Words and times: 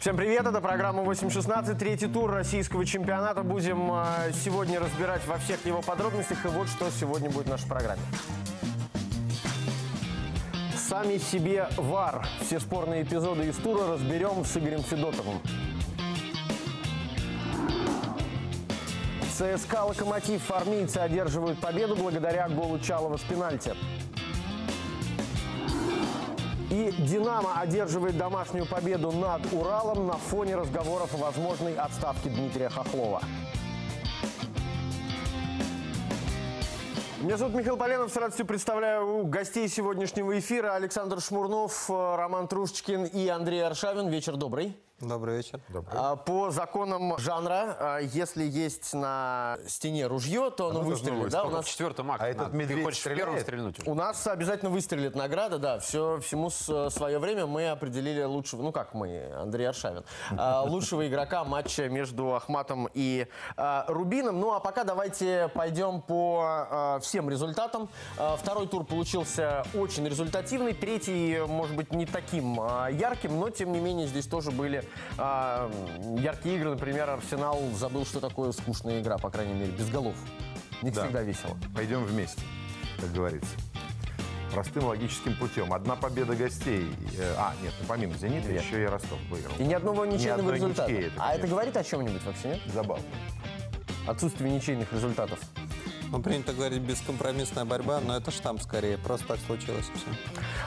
Всем 0.00 0.16
привет, 0.16 0.46
это 0.46 0.60
программа 0.60 1.02
8.16, 1.02 1.76
третий 1.76 2.06
тур 2.06 2.30
российского 2.30 2.86
чемпионата. 2.86 3.42
Будем 3.42 3.90
э, 3.90 4.30
сегодня 4.32 4.78
разбирать 4.78 5.26
во 5.26 5.38
всех 5.38 5.66
его 5.66 5.82
подробностях, 5.82 6.44
и 6.44 6.48
вот 6.48 6.68
что 6.68 6.88
сегодня 6.92 7.28
будет 7.30 7.46
в 7.46 7.50
нашей 7.50 7.66
программе. 7.66 8.00
Сами 10.76 11.18
себе 11.18 11.66
ВАР. 11.76 12.24
Все 12.42 12.60
спорные 12.60 13.02
эпизоды 13.02 13.48
из 13.48 13.56
тура 13.56 13.88
разберем 13.88 14.44
с 14.44 14.56
Игорем 14.56 14.84
Федотовым. 14.84 15.40
ЦСКА 19.36 19.82
«Локомотив» 19.82 20.48
армейцы 20.52 20.98
одерживают 20.98 21.58
победу 21.58 21.96
благодаря 21.96 22.48
голу 22.48 22.78
Чалова 22.78 23.16
с 23.16 23.22
пенальти. 23.22 23.74
И 26.70 26.92
«Динамо» 26.98 27.58
одерживает 27.60 28.18
домашнюю 28.18 28.66
победу 28.66 29.10
над 29.10 29.40
Уралом 29.54 30.06
на 30.06 30.18
фоне 30.18 30.56
разговоров 30.56 31.14
о 31.14 31.16
возможной 31.16 31.74
отставке 31.74 32.28
Дмитрия 32.28 32.68
Хохлова. 32.68 33.22
Меня 37.20 37.38
зовут 37.38 37.54
Михаил 37.54 37.78
Поленов. 37.78 38.12
С 38.12 38.16
радостью 38.16 38.44
представляю 38.44 39.24
гостей 39.24 39.66
сегодняшнего 39.66 40.38
эфира. 40.38 40.74
Александр 40.74 41.20
Шмурнов, 41.20 41.88
Роман 41.88 42.46
Трушечкин 42.46 43.06
и 43.06 43.28
Андрей 43.28 43.64
Аршавин. 43.64 44.08
Вечер 44.08 44.36
добрый. 44.36 44.76
Добрый 45.00 45.36
вечер. 45.36 45.60
Добрый. 45.68 45.96
А, 45.96 46.16
по 46.16 46.50
законам 46.50 47.16
жанра, 47.18 47.76
а, 47.78 47.98
если 47.98 48.42
есть 48.42 48.94
на 48.94 49.56
стене 49.68 50.08
ружье, 50.08 50.50
то 50.50 50.70
оно, 50.70 50.80
оно 50.80 50.88
выстрелит. 50.88 51.30
Да, 51.30 51.44
у 51.44 51.50
нас 51.50 51.66
четвертым 51.66 52.10
акт. 52.10 52.20
А 52.20 52.28
этот 52.28 52.52
медведь 52.52 52.78
Ты 52.78 52.84
хочешь 52.84 53.00
стреляет? 53.00 53.22
первым 53.24 53.40
стрельнуть? 53.40 53.76
У 53.86 53.94
нас 53.94 54.26
обязательно 54.26 54.72
выстрелит 54.72 55.14
награда, 55.14 55.58
да. 55.58 55.78
Все, 55.78 56.18
всему 56.18 56.50
свое 56.50 57.20
время 57.20 57.46
мы 57.46 57.68
определили 57.68 58.24
лучшего, 58.24 58.62
ну 58.62 58.72
как 58.72 58.92
мы, 58.92 59.32
Андрей 59.36 59.68
Аршавин, 59.68 60.02
а, 60.36 60.62
лучшего 60.62 61.06
игрока 61.06 61.44
матча 61.44 61.88
между 61.88 62.34
Ахматом 62.34 62.88
и 62.92 63.28
Рубином. 63.56 64.40
Ну 64.40 64.52
а 64.52 64.58
пока 64.58 64.82
давайте 64.82 65.48
пойдем 65.54 66.00
по 66.00 66.98
всем 67.02 67.30
результатам. 67.30 67.88
Второй 68.38 68.66
тур 68.66 68.84
получился 68.84 69.64
очень 69.74 70.08
результативный. 70.08 70.72
Третий, 70.72 71.38
может 71.46 71.76
быть, 71.76 71.92
не 71.92 72.04
таким 72.04 72.54
ярким, 72.90 73.38
но 73.38 73.50
тем 73.50 73.70
не 73.72 73.78
менее 73.78 74.08
здесь 74.08 74.26
тоже 74.26 74.50
были 74.50 74.87
а, 75.16 75.70
яркие 76.18 76.56
игры, 76.56 76.70
например, 76.70 77.08
Арсенал 77.10 77.60
забыл, 77.74 78.04
что 78.04 78.20
такое 78.20 78.52
скучная 78.52 79.00
игра, 79.00 79.18
по 79.18 79.30
крайней 79.30 79.54
мере, 79.54 79.72
без 79.72 79.88
голов. 79.88 80.14
Не 80.82 80.90
да. 80.90 81.04
всегда 81.04 81.22
весело. 81.22 81.56
Пойдем 81.74 82.04
вместе, 82.04 82.42
как 83.00 83.12
говорится. 83.12 83.50
Простым 84.52 84.84
логическим 84.86 85.36
путем. 85.36 85.72
Одна 85.72 85.94
победа 85.94 86.34
гостей. 86.34 86.90
Э, 87.18 87.34
а, 87.36 87.54
нет, 87.62 87.72
ну, 87.80 87.86
помимо 87.86 88.14
«Зенита» 88.14 88.48
нет. 88.48 88.62
еще 88.62 88.82
и 88.82 88.86
Ростов 88.86 89.18
выиграл. 89.30 89.54
И 89.58 89.64
ни 89.64 89.74
одного 89.74 90.06
ничейного 90.06 90.50
ни 90.50 90.54
результата. 90.54 90.90
Ничьей, 90.90 91.08
это, 91.08 91.14
а 91.18 91.34
это 91.34 91.46
говорит 91.46 91.76
о 91.76 91.84
чем-нибудь 91.84 92.24
вообще, 92.24 92.48
нет? 92.48 92.60
Забавно. 92.72 93.04
Отсутствие 94.06 94.50
ничейных 94.50 94.92
результатов. 94.92 95.38
Ну, 96.10 96.22
принято 96.22 96.52
говорить 96.52 96.80
бескомпромиссная 96.80 97.64
борьба, 97.64 98.00
но 98.00 98.16
это 98.16 98.30
штамп 98.30 98.62
скорее. 98.62 98.96
Просто 98.98 99.26
так 99.28 99.38
случилось 99.46 99.84
все. 99.94 100.06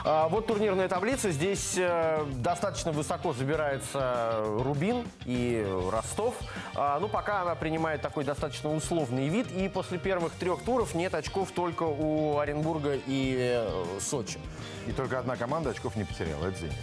А, 0.04 0.28
вот 0.28 0.46
турнирная 0.46 0.88
таблица. 0.88 1.32
Здесь 1.32 1.74
э, 1.76 2.24
достаточно 2.36 2.92
высоко 2.92 3.32
забирается 3.32 4.44
Рубин 4.60 5.04
и 5.24 5.66
Ростов. 5.90 6.34
А, 6.74 7.00
ну, 7.00 7.08
пока 7.08 7.42
она 7.42 7.54
принимает 7.56 8.02
такой 8.02 8.24
достаточно 8.24 8.72
условный 8.72 9.28
вид. 9.28 9.50
И 9.50 9.68
после 9.68 9.98
первых 9.98 10.32
трех 10.34 10.62
туров 10.62 10.94
нет 10.94 11.14
очков 11.14 11.50
только 11.50 11.82
у 11.82 12.38
Оренбурга 12.38 12.94
и 13.06 13.36
э, 13.38 13.98
Сочи. 14.00 14.38
И 14.86 14.92
только 14.92 15.18
одна 15.18 15.36
команда 15.36 15.70
очков 15.70 15.96
не 15.96 16.04
потеряла. 16.04 16.46
Это 16.46 16.58
«Зенит». 16.60 16.74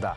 Да. 0.00 0.16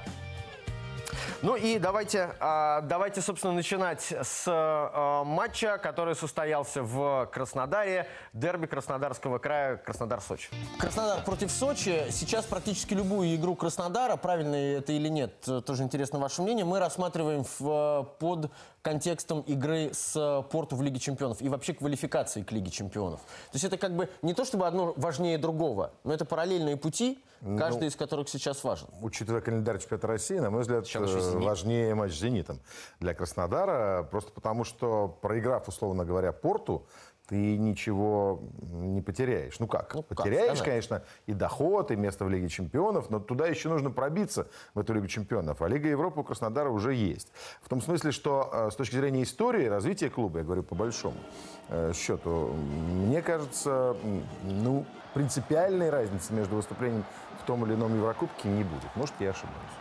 Ну 1.42 1.56
и 1.56 1.80
давайте, 1.80 2.36
а, 2.40 2.82
давайте, 2.82 3.22
собственно, 3.22 3.54
начинать 3.54 4.14
с 4.22 4.44
а, 4.48 5.24
матча, 5.24 5.78
который 5.78 6.16
состоялся 6.16 6.84
в 6.84 7.28
Краснодаре. 7.32 8.08
Дерби 8.34 8.66
Краснодарского 8.66 9.40
края 9.40 9.78
Краснодар-Сочи. 9.78 10.50
Краснодар 10.80 11.24
против 11.24 11.52
Сочи. 11.52 12.06
Сейчас 12.12 12.46
практически 12.46 12.94
любую 12.94 13.36
игру 13.36 13.56
Краснодара, 13.56 14.16
правильно 14.16 14.56
это 14.56 14.94
или 14.94 15.08
нет, 15.08 15.34
тоже 15.66 15.84
интересно 15.84 16.20
ваше 16.20 16.42
мнение, 16.42 16.66
мы 16.66 16.80
рассматриваем 16.80 17.46
в, 17.60 18.08
под 18.20 18.52
контекстом 18.82 19.42
игры 19.42 19.92
с 19.94 20.46
Порту 20.52 20.76
в 20.76 20.82
Лиге 20.82 21.00
Чемпионов 21.00 21.42
и 21.42 21.50
вообще 21.50 21.74
квалификации 21.74 22.44
к 22.44 22.52
Лиге 22.52 22.72
Чемпионов. 22.72 23.20
То 23.20 23.56
есть 23.56 23.66
это 23.66 23.78
как 23.78 23.96
бы 23.96 24.10
не 24.22 24.34
то, 24.34 24.46
чтобы 24.46 24.68
одно 24.68 24.94
важнее 24.98 25.38
другого, 25.38 25.92
но 26.04 26.14
это 26.14 26.26
параллельные 26.26 26.78
пути, 26.78 27.24
каждый 27.58 27.82
ну, 27.82 27.88
из 27.88 27.96
которых 27.96 28.30
сейчас 28.30 28.64
важен. 28.64 28.88
Учитывая 29.02 29.42
календарь 29.42 29.80
чемпионата 29.80 30.08
России, 30.08 30.38
на 30.38 30.50
мой 30.50 30.62
взгляд, 30.62 30.86
э, 30.94 31.38
важнее 31.38 31.96
матч 31.96 32.14
с 32.14 32.20
«Зенитом» 32.20 32.60
для 33.00 33.14
Краснодара, 33.14 34.04
просто 34.04 34.32
потому 34.32 34.64
что, 34.64 35.08
проиграв, 35.22 35.68
условно 35.68 36.06
говоря, 36.06 36.32
«Порту», 36.32 36.88
ты 37.32 37.58
ничего 37.58 38.42
не 38.62 39.02
потеряешь. 39.02 39.58
Ну 39.62 39.66
как? 39.66 39.96
Ну, 39.96 40.04
потеряешь, 40.04 40.58
как 40.58 40.68
конечно, 40.68 41.04
и 41.28 41.34
доход, 41.34 41.90
и 41.90 41.96
место 41.96 42.26
в 42.26 42.30
Лиге 42.30 42.50
чемпионов, 42.50 43.10
но 43.10 43.22
туда 43.22 43.48
еще 43.48 43.70
нужно 43.70 43.90
пробиться, 43.90 44.50
в 44.74 44.80
эту 44.80 44.94
Лигу 44.94 45.08
чемпионов. 45.08 45.62
А 45.62 45.68
Лига 45.70 45.88
Европы 45.88 46.20
у 46.20 46.24
Краснодара 46.26 46.70
уже 46.70 46.94
есть. 46.94 47.32
В 47.62 47.70
том 47.70 47.82
смысле, 47.82 48.12
что 48.12 48.50
э, 48.52 48.70
с 48.72 48.76
точки 48.76 48.98
зрения 48.98 49.24
истории, 49.24 49.66
развития 49.68 50.10
клуба, 50.10 50.40
я 50.40 50.44
говорю 50.44 50.64
по 50.64 50.76
большому 50.76 51.16
э, 51.70 51.94
счету, 51.96 52.48
мне 53.08 53.22
кажется, 53.22 53.96
ну, 54.44 54.86
принципиальной 55.14 55.90
разницы 55.90 56.34
между 56.34 56.58
выступлением 56.58 57.06
в 57.42 57.46
том 57.46 57.66
или 57.66 57.76
ином 57.76 57.96
Еврокубке 57.96 58.50
не 58.50 58.66
будет. 58.66 58.94
Может, 58.96 59.16
я 59.20 59.30
ошибаюсь. 59.30 59.81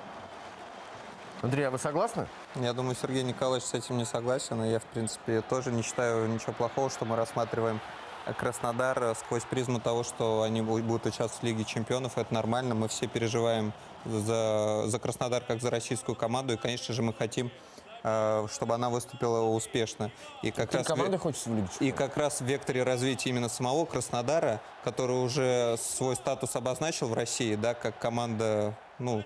Андрей, 1.43 1.67
а 1.67 1.71
вы 1.71 1.79
согласны? 1.79 2.27
Я 2.57 2.75
думаю, 2.75 2.95
Сергей 2.95 3.23
Николаевич 3.23 3.67
с 3.67 3.73
этим 3.73 3.97
не 3.97 4.05
согласен. 4.05 4.63
И 4.63 4.71
я, 4.71 4.79
в 4.79 4.85
принципе, 4.85 5.41
тоже 5.41 5.73
не 5.73 5.83
считаю 5.83 6.29
ничего 6.29 6.53
плохого, 6.53 6.91
что 6.91 7.07
мы 7.07 7.17
рассматриваем 7.17 7.81
Краснодар 8.37 9.17
сквозь 9.17 9.45
призму 9.45 9.81
того, 9.81 10.03
что 10.03 10.43
они 10.43 10.61
будут 10.61 11.07
участвовать 11.07 11.41
в 11.41 11.43
Лиге 11.43 11.65
чемпионов. 11.65 12.19
Это 12.19 12.35
нормально. 12.35 12.75
Мы 12.75 12.89
все 12.89 13.07
переживаем 13.07 13.73
за, 14.05 14.85
за 14.87 14.99
Краснодар 14.99 15.43
как 15.43 15.63
за 15.63 15.71
российскую 15.71 16.15
команду. 16.15 16.53
И, 16.53 16.57
конечно 16.59 16.93
же, 16.93 17.01
мы 17.01 17.15
хотим 17.15 17.51
э, 18.03 18.47
чтобы 18.53 18.75
она 18.75 18.91
выступила 18.91 19.41
успешно. 19.41 20.11
И 20.43 20.51
как, 20.51 20.75
раз 20.75 20.87
команды 20.87 21.17
в... 21.17 21.23
хочется 21.23 21.49
в 21.49 21.57
Лиге 21.57 21.69
И 21.81 21.91
как 21.91 22.19
раз 22.19 22.43
в 22.43 22.45
векторе 22.45 22.83
развития 22.83 23.31
именно 23.31 23.49
самого 23.49 23.87
Краснодара, 23.87 24.61
который 24.85 25.17
уже 25.17 25.79
свой 25.79 26.17
статус 26.17 26.55
обозначил 26.55 27.09
в 27.09 27.15
России, 27.15 27.55
да, 27.55 27.73
как 27.73 27.99
команда, 27.99 28.75
ну, 28.99 29.25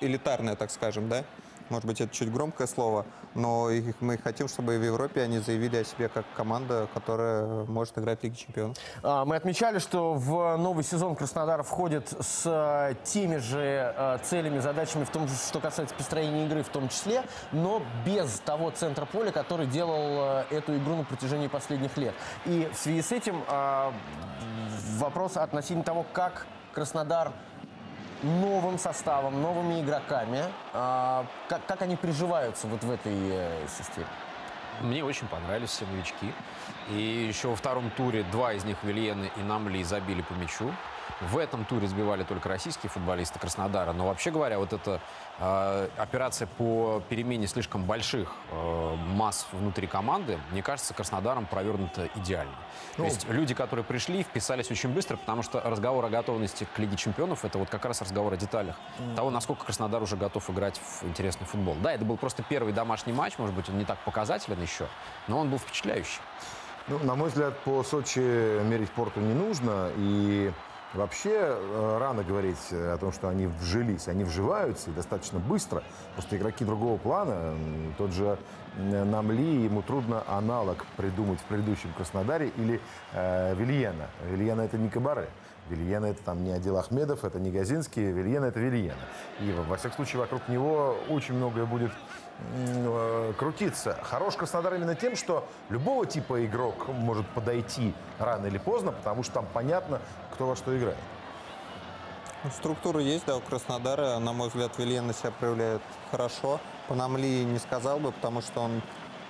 элитарная, 0.00 0.54
так 0.54 0.70
скажем, 0.70 1.08
да, 1.08 1.24
может 1.70 1.86
быть, 1.86 2.00
это 2.00 2.14
чуть 2.14 2.32
громкое 2.32 2.66
слово, 2.66 3.06
но 3.34 3.68
мы 4.00 4.18
хотим, 4.18 4.48
чтобы 4.48 4.78
в 4.78 4.84
Европе 4.84 5.22
они 5.22 5.38
заявили 5.38 5.76
о 5.76 5.84
себе 5.84 6.08
как 6.08 6.24
команда, 6.36 6.88
которая 6.94 7.64
может 7.64 7.98
играть 7.98 8.20
в 8.20 8.24
Лиге 8.24 8.36
Чемпионов. 8.36 8.76
А, 9.02 9.24
мы 9.24 9.36
отмечали, 9.36 9.78
что 9.78 10.14
в 10.14 10.56
новый 10.56 10.84
сезон 10.84 11.14
Краснодар 11.14 11.62
входит 11.62 12.08
с 12.20 12.42
э, 12.46 12.94
теми 13.04 13.36
же 13.36 13.94
э, 13.96 14.18
целями, 14.22 14.58
задачами, 14.58 15.04
в 15.04 15.10
том, 15.10 15.28
что 15.28 15.60
касается 15.60 15.94
построения 15.94 16.46
игры 16.46 16.62
в 16.62 16.68
том 16.68 16.88
числе, 16.88 17.22
но 17.52 17.82
без 18.04 18.40
того 18.40 18.70
центра 18.70 19.04
поля, 19.04 19.30
который 19.30 19.66
делал 19.66 20.44
э, 20.50 20.56
эту 20.56 20.76
игру 20.76 20.96
на 20.96 21.04
протяжении 21.04 21.48
последних 21.48 21.96
лет. 21.96 22.14
И 22.46 22.68
в 22.72 22.76
связи 22.76 23.02
с 23.02 23.12
этим 23.12 23.42
вопрос 24.98 25.36
относительно 25.36 25.84
того, 25.84 26.04
как 26.12 26.46
Краснодар 26.72 27.32
новым 28.22 28.78
составом, 28.78 29.40
новыми 29.42 29.80
игроками. 29.80 30.44
А, 30.72 31.26
как, 31.48 31.64
как 31.66 31.82
они 31.82 31.96
приживаются 31.96 32.66
вот 32.66 32.82
в 32.82 32.90
этой 32.90 33.14
э, 33.14 33.66
системе? 33.68 34.06
Мне 34.80 35.04
очень 35.04 35.26
понравились 35.26 35.70
все 35.70 35.86
новички. 35.86 36.32
И 36.90 37.26
еще 37.28 37.48
во 37.48 37.56
втором 37.56 37.90
туре 37.96 38.24
два 38.30 38.52
из 38.52 38.64
них, 38.64 38.76
Вильены 38.82 39.30
и 39.36 39.40
Намли, 39.40 39.82
забили 39.82 40.22
по 40.22 40.34
мячу. 40.34 40.72
В 41.20 41.36
этом 41.36 41.64
туре 41.64 41.88
сбивали 41.88 42.22
только 42.22 42.48
российские 42.48 42.90
футболисты 42.90 43.38
Краснодара. 43.38 43.92
Но 43.92 44.06
вообще 44.06 44.30
говоря, 44.30 44.58
вот 44.58 44.72
эта 44.72 45.00
э, 45.40 45.88
операция 45.96 46.46
по 46.46 47.02
перемене 47.08 47.48
слишком 47.48 47.84
больших 47.84 48.32
э, 48.52 48.96
масс 49.14 49.46
внутри 49.50 49.88
команды, 49.88 50.38
мне 50.52 50.62
кажется, 50.62 50.94
Краснодаром 50.94 51.46
провернута 51.46 52.08
идеально. 52.14 52.54
Ну, 52.96 53.04
То 53.04 53.10
есть 53.10 53.28
люди, 53.28 53.52
которые 53.54 53.84
пришли, 53.84 54.22
вписались 54.22 54.70
очень 54.70 54.90
быстро, 54.90 55.16
потому 55.16 55.42
что 55.42 55.60
разговор 55.60 56.04
о 56.04 56.08
готовности 56.08 56.68
к 56.72 56.78
Лиге 56.78 56.96
Чемпионов 56.96 57.44
это 57.44 57.58
вот 57.58 57.68
как 57.68 57.84
раз 57.84 58.00
разговор 58.00 58.32
о 58.34 58.36
деталях. 58.36 58.76
Mm. 58.98 59.16
Того, 59.16 59.30
насколько 59.30 59.64
Краснодар 59.64 60.00
уже 60.00 60.16
готов 60.16 60.48
играть 60.50 60.78
в 60.78 61.04
интересный 61.04 61.46
футбол. 61.46 61.76
Да, 61.82 61.92
это 61.92 62.04
был 62.04 62.16
просто 62.16 62.44
первый 62.44 62.72
домашний 62.72 63.12
матч, 63.12 63.38
может 63.38 63.56
быть, 63.56 63.68
он 63.68 63.78
не 63.78 63.84
так 63.84 63.98
показателен 64.04 64.60
еще, 64.62 64.86
но 65.26 65.38
он 65.40 65.50
был 65.50 65.58
впечатляющий. 65.58 66.20
Ну, 66.88 66.98
на 67.00 67.14
мой 67.16 67.28
взгляд, 67.28 67.58
по 67.60 67.82
Сочи 67.82 68.18
мерить 68.18 68.90
порту 68.90 69.20
не 69.20 69.34
нужно. 69.34 69.90
И 69.96 70.50
Вообще 70.94 71.30
э, 71.32 71.98
рано 72.00 72.22
говорить 72.22 72.72
о 72.72 72.96
том, 72.98 73.12
что 73.12 73.28
они 73.28 73.46
вжились. 73.46 74.08
Они 74.08 74.24
вживаются 74.24 74.90
и 74.90 74.94
достаточно 74.94 75.38
быстро. 75.38 75.82
Просто 76.14 76.36
игроки 76.36 76.64
другого 76.64 76.96
плана. 76.96 77.54
Тот 77.98 78.12
же 78.12 78.38
Намли, 78.76 79.64
ему 79.64 79.82
трудно 79.82 80.22
аналог 80.26 80.86
придумать 80.96 81.40
в 81.40 81.44
предыдущем 81.44 81.92
Краснодаре 81.96 82.52
или 82.56 82.80
э, 83.12 83.54
Вильена. 83.54 84.08
Вильена 84.30 84.62
это 84.62 84.78
не 84.78 84.88
Кабаре. 84.88 85.28
Вильена 85.68 86.06
это 86.06 86.22
там 86.22 86.44
не 86.44 86.52
Адил 86.52 86.78
Ахмедов, 86.78 87.24
это 87.24 87.38
не 87.38 87.50
Газинский, 87.50 88.10
Вильена 88.10 88.46
это 88.46 88.60
Вильена. 88.60 88.94
И 89.40 89.52
во 89.68 89.76
всяком 89.76 89.96
случае 89.96 90.20
вокруг 90.20 90.48
него 90.48 90.96
очень 91.08 91.34
многое 91.34 91.66
будет 91.66 91.90
э, 91.90 92.27
крутиться. 93.38 93.98
Хорош 94.02 94.36
Краснодар 94.36 94.74
именно 94.74 94.94
тем, 94.94 95.16
что 95.16 95.46
любого 95.68 96.06
типа 96.06 96.44
игрок 96.44 96.88
может 96.88 97.26
подойти 97.28 97.94
рано 98.18 98.46
или 98.46 98.58
поздно, 98.58 98.92
потому 98.92 99.22
что 99.22 99.34
там 99.34 99.46
понятно, 99.52 100.00
кто 100.32 100.46
во 100.46 100.56
что 100.56 100.76
играет. 100.76 100.98
Ну, 102.44 102.50
структура 102.50 103.00
есть, 103.00 103.26
да, 103.26 103.36
у 103.36 103.40
Краснодара. 103.40 104.18
На 104.20 104.32
мой 104.32 104.48
взгляд, 104.48 104.78
Вильена 104.78 105.12
себя 105.12 105.32
проявляет 105.32 105.82
хорошо. 106.12 106.60
По 106.86 106.94
Намли 106.94 107.42
не 107.44 107.58
сказал 107.58 107.98
бы, 107.98 108.12
потому 108.12 108.42
что 108.42 108.60
он 108.60 108.80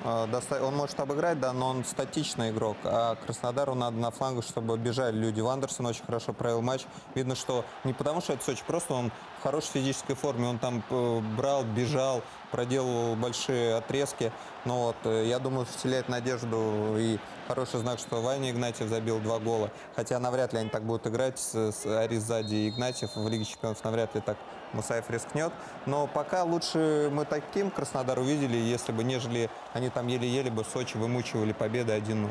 а, 0.04 0.28
он 0.62 0.76
может 0.76 1.00
обыграть, 1.00 1.40
да, 1.40 1.52
но 1.52 1.70
он 1.70 1.84
статичный 1.84 2.50
игрок. 2.50 2.76
А 2.84 3.16
Краснодару 3.16 3.74
надо 3.74 3.96
на 3.96 4.10
флангу, 4.10 4.42
чтобы 4.42 4.76
бежали 4.78 5.16
люди. 5.16 5.40
Вандерсон 5.40 5.86
очень 5.86 6.04
хорошо 6.04 6.32
провел 6.32 6.62
матч. 6.62 6.84
Видно, 7.14 7.34
что 7.34 7.64
не 7.84 7.92
потому, 7.92 8.20
что 8.20 8.34
это 8.34 8.44
Сочи, 8.44 8.62
просто 8.66 8.94
он 8.94 9.10
в 9.38 9.42
хорошей 9.42 9.72
физической 9.72 10.14
форме. 10.14 10.46
Он 10.46 10.58
там 10.58 10.82
э, 10.90 11.20
брал, 11.36 11.64
бежал, 11.64 12.22
проделывал 12.50 13.16
большие 13.16 13.76
отрезки. 13.76 14.32
Но 14.64 14.86
вот 14.86 14.96
э, 15.04 15.26
я 15.26 15.38
думаю, 15.38 15.66
вселяет 15.66 16.08
надежду 16.08 16.96
и 16.98 17.18
хороший 17.46 17.80
знак, 17.80 17.98
что 17.98 18.20
Ваня 18.20 18.50
Игнатьев 18.50 18.88
забил 18.88 19.18
два 19.20 19.38
гола. 19.38 19.70
Хотя 19.96 20.18
навряд 20.18 20.52
ли 20.52 20.60
они 20.60 20.68
так 20.68 20.82
будут 20.84 21.06
играть 21.06 21.38
с, 21.38 21.54
с 21.72 21.86
Ари 21.86 22.18
сзади 22.18 22.54
и 22.54 22.68
Игнатьев 22.68 23.10
в 23.14 23.28
Лиге 23.28 23.44
Чемпионов. 23.44 23.82
Навряд 23.84 24.14
ли 24.14 24.20
так 24.20 24.36
Мусаев 24.72 25.08
рискнет. 25.10 25.52
Но 25.86 26.06
пока 26.06 26.44
лучше 26.44 27.08
мы 27.12 27.24
таким 27.24 27.70
Краснодар 27.70 28.18
увидели, 28.18 28.56
если 28.56 28.92
бы, 28.92 29.04
нежели 29.04 29.50
они 29.72 29.88
там 29.88 30.06
еле-еле 30.06 30.50
бы 30.50 30.64
Сочи 30.64 30.96
вымучивали 30.96 31.52
победы 31.52 31.92
1-0. 31.92 32.28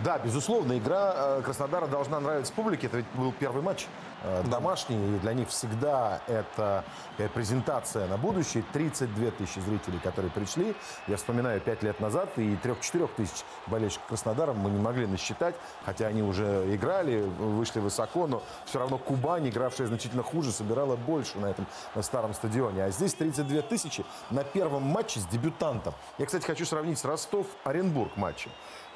Да, 0.00 0.18
безусловно, 0.18 0.76
игра 0.76 1.14
э, 1.16 1.42
Краснодара 1.42 1.86
должна 1.86 2.20
нравиться 2.20 2.52
публике. 2.52 2.86
Это 2.86 2.98
ведь 2.98 3.06
был 3.14 3.32
первый 3.32 3.62
матч 3.62 3.86
э, 4.22 4.42
домашний, 4.44 4.96
и 4.96 5.18
для 5.20 5.32
них 5.32 5.48
всегда 5.48 6.20
это 6.26 6.84
презентация 7.32 8.06
на 8.06 8.18
будущее. 8.18 8.62
32 8.74 9.30
тысячи 9.30 9.58
зрителей, 9.60 9.98
которые 10.02 10.30
пришли. 10.30 10.74
Я 11.06 11.16
вспоминаю 11.16 11.62
5 11.62 11.82
лет 11.82 11.98
назад, 11.98 12.28
и 12.36 12.56
3-4 12.62 13.08
тысяч 13.16 13.44
болельщиков 13.68 14.06
Краснодара 14.08 14.52
мы 14.52 14.70
не 14.70 14.78
могли 14.78 15.06
насчитать, 15.06 15.54
хотя 15.86 16.08
они 16.08 16.22
уже 16.22 16.74
играли, 16.74 17.22
вышли 17.22 17.80
высоко, 17.80 18.26
но 18.26 18.42
все 18.66 18.78
равно 18.78 18.98
Кубань, 18.98 19.48
игравшая 19.48 19.86
значительно 19.86 20.22
хуже, 20.22 20.52
собирала 20.52 20.96
больше 20.96 21.38
на 21.38 21.46
этом 21.46 21.66
на 21.94 22.02
старом 22.02 22.34
стадионе. 22.34 22.84
А 22.84 22.90
здесь 22.90 23.14
32 23.14 23.62
тысячи 23.62 24.04
на 24.30 24.44
первом 24.44 24.82
матче 24.82 25.20
с 25.20 25.26
дебютантом. 25.26 25.94
Я, 26.18 26.26
кстати, 26.26 26.44
хочу 26.44 26.66
сравнить 26.66 26.98
с 26.98 27.04
Ростов-Оренбург 27.06 28.16
матчем 28.16 28.50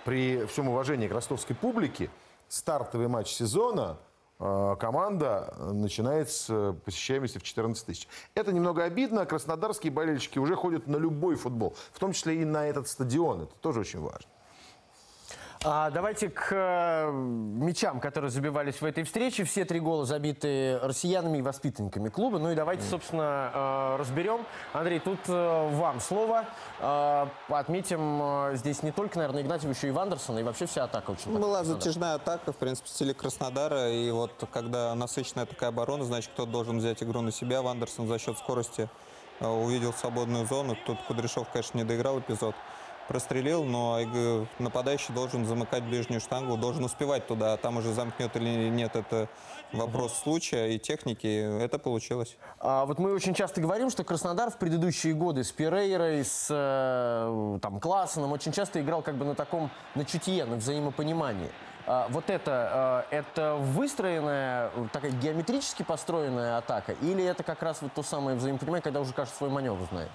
при 0.04 0.44
всем 0.46 0.68
уважении 0.68 1.08
к 1.08 1.12
ростовской 1.12 1.54
публике, 1.56 2.10
стартовый 2.48 3.08
матч 3.08 3.32
сезона 3.32 3.98
э, 4.38 4.76
команда 4.78 5.54
начинает 5.72 6.30
с 6.30 6.74
посещаемости 6.84 7.38
в 7.38 7.42
14 7.42 7.86
тысяч. 7.86 8.08
Это 8.34 8.52
немного 8.52 8.84
обидно. 8.84 9.26
Краснодарские 9.26 9.92
болельщики 9.92 10.38
уже 10.38 10.56
ходят 10.56 10.86
на 10.86 10.96
любой 10.96 11.36
футбол, 11.36 11.76
в 11.92 11.98
том 11.98 12.12
числе 12.12 12.42
и 12.42 12.44
на 12.44 12.66
этот 12.66 12.88
стадион. 12.88 13.42
Это 13.42 13.54
тоже 13.60 13.80
очень 13.80 14.00
важно. 14.00 14.28
А 15.62 15.90
давайте 15.90 16.30
к 16.30 16.48
э, 16.52 17.10
мячам, 17.12 18.00
которые 18.00 18.30
забивались 18.30 18.80
в 18.80 18.84
этой 18.84 19.04
встрече. 19.04 19.44
Все 19.44 19.66
три 19.66 19.78
гола 19.78 20.06
забиты 20.06 20.78
россиянами 20.78 21.38
и 21.38 21.42
воспитанниками 21.42 22.08
клуба. 22.08 22.38
Ну 22.38 22.50
и 22.50 22.54
давайте, 22.54 22.82
собственно, 22.84 23.50
э, 23.52 23.96
разберем. 23.98 24.46
Андрей, 24.72 25.00
тут 25.00 25.18
э, 25.28 25.68
вам 25.74 26.00
слово. 26.00 26.46
Отметим 27.48 28.56
здесь 28.56 28.82
не 28.82 28.90
только, 28.90 29.18
наверное, 29.18 29.42
Игнатьев, 29.42 29.76
еще 29.76 29.88
и 29.88 29.90
Вандерсон, 29.90 30.38
и 30.38 30.42
вообще 30.42 30.64
вся 30.64 30.84
атака 30.84 31.10
очень 31.10 31.38
Была 31.38 31.62
затяжная 31.62 32.14
атака, 32.14 32.52
в 32.52 32.56
принципе, 32.56 32.88
в 32.88 32.90
стиле 32.90 33.12
Краснодара. 33.12 33.90
И 33.90 34.10
вот 34.10 34.32
когда 34.50 34.94
насыщенная 34.94 35.44
такая 35.44 35.68
оборона, 35.68 36.04
значит, 36.04 36.30
кто 36.32 36.46
должен 36.46 36.78
взять 36.78 37.02
игру 37.02 37.20
на 37.20 37.32
себя. 37.32 37.60
Вандерсон 37.60 38.08
за 38.08 38.18
счет 38.18 38.38
скорости 38.38 38.88
увидел 39.40 39.92
свободную 39.92 40.46
зону. 40.46 40.74
Тут 40.86 40.98
Кудряшов, 41.06 41.48
конечно, 41.52 41.76
не 41.76 41.84
доиграл 41.84 42.18
эпизод 42.18 42.54
прострелил, 43.10 43.64
но 43.64 43.98
нападающий 44.60 45.12
должен 45.12 45.44
замыкать 45.44 45.82
ближнюю 45.82 46.20
штангу, 46.20 46.56
должен 46.56 46.84
успевать 46.84 47.26
туда, 47.26 47.54
а 47.54 47.56
там 47.56 47.78
уже 47.78 47.92
замкнет 47.92 48.36
или 48.36 48.68
нет, 48.68 48.94
это 48.94 49.28
вопрос 49.72 50.14
случая 50.22 50.68
и 50.68 50.78
техники. 50.78 51.26
Это 51.60 51.80
получилось. 51.80 52.36
А, 52.60 52.86
вот 52.86 53.00
мы 53.00 53.12
очень 53.12 53.34
часто 53.34 53.60
говорим, 53.60 53.90
что 53.90 54.04
Краснодар 54.04 54.52
в 54.52 54.58
предыдущие 54.58 55.14
годы 55.14 55.42
с 55.42 55.50
Перейрой, 55.50 56.24
с 56.24 56.46
э, 56.50 57.58
там, 57.60 57.80
Классеном 57.80 58.30
очень 58.30 58.52
часто 58.52 58.80
играл 58.80 59.02
как 59.02 59.16
бы 59.16 59.24
на 59.24 59.34
таком, 59.34 59.72
на 59.96 60.04
чутье, 60.04 60.44
на 60.44 60.54
взаимопонимании. 60.54 61.50
А, 61.88 62.06
вот 62.10 62.30
это, 62.30 63.06
э, 63.10 63.16
это 63.16 63.56
выстроенная, 63.56 64.70
такая 64.92 65.10
геометрически 65.10 65.82
построенная 65.82 66.58
атака, 66.58 66.92
или 67.02 67.24
это 67.24 67.42
как 67.42 67.60
раз 67.64 67.82
вот 67.82 67.92
то 67.92 68.04
самое 68.04 68.36
взаимопонимание, 68.36 68.84
когда 68.84 69.00
уже 69.00 69.12
каждый 69.12 69.34
свой 69.34 69.50
маневр 69.50 69.84
знает? 69.90 70.10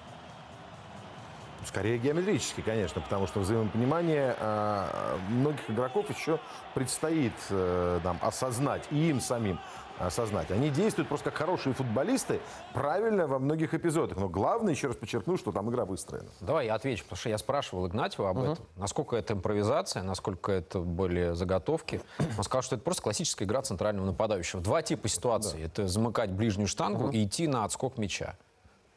Скорее 1.66 1.98
геометрически, 1.98 2.60
конечно, 2.60 3.00
потому 3.00 3.26
что 3.26 3.40
взаимопонимание 3.40 4.36
э, 4.38 5.16
многих 5.28 5.68
игроков 5.68 6.08
еще 6.16 6.38
предстоит 6.74 7.32
э, 7.50 8.00
нам 8.04 8.18
осознать, 8.22 8.84
и 8.90 9.10
им 9.10 9.20
самим 9.20 9.58
осознать. 9.98 10.50
Они 10.50 10.70
действуют 10.70 11.08
просто 11.08 11.30
как 11.30 11.38
хорошие 11.38 11.74
футболисты, 11.74 12.40
правильно 12.72 13.26
во 13.26 13.38
многих 13.38 13.74
эпизодах. 13.74 14.18
Но 14.18 14.28
главное, 14.28 14.72
еще 14.72 14.88
раз 14.88 14.96
подчеркну, 14.96 15.36
что 15.36 15.52
там 15.52 15.70
игра 15.70 15.84
выстроена. 15.84 16.28
Давай 16.40 16.66
я 16.66 16.74
отвечу, 16.74 17.04
потому 17.04 17.18
что 17.18 17.28
я 17.30 17.38
спрашивал 17.38 17.86
Игнатьева 17.86 18.30
об 18.30 18.38
угу. 18.38 18.52
этом. 18.52 18.66
Насколько 18.76 19.16
это 19.16 19.32
импровизация, 19.34 20.02
насколько 20.02 20.52
это 20.52 20.80
были 20.80 21.32
заготовки. 21.32 22.00
Он 22.36 22.44
сказал, 22.44 22.62
что 22.62 22.76
это 22.76 22.84
просто 22.84 23.02
классическая 23.02 23.44
игра 23.44 23.62
центрального 23.62 24.06
нападающего. 24.06 24.60
Два 24.60 24.82
типа 24.82 25.08
ситуаций. 25.08 25.60
Да. 25.60 25.66
Это 25.66 25.88
замыкать 25.88 26.30
ближнюю 26.30 26.68
штангу 26.68 27.04
угу. 27.04 27.12
и 27.12 27.24
идти 27.24 27.48
на 27.48 27.64
отскок 27.64 27.98
мяча. 27.98 28.36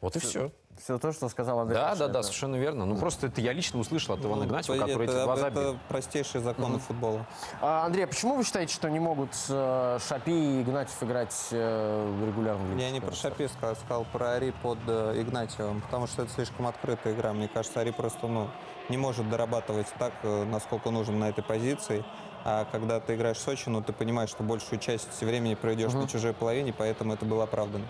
Вот 0.00 0.16
и 0.16 0.18
все. 0.18 0.50
Все 0.82 0.98
то, 0.98 1.12
что 1.12 1.28
сказал 1.28 1.60
Андрей. 1.60 1.78
Да, 1.78 1.94
да, 1.94 2.08
да, 2.08 2.22
совершенно 2.22 2.56
верно. 2.56 2.86
Ну, 2.86 2.96
просто 2.96 3.26
это 3.26 3.40
я 3.40 3.52
лично 3.52 3.78
услышал 3.78 4.14
от 4.14 4.24
Ивана 4.24 4.42
ну, 4.42 4.48
Игнатьева, 4.48 4.78
который 4.78 5.06
эти 5.06 5.12
два 5.12 5.36
забил. 5.36 5.60
Это 5.60 5.78
простейшие 5.88 6.40
законы 6.40 6.78
футбола. 6.78 7.26
А, 7.60 7.84
Андрей, 7.84 8.04
а 8.04 8.06
почему 8.06 8.36
вы 8.36 8.44
считаете, 8.44 8.74
что 8.74 8.88
не 8.88 8.98
могут 8.98 9.30
э, 9.48 9.98
Шапи 10.08 10.30
и 10.30 10.62
Игнатьев 10.62 11.02
играть 11.02 11.36
э, 11.50 12.24
регулярно? 12.26 12.78
Я 12.78 12.90
не 12.90 13.00
про 13.00 13.12
Шапи 13.14 13.48
сказал, 13.48 13.76
сказал 13.76 14.06
про 14.10 14.32
Ари 14.34 14.54
под 14.62 14.78
э, 14.86 15.20
Игнатьевым, 15.20 15.82
потому 15.82 16.06
что 16.06 16.22
это 16.22 16.32
слишком 16.32 16.66
открытая 16.66 17.14
игра. 17.14 17.32
Мне 17.34 17.48
кажется, 17.48 17.80
Ари 17.80 17.90
просто 17.90 18.26
ну, 18.26 18.48
не 18.88 18.96
может 18.96 19.28
дорабатывать 19.28 19.86
так, 19.98 20.14
насколько 20.22 20.90
нужно 20.90 21.16
на 21.16 21.28
этой 21.28 21.44
позиции. 21.44 22.04
А 22.42 22.66
когда 22.72 23.00
ты 23.00 23.16
играешь 23.16 23.36
в 23.36 23.40
Сочи, 23.40 23.68
ну, 23.68 23.82
ты 23.82 23.92
понимаешь, 23.92 24.30
что 24.30 24.42
большую 24.42 24.78
часть 24.78 25.20
времени 25.20 25.54
проведешь 25.54 25.92
uh-huh. 25.92 26.02
на 26.02 26.08
чужой 26.08 26.32
половине, 26.32 26.72
поэтому 26.72 27.12
это 27.12 27.26
было 27.26 27.44
оправдано. 27.44 27.84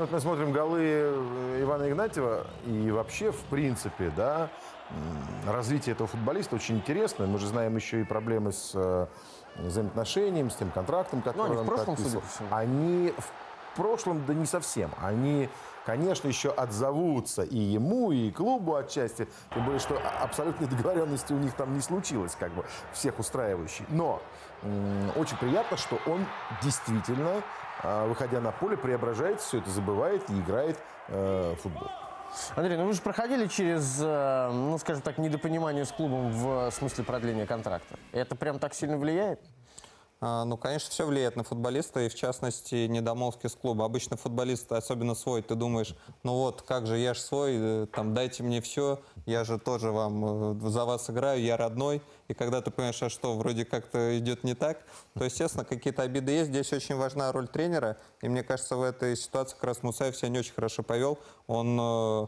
Ну, 0.00 0.06
вот 0.06 0.12
мы 0.14 0.20
смотрим 0.20 0.50
голы 0.50 0.80
э, 0.82 1.60
Ивана 1.60 1.86
Игнатьева, 1.90 2.46
и 2.64 2.90
вообще, 2.90 3.32
в 3.32 3.40
принципе, 3.50 4.10
да, 4.16 4.48
развитие 5.46 5.92
этого 5.92 6.08
футболиста 6.08 6.56
очень 6.56 6.76
интересно. 6.76 7.26
Мы 7.26 7.38
же 7.38 7.46
знаем 7.46 7.76
еще 7.76 8.00
и 8.00 8.04
проблемы 8.04 8.52
с 8.52 8.72
э, 8.74 9.06
взаимоотношением, 9.56 10.48
с 10.48 10.54
тем 10.54 10.70
контрактом, 10.70 11.20
который 11.20 11.48
ну, 11.48 11.52
они 11.52 11.56
он 11.58 11.64
в 11.64 11.66
прошлом, 11.66 11.96
подписывал. 11.96 12.22
Они 12.50 13.12
в 13.18 13.76
прошлом, 13.76 14.24
да 14.24 14.32
не 14.32 14.46
совсем. 14.46 14.90
Они, 15.02 15.50
конечно, 15.84 16.28
еще 16.28 16.48
отзовутся 16.48 17.42
и 17.42 17.58
ему, 17.58 18.10
и 18.10 18.30
клубу 18.30 18.76
отчасти. 18.76 19.28
Тем 19.52 19.66
более, 19.66 19.80
что 19.80 20.00
абсолютной 20.22 20.66
договоренности 20.70 21.34
у 21.34 21.38
них 21.38 21.52
там 21.52 21.74
не 21.74 21.82
случилось, 21.82 22.34
как 22.40 22.52
бы, 22.52 22.64
всех 22.94 23.18
устраивающей. 23.18 23.84
Но 23.90 24.22
очень 25.14 25.36
приятно, 25.36 25.76
что 25.76 25.98
он 26.06 26.24
действительно 26.62 27.32
а, 27.36 27.42
выходя 27.82 28.40
на 28.40 28.52
поле, 28.52 28.76
преображается, 28.76 29.46
все 29.46 29.58
это 29.58 29.70
забывает 29.70 30.28
и 30.30 30.40
играет 30.40 30.78
э, 31.08 31.54
футбол. 31.62 31.88
Андрей, 32.54 32.76
ну 32.76 32.86
вы 32.86 32.92
же 32.92 33.02
проходили 33.02 33.46
через, 33.46 33.98
э, 34.00 34.50
ну 34.52 34.78
скажем 34.78 35.02
так, 35.02 35.18
недопонимание 35.18 35.84
с 35.84 35.92
клубом 35.92 36.30
в 36.30 36.70
смысле 36.70 37.04
продления 37.04 37.46
контракта. 37.46 37.96
Это 38.12 38.36
прям 38.36 38.58
так 38.58 38.74
сильно 38.74 38.96
влияет? 38.96 39.40
А, 40.22 40.44
ну, 40.44 40.58
конечно, 40.58 40.90
все 40.90 41.06
влияет 41.06 41.36
на 41.36 41.44
футболиста, 41.44 42.00
и 42.00 42.10
в 42.10 42.14
частности, 42.14 42.86
недомолвки 42.86 43.46
с 43.46 43.54
клуба. 43.54 43.86
Обычно 43.86 44.18
футболист, 44.18 44.70
особенно 44.70 45.14
свой, 45.14 45.40
ты 45.40 45.54
думаешь, 45.54 45.94
ну 46.24 46.34
вот, 46.34 46.60
как 46.60 46.86
же, 46.86 46.98
я 46.98 47.14
же 47.14 47.20
свой, 47.20 47.52
э, 47.56 47.86
там, 47.90 48.12
дайте 48.12 48.42
мне 48.42 48.60
все, 48.60 49.00
я 49.24 49.44
же 49.44 49.58
тоже 49.58 49.90
вам 49.92 50.58
э, 50.62 50.68
за 50.68 50.84
вас 50.84 51.08
играю, 51.08 51.40
я 51.40 51.56
родной. 51.56 52.02
И 52.28 52.34
когда 52.34 52.60
ты 52.60 52.70
понимаешь, 52.70 53.02
а 53.02 53.08
что, 53.08 53.34
вроде 53.34 53.64
как-то 53.64 54.18
идет 54.18 54.44
не 54.44 54.54
так, 54.54 54.84
то, 55.14 55.24
естественно, 55.24 55.64
какие-то 55.64 56.02
обиды 56.02 56.32
есть. 56.32 56.50
Здесь 56.50 56.70
очень 56.74 56.96
важна 56.96 57.32
роль 57.32 57.48
тренера, 57.48 57.96
и 58.20 58.28
мне 58.28 58.42
кажется, 58.42 58.76
в 58.76 58.82
этой 58.82 59.16
ситуации 59.16 59.54
как 59.54 59.64
раз 59.64 59.82
Мусаев 59.82 60.14
себя 60.14 60.28
не 60.28 60.38
очень 60.38 60.52
хорошо 60.52 60.82
повел. 60.82 61.18
Он 61.46 61.78
э, 61.80 62.26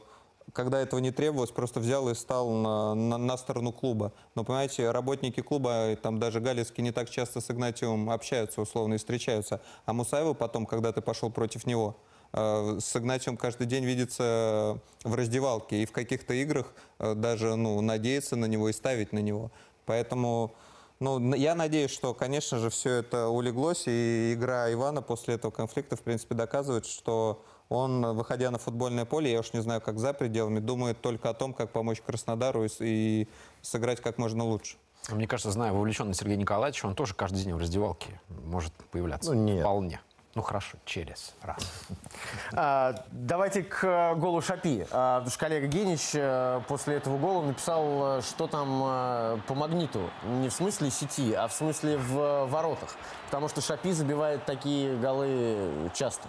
когда 0.52 0.80
этого 0.80 1.00
не 1.00 1.10
требовалось, 1.10 1.50
просто 1.50 1.80
взял 1.80 2.08
и 2.08 2.14
стал 2.14 2.50
на, 2.50 2.94
на, 2.94 3.18
на 3.18 3.36
сторону 3.36 3.72
клуба. 3.72 4.12
Но, 4.34 4.44
понимаете, 4.44 4.90
работники 4.90 5.40
клуба, 5.40 5.96
там 6.02 6.18
даже 6.18 6.40
Галицкий 6.40 6.82
не 6.82 6.92
так 6.92 7.10
часто 7.10 7.40
с 7.40 7.50
Игнатьевым 7.50 8.10
общаются 8.10 8.60
условно 8.60 8.94
и 8.94 8.98
встречаются. 8.98 9.60
А 9.86 9.92
Мусаеву 9.92 10.34
потом, 10.34 10.66
когда 10.66 10.92
ты 10.92 11.00
пошел 11.00 11.30
против 11.30 11.66
него, 11.66 11.96
э, 12.32 12.78
с 12.80 12.96
Игнатьевым 12.96 13.36
каждый 13.36 13.66
день 13.66 13.84
видится 13.84 14.78
в 15.04 15.14
раздевалке 15.14 15.82
и 15.82 15.86
в 15.86 15.92
каких-то 15.92 16.34
играх 16.34 16.72
э, 16.98 17.14
даже 17.14 17.56
ну, 17.56 17.80
надеяться 17.80 18.36
на 18.36 18.46
него 18.46 18.68
и 18.68 18.72
ставить 18.72 19.12
на 19.12 19.20
него. 19.20 19.50
Поэтому 19.86 20.54
Ну, 21.00 21.34
я 21.34 21.56
надеюсь, 21.56 21.90
что, 21.90 22.14
конечно 22.14 22.58
же, 22.58 22.68
все 22.70 22.90
это 22.90 23.26
улеглось, 23.26 23.88
и 23.88 24.34
игра 24.34 24.72
Ивана 24.72 25.02
после 25.02 25.34
этого 25.34 25.50
конфликта, 25.50 25.96
в 25.96 26.00
принципе, 26.02 26.36
доказывает, 26.36 26.86
что 26.86 27.42
он, 27.72 28.14
выходя 28.16 28.50
на 28.50 28.58
футбольное 28.58 29.04
поле, 29.04 29.32
я 29.32 29.40
уж 29.40 29.52
не 29.52 29.60
знаю, 29.60 29.80
как 29.80 29.98
за 29.98 30.12
пределами, 30.12 30.58
думает 30.58 31.00
только 31.00 31.30
о 31.30 31.34
том, 31.34 31.54
как 31.54 31.70
помочь 31.70 32.00
Краснодару 32.00 32.64
и, 32.64 32.68
и 32.80 33.28
сыграть 33.62 34.00
как 34.00 34.18
можно 34.18 34.44
лучше. 34.44 34.76
Мне 35.10 35.26
кажется, 35.26 35.50
зная 35.50 35.72
вовлеченный 35.72 36.14
Сергей 36.14 36.36
Николаевич, 36.36 36.84
он 36.84 36.94
тоже 36.94 37.14
каждый 37.14 37.42
день 37.42 37.54
в 37.54 37.58
раздевалке 37.58 38.20
может 38.28 38.72
появляться. 38.90 39.32
Ну, 39.32 39.42
нет. 39.42 39.60
Вполне. 39.60 40.00
Ну 40.34 40.40
хорошо, 40.40 40.78
через 40.84 41.34
раз. 41.42 41.62
А, 42.54 42.94
давайте 43.10 43.62
к 43.62 43.84
э, 43.84 44.14
голу 44.14 44.40
Шапи. 44.40 44.86
А, 44.90 45.18
потому 45.18 45.30
что 45.30 45.40
коллега 45.40 45.66
Генич 45.66 46.10
э, 46.14 46.60
после 46.68 46.96
этого 46.96 47.18
гола 47.18 47.42
написал, 47.42 48.18
э, 48.18 48.22
что 48.22 48.46
там 48.46 49.42
по 49.46 49.54
магниту. 49.54 50.10
Не 50.24 50.48
в 50.48 50.52
смысле 50.52 50.90
сети, 50.90 51.32
а 51.32 51.48
в 51.48 51.52
смысле 51.52 51.98
в 51.98 52.46
воротах. 52.46 52.94
Потому 53.26 53.48
что 53.48 53.60
Шапи 53.60 53.92
забивает 53.92 54.44
такие 54.44 54.96
голы 54.96 55.90
часто. 55.94 56.28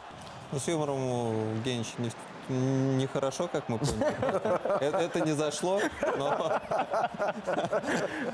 Ну, 0.53 0.59
с 0.59 0.67
юмором 0.67 1.63
Генич 1.63 1.87
не, 1.97 2.11
нехорошо, 2.99 3.49
как 3.51 3.69
мы 3.69 3.79
поняли. 3.79 4.05
Это, 4.81 4.97
это 4.97 5.21
не 5.21 5.31
зашло, 5.31 5.81
но... 6.15 6.37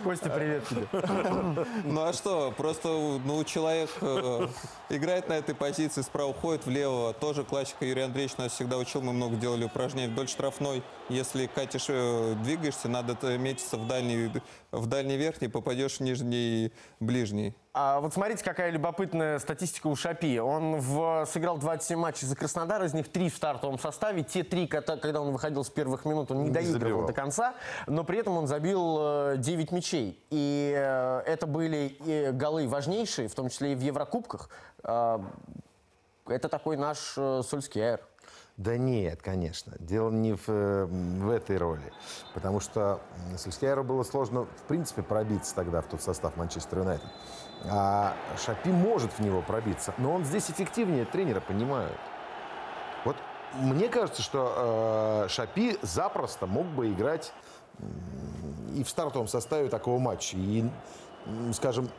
Костя, 0.04 0.30
привет 0.30 0.68
тебе. 0.68 0.86
Ну 1.86 2.02
а 2.02 2.12
что, 2.12 2.54
просто 2.58 2.90
ну, 2.90 3.42
человек 3.46 3.90
э, 4.02 4.48
играет 4.90 5.30
на 5.30 5.34
этой 5.34 5.56
позиции, 5.56 6.02
справа 6.02 6.32
уходит 6.32 6.66
влево. 6.66 7.14
Тоже 7.14 7.46
классика 7.46 7.86
Юрий 7.86 8.02
Андреевич 8.02 8.36
нас 8.36 8.52
всегда 8.52 8.78
учил, 8.78 9.02
мы 9.02 9.14
много 9.14 9.38
делали 9.38 9.64
упражнений 9.64 10.12
вдоль 10.12 10.28
штрафной. 10.28 10.84
Если 11.08 11.46
катишь, 11.46 11.86
э, 11.88 12.36
двигаешься, 12.44 12.90
надо 12.90 13.16
метиться 13.38 13.78
в 13.78 13.88
дальний, 13.88 14.30
в 14.72 14.88
дальний 14.88 15.16
верхний, 15.16 15.48
попадешь 15.48 16.00
в 16.00 16.00
нижний 16.02 16.74
ближний. 17.00 17.56
А 17.82 18.02
вот 18.02 18.14
смотрите, 18.14 18.44
какая 18.44 18.72
любопытная 18.72 19.40
статистика 19.40 19.88
у 19.88 19.96
Шапи. 19.96 20.38
Он 20.38 20.82
в, 20.82 21.26
сыграл 21.26 21.58
27 21.58 21.98
матчей 21.98 22.28
за 22.28 22.36
Краснодар, 22.36 22.84
из 22.84 22.94
них 22.94 23.10
три 23.10 23.30
в 23.30 23.36
стартовом 23.38 23.80
составе. 23.80 24.22
Те 24.22 24.44
три, 24.44 24.68
когда 24.68 25.22
он 25.22 25.32
выходил 25.32 25.64
с 25.64 25.70
первых 25.70 26.04
минут, 26.04 26.30
он 26.30 26.40
не, 26.40 26.44
не 26.48 26.52
доигрывал 26.52 27.08
до 27.08 27.14
конца, 27.14 27.56
но 27.88 28.04
при 28.04 28.18
этом 28.18 28.36
он 28.36 28.48
забил 28.48 29.38
9 29.38 29.72
э, 29.72 29.74
мячей. 29.74 30.22
И 30.30 30.74
э, 30.76 31.22
это 31.26 31.48
были 31.48 31.96
и 32.06 32.32
голы 32.34 32.68
важнейшие, 32.68 33.30
в 33.30 33.34
том 33.34 33.48
числе 33.48 33.72
и 33.72 33.76
в 33.76 33.80
Еврокубках. 33.80 34.50
А, 34.84 35.24
это 36.28 36.50
такой 36.50 36.76
наш 36.76 37.14
э, 37.16 37.44
Сульский 37.48 37.82
Аэр. 37.82 38.02
Да 38.58 38.76
нет, 38.76 39.22
конечно. 39.22 39.78
Дело 39.80 40.12
не 40.12 40.34
в, 40.34 40.48
в 40.50 41.30
этой 41.30 41.58
роли. 41.58 41.94
Потому 42.34 42.60
что 42.60 43.00
Сульскияру 43.38 43.86
было 43.86 44.04
сложно, 44.04 44.48
в 44.58 44.64
принципе, 44.68 45.02
пробиться 45.02 45.56
тогда 45.56 45.82
в 45.82 45.86
тот 45.86 46.02
состав 46.02 46.36
Манчестер 46.36 46.80
Юнайтед. 46.80 47.08
А 47.66 48.14
Шапи 48.44 48.70
может 48.70 49.12
в 49.12 49.20
него 49.20 49.42
пробиться, 49.42 49.94
но 49.98 50.14
он 50.14 50.24
здесь 50.24 50.50
эффективнее 50.50 51.06
тренера, 51.06 51.42
понимают. 51.42 51.98
Вот 53.04 53.18
мне 53.56 53.90
кажется, 53.90 54.22
что 54.22 55.26
э, 55.26 55.30
Шапи 55.30 55.78
запросто 55.82 56.48
мог 56.48 56.66
бы 56.68 56.92
играть 56.92 57.34
и 58.76 58.84
в 58.84 58.90
стартовом 58.90 59.28
составе 59.28 59.70
такого 59.70 60.00
матча. 60.00 60.38
И, 60.38 60.70
скажем, 61.54 61.90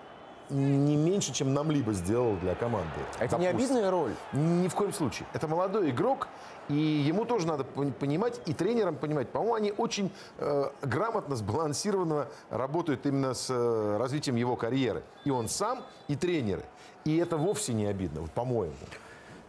не 0.50 0.96
меньше, 0.96 1.32
чем 1.32 1.54
нам 1.54 1.70
либо 1.70 1.92
сделал 1.92 2.36
для 2.36 2.54
команды. 2.54 2.88
Это 3.18 3.30
Допустим. 3.30 3.40
не 3.40 3.46
обидная 3.46 3.90
роль? 3.90 4.14
Ни 4.32 4.68
в 4.68 4.74
коем 4.74 4.92
случае. 4.92 5.26
Это 5.32 5.48
молодой 5.48 5.90
игрок, 5.90 6.28
и 6.68 6.74
ему 6.74 7.24
тоже 7.24 7.46
надо 7.46 7.64
понимать, 7.64 8.40
и 8.46 8.54
тренерам 8.54 8.96
понимать. 8.96 9.28
По-моему, 9.30 9.54
они 9.54 9.72
очень 9.76 10.12
э, 10.38 10.70
грамотно, 10.82 11.36
сбалансированно 11.36 12.28
работают 12.50 13.06
именно 13.06 13.34
с 13.34 13.48
э, 13.50 13.96
развитием 13.98 14.36
его 14.36 14.56
карьеры. 14.56 15.02
И 15.24 15.30
он 15.30 15.48
сам, 15.48 15.82
и 16.08 16.16
тренеры. 16.16 16.64
И 17.04 17.16
это 17.16 17.36
вовсе 17.36 17.72
не 17.72 17.86
обидно, 17.86 18.22
вот, 18.22 18.30
по-моему. 18.32 18.74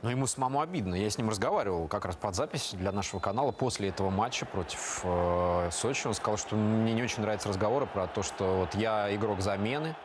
Но 0.01 0.09
ему 0.09 0.25
самому 0.25 0.61
обидно. 0.61 0.95
Я 0.95 1.09
с 1.09 1.17
ним 1.17 1.29
разговаривал 1.29 1.87
как 1.87 2.05
раз 2.05 2.15
под 2.15 2.35
запись 2.35 2.71
для 2.73 2.91
нашего 2.91 3.19
канала 3.19 3.51
после 3.51 3.89
этого 3.89 4.09
матча 4.09 4.45
против 4.47 5.01
э, 5.03 5.69
Сочи. 5.71 6.07
Он 6.07 6.13
сказал, 6.15 6.37
что 6.37 6.55
мне 6.55 6.93
не 6.93 7.03
очень 7.03 7.21
нравятся 7.21 7.49
разговоры 7.49 7.85
про 7.85 8.07
то, 8.07 8.23
что 8.23 8.61
вот 8.61 8.73
я 8.73 9.13
игрок 9.13 9.41
замены, 9.41 9.95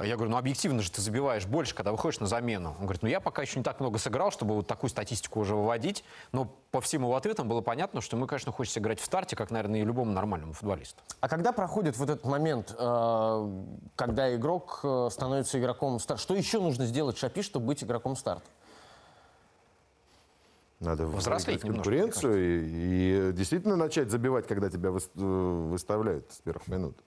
я 0.00 0.16
говорю, 0.16 0.30
ну 0.30 0.36
объективно 0.38 0.80
же 0.80 0.90
ты 0.90 1.02
забиваешь 1.02 1.46
больше, 1.46 1.74
когда 1.74 1.92
выходишь 1.92 2.20
на 2.20 2.26
замену. 2.26 2.70
Он 2.78 2.84
говорит, 2.86 3.02
ну 3.02 3.08
я 3.08 3.20
пока 3.20 3.42
еще 3.42 3.58
не 3.58 3.62
так 3.62 3.80
много 3.80 3.98
сыграл, 3.98 4.30
чтобы 4.30 4.54
вот 4.54 4.66
такую 4.66 4.88
статистику 4.88 5.40
уже 5.40 5.54
выводить. 5.54 6.04
Но 6.32 6.46
по 6.70 6.80
всем 6.80 7.02
его 7.02 7.14
ответам 7.14 7.48
было 7.48 7.60
понятно, 7.60 8.00
что 8.00 8.16
мы, 8.16 8.26
конечно, 8.26 8.52
хочется 8.52 8.80
играть 8.80 9.00
в 9.00 9.04
старте, 9.04 9.36
как, 9.36 9.50
наверное, 9.50 9.80
и 9.80 9.84
любому 9.84 10.12
нормальному 10.12 10.54
футболисту. 10.54 11.02
А 11.20 11.28
когда 11.28 11.52
проходит 11.52 11.96
вот 11.98 12.08
этот 12.08 12.24
момент, 12.24 12.74
э, 12.76 13.64
когда 13.96 14.34
игрок 14.34 14.80
э, 14.82 15.08
становится 15.10 15.58
игроком 15.58 15.98
старта? 16.00 16.22
Что 16.22 16.34
еще 16.34 16.60
нужно 16.60 16.86
сделать 16.86 17.18
Шапи, 17.18 17.42
чтобы 17.42 17.66
быть 17.66 17.84
игроком 17.84 18.16
старта? 18.16 18.46
Надо 20.80 21.06
взрослеть 21.06 21.60
конкуренцию 21.60 22.38
и, 22.38 23.28
и 23.28 23.32
действительно 23.32 23.76
начать 23.76 24.10
забивать, 24.10 24.48
когда 24.48 24.68
тебя 24.68 24.90
э, 24.90 25.66
выставляют 25.70 26.32
с 26.32 26.38
первых 26.38 26.66
минут. 26.66 26.98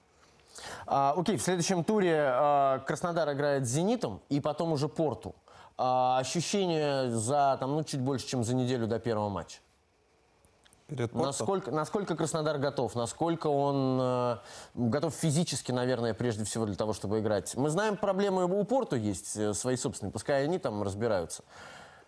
А, 0.86 1.14
окей, 1.18 1.38
в 1.38 1.42
следующем 1.42 1.84
туре 1.84 2.18
а, 2.20 2.80
Краснодар 2.80 3.32
играет 3.34 3.66
с 3.66 3.70
«Зенитом» 3.70 4.22
и 4.30 4.40
потом 4.40 4.72
уже 4.72 4.88
«Порту». 4.88 5.36
А, 5.78 6.20
ощущения 6.20 7.10
за 7.10 7.58
там, 7.60 7.76
ну, 7.76 7.84
чуть 7.84 8.02
больше, 8.02 8.28
чем 8.28 8.44
за 8.44 8.56
неделю 8.56 8.88
до 8.88 9.00
первого 9.00 9.30
матча? 9.30 9.60
Перед 10.88 11.16
насколько, 11.16 11.72
насколько 11.72 12.16
Краснодар 12.16 12.60
готов? 12.60 12.94
Насколько 12.94 13.48
он 13.48 13.98
э, 14.00 14.38
готов 14.76 15.16
физически, 15.16 15.72
наверное, 15.72 16.14
прежде 16.14 16.44
всего 16.44 16.68
для 16.68 16.76
того, 16.76 16.94
чтобы 16.94 17.20
играть? 17.20 17.56
Мы 17.56 17.72
знаем, 17.72 17.98
проблемы 17.98 18.46
у 18.46 18.64
Порту 18.66 18.96
есть 18.96 19.36
э, 19.36 19.56
свои 19.56 19.78
собственные, 19.78 20.12
пускай 20.12 20.44
они 20.44 20.60
там 20.60 20.84
разбираются. 20.84 21.44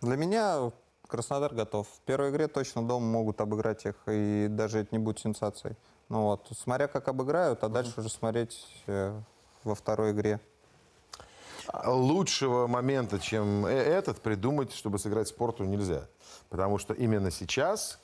Для 0.00 0.16
меня 0.16 0.70
Краснодар 1.08 1.54
готов. 1.54 1.88
В 1.88 2.00
первой 2.02 2.30
игре 2.30 2.46
точно 2.46 2.86
дома 2.86 3.04
могут 3.04 3.40
обыграть 3.40 3.84
их, 3.84 3.96
и 4.06 4.46
даже 4.48 4.78
это 4.78 4.88
не 4.92 4.98
будет 5.00 5.18
сенсацией. 5.18 5.74
Ну 6.08 6.22
вот, 6.22 6.48
смотря 6.58 6.88
как 6.88 7.08
обыграют, 7.08 7.62
а 7.64 7.68
дальше 7.68 7.92
уже 7.98 8.08
смотреть 8.08 8.66
э, 8.86 9.18
во 9.64 9.74
второй 9.74 10.12
игре. 10.12 10.40
Лучшего 11.84 12.66
момента, 12.66 13.18
чем 13.18 13.66
э, 13.66 13.72
этот, 13.72 14.22
придумать, 14.22 14.72
чтобы 14.72 14.98
сыграть 14.98 15.28
спорту, 15.28 15.64
нельзя. 15.64 16.08
Потому 16.48 16.78
что 16.78 16.94
именно 16.94 17.30
сейчас, 17.30 17.98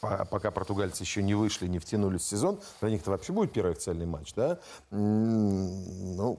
пока 0.00 0.52
португальцы 0.52 1.02
еще 1.02 1.22
не 1.22 1.34
вышли, 1.34 1.66
не 1.66 1.80
втянулись 1.80 2.22
в 2.22 2.28
сезон, 2.28 2.60
для 2.80 2.90
них 2.90 3.02
это 3.02 3.10
вообще 3.10 3.32
будет 3.32 3.52
первый 3.52 3.72
официальный 3.72 4.06
матч, 4.06 4.32
да? 4.34 4.60
Ну, 4.90 6.38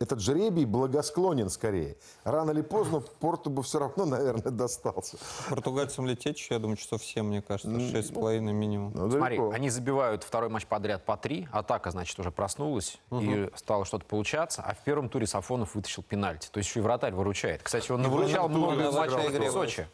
этот 0.00 0.20
жребий 0.20 0.64
благосклонен 0.64 1.48
скорее. 1.50 1.96
Рано 2.24 2.50
или 2.50 2.62
поздно 2.62 3.00
Порту 3.00 3.50
бы 3.50 3.62
все 3.62 3.78
равно, 3.78 4.04
наверное, 4.04 4.50
достался. 4.50 5.16
Португальцам 5.48 6.06
лететь 6.06 6.38
еще, 6.38 6.54
я 6.54 6.60
думаю, 6.60 6.76
что 6.76 6.98
всем, 6.98 7.28
мне 7.28 7.42
кажется, 7.42 7.78
шесть 7.80 8.08
с 8.08 8.12
половиной 8.12 8.52
минимум. 8.52 8.92
Ну, 8.94 9.10
Смотри, 9.10 9.38
они 9.52 9.70
забивают 9.70 10.24
второй 10.24 10.48
матч 10.48 10.66
подряд 10.66 11.04
по 11.04 11.16
три. 11.16 11.48
Атака, 11.52 11.90
значит, 11.90 12.18
уже 12.18 12.30
проснулась 12.30 12.98
угу. 13.10 13.22
и 13.22 13.50
стало 13.54 13.84
что-то 13.84 14.04
получаться. 14.04 14.62
А 14.62 14.74
в 14.74 14.78
первом 14.78 15.08
туре 15.08 15.26
Сафонов 15.26 15.74
вытащил 15.74 16.02
пенальти. 16.02 16.48
То 16.50 16.58
есть 16.58 16.70
еще 16.70 16.80
и 16.80 16.82
вратарь 16.82 17.12
выручает. 17.12 17.62
Кстати, 17.62 17.90
он 17.92 18.08
выручал 18.08 18.48
много 18.48 18.90
в 18.90 18.94
матчах 18.94 19.30
в 19.30 19.50
Сочи. 19.52 19.86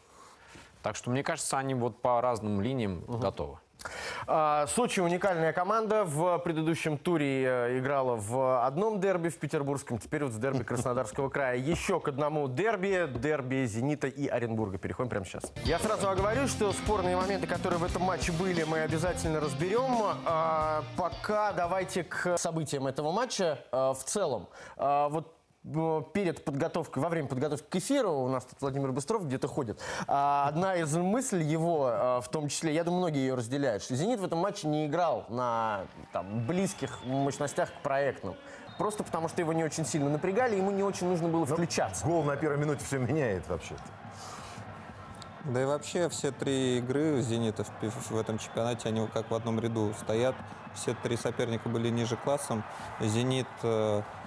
Так 0.81 0.95
что, 0.95 1.11
мне 1.11 1.23
кажется, 1.23 1.59
они 1.59 1.75
вот 1.75 2.01
по 2.01 2.21
разным 2.21 2.59
линиям 2.59 3.03
угу. 3.07 3.17
готовы. 3.19 3.59
А, 4.27 4.67
Сочи 4.67 4.99
уникальная 4.99 5.53
команда. 5.53 6.03
В 6.03 6.37
предыдущем 6.39 6.97
туре 6.97 7.43
э, 7.45 7.79
играла 7.79 8.15
в 8.15 8.65
одном 8.65 8.99
дерби 8.99 9.29
в 9.29 9.37
Петербургском, 9.37 9.97
теперь 9.97 10.23
вот 10.23 10.33
в 10.33 10.39
дерби 10.39 10.63
Краснодарского 10.63 11.29
края. 11.29 11.57
Еще 11.57 11.99
к 11.99 12.07
одному 12.07 12.47
дерби, 12.47 13.09
дерби 13.17 13.65
«Зенита» 13.65 14.07
и 14.07 14.27
Оренбурга. 14.27 14.77
Переходим 14.77 15.09
прямо 15.09 15.25
сейчас. 15.25 15.51
Я 15.65 15.79
сразу 15.79 16.09
оговорю, 16.09 16.47
что 16.47 16.71
спорные 16.71 17.15
моменты, 17.15 17.47
которые 17.47 17.79
в 17.79 17.83
этом 17.83 18.03
матче 18.03 18.31
были, 18.31 18.63
мы 18.63 18.79
обязательно 18.79 19.39
разберем. 19.39 19.91
А, 20.25 20.83
пока 20.97 21.51
давайте 21.51 22.03
к 22.03 22.37
событиям 22.37 22.87
этого 22.87 23.11
матча 23.11 23.59
а, 23.71 23.93
в 23.93 24.03
целом. 24.03 24.47
А, 24.77 25.09
вот 25.09 25.40
перед 25.63 26.43
подготовкой, 26.43 27.03
во 27.03 27.09
время 27.09 27.27
подготовки 27.27 27.65
к 27.69 27.75
эфиру, 27.75 28.11
у 28.11 28.27
нас 28.27 28.45
тут 28.45 28.59
Владимир 28.61 28.91
Быстров 28.91 29.25
где-то 29.25 29.47
ходит, 29.47 29.79
а, 30.07 30.47
одна 30.47 30.75
из 30.75 30.95
мыслей 30.95 31.45
его, 31.45 31.87
а, 31.87 32.21
в 32.21 32.29
том 32.29 32.47
числе, 32.47 32.73
я 32.73 32.83
думаю, 32.83 33.01
многие 33.01 33.19
ее 33.19 33.35
разделяют, 33.35 33.83
что 33.83 33.95
«Зенит» 33.95 34.19
в 34.19 34.25
этом 34.25 34.39
матче 34.39 34.67
не 34.67 34.87
играл 34.87 35.25
на 35.29 35.85
там, 36.13 36.47
близких 36.47 37.03
мощностях 37.05 37.69
к 37.69 37.83
проектным. 37.83 38.35
Просто 38.77 39.03
потому, 39.03 39.27
что 39.27 39.41
его 39.41 39.53
не 39.53 39.63
очень 39.63 39.85
сильно 39.85 40.09
напрягали, 40.09 40.55
ему 40.55 40.71
не 40.71 40.81
очень 40.81 41.07
нужно 41.07 41.27
было 41.27 41.45
ну, 41.45 41.53
включаться. 41.53 42.07
Гол 42.07 42.23
на 42.23 42.35
первой 42.35 42.57
минуте 42.57 42.83
все 42.83 42.97
меняет 42.97 43.47
вообще-то. 43.47 43.83
Да 45.45 45.61
и 45.61 45.65
вообще 45.65 46.09
все 46.09 46.31
три 46.31 46.79
игры 46.79 47.21
«Зенита» 47.21 47.63
в, 47.63 48.17
этом 48.17 48.39
чемпионате, 48.39 48.89
они 48.89 49.07
как 49.07 49.29
в 49.29 49.35
одном 49.35 49.59
ряду 49.59 49.93
стоят. 49.99 50.35
Все 50.73 50.95
три 51.03 51.17
соперника 51.17 51.69
были 51.69 51.89
ниже 51.89 52.15
классом. 52.15 52.63
«Зенит» 52.99 53.47
э, 53.63 54.01
э, 54.01 54.20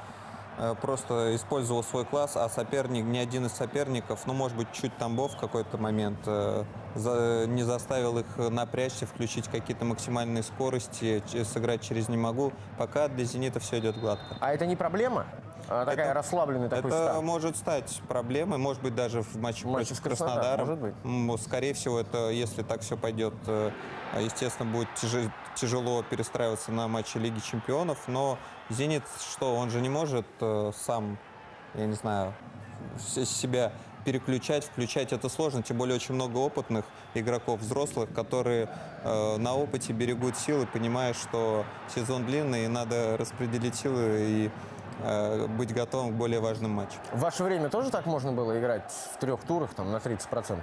просто 0.80 1.34
использовал 1.34 1.82
свой 1.82 2.04
класс, 2.04 2.36
а 2.36 2.48
соперник, 2.48 3.04
ни 3.04 3.18
один 3.18 3.46
из 3.46 3.52
соперников, 3.52 4.26
ну, 4.26 4.34
может 4.34 4.56
быть, 4.56 4.68
чуть 4.72 4.96
Тамбов 4.96 5.34
в 5.34 5.38
какой-то 5.38 5.78
момент, 5.78 6.18
э, 6.26 6.64
за, 6.94 7.46
не 7.46 7.62
заставил 7.62 8.18
их 8.18 8.26
напрячься, 8.36 9.06
включить 9.06 9.48
какие-то 9.48 9.84
максимальные 9.84 10.42
скорости, 10.42 11.22
сыграть 11.44 11.82
через 11.82 12.08
не 12.08 12.16
могу. 12.16 12.52
Пока 12.78 13.08
для 13.08 13.24
«Зенита» 13.24 13.60
все 13.60 13.78
идет 13.78 13.98
гладко. 13.98 14.36
А 14.40 14.52
это 14.52 14.66
не 14.66 14.76
проблема? 14.76 15.26
А, 15.68 15.84
такая 15.84 16.06
Это- 16.06 16.14
расслабленный 16.14 16.68
такой 16.68 16.90
Это 16.90 17.04
старт? 17.04 17.22
может 17.22 17.56
стать 17.56 18.02
проблемой, 18.08 18.58
может 18.58 18.82
быть, 18.82 18.94
даже 18.94 19.22
в 19.22 19.36
матче, 19.36 19.66
В 19.66 19.70
матче 19.70 19.88
против 19.88 19.96
с 19.96 20.00
Краснодаром, 20.00 20.66
Краснодара. 20.66 20.94
может 21.04 21.32
быть. 21.34 21.42
Скорее 21.42 21.74
всего, 21.74 21.98
это, 22.00 22.30
если 22.30 22.62
так 22.62 22.82
все 22.82 22.96
пойдет, 22.96 23.34
э, 23.46 23.70
естественно, 24.20 24.70
будет 24.70 24.88
тяже- 24.96 25.30
тяжело 25.54 26.02
перестраиваться 26.02 26.70
на 26.72 26.86
матчи 26.88 27.16
Лиги 27.18 27.38
Чемпионов. 27.40 28.08
Но 28.08 28.38
«Зенит» 28.70 29.04
что, 29.20 29.54
он 29.56 29.70
же 29.70 29.80
не 29.80 29.88
может 29.88 30.26
э, 30.40 30.72
сам, 30.76 31.18
я 31.74 31.86
не 31.86 31.94
знаю, 31.94 32.34
себя 32.98 33.72
переключать, 34.04 34.64
включать 34.64 35.14
это 35.14 35.30
сложно, 35.30 35.62
тем 35.62 35.78
более 35.78 35.96
очень 35.96 36.14
много 36.14 36.36
опытных 36.36 36.84
игроков, 37.14 37.60
взрослых, 37.60 38.12
которые 38.12 38.68
э, 39.02 39.36
на 39.38 39.54
опыте 39.54 39.94
берегут 39.94 40.36
силы, 40.36 40.66
понимая, 40.66 41.14
что 41.14 41.64
сезон 41.94 42.26
длинный, 42.26 42.66
и 42.66 42.68
надо 42.68 43.16
распределить 43.16 43.74
силы 43.76 44.18
и 44.20 44.50
быть 45.58 45.74
готовым 45.74 46.12
к 46.12 46.14
более 46.14 46.40
важным 46.40 46.70
матчам. 46.72 47.00
В 47.12 47.20
ваше 47.20 47.42
время 47.44 47.68
тоже 47.68 47.90
так 47.90 48.06
можно 48.06 48.32
было 48.32 48.58
играть 48.58 48.92
в 49.14 49.18
трех 49.18 49.42
турах 49.42 49.74
там, 49.74 49.90
на 49.90 49.96
30%? 49.96 50.58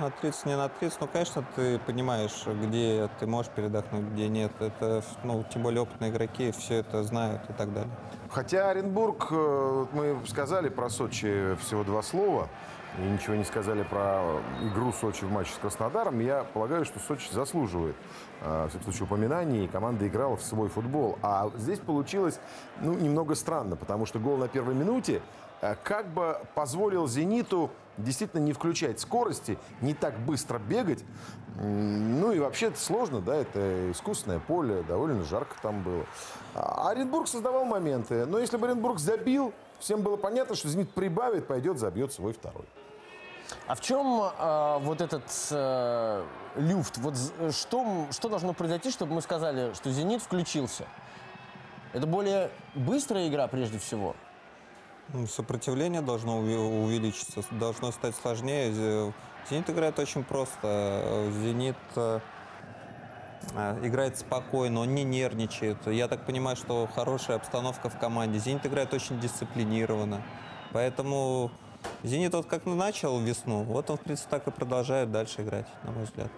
На 0.00 0.10
30, 0.10 0.46
не 0.46 0.56
на 0.56 0.68
30, 0.68 1.00
ну, 1.00 1.06
конечно, 1.06 1.44
ты 1.54 1.78
понимаешь, 1.78 2.46
где 2.46 3.08
ты 3.20 3.26
можешь 3.26 3.52
передохнуть, 3.52 4.04
где 4.06 4.28
нет. 4.28 4.50
Это, 4.58 5.04
ну, 5.22 5.44
тем 5.52 5.62
более 5.62 5.82
опытные 5.82 6.10
игроки 6.10 6.50
все 6.50 6.76
это 6.76 7.04
знают 7.04 7.42
и 7.48 7.52
так 7.52 7.72
далее. 7.72 7.92
Хотя 8.28 8.70
Оренбург, 8.70 9.28
э, 9.30 9.34
вот 9.34 9.92
мы 9.92 10.20
сказали 10.26 10.68
про 10.68 10.90
Сочи 10.90 11.54
всего 11.60 11.84
два 11.84 12.02
слова, 12.02 12.48
и 12.98 13.02
ничего 13.02 13.34
не 13.34 13.44
сказали 13.44 13.82
про 13.82 14.40
игру 14.62 14.92
Сочи 14.92 15.24
в 15.24 15.30
матче 15.30 15.52
с 15.52 15.58
Краснодаром, 15.58 16.20
я 16.20 16.44
полагаю, 16.44 16.84
что 16.84 17.00
Сочи 17.00 17.28
заслуживает, 17.32 17.96
э, 18.40 18.66
в 18.66 18.68
всяком 18.68 18.84
случае, 18.84 19.04
упоминаний, 19.04 19.64
и 19.64 19.68
команда 19.68 20.06
играла 20.06 20.36
в 20.36 20.42
свой 20.42 20.68
футбол. 20.68 21.18
А 21.22 21.50
здесь 21.56 21.80
получилось, 21.80 22.38
ну, 22.80 22.94
немного 22.94 23.34
странно, 23.34 23.76
потому 23.76 24.06
что 24.06 24.18
гол 24.18 24.36
на 24.36 24.48
первой 24.48 24.74
минуте 24.74 25.22
э, 25.60 25.74
как 25.82 26.08
бы 26.08 26.40
позволил 26.54 27.08
«Зениту» 27.08 27.70
действительно 27.96 28.40
не 28.40 28.52
включать 28.52 29.00
скорости, 29.00 29.58
не 29.80 29.94
так 29.94 30.18
быстро 30.18 30.58
бегать. 30.58 31.04
Ну 31.56 32.32
и 32.32 32.40
вообще 32.40 32.66
это 32.66 32.80
сложно, 32.80 33.20
да, 33.20 33.36
это 33.36 33.92
искусственное 33.92 34.40
поле, 34.40 34.82
довольно 34.82 35.22
жарко 35.22 35.54
там 35.62 35.84
было. 35.84 36.04
А 36.54 36.90
Оренбург 36.90 37.28
создавал 37.28 37.64
моменты, 37.64 38.26
но 38.26 38.38
если 38.40 38.56
бы 38.56 38.66
Оренбург 38.66 38.98
забил, 38.98 39.52
всем 39.78 40.02
было 40.02 40.16
понятно, 40.16 40.56
что 40.56 40.68
«Зенит» 40.68 40.90
прибавит, 40.90 41.46
пойдет, 41.46 41.78
забьет 41.78 42.12
свой 42.12 42.32
второй. 42.32 42.64
А 43.66 43.74
в 43.74 43.80
чем 43.80 44.22
э, 44.22 44.78
вот 44.80 45.00
этот 45.00 45.24
э, 45.50 46.24
люфт? 46.56 46.98
Вот 46.98 47.14
з- 47.16 47.52
что, 47.52 48.06
что 48.10 48.28
должно 48.28 48.52
произойти, 48.52 48.90
чтобы 48.90 49.14
мы 49.14 49.22
сказали, 49.22 49.72
что 49.74 49.90
«Зенит» 49.90 50.22
включился? 50.22 50.84
Это 51.92 52.06
более 52.06 52.50
быстрая 52.74 53.28
игра 53.28 53.46
прежде 53.46 53.78
всего? 53.78 54.16
Ну, 55.12 55.26
Сопротивление 55.26 56.00
должно 56.00 56.38
увеличиться, 56.38 57.42
должно 57.50 57.92
стать 57.92 58.16
сложнее. 58.16 58.70
Зе- 58.72 59.12
«Зенит» 59.50 59.68
играет 59.70 59.98
очень 59.98 60.24
просто. 60.24 61.28
«Зенит» 61.42 61.76
э, 61.96 62.20
э, 63.54 63.78
играет 63.82 64.18
спокойно, 64.18 64.80
он 64.80 64.94
не 64.94 65.04
нервничает. 65.04 65.86
Я 65.86 66.08
так 66.08 66.24
понимаю, 66.26 66.56
что 66.56 66.88
хорошая 66.94 67.36
обстановка 67.36 67.88
в 67.90 67.98
команде. 67.98 68.38
«Зенит» 68.38 68.64
играет 68.66 68.92
очень 68.94 69.20
дисциплинированно. 69.20 70.22
Поэтому 70.72 71.50
«Зенит» 72.02 72.34
вот 72.34 72.46
как 72.46 72.66
начал 72.66 73.18
весну, 73.20 73.62
вот 73.62 73.90
он, 73.90 73.96
в 73.96 74.00
принципе, 74.00 74.30
так 74.30 74.46
и 74.48 74.50
продолжает 74.50 75.10
дальше 75.10 75.42
играть, 75.42 75.66
на 75.84 75.92
мой 75.92 76.04
взгляд. 76.04 76.28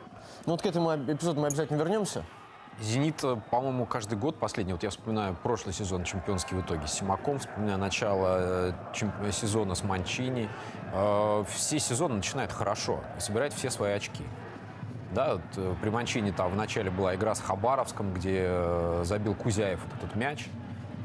Ну 0.44 0.52
вот 0.52 0.62
к 0.62 0.66
этому 0.66 0.94
эпизоду 0.94 1.40
мы 1.40 1.48
обязательно 1.48 1.78
вернемся. 1.78 2.24
«Зенит», 2.80 3.24
э, 3.24 3.36
по-моему, 3.50 3.86
каждый 3.86 4.18
год, 4.18 4.38
последний, 4.38 4.74
вот 4.74 4.82
я 4.82 4.90
вспоминаю 4.90 5.34
прошлый 5.42 5.72
сезон 5.72 6.04
чемпионский 6.04 6.56
в 6.58 6.60
итоге 6.60 6.86
с 6.86 6.92
Симаком, 6.92 7.38
вспоминаю 7.38 7.78
начало 7.78 8.36
э, 8.38 8.72
чем- 8.92 9.12
сезона 9.32 9.74
с 9.74 9.82
Манчини. 9.82 10.48
Э, 10.92 11.42
Все 11.48 11.78
сезоны 11.78 12.16
начинают 12.16 12.52
хорошо 12.52 13.00
и 13.16 13.20
собирают 13.20 13.54
все 13.54 13.70
свои 13.70 13.92
очки. 13.92 14.24
Да, 15.14 15.34
вот, 15.34 15.42
э, 15.56 15.74
при 15.80 15.88
Манчини 15.88 16.32
там 16.32 16.50
в 16.52 16.56
начале 16.56 16.90
была 16.90 17.14
игра 17.14 17.34
с 17.34 17.40
Хабаровском, 17.40 18.12
где 18.12 18.42
э, 18.46 19.02
забил 19.04 19.34
Кузяев 19.34 19.80
вот 19.82 19.94
этот 20.04 20.14
мяч. 20.14 20.46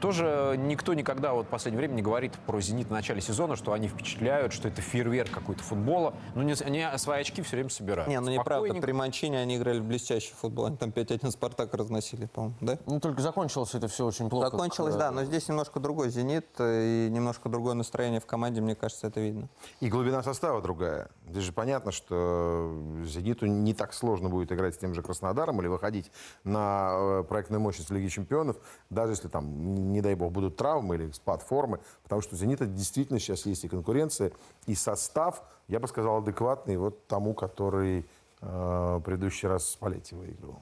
Тоже 0.01 0.55
никто 0.57 0.95
никогда 0.95 1.33
вот 1.33 1.45
в 1.45 1.49
последнее 1.49 1.77
время 1.77 1.93
не 1.93 2.01
говорит 2.01 2.33
про 2.47 2.59
«Зенит» 2.59 2.87
в 2.87 2.91
начале 2.91 3.21
сезона, 3.21 3.55
что 3.55 3.71
они 3.71 3.87
впечатляют, 3.87 4.51
что 4.51 4.67
это 4.67 4.81
фейерверк 4.81 5.29
какой-то 5.29 5.61
футбола. 5.63 6.15
Но 6.33 6.41
не- 6.41 6.53
они 6.53 6.85
свои 6.97 7.21
очки 7.21 7.43
все 7.43 7.57
время 7.57 7.69
собирают. 7.69 8.09
Не, 8.09 8.19
ну 8.19 8.31
неправда. 8.31 8.73
При 8.81 8.93
Манчине 8.93 9.37
они 9.39 9.57
играли 9.57 9.79
в 9.79 9.85
блестящий 9.85 10.33
футбол. 10.33 10.65
Они 10.65 10.77
там 10.77 10.89
5-1 10.89 11.29
Спартак 11.31 11.75
разносили, 11.75 12.25
по-моему, 12.25 12.55
да? 12.61 12.79
Ну 12.87 12.99
только 12.99 13.21
закончилось 13.21 13.75
это 13.75 13.87
все 13.87 14.05
очень 14.07 14.27
плохо. 14.27 14.49
Закончилось, 14.49 14.95
да, 14.95 15.11
но 15.11 15.23
здесь 15.23 15.47
немножко 15.47 15.79
другой 15.79 16.09
«Зенит» 16.09 16.47
и 16.59 17.07
немножко 17.11 17.47
другое 17.47 17.75
настроение 17.75 18.19
в 18.19 18.25
команде, 18.25 18.59
мне 18.59 18.73
кажется, 18.75 19.05
это 19.05 19.19
видно. 19.19 19.49
И 19.81 19.87
глубина 19.89 20.23
состава 20.23 20.63
другая. 20.63 21.09
Здесь 21.29 21.43
же 21.43 21.53
понятно, 21.53 21.91
что 21.91 22.75
«Зениту» 23.05 23.45
не 23.45 23.75
так 23.75 23.93
сложно 23.93 24.29
будет 24.29 24.51
играть 24.51 24.73
с 24.73 24.77
тем 24.79 24.95
же 24.95 25.03
Краснодаром 25.03 25.61
или 25.61 25.67
выходить 25.67 26.11
на 26.43 26.89
э, 27.19 27.23
проектную 27.23 27.61
мощность 27.61 27.91
Лиги 27.91 28.07
Чемпионов, 28.07 28.57
даже 28.89 29.13
если 29.13 29.27
там, 29.27 29.90
не 29.91 30.01
дай 30.01 30.15
бог, 30.15 30.31
будут 30.31 30.57
травмы 30.57 30.95
или 30.95 31.11
спад 31.11 31.41
формы, 31.41 31.79
потому 32.03 32.21
что 32.21 32.35
у 32.35 32.37
«Зенита» 32.37 32.65
действительно 32.65 33.19
сейчас 33.19 33.45
есть 33.45 33.63
и 33.63 33.67
конкуренция, 33.67 34.31
и 34.65 34.75
состав, 34.75 35.43
я 35.67 35.79
бы 35.79 35.87
сказал, 35.87 36.17
адекватный 36.17 36.77
вот 36.77 37.07
тому, 37.07 37.33
который 37.33 38.05
э, 38.41 39.01
предыдущий 39.05 39.47
раз 39.47 39.69
Спалетти 39.69 40.15
выигрывал. 40.15 40.61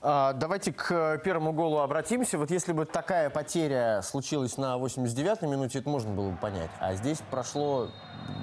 А, 0.00 0.32
Давайте 0.32 0.72
к 0.72 1.18
первому 1.18 1.52
голу 1.52 1.78
обратимся. 1.78 2.38
Вот 2.38 2.50
если 2.50 2.72
бы 2.72 2.84
такая 2.86 3.30
потеря 3.30 4.00
случилась 4.02 4.56
на 4.56 4.76
89-й 4.78 5.46
минуте, 5.46 5.80
это 5.80 5.88
можно 5.88 6.12
было 6.12 6.30
бы 6.30 6.36
понять. 6.36 6.70
А 6.80 6.94
здесь 6.94 7.18
прошло 7.30 7.88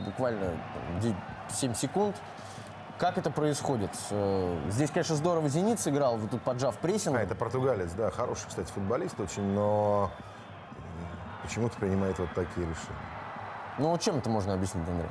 буквально 0.06 0.50
там, 0.50 1.00
де- 1.02 1.16
7 1.54 1.74
секунд. 1.74 2.16
Как 2.97 3.17
это 3.17 3.29
происходит? 3.29 3.91
Э, 4.10 4.69
Здесь, 4.69 4.89
конечно, 4.89 5.15
здорово 5.15 5.49
«Зенит» 5.49 5.79
сыграл, 5.81 6.17
вот 6.17 6.31
тут 6.31 6.41
поджав 6.41 6.77
прессинг. 6.77 7.17
А, 7.17 7.21
это 7.21 7.36
португалец, 7.36 7.91
да, 7.91 8.10
хороший, 8.10 8.47
кстати, 8.47 8.71
футболист 8.71 9.19
очень, 9.19 9.43
но 9.43 10.12
почему-то 11.43 11.75
принимает 11.77 12.17
вот 12.19 12.29
такие 12.34 12.65
решения. 12.65 12.99
Ну, 13.79 13.97
чем 13.97 14.17
это 14.17 14.29
можно 14.29 14.53
объяснить, 14.53 14.88
Андрей? 14.88 15.10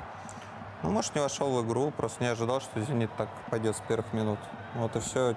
Ну, 0.85 0.91
может, 0.91 1.15
не 1.15 1.23
вошел 1.23 1.51
в 1.51 1.67
игру, 1.67 1.91
просто 1.97 2.23
не 2.23 2.29
ожидал, 2.29 2.61
что 2.61 2.79
«Зенит» 2.79 3.11
так 3.17 3.31
пойдет 3.51 3.75
с 3.75 3.81
первых 3.89 4.13
минут. 4.13 4.39
Вот 4.75 4.95
и 4.95 5.01
все. 5.01 5.35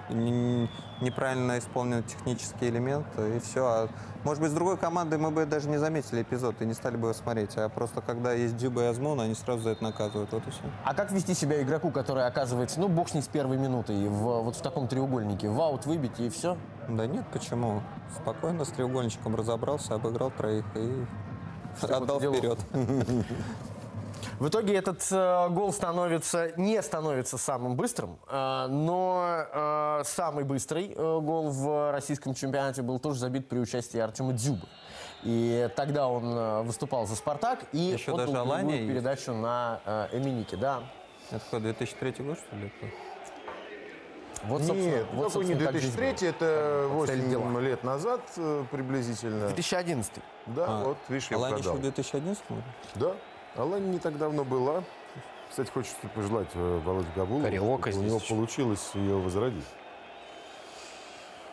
Неправильно 1.00 1.58
исполнены 1.58 2.02
технические 2.02 2.68
элементы, 2.68 3.36
и 3.36 3.40
все. 3.40 3.64
А, 3.64 3.88
может 4.24 4.42
быть, 4.42 4.50
с 4.50 4.54
другой 4.54 4.76
командой 4.76 5.18
мы 5.18 5.30
бы 5.30 5.46
даже 5.46 5.70
не 5.70 5.78
заметили 5.78 6.20
эпизод 6.20 6.60
и 6.60 6.66
не 6.66 6.74
стали 6.74 6.96
бы 6.96 7.08
его 7.08 7.14
смотреть. 7.14 7.56
А 7.56 7.70
просто 7.70 8.02
когда 8.02 8.32
есть 8.34 8.58
Дюба 8.58 8.82
и 8.82 8.86
Азмун, 8.88 9.20
они 9.20 9.34
сразу 9.34 9.62
за 9.62 9.70
это 9.70 9.84
наказывают. 9.84 10.30
Вот 10.32 10.46
и 10.46 10.50
все. 10.50 10.60
А 10.84 10.92
как 10.92 11.12
вести 11.12 11.32
себя 11.32 11.62
игроку, 11.62 11.90
который 11.92 12.26
оказывается, 12.26 12.78
ну, 12.78 12.88
бог 12.88 13.08
с 13.08 13.14
ней 13.14 13.22
с 13.22 13.28
первой 13.28 13.56
минуты, 13.56 13.94
и 13.94 14.06
в, 14.06 14.42
вот 14.42 14.54
в 14.54 14.60
таком 14.60 14.86
треугольнике, 14.86 15.48
в 15.48 15.58
аут 15.62 15.86
выбить 15.86 16.20
и 16.20 16.28
все? 16.28 16.58
Да 16.88 17.06
нет, 17.06 17.24
почему? 17.32 17.80
Спокойно 18.14 18.66
с 18.66 18.68
треугольничком 18.68 19.34
разобрался, 19.34 19.94
обыграл 19.94 20.30
троих 20.30 20.66
и 20.74 21.06
отдал 21.80 22.20
делов. 22.20 22.36
вперед. 22.36 22.58
В 24.38 24.48
итоге 24.48 24.74
этот 24.76 25.06
э, 25.10 25.48
гол 25.50 25.72
становится, 25.72 26.52
не 26.56 26.80
становится 26.82 27.38
самым 27.38 27.74
быстрым, 27.76 28.18
э, 28.28 28.66
но 28.68 29.44
э, 29.52 30.02
самый 30.04 30.44
быстрый 30.44 30.92
э, 30.94 30.94
гол 31.20 31.50
в 31.50 31.92
российском 31.92 32.34
чемпионате 32.34 32.82
был 32.82 32.98
тоже 32.98 33.18
забит 33.20 33.48
при 33.48 33.58
участии 33.58 33.98
Артема 33.98 34.32
Дзюбы. 34.32 34.66
И 35.24 35.68
тогда 35.74 36.08
он 36.08 36.24
э, 36.36 36.62
выступал 36.62 37.06
за 37.06 37.16
«Спартак» 37.16 37.64
и 37.72 37.78
Еще 37.78 38.12
отдал 38.12 38.16
даже 38.26 38.32
голевую 38.32 38.52
Алания 38.52 38.76
есть. 38.76 38.88
передачу 38.88 39.32
на 39.32 39.80
э, 39.84 40.08
Эминики. 40.12 40.54
Да. 40.54 40.82
Это 41.30 41.40
какой, 41.44 41.60
2003 41.60 42.24
год, 42.24 42.38
что 42.38 42.56
ли? 42.56 42.72
Вот, 44.44 44.62
собственно, 44.62 44.90
Нет, 44.98 45.06
вот, 45.14 45.28
такой 45.32 45.44
не 45.46 45.54
собственно, 45.54 45.72
как 45.72 45.80
жизнь 45.82 45.96
2003, 45.96 46.30
была. 46.30 46.36
это 46.36 46.86
обстояли 46.94 47.20
8 47.22 47.30
дела. 47.30 47.58
лет 47.60 47.84
назад 47.84 48.20
э, 48.36 48.64
приблизительно. 48.70 49.46
2011. 49.48 50.12
Да, 50.46 50.64
А, 50.68 50.84
вот, 50.84 50.96
видишь, 51.08 51.28
я 51.30 51.36
Алания 51.38 51.56
еще 51.58 51.70
угадал. 51.70 51.78
в 51.78 51.94
2011 51.96 52.44
году? 52.48 52.62
Да, 52.94 53.12
Алания 53.58 53.88
не 53.88 53.98
так 53.98 54.16
давно 54.18 54.44
была. 54.44 54.84
Кстати, 55.50 55.70
хочется 55.70 55.96
пожелать 56.14 56.48
э, 56.54 56.80
Володе 56.84 57.08
Габулову, 57.16 57.44
Кариока 57.44 57.88
у 57.88 57.92
здесь 57.92 58.04
него 58.04 58.16
еще. 58.18 58.34
получилось 58.34 58.90
ее 58.94 59.16
возродить. 59.16 59.64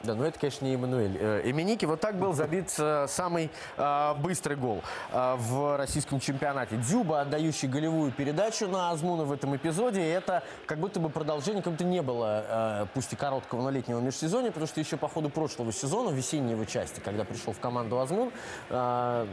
Да, 0.06 0.14
но 0.14 0.26
это, 0.26 0.40
конечно, 0.40 0.66
не 0.66 0.76
Эммануэль. 0.76 1.18
Э, 1.20 1.42
Эминики. 1.46 1.86
Вот 1.86 2.00
так 2.00 2.20
был 2.20 2.34
забит 2.34 2.72
э, 2.78 3.08
самый 3.10 3.50
э, 3.76 4.14
быстрый 4.20 4.56
гол 4.56 4.84
в 5.12 5.78
российском 5.78 6.20
чемпионате. 6.20 6.78
Дзюба, 6.78 7.22
отдающий 7.22 7.68
голевую 7.68 8.12
передачу 8.12 8.68
на 8.68 8.92
Азмуна 8.92 9.24
в 9.24 9.32
этом 9.32 9.56
эпизоде. 9.56 10.08
Это 10.08 10.44
как 10.68 10.80
будто 10.80 11.00
бы 11.00 11.10
продолжение, 11.10 11.64
как 11.64 11.74
будто 11.74 11.86
не 11.86 12.02
было, 12.02 12.88
пусть 12.94 13.14
и 13.14 13.16
короткого, 13.16 13.62
но 13.62 13.70
летнего 13.70 14.00
межсезонья, 14.00 14.50
потому 14.50 14.68
что 14.68 14.80
еще 14.80 14.98
по 14.98 15.08
ходу 15.08 15.30
прошлого 15.30 15.72
сезона, 15.72 16.10
весенней 16.10 16.52
его 16.52 16.66
части, 16.66 17.00
когда 17.00 17.24
пришел 17.24 17.54
в 17.54 17.60
команду 17.60 18.00
Азмун, 18.00 18.32
мы 18.70 19.26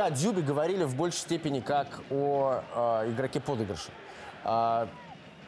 о 0.00 0.10
Дзюбе 0.10 0.42
говорили 0.42 0.84
в 0.84 0.94
большей 0.96 1.18
степени 1.18 1.60
как 1.60 2.00
о 2.10 2.62
игроке 3.06 3.40
подыгрыша. 3.40 3.90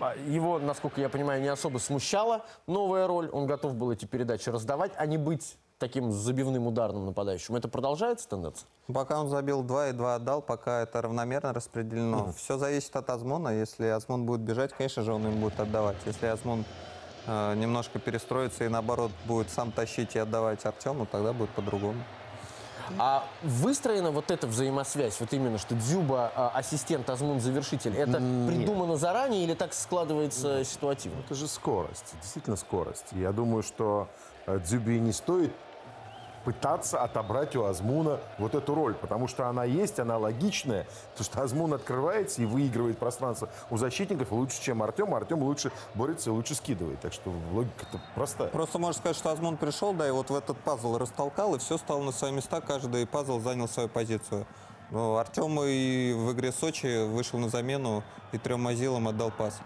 А, 0.02 0.16
Его, 0.16 0.58
насколько 0.58 1.00
я 1.00 1.08
понимаю, 1.08 1.40
не 1.40 1.46
особо 1.46 1.78
смущала 1.78 2.44
новая 2.66 3.06
роль. 3.06 3.28
Он 3.32 3.46
готов 3.46 3.76
был 3.76 3.92
эти 3.92 4.04
передачи 4.04 4.48
раздавать, 4.48 4.90
а 4.96 5.06
не 5.06 5.16
быть 5.16 5.56
таким 5.78 6.10
забивным 6.10 6.66
ударным 6.66 7.06
нападающим. 7.06 7.54
Это 7.54 7.68
продолжается 7.68 8.28
тенденция? 8.28 8.66
Пока 8.92 9.20
он 9.20 9.28
забил 9.28 9.62
2 9.62 9.90
и 9.90 9.92
2 9.92 10.14
отдал, 10.16 10.42
пока 10.42 10.82
это 10.82 11.02
равномерно 11.02 11.52
распределено. 11.52 12.32
Все 12.36 12.58
зависит 12.58 12.96
от 12.96 13.10
Азмуна. 13.10 13.50
Если 13.50 13.86
Азмун 13.86 14.26
будет 14.26 14.40
бежать, 14.40 14.72
конечно 14.72 15.04
же, 15.04 15.12
он 15.12 15.24
им 15.26 15.40
будет 15.40 15.60
отдавать. 15.60 15.96
Если 16.04 16.26
Азмун 16.26 16.64
э, 17.26 17.54
немножко 17.54 18.00
перестроится 18.00 18.64
и 18.64 18.68
наоборот 18.68 19.12
будет 19.24 19.50
сам 19.50 19.70
тащить 19.70 20.16
и 20.16 20.18
отдавать 20.18 20.64
Артему, 20.66 21.06
тогда 21.06 21.32
будет 21.32 21.50
по-другому. 21.50 22.02
А 22.98 23.24
выстроена 23.42 24.10
вот 24.10 24.30
эта 24.30 24.46
взаимосвязь, 24.46 25.18
вот 25.20 25.32
именно, 25.32 25.58
что 25.58 25.74
Дзюба 25.74 26.32
а, 26.34 26.52
ассистент, 26.54 27.08
Азмун 27.10 27.40
завершитель, 27.40 27.96
это 27.96 28.18
придумано 28.46 28.96
заранее 28.96 29.44
или 29.44 29.54
так 29.54 29.74
складывается 29.74 30.64
ситуативно? 30.64 31.20
Это 31.20 31.34
же 31.34 31.48
скорость, 31.48 32.14
действительно 32.20 32.56
скорость. 32.56 33.06
Я 33.12 33.32
думаю, 33.32 33.62
что 33.62 34.08
э, 34.46 34.58
Дзюби 34.60 34.98
не 35.00 35.12
стоит 35.12 35.52
пытаться 36.44 37.02
отобрать 37.02 37.56
у 37.56 37.64
Азмуна 37.64 38.20
вот 38.38 38.54
эту 38.54 38.74
роль, 38.74 38.94
потому 38.94 39.28
что 39.28 39.48
она 39.48 39.64
есть, 39.64 39.98
она 39.98 40.18
логичная, 40.18 40.86
потому 41.12 41.24
что 41.24 41.42
Азмун 41.42 41.74
открывается 41.74 42.42
и 42.42 42.44
выигрывает 42.44 42.98
пространство 42.98 43.48
у 43.70 43.76
защитников 43.76 44.32
лучше, 44.32 44.60
чем 44.60 44.82
Артем, 44.82 45.14
а 45.14 45.18
Артем 45.18 45.42
лучше 45.42 45.72
борется 45.94 46.30
и 46.30 46.32
лучше 46.32 46.54
скидывает. 46.54 47.00
Так 47.00 47.12
что 47.12 47.32
логика-то 47.52 48.00
простая. 48.14 48.48
Просто 48.48 48.78
можно 48.78 48.98
сказать, 48.98 49.16
что 49.16 49.30
Азмун 49.30 49.56
пришел, 49.56 49.92
да, 49.92 50.08
и 50.08 50.10
вот 50.10 50.30
в 50.30 50.34
этот 50.34 50.58
пазл 50.58 50.98
растолкал, 50.98 51.54
и 51.54 51.58
все 51.58 51.78
стало 51.78 52.02
на 52.02 52.12
свои 52.12 52.32
места, 52.32 52.60
каждый 52.60 53.06
пазл 53.06 53.40
занял 53.40 53.68
свою 53.68 53.88
позицию. 53.88 54.46
Ну, 54.90 55.16
Артем 55.16 55.58
и 55.62 56.12
в 56.12 56.32
игре 56.32 56.52
Сочи 56.52 57.06
вышел 57.06 57.38
на 57.38 57.48
замену 57.48 58.02
и 58.32 58.38
трем 58.38 58.60
Мазилам 58.60 59.08
отдал 59.08 59.30
пас, 59.30 59.58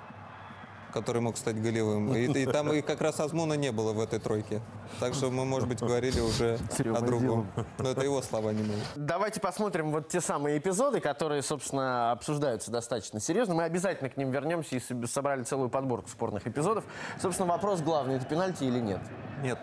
который 0.97 1.21
мог 1.21 1.37
стать 1.37 1.61
голевым. 1.61 2.15
И, 2.17 2.25
и 2.25 2.47
там 2.47 2.73
и 2.73 2.81
как 2.81 3.03
раз 3.03 3.21
Азмуна 3.21 3.53
не 3.53 3.71
было 3.71 3.93
в 3.93 4.01
этой 4.01 4.19
тройке. 4.19 4.63
Так 4.99 5.13
что 5.13 5.31
мы, 5.31 5.45
может 5.45 5.69
быть, 5.69 5.81
говорили 5.81 6.21
уже 6.21 6.59
Трем 6.77 6.97
о 6.97 7.01
другом. 7.03 7.47
Но 7.79 7.91
это 7.91 8.03
его 8.03 8.23
слова 8.23 8.51
не 8.53 8.63
мои. 8.63 8.79
Давайте 8.95 9.39
посмотрим 9.39 9.93
вот 9.93 10.09
те 10.09 10.23
самые 10.23 10.57
эпизоды, 10.57 11.01
которые, 11.01 11.43
собственно, 11.43 12.13
обсуждаются 12.13 12.71
достаточно 12.71 13.21
серьезно. 13.21 13.55
Мы 13.55 13.65
обязательно 13.65 14.09
к 14.09 14.17
ним 14.17 14.31
вернемся 14.31 14.77
и 14.77 14.79
соб- 14.79 15.07
собрали 15.07 15.43
целую 15.43 15.69
подборку 15.69 16.09
спорных 16.09 16.47
эпизодов. 16.47 16.85
Собственно, 17.21 17.49
вопрос 17.49 17.83
главный, 17.83 18.17
это 18.17 18.25
пенальти 18.25 18.65
или 18.65 18.81
нет? 18.81 19.01
Нет. 19.43 19.59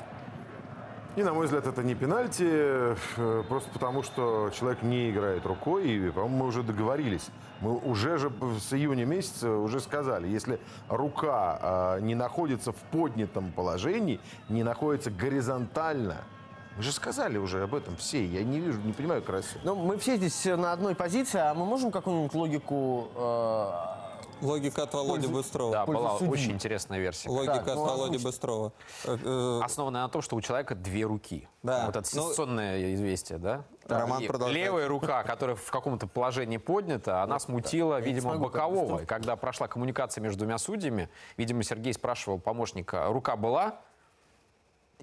И, 1.15 1.23
на 1.23 1.33
мой 1.33 1.45
взгляд, 1.45 1.65
это 1.65 1.81
не 1.81 1.95
пенальти, 1.95 2.47
э, 2.47 2.95
просто 3.47 3.69
потому 3.71 4.03
что 4.03 4.51
человек 4.53 4.83
не 4.83 5.09
играет 5.09 5.45
рукой, 5.45 5.87
и, 5.87 6.09
по-моему, 6.11 6.37
мы 6.37 6.45
уже 6.47 6.63
договорились. 6.63 7.29
Мы 7.63 7.77
уже 7.77 8.17
же 8.17 8.29
с 8.59 8.73
июня 8.73 9.05
месяца 9.05 9.49
уже 9.49 9.79
сказали, 9.79 10.27
если 10.27 10.59
рука 10.89 11.95
э, 11.97 12.01
не 12.01 12.13
находится 12.13 12.73
в 12.73 12.75
поднятом 12.91 13.53
положении, 13.53 14.19
не 14.49 14.63
находится 14.63 15.09
горизонтально, 15.09 16.17
мы 16.75 16.83
же 16.83 16.91
сказали 16.91 17.37
уже 17.37 17.63
об 17.63 17.73
этом 17.73 17.95
все, 17.95 18.25
я 18.25 18.43
не 18.43 18.59
вижу, 18.59 18.81
не 18.81 18.91
понимаю 18.91 19.21
красиво. 19.23 19.61
Ну, 19.63 19.75
мы 19.75 19.97
все 19.97 20.17
здесь 20.17 20.43
на 20.43 20.73
одной 20.73 20.93
позиции, 20.93 21.39
а 21.39 21.53
мы 21.53 21.65
можем 21.65 21.89
какую-нибудь 21.91 22.33
логику... 22.33 23.07
э, 23.15 23.69
Логика 24.41 24.83
от 24.83 24.93
Володи 24.93 25.27
Пользу- 25.27 25.31
Быстрова. 25.33 25.71
Да, 25.71 25.85
пользу 25.85 26.01
была 26.01 26.17
судьи. 26.17 26.29
очень 26.33 26.51
интересная 26.51 26.99
версия. 26.99 27.29
Логика 27.29 27.53
Так, 27.59 27.67
от 27.69 27.75
ну, 27.75 27.85
Володи 27.85 28.15
озвучь. 28.17 28.23
Быстрова. 28.23 28.73
Э, 29.05 29.17
э, 29.23 29.61
Основанная 29.63 30.01
на 30.01 30.09
том, 30.09 30.21
что 30.21 30.35
у 30.35 30.41
человека 30.41 30.75
две 30.75 31.03
руки. 31.05 31.47
Да. 31.61 31.85
Вот 31.85 31.95
это 31.95 32.09
Ну, 32.13 32.21
сенсационное 32.23 32.93
известие, 32.95 33.37
да? 33.39 33.63
Роман 33.87 34.23
И 34.23 34.27
продолжает. 34.27 34.65
Левая 34.65 34.87
рука, 34.87 35.23
которая 35.23 35.55
в 35.55 35.71
каком-то 35.71 36.07
положении 36.07 36.57
поднята, 36.57 37.23
она 37.23 37.39
смутила, 37.39 37.99
видимо, 37.99 38.33
смогу 38.33 38.49
так 38.49 38.53
бокового. 38.53 39.01
И 39.01 39.05
когда 39.05 39.35
прошла 39.35 39.67
коммуникация 39.67 40.21
между 40.21 40.39
двумя 40.39 40.57
судьями, 40.57 41.09
видимо, 41.37 41.63
Сергей 41.63 41.93
спрашивал 41.93 42.39
помощника, 42.39 43.05
рука 43.07 43.35
была? 43.35 43.79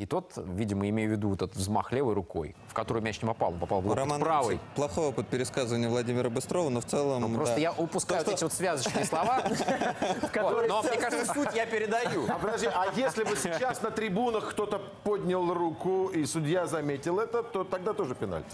И 0.00 0.06
тот, 0.06 0.32
видимо, 0.36 0.88
имея 0.88 1.08
в 1.08 1.10
виду 1.10 1.28
вот 1.28 1.42
этот 1.42 1.56
взмах 1.56 1.92
левой 1.92 2.14
рукой, 2.14 2.56
в 2.68 2.72
которую 2.72 3.02
мяч 3.02 3.20
не 3.20 3.28
попал, 3.28 3.50
он 3.50 3.58
попал 3.58 3.82
в 3.82 3.86
локоть 3.86 3.98
Роман 3.98 4.20
правой. 4.22 4.54
Ильич, 4.54 4.60
плохой 4.74 5.08
опыт 5.08 5.26
пересказывания 5.28 5.90
Владимира 5.90 6.30
Быстрова, 6.30 6.70
но 6.70 6.80
в 6.80 6.86
целом... 6.86 7.20
Ну, 7.20 7.34
Просто 7.36 7.56
да. 7.56 7.60
я 7.60 7.72
упускаю 7.72 8.24
То, 8.24 8.30
эти 8.30 8.42
вот 8.42 8.54
связочные 8.54 9.04
слова. 9.04 9.42
Но 10.68 10.82
мне 10.82 10.96
кажется, 10.96 11.34
суть 11.34 11.54
я 11.54 11.66
передаю. 11.66 12.24
А 12.30 12.38
подожди, 12.38 12.66
а 12.66 12.86
если 12.96 13.24
бы 13.24 13.36
сейчас 13.36 13.82
на 13.82 13.90
трибунах 13.90 14.52
кто-то 14.52 14.80
поднял 15.04 15.52
руку 15.52 16.06
и 16.08 16.24
судья 16.24 16.66
заметил 16.66 17.20
это, 17.20 17.42
то 17.42 17.64
тогда 17.64 17.92
тоже 17.92 18.14
пенальти. 18.14 18.48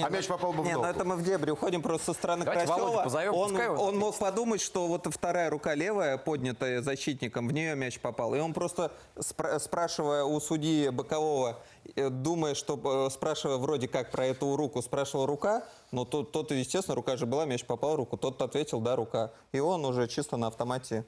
а 0.00 0.08
мяч 0.08 0.28
попал 0.28 0.52
бы 0.52 0.62
в 0.62 0.66
Нет, 0.66 0.76
ну 0.76 0.82
ногу. 0.82 0.94
это 0.94 1.04
мы 1.04 1.16
в 1.16 1.24
дебри 1.24 1.50
уходим 1.50 1.82
просто 1.82 2.12
со 2.12 2.14
стороны 2.14 2.44
Давайте 2.44 2.66
Красева. 2.66 2.86
Он, 3.32 3.50
пускай 3.50 3.68
он 3.68 3.78
он 3.78 3.98
мог 3.98 4.16
подумать, 4.16 4.60
что 4.60 4.86
вот 4.86 5.08
вторая 5.10 5.50
рука 5.50 5.74
левая, 5.74 6.16
поднятая 6.16 6.80
защитником, 6.80 7.48
в 7.48 7.52
нее 7.52 7.74
мяч 7.74 7.98
попал. 7.98 8.36
И 8.36 8.38
он 8.38 8.54
просто, 8.54 8.92
спра- 9.16 9.58
спрашивая 9.58 10.22
у 10.22 10.38
судьи 10.38 10.75
бокового, 10.92 11.58
э, 11.94 12.08
думая, 12.10 12.54
что, 12.54 13.06
э, 13.06 13.10
спрашивая 13.10 13.56
вроде 13.56 13.88
как 13.88 14.10
про 14.10 14.26
эту 14.26 14.56
руку, 14.56 14.82
спрашивал 14.82 15.26
рука, 15.26 15.64
но 15.92 16.04
тот, 16.04 16.32
тот, 16.32 16.50
естественно, 16.50 16.94
рука 16.94 17.16
же 17.16 17.26
была, 17.26 17.44
мяч 17.44 17.64
попал 17.64 17.92
в 17.92 17.96
руку. 17.96 18.16
Тот 18.16 18.40
ответил, 18.42 18.80
да, 18.80 18.96
рука. 18.96 19.30
И 19.52 19.60
он 19.60 19.84
уже 19.84 20.06
чисто 20.08 20.36
на 20.36 20.48
автомате 20.48 21.04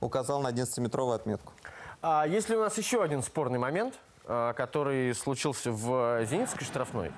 указал 0.00 0.40
на 0.40 0.48
11-метровую 0.48 1.14
отметку. 1.14 1.52
А 2.02 2.26
есть 2.26 2.48
ли 2.48 2.56
у 2.56 2.60
нас 2.60 2.76
еще 2.76 3.02
один 3.02 3.22
спорный 3.22 3.58
момент, 3.58 3.94
а, 4.26 4.52
который 4.52 5.14
случился 5.14 5.72
в 5.72 6.24
Зенитской 6.24 6.66
штрафной? 6.66 7.12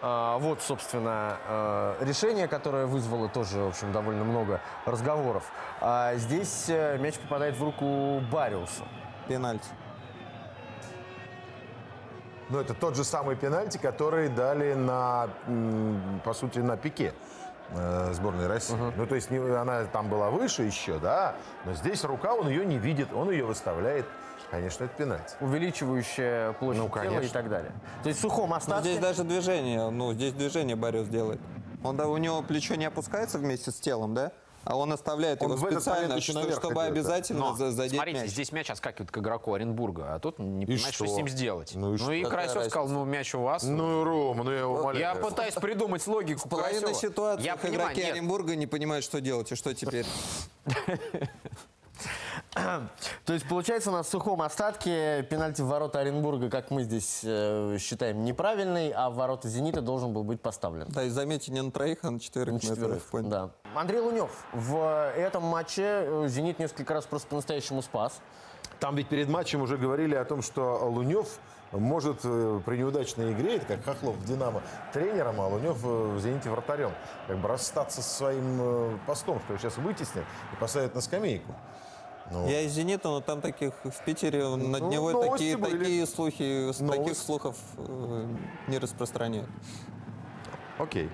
А, 0.00 0.38
Вот, 0.38 0.62
собственно, 0.62 1.38
э, 1.48 2.04
решение, 2.04 2.46
которое 2.46 2.86
вызвало 2.86 3.28
тоже, 3.28 3.58
в 3.58 3.68
общем, 3.68 3.92
довольно 3.92 4.22
много 4.24 4.60
разговоров. 4.84 5.50
А 5.80 6.14
Здесь 6.14 6.66
э, 6.68 6.98
мяч 6.98 7.16
попадает 7.16 7.56
в 7.56 7.64
руку 7.64 8.20
Бариуса. 8.30 8.84
Пенальти. 9.28 9.68
Ну, 12.50 12.58
это 12.58 12.72
тот 12.72 12.96
же 12.96 13.04
самый 13.04 13.36
пенальти, 13.36 13.76
который 13.76 14.30
дали 14.30 14.72
на, 14.72 15.28
по 16.24 16.32
сути, 16.32 16.60
на 16.60 16.78
пике 16.78 17.12
э, 17.72 18.12
сборной 18.14 18.46
России. 18.46 18.74
Ну, 18.96 19.06
то 19.06 19.14
есть 19.16 19.30
не- 19.30 19.36
она 19.54 19.84
там 19.84 20.08
была 20.08 20.30
выше 20.30 20.62
еще, 20.62 20.98
да, 20.98 21.34
но 21.66 21.74
здесь 21.74 22.02
рука, 22.04 22.32
он 22.34 22.48
ее 22.48 22.64
не 22.64 22.78
видит, 22.78 23.12
он 23.12 23.30
ее 23.30 23.44
выставляет. 23.44 24.06
Конечно, 24.50 24.84
это 24.84 24.94
пенальти. 24.96 25.34
увеличивающая 25.40 26.52
площадь 26.52 26.80
Ну, 26.82 26.88
тела 26.88 27.02
и 27.02 27.06
конечно. 27.08 27.32
так 27.34 27.50
далее. 27.50 27.70
То 28.02 28.08
есть 28.08 28.18
в 28.18 28.22
сухом 28.22 28.48
Ну, 28.48 28.56
остатке... 28.56 28.88
здесь 28.92 28.98
даже 28.98 29.24
движение, 29.24 29.90
ну, 29.90 30.14
здесь 30.14 30.32
движение 30.32 30.74
Бариус 30.74 31.08
делает. 31.08 31.38
Он, 31.84 31.98
да, 31.98 32.08
у 32.08 32.16
него 32.16 32.40
плечо 32.40 32.76
не 32.76 32.86
опускается 32.86 33.36
вместе 33.36 33.70
с 33.70 33.74
телом, 33.74 34.14
да? 34.14 34.32
А 34.70 34.76
он 34.76 34.92
оставляет 34.92 35.40
Он 35.40 35.52
его 35.52 35.56
в 35.66 35.72
специально, 35.72 36.20
что- 36.20 36.34
наверх 36.34 36.56
чтобы 36.58 36.74
идет, 36.74 36.82
да. 36.82 36.86
обязательно 36.88 37.40
Но, 37.40 37.54
за- 37.56 37.70
задеть 37.70 37.94
смотрите, 37.94 38.20
мяч. 38.20 38.30
здесь 38.30 38.52
мяч 38.52 38.68
отскакивает 38.68 39.10
к 39.10 39.16
игроку 39.16 39.54
Оренбурга, 39.54 40.14
а 40.14 40.18
тут 40.18 40.38
не 40.38 40.66
понимает, 40.66 40.94
что? 40.94 41.06
что? 41.06 41.14
с 41.14 41.16
ним 41.16 41.26
сделать. 41.26 41.72
Ну 41.74 41.94
и 41.94 41.96
что? 41.96 42.12
и 42.12 42.22
Карасев 42.22 42.64
сказал, 42.66 42.86
ну 42.88 43.06
мяч 43.06 43.34
у 43.34 43.40
вас. 43.40 43.62
Ну, 43.62 44.04
Рома, 44.04 44.44
ну 44.44 44.50
я 44.52 44.68
умоляю. 44.68 44.98
я 44.98 45.14
пытаюсь 45.14 45.54
придумать 45.54 46.06
логику 46.06 46.50
Половина 46.50 46.82
Карасева. 46.82 47.00
ситуации 47.00 47.48
игроки 47.64 48.02
нет. 48.02 48.12
Оренбурга 48.12 48.56
не 48.56 48.66
понимают, 48.66 49.06
что 49.06 49.22
делать 49.22 49.50
и 49.50 49.54
что 49.54 49.72
теперь. 49.74 50.04
То 53.24 53.32
есть, 53.32 53.46
получается, 53.48 53.90
у 53.90 53.92
нас 53.92 54.06
в 54.06 54.10
сухом 54.10 54.42
остатке 54.42 55.22
пенальти 55.24 55.62
в 55.62 55.66
ворота 55.66 56.00
Оренбурга, 56.00 56.48
как 56.48 56.70
мы 56.70 56.82
здесь 56.82 57.20
э, 57.22 57.76
считаем, 57.78 58.24
неправильный, 58.24 58.90
а 58.90 59.10
в 59.10 59.14
ворота 59.14 59.48
«Зенита» 59.48 59.80
должен 59.80 60.12
был 60.12 60.24
быть 60.24 60.40
поставлен. 60.40 60.86
Да, 60.88 61.04
и 61.04 61.08
заметьте, 61.10 61.52
не 61.52 61.62
на 61.62 61.70
троих, 61.70 61.98
а 62.02 62.10
на 62.10 62.20
четверых. 62.20 62.54
На 62.54 62.60
четверых, 62.60 63.02
поняли. 63.04 63.30
да. 63.30 63.50
Андрей 63.74 64.00
Лунев 64.00 64.30
в 64.52 65.12
этом 65.16 65.44
матче 65.44 65.82
э, 65.82 66.24
«Зенит» 66.28 66.58
несколько 66.58 66.94
раз 66.94 67.06
просто 67.06 67.28
по-настоящему 67.28 67.82
спас. 67.82 68.20
Там 68.80 68.96
ведь 68.96 69.08
перед 69.08 69.28
матчем 69.28 69.60
уже 69.62 69.76
говорили 69.76 70.14
о 70.14 70.24
том, 70.24 70.40
что 70.40 70.88
Лунев 70.88 71.28
может 71.72 72.20
э, 72.24 72.60
при 72.64 72.78
неудачной 72.78 73.32
игре, 73.32 73.56
это 73.56 73.66
как 73.66 73.84
Хохлов 73.84 74.16
в 74.16 74.24
«Динамо» 74.24 74.62
тренером, 74.92 75.40
а 75.40 75.48
Лунев 75.48 75.84
э, 75.84 75.86
в 75.86 76.20
«Зените» 76.20 76.48
вратарем, 76.48 76.92
как 77.26 77.38
бы 77.38 77.48
расстаться 77.48 78.00
со 78.00 78.10
своим 78.10 78.98
постом, 79.06 79.38
что 79.40 79.52
его 79.52 79.60
сейчас 79.60 79.76
вытеснят 79.76 80.24
и 80.52 80.56
посадят 80.56 80.94
на 80.94 81.02
скамейку. 81.02 81.54
Ну, 82.30 82.48
Я 82.48 82.60
из 82.62 82.72
«Зенита», 82.72 83.08
но 83.08 83.20
там 83.20 83.40
таких 83.40 83.72
в 83.84 84.04
Питере 84.04 84.44
над 84.56 84.82
Ну, 84.82 84.90
него 84.90 85.12
такие, 85.30 85.56
были. 85.56 85.78
такие 85.78 86.06
слухи, 86.06 86.72
с 86.72 86.76
таких 86.78 87.16
слухов 87.16 87.56
э, 87.76 88.26
не 88.68 88.78
распространяют. 88.78 89.48
окей. 90.78 91.10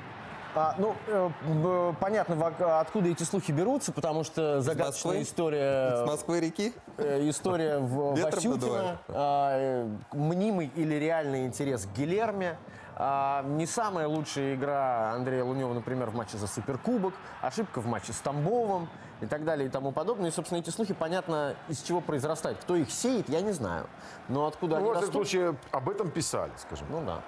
А, 0.57 0.77
ну, 0.79 0.95
э, 1.09 1.93
понятно, 1.99 2.47
откуда 2.81 3.09
эти 3.09 3.25
слухи 3.25 3.51
берутся, 3.51 3.91
потому 3.93 4.23
что 4.23 4.61
загадочная 4.61 5.15
Москвы? 5.19 5.23
история... 5.23 5.97
С 5.97 6.07
Москвы 6.07 6.41
реки? 6.41 6.73
Э, 6.97 7.29
история 7.29 7.79
в 7.79 8.15
Васютина, 8.21 8.99
э, 9.09 9.89
мнимый 10.13 10.71
или 10.77 10.95
реальный 10.95 11.47
интерес 11.47 11.87
к 11.87 11.97
Гилерме. 11.99 12.57
А, 12.97 13.43
не 13.43 13.67
самая 13.67 14.07
лучшая 14.07 14.55
игра 14.55 15.11
Андрея 15.15 15.43
Лунева, 15.43 15.75
например, 15.75 16.11
в 16.11 16.15
матче 16.15 16.37
за 16.39 16.47
Суперкубок, 16.47 17.15
ошибка 17.41 17.81
в 17.81 17.87
матче 17.89 18.13
с 18.13 18.19
Тамбовым 18.19 18.89
и 19.21 19.27
так 19.27 19.45
далее 19.45 19.67
и 19.67 19.71
тому 19.71 19.93
подобное. 19.93 20.31
И, 20.31 20.33
собственно, 20.33 20.59
эти 20.59 20.71
слухи, 20.71 20.95
понятно, 20.95 21.55
из 21.69 21.83
чего 21.83 22.01
произрастают. 22.01 22.59
Кто 22.59 22.77
их 22.77 22.91
сеет, 22.91 23.29
я 23.29 23.41
не 23.41 23.53
знаю. 23.53 23.87
Но 24.29 24.47
откуда 24.47 24.77
Ну, 24.77 24.81
они 24.81 24.87
во 24.89 24.93
всяком 24.95 25.09
растут... 25.09 25.29
случае, 25.29 25.57
об 25.71 25.89
этом 25.89 26.11
писали, 26.11 26.53
скажем. 26.57 26.87
Ну 26.91 27.03
да. 27.05 27.21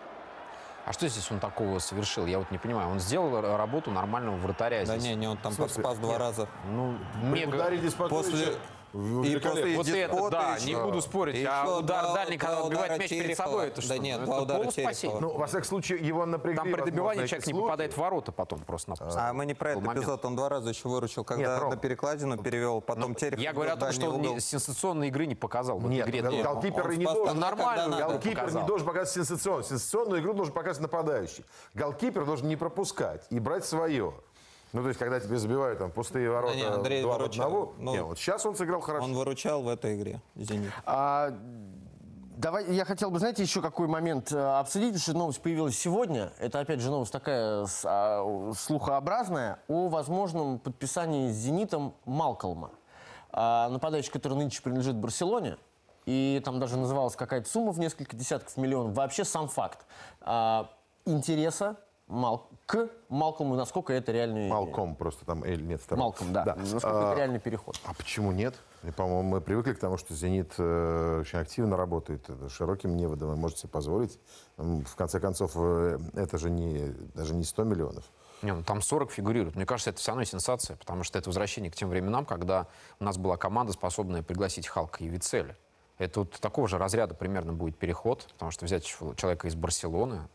А 0.85 0.93
что 0.93 1.09
здесь 1.09 1.29
он 1.33 1.41
такого 1.41 1.81
совершил? 1.81 2.27
Я 2.27 2.39
вот 2.39 2.51
не 2.53 2.59
понимаю. 2.59 2.89
Он 2.91 3.01
сделал 3.01 3.41
работу 3.57 3.91
нормального 3.91 4.37
вратаря 4.37 4.85
Да 4.87 4.97
здесь. 4.97 5.03
не, 5.11 5.15
не, 5.17 5.27
он 5.29 5.37
там 5.37 5.53
спас 5.53 5.99
два 5.99 6.17
раза. 6.19 6.49
Ну, 6.71 6.97
мега... 7.23 7.71
После- 8.09 8.53
в- 8.53 8.59
и 9.25 9.39
после 9.39 9.77
Вот 9.77 9.89
это, 9.89 10.31
да, 10.31 10.59
не 10.65 10.75
буду 10.75 11.01
спорить. 11.03 11.37
А 11.47 11.63
еще 11.65 11.79
удар 11.79 12.05
два- 12.05 12.15
дальний, 12.15 12.39
когда 12.39 12.63
два 12.69 12.89
мяч 12.97 13.09
перед 13.09 13.37
собой, 13.37 13.69
это 13.69 13.77
Да 13.77 13.83
что? 13.83 13.99
нет, 13.99 14.21
Ну, 14.21 14.27
два 14.27 14.41
удара. 14.41 14.65
Терехова. 14.71 15.21
Ну, 15.21 15.37
во 15.37 15.47
всяком 15.47 15.65
случае, 15.65 15.99
его 16.07 16.27
напрягли. 16.27 16.57
Там 16.57 16.73
при 16.73 16.91
добивании 16.91 17.27
человек 17.27 17.47
не 17.47 17.55
попадает 17.55 17.93
в 17.93 17.99
ворота 17.99 18.33
потом 18.33 18.61
просто-напросто. 18.61 19.29
А 19.29 19.33
мы 19.33 19.47
не 19.47 19.55
про 19.55 19.73
этот 19.73 19.85
эпизод, 19.87 20.25
он 20.25 20.37
два 20.37 20.49
раза 20.49 20.71
еще 20.71 20.89
выручил, 20.89 21.25
когда 21.25 21.59
Нет, 21.59 21.71
на 21.71 21.77
перекладину 21.77 22.37
перевел, 22.39 22.81
потом 22.81 23.15
Терехов 23.15 23.41
Я 23.43 23.53
говорю 23.53 23.73
о 23.73 23.77
том, 23.77 23.93
что 23.93 24.11
он 24.11 24.41
сенсационной 24.41 25.09
игры 25.09 25.27
не 25.27 25.35
показал 25.35 25.79
этой 25.79 25.89
Нет, 25.91 26.07
Нет. 26.09 26.45
голкипер 26.45 26.97
не 26.97 27.05
должен. 27.05 27.39
нормально. 27.39 27.97
Голкипер 27.99 28.53
не 28.53 28.63
должен 28.67 28.87
показывать 28.87 29.11
сенсационную. 29.11 29.65
Сенсационную 29.65 30.21
игру 30.21 30.33
должен 30.33 30.55
показывать 30.55 30.83
нападающий. 30.93 31.45
Голкипер 31.75 32.25
должен 32.25 32.49
не 32.49 32.57
пропускать 32.57 33.25
и 33.31 33.39
брать 33.39 33.65
свое. 33.65 34.15
Ну, 34.77 34.83
то 34.83 34.89
есть, 34.89 34.99
когда 35.01 35.19
тебе 35.19 35.39
забивают 35.39 35.79
там 35.79 35.91
пустые 35.91 36.29
ворота 36.31 36.55
не, 36.55 36.63
Андрей 36.65 37.03
два 37.03 37.15
в 37.17 37.19
выручал. 37.21 37.47
одного. 37.47 37.75
Ну, 37.79 37.93
Нет, 37.93 38.03
вот 38.05 38.19
сейчас 38.19 38.45
он 38.45 38.55
сыграл 38.57 38.81
хорошо. 38.83 39.07
Он 39.07 39.15
выручал 39.15 39.63
в 39.63 39.69
этой 39.69 39.97
игре, 39.97 40.21
«Зенит». 40.35 40.71
А, 40.85 41.33
давай, 42.37 42.71
я 42.75 42.85
хотел 42.85 43.11
бы, 43.11 43.19
знаете, 43.19 43.43
еще 43.43 43.63
какой 43.63 43.87
момент 43.89 44.31
э, 44.33 44.39
обсудить, 44.59 44.89
потому 44.91 45.01
что 45.03 45.13
новость 45.15 45.41
появилась 45.41 45.79
сегодня. 45.79 46.31
Это, 46.39 46.61
опять 46.61 46.81
же, 46.81 46.91
новость 46.91 47.11
такая 47.13 47.65
с- 47.65 47.85
а, 47.87 48.53
слухообразная 48.55 49.61
о 49.67 49.89
возможном 49.89 50.59
подписании 50.59 51.31
с 51.31 51.37
«Зенитом» 51.37 51.95
Малколма. 52.05 52.71
А, 53.31 53.71
нападающий, 53.71 54.13
который 54.13 54.37
нынче 54.37 54.61
принадлежит 54.61 54.97
Барселоне. 54.97 55.57
И 56.05 56.41
там 56.45 56.61
даже 56.61 56.77
называлась 56.77 57.17
какая-то 57.17 57.49
сумма 57.49 57.73
в 57.73 57.79
несколько 57.81 58.15
десятков 58.15 58.57
миллионов. 58.59 58.95
Вообще 58.95 59.25
сам 59.25 59.49
факт 59.49 59.87
а, 60.21 60.71
интереса 61.07 61.77
Мал- 62.07 62.49
к 62.67 62.89
Малкому, 63.09 63.57
насколько 63.57 63.93
это 63.93 64.13
реальный... 64.13 64.49
Малком 64.49 64.95
просто 64.95 65.25
там, 65.25 65.43
Эль, 65.43 65.63
нет, 65.67 65.81
второй. 65.81 66.05
Малком, 66.05 66.33
да. 66.33 66.55
Насколько 66.57 67.09
А, 67.09 67.11
это 67.11 67.19
реальный 67.19 67.41
переход. 67.41 67.81
А 67.85 67.95
почему 67.95 68.31
нет? 68.31 68.55
И, 68.85 68.93
по-моему, 68.93 69.23
мы 69.23 69.41
привыкли 69.41 69.73
к 69.73 69.81
тому, 69.81 69.97
что 69.97 70.15
«Зенит» 70.15 70.55
э, 70.59 71.19
очень 71.21 71.41
активно 71.41 71.77
работает 71.77 72.29
это 72.31 72.49
широким 72.49 72.97
неводом, 72.97 73.33
и 73.33 73.37
может 73.37 73.59
себе 73.59 73.71
позволить. 73.71 74.21
В 74.57 74.95
конце 74.95 75.19
концов, 75.19 75.53
э, 75.57 75.99
это 76.15 76.39
же 76.39 76.51
не, 76.51 76.93
даже 77.15 77.35
не 77.35 77.43
100 77.43 77.65
миллионов. 77.65 78.05
Не, 78.43 78.53
ну 78.53 78.63
там 78.63 78.83
40 78.83 79.11
фигурирует. 79.11 79.57
Мне 79.57 79.67
кажется, 79.67 79.91
это 79.91 79.99
все 79.99 80.13
равно 80.13 80.23
сенсация, 80.25 80.77
потому 80.77 81.03
что 81.03 81.19
это 81.19 81.29
возвращение 81.29 81.73
к 81.73 81.75
тем 81.75 81.89
временам, 81.89 82.25
когда 82.25 82.69
у 83.01 83.05
нас 83.05 83.17
была 83.19 83.37
команда, 83.37 83.73
способная 83.73 84.23
пригласить 84.23 84.69
Халка 84.69 85.03
и 85.03 85.09
Вицеля. 85.09 85.57
Это 85.99 86.21
вот 86.21 86.33
такого 86.39 86.69
же 86.69 86.79
разряда 86.79 87.15
примерно 87.15 87.53
будет 87.53 87.79
переход, 87.79 88.29
потому 88.35 88.51
что 88.51 88.67
взять 88.67 88.85
человека 88.85 89.49
из 89.49 89.55
Барселоны 89.55 90.29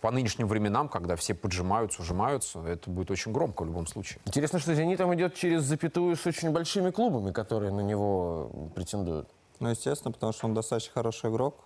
по 0.00 0.10
нынешним 0.10 0.48
временам, 0.48 0.88
когда 0.88 1.16
все 1.16 1.34
поджимаются, 1.34 2.02
ужимаются, 2.02 2.60
это 2.60 2.90
будет 2.90 3.10
очень 3.10 3.32
громко 3.32 3.62
в 3.62 3.66
любом 3.66 3.86
случае. 3.86 4.20
Интересно, 4.24 4.58
что 4.58 4.74
«Зенитом» 4.74 5.14
идет 5.14 5.34
через 5.34 5.62
запятую 5.62 6.16
с 6.16 6.26
очень 6.26 6.50
большими 6.50 6.90
клубами, 6.90 7.32
которые 7.32 7.72
на 7.72 7.80
него 7.80 8.50
претендуют. 8.74 9.28
Ну, 9.60 9.70
естественно, 9.70 10.12
потому 10.12 10.32
что 10.32 10.46
он 10.46 10.54
достаточно 10.54 10.92
хороший 10.92 11.30
игрок. 11.30 11.64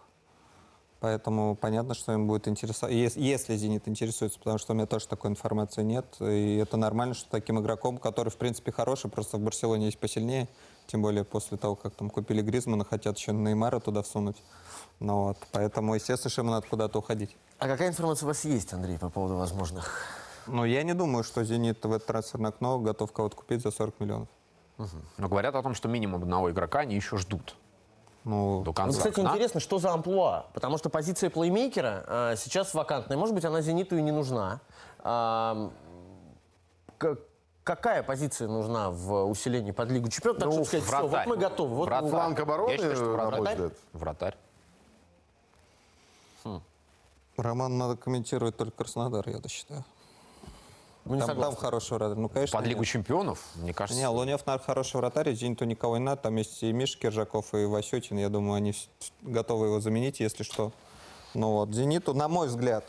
Поэтому 1.01 1.57
понятно, 1.57 1.95
что 1.95 2.13
им 2.13 2.27
будет 2.27 2.47
интересовать. 2.47 2.95
Если 2.95 3.57
«Зенит» 3.57 3.89
интересуется, 3.89 4.39
потому 4.39 4.59
что 4.59 4.73
у 4.73 4.77
меня 4.77 4.87
тоже 4.87 5.09
такой 5.09 5.31
информации 5.31 5.83
нет. 5.83 6.05
И 6.21 6.57
это 6.57 6.77
нормально, 6.77 7.15
что 7.15 7.31
таким 7.31 7.59
игроком, 7.59 7.97
который, 7.97 8.29
в 8.29 8.37
принципе, 8.37 8.71
хороший, 8.71 9.11
просто 9.11 9.39
в 9.39 9.41
Барселоне 9.41 9.87
есть 9.87 9.99
посильнее. 9.99 10.47
Тем 10.91 11.03
более 11.03 11.23
после 11.25 11.57
того, 11.57 11.77
как 11.77 11.95
там 11.95 12.11
купили 12.11 12.43
Гризмана, 12.43 12.85
хотят 12.85 13.17
еще 13.17 13.33
Неймара 13.33 13.79
туда 13.79 14.03
всунуть. 14.03 14.37
Ну 14.99 15.27
вот, 15.27 15.37
поэтому, 15.53 15.95
естественно, 15.95 16.31
что 16.31 16.43
ему 16.43 16.51
надо 16.51 16.67
куда-то 16.67 16.99
уходить. 16.99 17.37
А 17.61 17.69
какая 17.69 17.89
информация 17.91 18.27
у 18.27 18.29
вас 18.29 18.45
есть, 18.45 18.73
Андрей, 18.73 18.99
по 18.99 19.09
поводу 19.09 19.37
возможных? 19.37 20.05
Но 20.49 20.65
я 20.65 20.83
не 20.83 20.93
думаю, 20.95 21.23
что 21.23 21.45
«Зенит» 21.45 21.85
в 21.85 21.93
это 21.93 22.05
трансферное 22.07 22.51
окно 22.51 22.81
готов 22.81 23.13
кого-то 23.13 23.37
купить 23.37 23.63
за 23.63 23.71
40 23.71 24.01
миллионов. 24.01 24.29
Но 25.17 25.29
говорят 25.29 25.55
о 25.55 25.63
том, 25.63 25.75
что 25.75 25.87
минимум 25.89 26.23
одного 26.23 26.51
игрока 26.51 26.81
они 26.81 26.97
еще 26.97 27.17
ждут 27.19 27.55
Ну, 28.25 28.63
до 28.65 28.73
конца. 28.73 28.99
кстати, 28.99 29.21
окна. 29.21 29.31
интересно, 29.31 29.61
что 29.61 29.79
за 29.79 29.93
амплуа? 29.93 30.47
Потому 30.55 30.77
что 30.77 30.89
позиция 30.91 31.31
плеймейкера 31.31 32.05
а, 32.09 32.37
сейчас 32.37 32.75
вакантная. 32.75 33.17
Может 33.17 33.35
быть, 33.37 33.45
она 33.45 33.61
«Зениту» 33.61 33.97
и 33.97 34.03
не 34.03 34.11
нужна. 34.11 34.61
А, 35.05 35.71
к- 36.99 37.19
какая 37.77 38.03
позиция 38.03 38.49
нужна 38.49 38.91
в 38.91 39.27
усилении 39.31 39.71
под 39.71 39.91
Лигу 39.91 40.09
Чемпионов? 40.09 40.41
Так, 40.41 40.49
Ну, 40.49 40.65
сказать, 40.65 40.85
всё, 40.85 41.01
вот 41.03 41.11
вратарь. 41.11 41.29
мы 41.29 41.37
готовы. 41.37 41.75
Вот 41.77 41.85
Вратарь. 41.87 42.11
Фланг 42.11 42.41
обороны, 42.41 42.71
Я 42.71 42.77
считаю, 42.79 42.97
что 42.97 43.05
на 43.05 43.11
мой 43.17 43.27
вратарь. 43.31 43.55
взгляд. 43.57 43.73
Вратарь. 43.93 44.37
Роман 47.37 47.79
надо 47.79 47.97
комментировать 47.97 48.57
только 48.57 48.77
Краснодар, 48.79 49.27
я 49.29 49.41
считаю. 49.49 49.85
не 51.07 51.21
Там, 51.21 51.41
там 51.41 51.55
хороший 51.57 51.93
вратарь. 51.97 52.19
Ну, 52.19 52.29
конечно, 52.29 52.59
Под 52.59 52.67
Лигу 52.67 52.81
нет. 52.81 52.89
чемпионов, 52.89 53.41
мне 53.55 53.73
кажется. 53.73 53.99
Не, 54.01 54.09
Лунев, 54.09 54.45
наверное, 54.47 54.67
хороший 54.67 54.97
вратарь, 54.97 55.33
Зениту 55.33 55.65
никого 55.65 55.97
не 55.97 56.05
надо. 56.05 56.23
Там 56.23 56.37
есть 56.37 56.61
и 56.65 56.73
Миша 56.73 56.99
Киржаков, 56.99 57.55
и 57.55 57.65
Васютин. 57.67 58.19
Я 58.19 58.29
думаю, 58.31 58.55
они 58.57 58.75
готовы 59.23 59.67
его 59.69 59.81
заменить, 59.81 60.19
если 60.21 60.43
что. 60.43 60.73
Ну 61.33 61.53
вот, 61.53 61.71
Зениту, 61.73 62.13
на 62.15 62.27
мой 62.29 62.49
взгляд, 62.49 62.85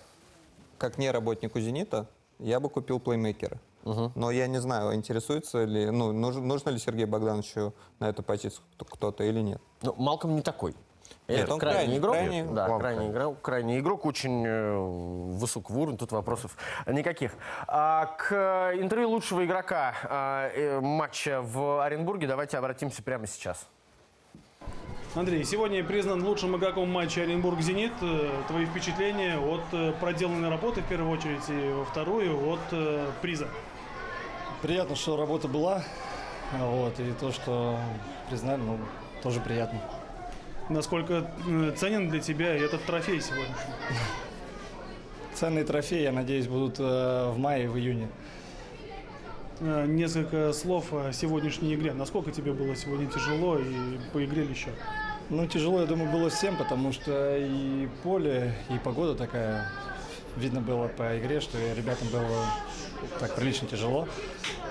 как 0.79 0.97
не 0.97 1.11
работнику 1.11 1.59
Зенита, 1.59 2.07
я 2.39 2.59
бы 2.59 2.67
купил 2.69 2.99
плеймейкера. 2.99 3.57
Но 3.83 4.31
я 4.31 4.47
не 4.47 4.59
знаю, 4.59 4.93
интересуется 4.93 5.63
ли, 5.63 5.89
ну, 5.89 6.11
нужно, 6.11 6.41
нужно 6.41 6.69
ли 6.69 6.79
Сергею 6.79 7.07
Богдановичу 7.07 7.73
на 7.99 8.09
эту 8.09 8.23
позицию 8.23 8.63
кто- 8.75 8.85
кто-то 8.85 9.23
или 9.23 9.39
нет. 9.41 9.61
Ну, 9.81 9.93
Малком 9.97 10.35
не 10.35 10.41
такой. 10.41 10.75
Нет, 11.27 11.41
Это 11.41 11.53
он 11.53 11.59
крайний 11.59 11.77
крайний, 11.81 11.97
игрок. 11.99 12.13
крайний. 12.13 12.43
да, 12.43 12.61
Малком. 12.67 12.79
крайний 12.79 13.09
игрок, 13.09 13.41
крайний 13.41 13.79
игрок, 13.79 14.05
очень 14.05 14.43
э, 14.45 14.77
высокого 15.37 15.77
уровня, 15.79 15.97
тут 15.97 16.11
вопросов 16.11 16.57
никаких. 16.87 17.33
А, 17.67 18.05
к 18.17 18.31
э, 18.31 18.81
интервью 18.81 19.09
лучшего 19.09 19.45
игрока 19.45 19.93
а, 20.03 20.49
э, 20.53 20.79
матча 20.81 21.41
в 21.41 21.83
Оренбурге 21.83 22.27
давайте 22.27 22.57
обратимся 22.57 23.01
прямо 23.03 23.27
сейчас. 23.27 23.65
Андрей, 25.13 25.43
сегодня 25.43 25.83
признан 25.83 26.23
лучшим 26.25 26.55
игроком 26.55 26.89
матча 26.89 27.21
Оренбург-Зенит. 27.21 27.91
Э, 28.01 28.29
Твои 28.47 28.65
впечатления 28.65 29.37
от 29.37 29.61
э, 29.73 29.91
проделанной 29.99 30.49
работы, 30.49 30.81
в 30.81 30.85
первую 30.85 31.11
очередь, 31.11 31.47
и 31.49 31.73
во 31.73 31.83
вторую, 31.85 32.49
от 32.53 33.19
приза? 33.21 33.47
Приятно, 34.61 34.95
что 34.95 35.17
работа 35.17 35.47
была. 35.47 35.83
Вот, 36.53 36.99
и 36.99 37.11
то, 37.19 37.31
что 37.31 37.79
признали, 38.29 38.61
ну, 38.61 38.77
тоже 39.23 39.39
приятно. 39.39 39.79
Насколько 40.69 41.31
э, 41.47 41.73
ценен 41.75 42.09
для 42.09 42.19
тебя 42.19 42.53
этот 42.53 42.83
трофей 42.83 43.19
сегодняшний? 43.21 43.55
Ценные 45.33 45.63
трофеи, 45.63 46.03
я 46.03 46.11
надеюсь, 46.11 46.47
будут 46.47 46.79
э, 46.79 47.31
в 47.31 47.39
мае 47.39 47.65
и 47.65 47.67
в 47.67 47.77
июне. 47.77 48.09
Э, 49.61 49.85
Несколько 49.87 50.53
слов 50.53 50.93
о 50.93 51.11
сегодняшней 51.11 51.73
игре. 51.73 51.93
Насколько 51.93 52.31
тебе 52.31 52.53
было 52.53 52.75
сегодня 52.75 53.07
тяжело 53.07 53.57
и 53.57 53.97
по 54.13 54.23
игре 54.23 54.43
ли 54.43 54.51
еще? 54.51 54.69
Ну, 55.29 55.47
тяжело, 55.47 55.79
я 55.79 55.87
думаю, 55.87 56.11
было 56.11 56.29
всем, 56.29 56.55
потому 56.57 56.91
что 56.91 57.37
и 57.37 57.87
поле, 58.03 58.53
и 58.69 58.77
погода 58.77 59.15
такая. 59.15 59.67
Видно 60.37 60.61
было 60.61 60.87
по 60.87 61.17
игре, 61.19 61.41
что 61.41 61.57
ребятам 61.73 62.07
было 62.09 62.45
так 63.19 63.35
прилично 63.35 63.67
тяжело. 63.67 64.07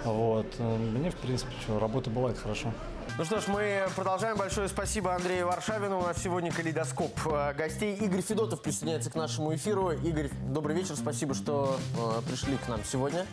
Вот. 0.05 0.47
Мне, 0.59 1.11
в 1.11 1.17
принципе, 1.17 1.53
что, 1.63 1.79
работа 1.79 2.11
была, 2.11 2.31
это 2.31 2.41
хорошо. 2.41 2.73
Ну 3.19 3.25
что 3.25 3.41
ж, 3.41 3.49
мы 3.49 3.87
продолжаем. 3.97 4.37
Большое 4.37 4.69
спасибо 4.69 5.15
Андрею 5.15 5.47
Варшавину. 5.47 5.99
У 5.99 6.03
нас 6.03 6.23
сегодня 6.23 6.51
калейдоскоп 6.53 7.19
э, 7.27 7.55
гостей. 7.55 7.95
Игорь 7.97 8.23
Федотов 8.23 8.63
присоединяется 8.63 9.11
к 9.11 9.15
нашему 9.15 9.55
эфиру. 9.55 9.91
Игорь, 9.91 10.31
добрый 10.49 10.75
вечер. 10.75 10.97
Спасибо, 10.97 11.35
что 11.35 11.77
э, 11.99 12.23
пришли 12.27 12.57
к 12.57 12.69
нам 12.69 12.83
сегодня. 12.85 13.27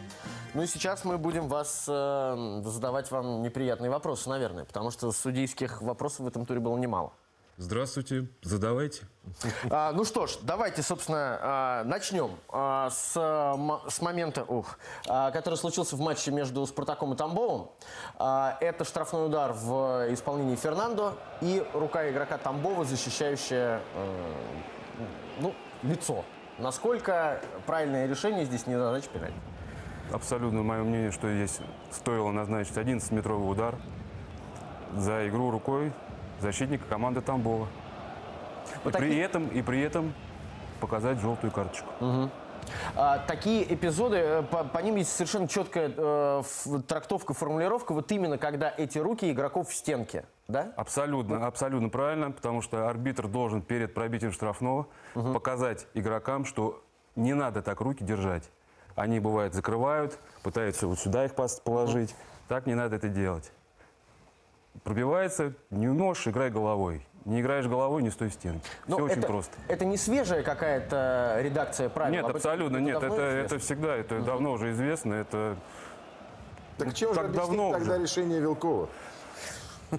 Ну 0.54 0.63
и 0.63 0.68
сейчас 0.68 1.06
мы 1.06 1.18
будем 1.18 1.48
вас 1.48 1.86
э, 1.88 2.62
задавать 2.66 3.12
вам 3.12 3.44
неприятные 3.44 3.90
вопросы, 3.90 4.28
наверное, 4.30 4.66
потому 4.66 4.92
что 4.92 5.12
судейских 5.12 5.82
вопросов 5.82 6.22
в 6.22 6.28
этом 6.28 6.46
туре 6.46 6.60
было 6.60 6.76
немало. 6.78 7.13
Здравствуйте, 7.60 8.28
задавайте. 8.43 9.08
А, 9.72 9.91
ну 9.91 10.06
что 10.06 10.28
ж, 10.28 10.38
давайте, 10.43 10.84
собственно, 10.84 11.39
а, 11.41 11.84
начнем 11.86 12.38
а, 12.50 12.91
с, 12.91 13.13
с 13.13 14.02
момента, 14.02 14.43
ух, 14.43 14.78
а, 15.08 15.32
который 15.32 15.56
случился 15.56 15.96
в 15.96 16.00
матче 16.00 16.30
между 16.30 16.63
Спартаком 16.67 17.13
и 17.13 17.17
Тамбовым. 17.17 17.70
Это 18.20 18.86
штрафной 18.86 19.26
удар 19.26 19.54
в 19.54 20.13
исполнении 20.13 20.56
Фернандо 20.56 21.17
и 21.41 21.65
рука 21.74 22.08
игрока 22.12 22.38
Тамбова, 22.38 22.86
защищающая 22.86 23.82
э, 23.96 24.34
ну, 25.39 25.56
лицо. 25.82 26.24
Насколько 26.60 27.41
правильное 27.65 28.08
решение 28.08 28.46
здесь 28.46 28.67
не 28.67 28.78
зажечь 28.78 29.10
пенальти? 29.10 29.36
абсолютно 30.12 30.63
мое 30.63 30.84
мнение, 30.84 31.12
что 31.12 31.34
здесь 31.34 31.60
стоило 31.91 32.32
назначить 32.32 32.78
11-метровый 32.78 33.52
удар 33.52 33.76
за 34.96 35.28
игру 35.28 35.52
рукой 35.52 35.91
защитника 36.39 36.86
команды 36.86 37.21
Тамбова. 37.21 37.67
Вот 38.84 38.95
и, 38.95 38.97
при 38.97 39.08
такие- 39.08 39.23
этом, 39.23 39.47
и 39.47 39.62
при 39.62 39.82
этом 39.82 40.13
показать 40.80 41.19
желтую 41.19 41.52
карточку. 41.52 41.89
А, 42.95 43.19
такие 43.19 43.73
эпизоды, 43.73 44.17
э, 44.17 44.43
по, 44.43 44.65
по 44.65 44.80
ним 44.80 44.97
есть 44.97 45.13
совершенно 45.13 45.47
четкая 45.47 45.91
э, 45.95 46.43
трактовка, 46.86 47.34
формулировка, 47.34 47.93
вот 47.93 48.12
именно 48.12 48.38
когда 48.38 48.73
эти 48.76 48.97
руки 48.97 49.32
игроков 49.32 49.69
в 49.69 49.73
стенке, 49.73 50.26
да? 50.50 50.73
Абсолютно, 50.76 51.47
абсолютно 51.47 51.88
правильно, 51.89 52.32
потому 52.32 52.62
что 52.62 52.89
арбитр 52.89 53.28
должен 53.28 53.62
перед 53.62 53.93
пробитием 53.93 54.34
штрафного 54.34 54.88
показать 55.13 55.88
игрокам, 55.93 56.43
что 56.43 56.84
не 57.15 57.34
надо 57.34 57.62
так 57.62 57.80
руки 57.80 58.04
держать. 58.04 58.50
Они, 58.95 59.19
бывает, 59.19 59.54
закрывают, 59.54 60.17
пытаются 60.43 60.88
вот 60.88 61.00
сюда 61.00 61.26
их 61.26 61.36
положить. 61.63 62.15
Так 62.47 62.65
не 62.65 62.73
надо 62.73 62.95
это 62.95 63.10
делать. 63.10 63.52
Пробивается, 64.84 65.54
не 65.70 65.88
можешь, 65.88 66.28
играй 66.28 66.50
головой. 66.50 67.06
Не 67.26 67.42
играешь 67.42 67.66
головой, 67.66 68.04
не 68.04 68.10
стой 68.10 68.30
в 68.30 68.34
стенке. 68.34 68.62
Ну, 68.88 68.96
Все 68.96 69.06
очень 69.06 69.18
это, 69.20 69.28
просто. 69.28 69.52
Это 69.68 69.84
не 69.84 69.98
свежая 69.98 70.44
какая-то 70.44 71.40
редакция 71.42 71.90
правил? 71.90 72.13
Нет, 72.13 72.26
Об 72.26 72.36
абсолютно 72.38 72.78
нет. 72.78 72.98
Это, 72.98 73.08
известно? 73.08 73.24
это 73.46 73.60
всегда, 73.60 73.96
это 73.98 74.22
давно 74.22 74.54
уже 74.54 74.72
известно. 74.72 75.13
Это, 75.16 75.58
Так 76.78 76.94
чем 76.94 77.13
же 77.13 77.20
так 77.20 77.34
давно 77.34 77.74
тогда 77.74 77.96
уже. 77.96 78.04
решение 78.04 78.40
Вилкова? 78.40 78.88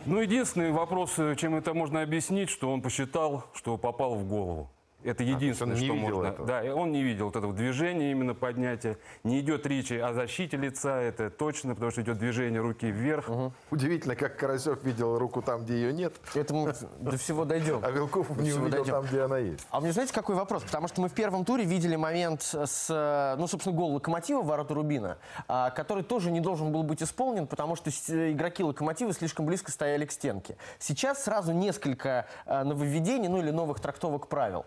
ну, 0.07 0.21
единственный 0.21 0.71
вопрос, 0.73 1.19
э, 1.19 1.35
чем 1.37 1.55
это 1.55 1.75
можно 1.75 2.01
объяснить, 2.01 2.49
что 2.49 2.73
он 2.73 2.81
посчитал, 2.81 3.45
что 3.53 3.77
попал 3.77 4.15
в 4.15 4.27
голову. 4.27 4.71
Это 5.09 5.25
единственное, 5.25 5.75
он 5.75 5.81
не 5.81 5.87
что 5.87 5.95
можно. 5.95 6.27
этого. 6.27 6.47
Да, 6.47 6.63
и 6.63 6.69
он 6.69 6.93
не 6.93 7.03
видел 7.03 7.27
вот 7.27 7.37
этого 7.37 7.53
движения 7.53 8.11
именно 8.11 8.35
поднятия. 8.35 8.99
Не 9.25 9.41
идет 9.41 9.67
речи 9.67 9.95
о 9.95 10.13
защите 10.13 10.57
лица, 10.57 11.01
это 11.01 11.31
точно, 11.31 11.75
потому 11.75 11.91
что 11.91 12.03
идет 12.03 12.19
движение 12.19 12.61
руки 12.61 12.91
вверх. 12.91 13.29
Удивительно, 13.71 14.17
как 14.17 14.37
Карасев 14.37 14.85
видел 14.85 15.19
руку 15.19 15.41
там, 15.43 15.65
где 15.65 15.75
ее 15.75 15.93
нет, 15.93 16.15
Это 16.35 16.53
мы 16.55 16.75
до 17.01 17.17
всего 17.17 17.45
дойдем. 17.45 17.81
а 17.83 17.91
Вилков 17.91 18.29
не 18.37 18.53
увидел 18.53 18.71
дойдем. 18.71 18.93
там, 18.93 19.05
где 19.07 19.23
она 19.23 19.39
есть. 19.39 19.67
А 19.71 19.79
у 19.79 19.81
меня 19.81 19.93
знаете, 19.93 20.13
какой 20.13 20.35
вопрос? 20.35 20.63
Потому 20.63 20.89
что 20.89 21.01
мы 21.01 21.09
в 21.09 21.15
первом 21.15 21.45
туре 21.45 21.65
видели 21.65 21.97
момент 21.97 22.43
с, 22.43 23.37
ну, 23.39 23.47
собственно, 23.47 23.75
гол 23.75 23.95
Локомотива 23.95 24.43
в 24.43 24.47
ворота 24.47 24.75
Рубина, 24.75 25.19
а, 25.47 25.71
который 25.71 26.03
тоже 26.05 26.31
не 26.31 26.41
должен 26.41 26.71
был 26.73 26.83
быть 26.83 27.03
исполнен, 27.03 27.47
потому 27.47 27.77
что 27.77 27.91
э, 28.09 28.33
игроки 28.33 28.63
Локомотива 28.63 29.13
слишком 29.13 29.47
близко 29.47 29.71
стояли 29.73 30.05
к 30.05 30.13
стенке. 30.13 30.57
Сейчас 30.79 31.25
сразу 31.25 31.53
несколько 31.53 32.27
э, 32.47 32.63
нововведений, 32.63 33.29
ну 33.29 33.39
или 33.39 33.51
новых 33.51 33.81
трактовок 33.81 34.29
правил. 34.29 34.67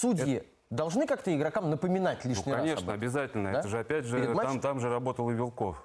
Судьи 0.00 0.44
должны 0.70 1.04
как-то 1.06 1.34
игрокам 1.36 1.68
напоминать 1.68 2.20
Ну, 2.24 2.30
лишний 2.30 2.52
раз 2.52 2.60
конечно, 2.62 2.78
об 2.78 2.88
этом? 2.90 2.94
обязательно. 2.94 3.52
Да? 3.52 3.58
Это 3.58 3.68
же 3.68 3.78
опять 3.80 4.04
же, 4.04 4.20
Перед 4.20 4.34
матчем? 4.34 4.52
там, 4.52 4.60
там 4.60 4.80
же 4.80 4.88
работал 4.88 5.28
и 5.30 5.34
Вилков. 5.34 5.82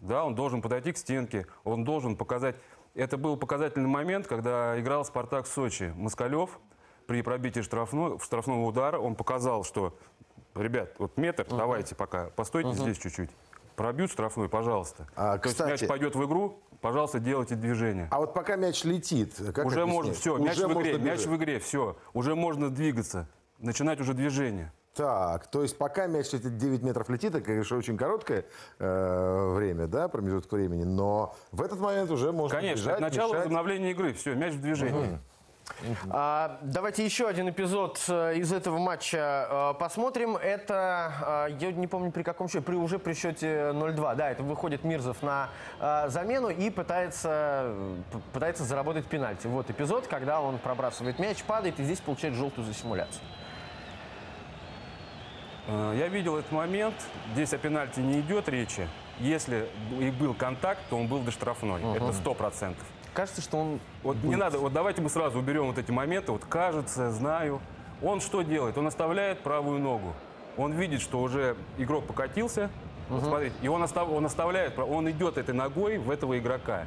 Да, 0.00 0.24
он 0.24 0.34
должен 0.36 0.62
подойти 0.62 0.92
к 0.92 0.96
стенке, 0.96 1.46
он 1.64 1.84
должен 1.84 2.16
показать. 2.16 2.54
Это 2.94 3.16
был 3.18 3.36
показательный 3.36 3.88
момент, 3.88 4.28
когда 4.28 4.78
играл 4.80 5.04
Спартак 5.04 5.48
Сочи. 5.48 5.92
Москалев 5.96 6.60
при 7.08 7.22
пробитии 7.22 7.60
штрафной, 7.60 8.18
штрафного 8.20 8.64
удара, 8.64 8.98
он 9.00 9.16
показал, 9.16 9.64
что, 9.64 9.96
ребят, 10.54 10.92
вот 10.98 11.16
метр, 11.16 11.44
давайте 11.50 11.96
пока, 11.96 12.30
постойте 12.30 12.72
здесь 12.72 12.98
чуть-чуть. 12.98 13.30
Пробьют 13.74 14.12
штрафной, 14.12 14.48
пожалуйста. 14.48 15.08
А, 15.16 15.38
То 15.38 15.48
есть 15.48 15.58
кстати- 15.58 15.82
мяч 15.82 15.88
пойдет 15.88 16.14
в 16.14 16.24
игру, 16.24 16.60
пожалуйста, 16.84 17.18
делайте 17.18 17.54
движение. 17.54 18.08
А 18.10 18.18
вот 18.18 18.34
пока 18.34 18.56
мяч 18.56 18.84
летит, 18.84 19.32
как 19.54 19.64
уже 19.64 19.80
объяснить? 19.80 19.94
можно, 19.94 20.12
все, 20.12 20.36
мяч 20.36 20.58
Уже 20.58 20.68
в 20.68 20.72
игре, 20.74 20.98
мяч 20.98 21.20
в 21.20 21.34
игре, 21.34 21.58
все. 21.58 21.96
Уже 22.12 22.34
можно 22.34 22.68
двигаться, 22.68 23.26
начинать 23.58 24.00
уже 24.00 24.12
движение. 24.12 24.70
Так, 24.94 25.46
то 25.46 25.62
есть 25.62 25.78
пока 25.78 26.06
мяч 26.06 26.30
летит 26.32 26.58
9 26.58 26.82
метров 26.82 27.08
летит, 27.08 27.34
это, 27.34 27.40
конечно, 27.40 27.78
очень 27.78 27.96
короткое 27.96 28.44
э, 28.78 29.54
время, 29.54 29.86
да, 29.86 30.08
промежуток 30.08 30.52
времени, 30.52 30.84
но 30.84 31.34
в 31.52 31.62
этот 31.62 31.80
момент 31.80 32.10
уже 32.10 32.32
можно 32.32 32.58
Конечно, 32.58 32.82
бежать, 32.82 32.92
это 32.92 33.02
начало 33.02 33.28
мешать. 33.28 33.38
возобновления 33.38 33.90
игры, 33.92 34.12
все, 34.12 34.34
мяч 34.34 34.52
в 34.52 34.60
движении. 34.60 35.18
А, 36.10 36.58
давайте 36.62 37.04
еще 37.04 37.28
один 37.28 37.48
эпизод 37.48 38.00
э, 38.08 38.36
из 38.36 38.52
этого 38.52 38.78
матча 38.78 39.48
э, 39.48 39.74
посмотрим. 39.78 40.36
Это, 40.36 41.48
э, 41.50 41.56
я 41.60 41.72
не 41.72 41.86
помню 41.86 42.10
при 42.10 42.22
каком 42.22 42.48
счете, 42.48 42.64
при, 42.64 42.74
уже 42.74 42.98
при 42.98 43.14
счете 43.14 43.70
0-2. 43.72 44.14
Да, 44.14 44.30
это 44.30 44.42
выходит 44.42 44.84
Мирзов 44.84 45.22
на 45.22 45.48
замену 46.08 46.48
и 46.48 46.70
пытается, 46.70 47.74
пытается 48.32 48.64
заработать 48.64 49.06
пенальти. 49.06 49.46
Вот 49.46 49.70
эпизод, 49.70 50.06
когда 50.06 50.40
он 50.40 50.58
пробрасывает 50.58 51.18
мяч, 51.18 51.42
падает 51.44 51.80
и 51.80 51.84
здесь 51.84 52.00
получает 52.00 52.34
желтую 52.34 52.66
за 52.66 52.74
симуляцию. 52.74 53.22
Я 55.66 56.08
видел 56.08 56.36
этот 56.36 56.52
момент. 56.52 56.94
Здесь 57.32 57.54
о 57.54 57.58
пенальти 57.58 58.00
не 58.00 58.20
идет 58.20 58.48
речи. 58.48 58.86
Если 59.18 59.68
и 59.98 60.10
был 60.10 60.34
контакт, 60.34 60.80
то 60.90 60.96
он 60.96 61.06
был 61.06 61.20
до 61.20 61.30
штрафной. 61.30 61.80
Это 61.96 62.12
сто 62.12 62.34
процентов. 62.34 62.84
Кажется, 63.14 63.40
что 63.40 63.58
он... 63.58 63.80
Вот 64.02 64.16
не 64.22 64.36
надо, 64.36 64.58
вот 64.58 64.72
давайте 64.72 65.00
мы 65.00 65.08
сразу 65.08 65.38
уберем 65.38 65.66
вот 65.66 65.78
эти 65.78 65.90
моменты. 65.90 66.32
Вот 66.32 66.44
кажется, 66.44 67.10
знаю. 67.12 67.60
Он 68.02 68.20
что 68.20 68.42
делает? 68.42 68.76
Он 68.76 68.86
оставляет 68.86 69.38
правую 69.40 69.78
ногу. 69.78 70.12
Он 70.56 70.72
видит, 70.72 71.00
что 71.00 71.20
уже 71.20 71.56
игрок 71.78 72.06
покатился. 72.06 72.70
Вот 73.08 73.22
смотрите, 73.22 73.54
и 73.62 73.68
он, 73.68 73.82
остав- 73.82 74.10
он 74.10 74.24
оставляет, 74.26 74.78
он 74.78 75.10
идет 75.10 75.36
этой 75.38 75.54
ногой 75.54 75.98
в 75.98 76.10
этого 76.10 76.38
игрока. 76.38 76.86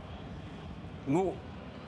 Ну, 1.05 1.35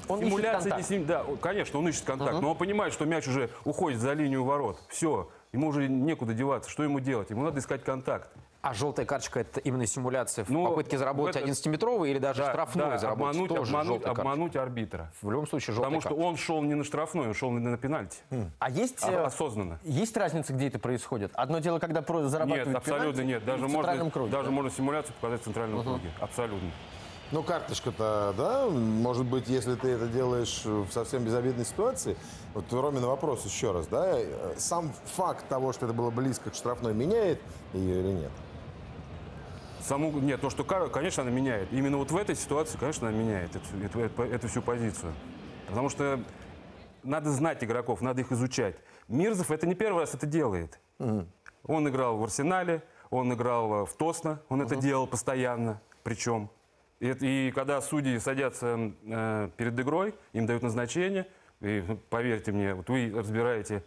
Он 0.07 0.19
ищет 0.19 0.29
симуляция 0.29 0.77
не 0.77 0.83
контакт. 0.83 1.05
Да, 1.07 1.25
конечно, 1.41 1.79
он 1.79 1.89
ищет 1.89 2.05
контакт, 2.05 2.39
но 2.39 2.51
он 2.51 2.57
понимает, 2.57 2.93
что 2.93 3.05
мяч 3.05 3.27
уже 3.27 3.49
уходит 3.65 3.99
за 3.99 4.13
линию 4.13 4.43
ворот. 4.43 4.79
Все, 4.87 5.29
ему 5.51 5.67
уже 5.67 5.87
некуда 5.87 6.33
деваться. 6.33 6.69
Что 6.69 6.83
ему 6.83 6.99
делать? 6.99 7.29
Ему 7.31 7.43
надо 7.43 7.59
искать 7.59 7.83
контакт. 7.83 8.29
А 8.61 8.73
желтая 8.73 9.05
карточка 9.05 9.39
это 9.39 9.61
именно 9.61 9.85
симуляция 9.85 10.43
в 10.43 10.49
Ну, 10.49 10.65
попытке 10.67 10.97
заработать 10.97 11.37
это- 11.37 11.45
11-метровый 11.45 12.11
или 12.11 12.19
даже 12.19 12.41
Да, 12.41 12.49
штрафной 12.51 12.85
да, 12.89 12.97
заработать? 12.97 13.35
обмануть, 13.37 13.49
Тоже 13.49 13.69
обмануть, 13.69 13.87
желтая 13.87 14.05
карточка. 14.15 14.21
обмануть 14.31 14.55
арбитра. 14.57 15.11
В 15.21 15.31
любом 15.31 15.47
случае 15.47 15.75
желтая 15.75 15.85
Потому 15.89 16.01
что 16.01 16.09
карточка. 16.09 16.27
он 16.27 16.35
шел 16.37 16.61
не 16.63 16.73
на 16.75 16.83
штрафной, 16.83 17.27
он 17.27 17.33
шел 17.33 17.51
на 17.51 17.77
пенальти. 17.77 18.17
А 18.59 18.69
есть... 18.69 19.01
А- 19.01 19.11
э, 19.11 19.23
осознанно. 19.23 19.79
Есть 19.83 20.17
разница, 20.17 20.51
где 20.53 20.67
это 20.67 20.77
происходит? 20.77 21.31
Одно 21.35 21.59
дело, 21.59 21.79
когда 21.79 22.01
зарабатывают 22.01 22.67
Нет, 22.67 22.75
абсолютно 22.75 23.11
пенальти, 23.13 23.27
нет. 23.27 23.45
Даже 23.45 23.63
и 23.63 23.67
в 23.67 23.71
центральном 23.71 23.97
можно, 24.07 24.11
круге, 24.11 24.31
даже 24.31 24.45
да? 24.45 24.51
можно 24.51 24.71
симуляцию 24.71 25.13
показать 25.15 25.41
в 25.41 25.43
центральном 25.45 25.81
круге. 25.83 26.11
Абсолютно. 26.19 26.69
Ну, 27.31 27.43
карточка-то, 27.43 28.33
да, 28.35 28.67
может 28.67 29.23
быть, 29.25 29.47
если 29.47 29.75
ты 29.75 29.89
это 29.89 30.07
делаешь 30.07 30.63
в 30.65 30.91
совсем 30.91 31.23
безобидной 31.23 31.63
ситуации, 31.63 32.17
вот 32.55 32.65
Ромин 32.73 33.05
вопрос 33.05 33.45
еще 33.45 33.71
раз, 33.71 33.85
да, 33.87 34.19
э, 34.19 34.55
сам 34.57 34.91
факт 35.15 35.47
того, 35.47 35.71
что 35.71 35.85
это 35.85 35.93
было 35.93 36.09
близко 36.09 36.49
к 36.49 36.55
штрафной, 36.55 36.93
меняет 36.93 37.39
ее 37.71 37.99
или 38.01 38.07
нет? 38.13 38.31
Саму, 39.81 40.11
нет, 40.19 40.41
то, 40.41 40.49
что, 40.49 40.63
кар- 40.63 40.89
конечно, 40.89 41.23
она 41.23 41.31
меняет. 41.31 41.71
Именно 41.71 41.97
вот 41.97 42.11
в 42.11 42.17
этой 42.17 42.35
ситуации, 42.35 42.77
конечно, 42.77 43.07
она 43.07 43.17
меняет 43.17 43.55
эту, 43.55 43.99
эту- 43.99 44.23
эту- 44.23 44.47
всю 44.47 44.61
позицию. 44.61 45.13
Потому 45.67 45.89
что 45.89 46.19
надо 47.03 47.31
знать 47.31 47.63
игроков, 47.63 48.01
надо 48.01 48.21
их 48.21 48.31
изучать. 48.31 48.75
Мирзов 49.07 49.51
это 49.51 49.65
не 49.67 49.75
первый 49.75 50.01
раз 50.01 50.13
это 50.13 50.25
делает. 50.27 50.79
Он 51.63 51.87
играл 51.87 52.17
в 52.17 52.23
Арсенале, 52.23 52.83
он 53.09 53.33
играл 53.33 53.83
э, 53.83 53.85
в 53.85 53.93
Тосно, 53.93 54.41
он 54.49 54.61
это 54.61 54.75
делал 54.75 55.07
постоянно, 55.07 55.81
причем. 56.03 56.49
И, 56.99 57.11
и 57.21 57.51
когда 57.51 57.81
судьи 57.81 58.17
садятся 58.19 58.91
э, 59.05 59.49
перед 59.57 59.79
игрой, 59.79 60.15
им 60.33 60.45
дают 60.45 60.63
назначение, 60.63 61.27
и 61.61 61.83
ну, 61.87 61.97
поверьте 62.09 62.51
мне, 62.51 62.73
вот 62.73 62.89
вы 62.89 63.11
разбираете 63.15 63.83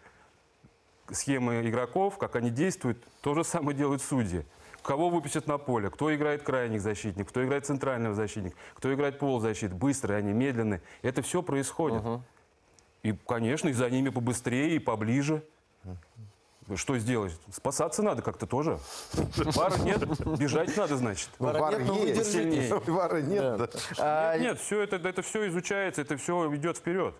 схемы 1.10 1.68
игроков, 1.68 2.18
как 2.18 2.36
они 2.36 2.50
действуют, 2.50 3.02
то 3.20 3.34
же 3.34 3.44
самое 3.44 3.76
делают 3.76 4.02
судьи. 4.02 4.44
Кого 4.82 5.10
выпустят 5.10 5.46
на 5.46 5.58
поле, 5.58 5.90
кто 5.90 6.14
играет 6.14 6.42
крайних 6.42 6.80
защитник, 6.80 7.28
кто 7.28 7.44
играет 7.44 7.66
центрального 7.66 8.14
защитника, 8.14 8.56
кто 8.74 8.92
играет 8.92 9.18
полузащит, 9.18 9.72
быстрые 9.72 10.18
они, 10.18 10.32
медленные. 10.32 10.82
Это 11.02 11.22
все 11.22 11.42
происходит. 11.42 12.02
И, 13.02 13.12
конечно, 13.26 13.68
и 13.68 13.72
за 13.72 13.90
ними 13.90 14.10
побыстрее 14.10 14.76
и 14.76 14.78
поближе. 14.78 15.42
Что 16.76 16.96
сделать? 16.96 17.36
Спасаться 17.50 18.02
надо 18.02 18.22
как-то 18.22 18.46
тоже. 18.46 18.78
Пара 19.54 19.76
нет, 19.78 20.00
бежать 20.38 20.76
надо, 20.76 20.96
значит. 20.96 21.28
Ну, 21.38 21.46
Вара 21.46 21.58
вар 21.58 21.80
нет, 21.80 22.16
но 22.16 22.42
дней. 22.42 22.72
Вара 22.86 23.20
нет, 23.20 23.56
да. 23.56 23.68
А, 23.98 24.38
Нет, 24.38 24.60
все 24.60 24.80
это, 24.80 24.96
это 24.96 25.22
все 25.22 25.48
изучается, 25.48 26.02
это 26.02 26.16
все 26.16 26.54
идет 26.54 26.78
вперед. 26.78 27.14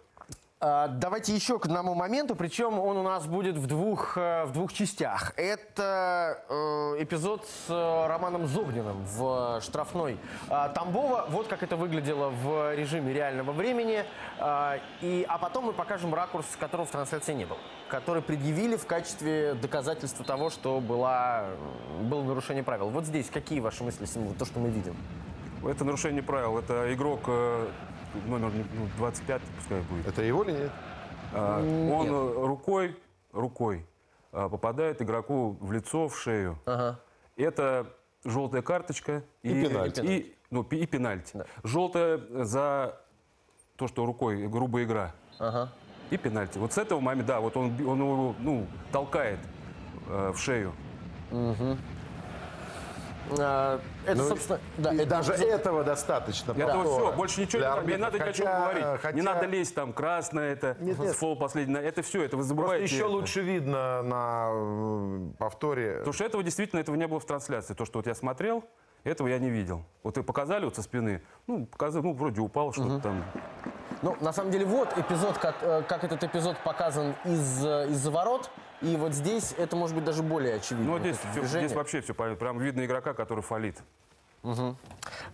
А, 0.64 0.86
Давайте 0.86 1.34
еще 1.34 1.58
к 1.58 1.66
одному 1.66 1.94
моменту, 1.94 2.36
причем 2.36 2.78
он 2.78 2.96
у 2.96 3.02
нас 3.02 3.26
будет 3.26 3.56
в 3.56 3.66
двух, 3.66 4.16
э, 4.16 4.44
в 4.44 4.52
двух 4.52 4.72
частях. 4.72 5.32
Это 5.36 6.38
э, 6.48 7.02
эпизод 7.02 7.44
с 7.44 7.68
э, 7.68 8.06
Романом 8.06 8.46
Зобниным 8.46 9.04
в 9.04 9.60
штрафной 9.60 10.18
а, 10.48 10.68
Тамбова. 10.68 11.26
Вот 11.30 11.48
как 11.48 11.64
это 11.64 11.74
выглядело 11.74 12.28
в 12.28 12.76
режиме 12.76 13.12
реального 13.12 13.50
времени. 13.50 14.04
А, 14.38 14.78
и, 15.00 15.26
а 15.28 15.38
потом 15.38 15.64
мы 15.64 15.72
покажем 15.72 16.14
ракурс, 16.14 16.46
которого 16.60 16.86
в 16.86 16.90
трансляции 16.92 17.32
не 17.32 17.44
было, 17.44 17.58
который 17.88 18.22
предъявили 18.22 18.76
в 18.76 18.86
качестве 18.86 19.54
доказательства 19.54 20.24
того, 20.24 20.48
что 20.48 20.78
была, 20.78 21.46
было 22.02 22.22
нарушение 22.22 22.62
правил. 22.62 22.88
Вот 22.90 23.04
здесь 23.04 23.28
какие 23.30 23.58
ваши 23.58 23.82
мысли, 23.82 24.06
то, 24.38 24.44
что 24.44 24.60
мы 24.60 24.70
видим? 24.70 24.94
Это 25.64 25.84
нарушение 25.84 26.22
правил. 26.22 26.56
Это 26.56 26.94
игрок 26.94 27.28
номер 28.26 28.50
ну, 28.52 28.88
25, 28.98 29.42
пускай 29.58 29.80
будет. 29.82 30.06
Это 30.06 30.22
его 30.22 30.42
или 30.44 30.52
нет? 30.52 30.70
А, 31.32 31.60
Он 31.60 32.06
э, 32.06 32.46
рукой, 32.46 32.96
рукой 33.32 33.86
а, 34.32 34.48
попадает 34.48 35.00
игроку 35.02 35.56
в 35.60 35.72
лицо, 35.72 36.08
в 36.08 36.18
шею. 36.18 36.58
Ага. 36.66 37.00
Это 37.36 37.86
желтая 38.24 38.62
карточка 38.62 39.24
И 39.42 39.62
пенальти. 39.62 40.00
И, 40.00 40.36
ну, 40.50 40.62
и 40.62 40.86
пенальти. 40.86 41.44
Желтая 41.64 42.20
за 42.44 43.00
то, 43.76 43.88
что 43.88 44.06
рукой 44.06 44.46
грубая 44.48 44.84
игра. 44.84 45.14
Ага. 45.38 45.72
И 46.10 46.16
пенальти. 46.16 46.58
Вот 46.58 46.72
с 46.72 46.78
этого 46.78 47.00
момента, 47.00 47.34
да, 47.34 47.40
вот 47.40 47.56
он, 47.56 47.72
он 47.86 47.98
его 47.98 48.34
ну, 48.38 48.66
толкает 48.90 49.40
э, 50.08 50.32
в 50.32 50.38
шею. 50.38 50.72
А, 51.30 51.76
Это, 53.30 53.80
Ну, 54.14 54.28
собственно, 54.28 54.58
да, 54.78 54.92
и 54.92 54.96
это 54.98 55.06
даже 55.06 55.32
эпизод- 55.32 55.48
этого 55.48 55.84
достаточно. 55.84 56.52
Это 56.52 56.66
повтора 56.66 56.84
все, 57.08 57.12
больше 57.16 57.40
ничего 57.40 57.58
для 57.60 57.68
не 57.70 57.74
надо, 57.76 57.90
не 57.92 57.96
надо 57.96 58.18
ни 58.18 58.22
о 58.22 58.32
чем 58.32 58.46
говорить. 58.46 58.84
хотя- 59.00 59.12
Не 59.12 59.22
надо 59.22 59.46
лезть 59.46 59.74
там, 59.74 59.92
красное 59.92 60.52
это, 60.52 60.76
Нет, 60.80 60.98
нет. 60.98 61.14
фол 61.16 61.36
последний. 61.36 61.74
Это 61.76 62.02
все, 62.02 62.22
это 62.22 62.36
вы 62.36 62.42
Просто 62.42 62.48
забываете. 62.48 62.84
еще 62.84 63.04
это. 63.04 63.08
лучше 63.08 63.40
видно 63.42 64.02
на 64.02 65.32
повторе. 65.38 65.98
Потому 65.98 66.12
что 66.12 66.24
этого 66.24 66.42
действительно 66.42 66.80
этого 66.80 66.96
не 66.96 67.06
было 67.06 67.20
в 67.20 67.24
трансляции. 67.24 67.74
То, 67.74 67.84
что 67.84 67.98
вот 68.00 68.06
я 68.06 68.14
смотрел, 68.14 68.64
этого 69.04 69.28
я 69.28 69.38
не 69.38 69.50
видел. 69.50 69.84
Вот 70.02 70.18
и 70.18 70.22
показали 70.22 70.64
вот 70.64 70.76
со 70.76 70.82
спины, 70.82 71.22
ну, 71.46 71.66
показали, 71.66 72.02
ну, 72.04 72.12
вроде 72.12 72.40
упал 72.40 72.72
что-то 72.72 72.98
там. 73.00 73.24
Ну, 74.02 74.16
на 74.20 74.32
самом 74.32 74.50
деле, 74.50 74.64
вот 74.64 74.96
эпизод, 74.98 75.38
как, 75.38 75.56
э, 75.62 75.82
как 75.88 76.02
этот 76.02 76.22
эпизод 76.24 76.56
показан 76.58 77.14
из, 77.24 77.64
э, 77.64 77.88
из-за 77.90 78.10
ворот. 78.10 78.50
И 78.80 78.96
вот 78.96 79.12
здесь 79.12 79.54
это 79.56 79.76
может 79.76 79.94
быть 79.94 80.04
даже 80.04 80.24
более 80.24 80.56
очевидно. 80.56 80.86
Ну, 80.86 80.92
вот 80.92 81.02
здесь, 81.02 81.18
движение. 81.32 81.68
здесь 81.68 81.76
вообще 81.76 82.00
все 82.00 82.12
понятно. 82.12 82.38
Прям 82.38 82.58
видно 82.58 82.84
игрока, 82.84 83.14
который 83.14 83.44
фалит. 83.44 83.78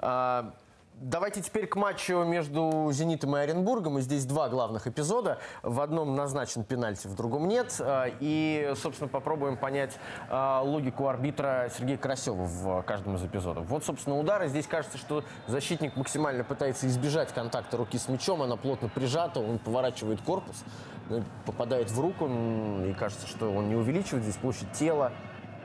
А, 0.01 0.53
Давайте 1.01 1.41
теперь 1.41 1.69
к 1.69 1.77
матчу 1.77 2.25
между 2.25 2.89
«Зенитом» 2.91 3.37
и 3.37 3.39
Оренбургом. 3.39 3.99
И 3.99 4.01
здесь 4.01 4.25
два 4.25 4.49
главных 4.49 4.89
эпизода. 4.89 5.39
В 5.63 5.81
одном 5.81 6.17
назначен 6.17 6.65
пенальти, 6.65 7.07
в 7.07 7.15
другом 7.15 7.47
нет. 7.47 7.77
А, 7.79 8.07
И, 8.19 8.73
собственно, 8.75 9.09
попробуем 9.09 9.57
понять 9.57 9.97
а, 10.29 10.61
логику 10.61 11.07
арбитра 11.07 11.71
Сергея 11.73 11.99
Карасева 11.99 12.43
в 12.43 12.83
каждом 12.83 13.15
из 13.15 13.25
эпизодов. 13.25 13.67
Вот, 13.67 13.85
собственно, 13.85 14.19
удар. 14.19 14.43
И 14.43 14.49
здесь 14.49 14.67
кажется, 14.67 14.99
что 14.99 15.23
защитник 15.47 15.95
максимально 15.95 16.43
пытается 16.43 16.89
избежать 16.89 17.33
контакта 17.33 17.77
руки 17.77 17.97
с 17.97 18.09
мячом. 18.09 18.43
Она 18.43 18.57
плотно 18.57 18.89
прижата, 18.89 19.39
он 19.39 19.61
поворачивает 19.61 20.21
корпус, 20.23 20.65
э, 21.11 21.23
попадает 21.47 21.93
в 21.93 22.01
руку. 22.01 22.27
И 22.27 22.93
кажется, 22.95 23.29
что 23.29 23.53
он 23.53 23.69
не 23.69 23.77
увеличивает 23.77 24.25
здесь 24.25 24.37
площадь 24.37 24.73
тела. 24.73 25.13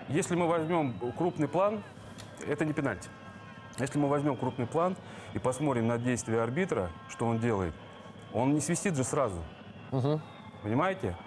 Если 0.10 0.36
мы 0.36 0.48
возьмем 0.48 0.94
крупный 1.18 1.48
план, 1.48 1.84
это 2.48 2.66
не 2.66 2.74
пенальти. 2.74 3.10
Если 3.80 3.98
мы 3.98 4.08
возьмем 4.08 4.36
крупный 4.38 4.68
план 4.68 4.96
и 5.34 5.40
посмотрим 5.40 5.88
на 5.88 5.98
действия 5.98 6.42
арбитра, 6.42 6.92
что 7.10 7.26
он 7.26 7.40
делает, 7.40 7.74
он 8.34 8.54
не 8.54 8.60
свистит 8.62 8.96
же 8.96 9.04
сразу. 9.04 9.42
Понимаете? 10.62 11.18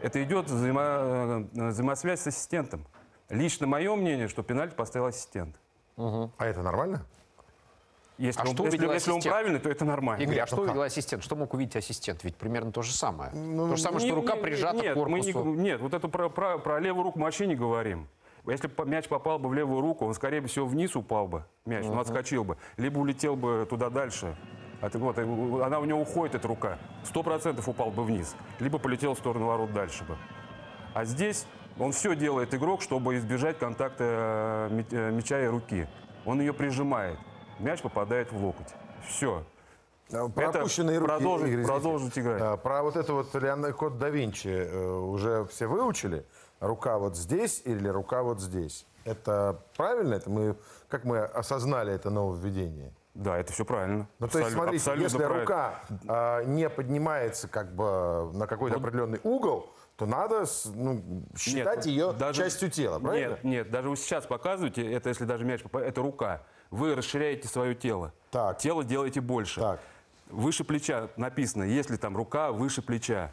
Это 0.00 0.22
идет 0.22 0.46
взаимо- 0.46 1.48
э, 1.56 1.68
взаимосвязь 1.70 2.20
с 2.20 2.26
ассистентом. 2.26 2.84
Лично 3.30 3.66
мое 3.66 3.94
мнение, 3.96 4.28
что 4.28 4.42
пенальти 4.42 4.74
поставил 4.74 5.06
ассистент. 5.06 5.56
А 5.96 6.30
это 6.40 6.62
нормально? 6.62 7.06
Если, 8.18 8.40
А 8.40 8.44
он, 8.44 8.54
что 8.54 8.64
если- 8.66 8.86
если 8.86 9.10
он 9.10 9.20
правильный, 9.22 9.58
то 9.58 9.68
это 9.68 9.84
нормально. 9.84 10.22
Игорь, 10.22 10.38
а 10.40 10.46
что 10.46 10.56
ну 10.56 10.62
увидел 10.62 10.82
ассистент? 10.82 11.24
Что 11.24 11.34
мог 11.34 11.52
увидеть 11.54 11.74
ассистент? 11.74 12.22
Ведь 12.22 12.36
примерно 12.36 12.70
то 12.70 12.82
же 12.82 12.92
самое. 12.92 13.32
Ну, 13.32 13.68
то 13.70 13.76
же 13.76 13.82
самое, 13.82 14.00
что 14.00 14.08
Не- 14.08 14.14
рука 14.14 14.36
не- 14.36 14.42
прижата 14.42 14.76
нет, 14.76 14.94
к 14.94 14.96
мы 15.08 15.18
не- 15.20 15.32
корпусу. 15.32 15.54
нет, 15.54 15.80
вот 15.80 15.94
это 15.94 16.06
про, 16.08 16.28
про- 16.28 16.58
про 16.58 16.78
левую 16.78 17.02
руку 17.04 17.18
мы 17.18 17.24
вообще 17.24 17.46
не 17.46 17.56
говорим. 17.56 18.06
Если 18.46 18.66
бы 18.68 18.84
мяч 18.84 19.08
попал 19.08 19.38
бы 19.38 19.48
в 19.48 19.54
левую 19.54 19.80
руку, 19.80 20.04
он, 20.06 20.14
скорее 20.14 20.40
всего, 20.42 20.66
вниз 20.66 20.94
упал 20.96 21.26
бы, 21.26 21.44
мяч, 21.64 21.86
он 21.86 21.98
отскочил 21.98 22.44
бы, 22.44 22.56
либо 22.76 22.98
улетел 22.98 23.36
бы 23.36 23.66
туда 23.68 23.88
дальше. 23.90 24.36
А 24.82 24.90
ты- 24.90 24.98
вот, 24.98 25.18
она 25.18 25.78
у 25.80 25.84
него 25.86 26.00
уходит, 26.02 26.34
эта 26.34 26.46
рука. 26.46 26.78
Сто 27.04 27.22
процентов 27.22 27.68
упал 27.68 27.90
бы 27.90 28.04
вниз, 28.04 28.36
либо 28.60 28.78
полетел 28.78 29.14
в 29.14 29.18
сторону 29.18 29.46
ворот 29.46 29.72
дальше 29.72 30.04
бы. 30.04 30.16
А 30.92 31.04
здесь 31.06 31.46
он 31.78 31.92
все 31.92 32.14
делает 32.14 32.52
игрок, 32.54 32.82
чтобы 32.82 33.16
избежать 33.16 33.58
контакта 33.58 34.68
э, 34.70 34.82
э, 34.90 35.10
мяча 35.10 35.40
и 35.40 35.46
руки. 35.46 35.88
Он 36.26 36.38
ее 36.40 36.52
прижимает. 36.52 37.18
Мяч 37.58 37.80
попадает 37.80 38.30
в 38.30 38.44
локоть. 38.44 38.74
Все. 39.08 39.42
А, 40.12 40.28
Про 40.28 40.50
опущенные 40.50 40.98
руки, 40.98 41.08
продолжить- 41.10 41.48
Игорь, 41.48 41.64
продолжить 41.66 42.18
играть. 42.18 42.42
А, 42.42 42.56
Про 42.58 42.82
вот 42.82 42.96
это 42.96 43.14
вот 43.14 43.34
Леонардо 43.34 43.72
код 43.72 43.98
да 43.98 44.10
Винчи 44.10 44.48
э, 44.48 44.86
уже 44.98 45.46
все 45.46 45.66
выучили? 45.66 46.26
Рука 46.66 46.98
вот 46.98 47.16
здесь 47.16 47.62
или 47.64 47.88
рука 47.88 48.22
вот 48.22 48.40
здесь? 48.40 48.86
Это 49.04 49.60
правильно? 49.76 50.14
Это 50.14 50.30
мы, 50.30 50.56
как 50.88 51.04
мы 51.04 51.20
осознали 51.20 51.92
это 51.92 52.10
нововведение? 52.10 52.92
Да, 53.14 53.38
это 53.38 53.52
все 53.52 53.64
правильно. 53.64 54.08
Ну, 54.18 54.28
то 54.28 54.38
есть, 54.40 54.52
смотрите, 54.52 54.78
абсолютно 54.78 55.04
если 55.04 55.18
правильно. 55.18 55.40
рука 55.40 55.80
а, 56.08 56.42
не 56.42 56.68
поднимается 56.68 57.46
как 57.46 57.72
бы 57.74 58.32
на 58.32 58.46
какой-то 58.48 58.78
определенный 58.78 59.20
угол, 59.22 59.70
то 59.96 60.06
надо 60.06 60.44
ну, 60.74 61.22
считать 61.36 61.76
Нет, 61.76 61.86
ее 61.86 62.12
даже- 62.12 62.42
частью 62.42 62.70
тела, 62.70 62.98
правильно? 62.98 63.34
Нет, 63.34 63.44
нет, 63.44 63.70
даже 63.70 63.88
вы 63.88 63.96
сейчас 63.96 64.26
показываете, 64.26 64.90
это 64.92 65.10
если 65.10 65.24
даже 65.26 65.44
мяч 65.44 65.62
попадает, 65.62 65.92
это 65.92 66.02
рука. 66.02 66.42
Вы 66.70 66.96
расширяете 66.96 67.46
свое 67.46 67.76
тело. 67.76 68.12
Так. 68.32 68.58
Тело 68.58 68.82
делаете 68.82 69.20
больше. 69.20 69.60
Так. 69.60 69.80
Выше 70.30 70.64
плеча 70.64 71.08
написано, 71.16 71.62
если 71.62 71.96
там 71.96 72.16
рука 72.16 72.50
выше 72.50 72.82
плеча. 72.82 73.30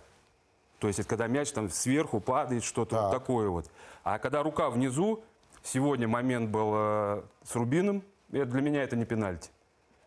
То 0.81 0.87
есть 0.87 0.99
это 0.99 1.07
когда 1.07 1.27
мяч 1.27 1.51
там 1.51 1.69
сверху 1.69 2.19
падает, 2.19 2.63
что-то 2.63 2.95
Так. 2.95 3.03
вот 3.03 3.11
такое 3.11 3.49
вот. 3.49 3.69
А 4.03 4.17
когда 4.17 4.41
рука 4.41 4.71
внизу, 4.71 5.23
сегодня 5.61 6.07
момент 6.07 6.49
был 6.49 6.71
э, 6.75 7.21
с 7.43 7.55
Рубином, 7.55 8.01
это 8.31 8.45
для 8.47 8.61
меня 8.61 8.81
это 8.83 8.95
не 8.95 9.05
пенальти. 9.05 9.51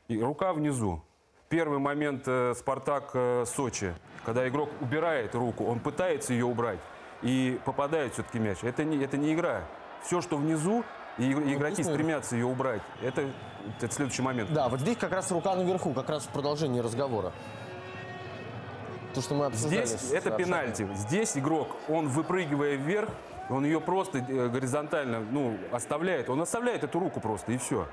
И 0.08 0.20
рука 0.20 0.52
внизу. 0.52 1.00
Первый 1.48 1.78
момент 1.78 2.24
э, 2.26 2.54
Спартак 2.58 3.10
э, 3.14 3.44
Сочи, 3.46 3.94
когда 4.24 4.48
игрок 4.48 4.68
убирает 4.80 5.36
руку, 5.36 5.64
он 5.64 5.78
пытается 5.78 6.32
ее 6.32 6.44
убрать 6.46 6.80
и 7.22 7.60
попадает 7.64 8.14
все-таки 8.14 8.40
мяч. 8.40 8.58
Это 8.64 8.82
не, 8.82 8.98
это 9.02 9.16
не 9.16 9.32
игра. 9.32 9.62
Все, 10.02 10.20
что 10.20 10.36
внизу, 10.36 10.82
и 11.18 11.30
иг- 11.30 11.38
игроки 11.38 11.82
Написано- 11.82 11.94
стремятся 11.94 12.34
ее 12.34 12.46
убрать. 12.46 12.82
Это, 13.00 13.30
это 13.80 13.94
следующий 13.94 14.22
момент. 14.22 14.52
Да, 14.52 14.68
вот 14.68 14.80
здесь 14.80 14.96
как 14.96 15.12
раз 15.12 15.30
рука 15.30 15.54
наверху, 15.54 15.92
как 15.94 16.08
раз 16.10 16.24
в 16.24 16.30
продолжении 16.30 16.80
разговора. 16.80 17.32
То, 19.14 19.20
что 19.20 19.34
мы 19.34 19.46
обсуждали. 19.46 19.86
Здесь 19.86 20.12
это 20.12 20.30
пенальти. 20.30 20.88
Здесь 20.96 21.36
игрок, 21.36 21.68
он 21.88 22.08
выпрыгивая 22.08 22.74
вверх, 22.74 23.08
он 23.48 23.64
ее 23.64 23.80
просто 23.80 24.18
э, 24.18 24.48
горизонтально 24.48 25.20
ну, 25.20 25.56
оставляет. 25.70 26.30
Он 26.30 26.40
оставляет 26.40 26.82
эту 26.82 26.98
руку 26.98 27.20
просто, 27.20 27.52
и 27.52 27.58
все. 27.58 27.86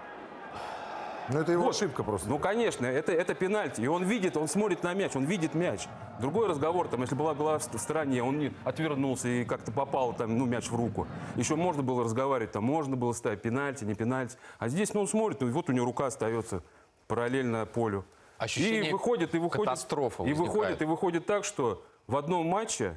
Ну, 1.29 1.39
это 1.39 1.51
его 1.51 1.65
Вот. 1.65 1.75
ошибка 1.75 2.03
просто. 2.03 2.27
Ну, 2.27 2.39
конечно, 2.39 2.85
это, 2.85 3.11
это 3.11 3.33
пенальти. 3.35 3.81
И 3.81 3.87
он 3.87 4.03
видит, 4.03 4.35
он 4.35 4.47
смотрит 4.47 4.83
на 4.83 4.93
мяч, 4.93 5.15
он 5.15 5.25
видит 5.25 5.53
мяч. 5.53 5.87
Другой 6.19 6.47
разговор, 6.47 6.87
там, 6.87 7.01
если 7.01 7.15
была 7.15 7.33
голова 7.33 7.59
в 7.59 7.63
ст- 7.63 7.79
стороне, 7.79 8.23
он 8.23 8.39
не 8.39 8.53
отвернулся 8.63 9.27
и 9.27 9.45
как-то 9.45 9.71
попал 9.71 10.13
там, 10.13 10.37
ну, 10.37 10.45
мяч 10.45 10.69
в 10.69 10.75
руку. 10.75 11.07
Еще 11.35 11.55
можно 11.55 11.83
было 11.83 12.03
разговаривать, 12.03 12.51
там, 12.51 12.63
можно 12.63 12.97
было 12.97 13.13
ставить 13.13 13.41
пенальти, 13.41 13.85
не 13.85 13.93
пенальти. 13.93 14.35
А 14.57 14.67
здесь, 14.67 14.93
ну, 14.93 15.01
он 15.01 15.07
смотрит, 15.07 15.41
ну, 15.41 15.47
и 15.47 15.51
вот 15.51 15.69
у 15.69 15.71
него 15.71 15.85
рука 15.85 16.07
остается 16.07 16.63
параллельно 17.07 17.65
полю. 17.65 18.03
Ощущение 18.45 18.89
и 18.89 18.93
выходит, 18.93 19.35
и 19.35 19.37
выходит, 19.37 19.65
катастрофа 19.65 20.23
и 20.23 20.27
возникает. 20.33 20.47
выходит, 20.53 20.81
и 20.81 20.85
выходит 20.85 21.25
так, 21.27 21.45
что 21.45 21.83
в 22.07 22.17
одном 22.17 22.47
матче 22.47 22.95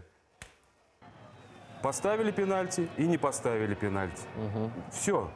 поставили 1.83 2.31
пенальти 2.31 2.89
и 2.97 3.07
не 3.07 3.19
поставили 3.19 3.75
пенальти. 3.75 4.23
Все. 4.91 5.31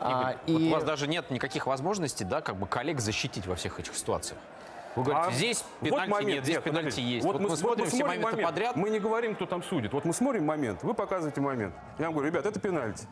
А, 0.00 0.32
Вот 0.32 0.36
и 0.46 0.68
У 0.68 0.72
вас 0.72 0.82
даже 0.84 1.06
нет 1.06 1.30
никаких 1.30 1.66
возможностей, 1.66 2.24
да, 2.24 2.40
как 2.40 2.56
бы 2.56 2.66
коллег 2.66 3.00
защитить 3.00 3.46
во 3.46 3.54
всех 3.54 3.78
этих 3.78 3.94
ситуациях. 3.94 4.40
Вы 4.96 5.04
говорите, 5.04 5.28
А 5.28 5.32
здесь 5.32 5.64
вот 5.80 5.90
пенальти 5.90 6.10
момент, 6.10 6.30
нет, 6.34 6.44
здесь 6.44 6.56
нет, 6.56 6.64
пенальти 6.64 6.84
подождите. 6.86 7.08
есть. 7.14 7.24
Вот, 7.26 7.38
мы, 7.40 7.50
с- 7.56 7.60
смотрим 7.60 7.86
все 7.86 7.96
смотрим 7.98 8.08
моменты 8.22 8.32
момент. 8.32 8.48
подряд. 8.50 8.76
Мы 8.76 8.90
не 8.90 8.98
говорим, 8.98 9.34
кто 9.36 9.46
там 9.46 9.62
судит. 9.62 9.92
Вот 9.92 10.04
мы 10.04 10.12
смотрим 10.12 10.44
момент, 10.46 10.82
вы 10.82 10.94
показываете 10.94 11.40
момент. 11.40 11.74
Я 11.98 12.06
вам 12.06 12.14
говорю, 12.14 12.30
ребят, 12.32 12.44
это 12.44 12.58
пенальти. 12.58 13.06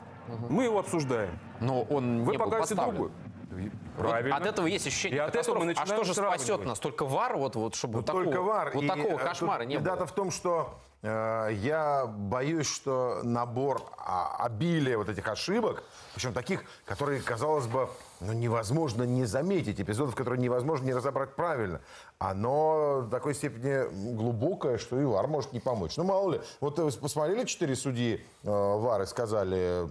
Мы 0.48 0.64
его 0.64 0.80
обсуждаем. 0.80 1.38
Но 1.60 1.82
он 1.82 2.24
Вы 2.24 2.32
не 2.32 2.38
был 2.38 2.46
показываете 2.46 2.74
поставлен. 2.74 2.96
другую. 2.96 3.12
Вот 3.58 4.06
Правильно. 4.06 4.36
От 4.36 4.46
этого 4.46 4.66
есть 4.66 4.86
ощущение 4.86 5.18
И 5.18 5.20
от 5.20 5.34
этого 5.34 5.58
мы. 5.58 5.72
А 5.72 5.86
что 5.86 6.04
же 6.04 6.14
спасет 6.14 6.64
нас? 6.64 6.78
Только 6.78 7.04
вар, 7.04 7.36
вот, 7.36 7.56
вот 7.56 7.74
чтобы 7.74 7.96
вот 7.98 8.06
такого, 8.06 8.24
Только 8.24 8.42
вар. 8.42 8.70
вот 8.74 8.84
И, 8.84 8.88
такого 8.88 9.18
э, 9.18 9.18
кошмара 9.18 9.62
не 9.62 9.78
было. 9.78 10.06
в 10.06 10.12
том, 10.12 10.30
что 10.30 10.78
э, 11.02 11.50
я 11.54 12.06
боюсь, 12.06 12.66
что 12.66 13.20
набор 13.22 13.82
а, 13.98 14.36
обилия 14.44 14.96
вот 14.96 15.08
этих 15.08 15.26
ошибок, 15.28 15.82
причем 16.14 16.32
таких, 16.32 16.62
которые, 16.84 17.20
казалось 17.20 17.66
бы, 17.66 17.88
ну, 18.20 18.32
невозможно 18.32 19.02
не 19.02 19.24
заметить, 19.24 19.80
эпизодов, 19.80 20.14
которые 20.14 20.40
невозможно 20.40 20.86
не 20.86 20.94
разобрать 20.94 21.34
правильно, 21.36 21.80
оно 22.18 23.00
в 23.02 23.10
такой 23.10 23.34
степени 23.34 24.14
глубокое, 24.16 24.78
что 24.78 25.00
и 25.00 25.04
ВАР 25.04 25.26
может 25.26 25.52
не 25.52 25.60
помочь. 25.60 25.96
Ну, 25.96 26.04
мало 26.04 26.32
ли, 26.32 26.40
вот 26.60 26.78
вы 26.78 26.90
посмотрели 26.92 27.44
четыре 27.44 27.76
судьи 27.76 28.24
э, 28.44 28.48
ВАР 28.50 29.02
и 29.02 29.06
сказали, 29.06 29.88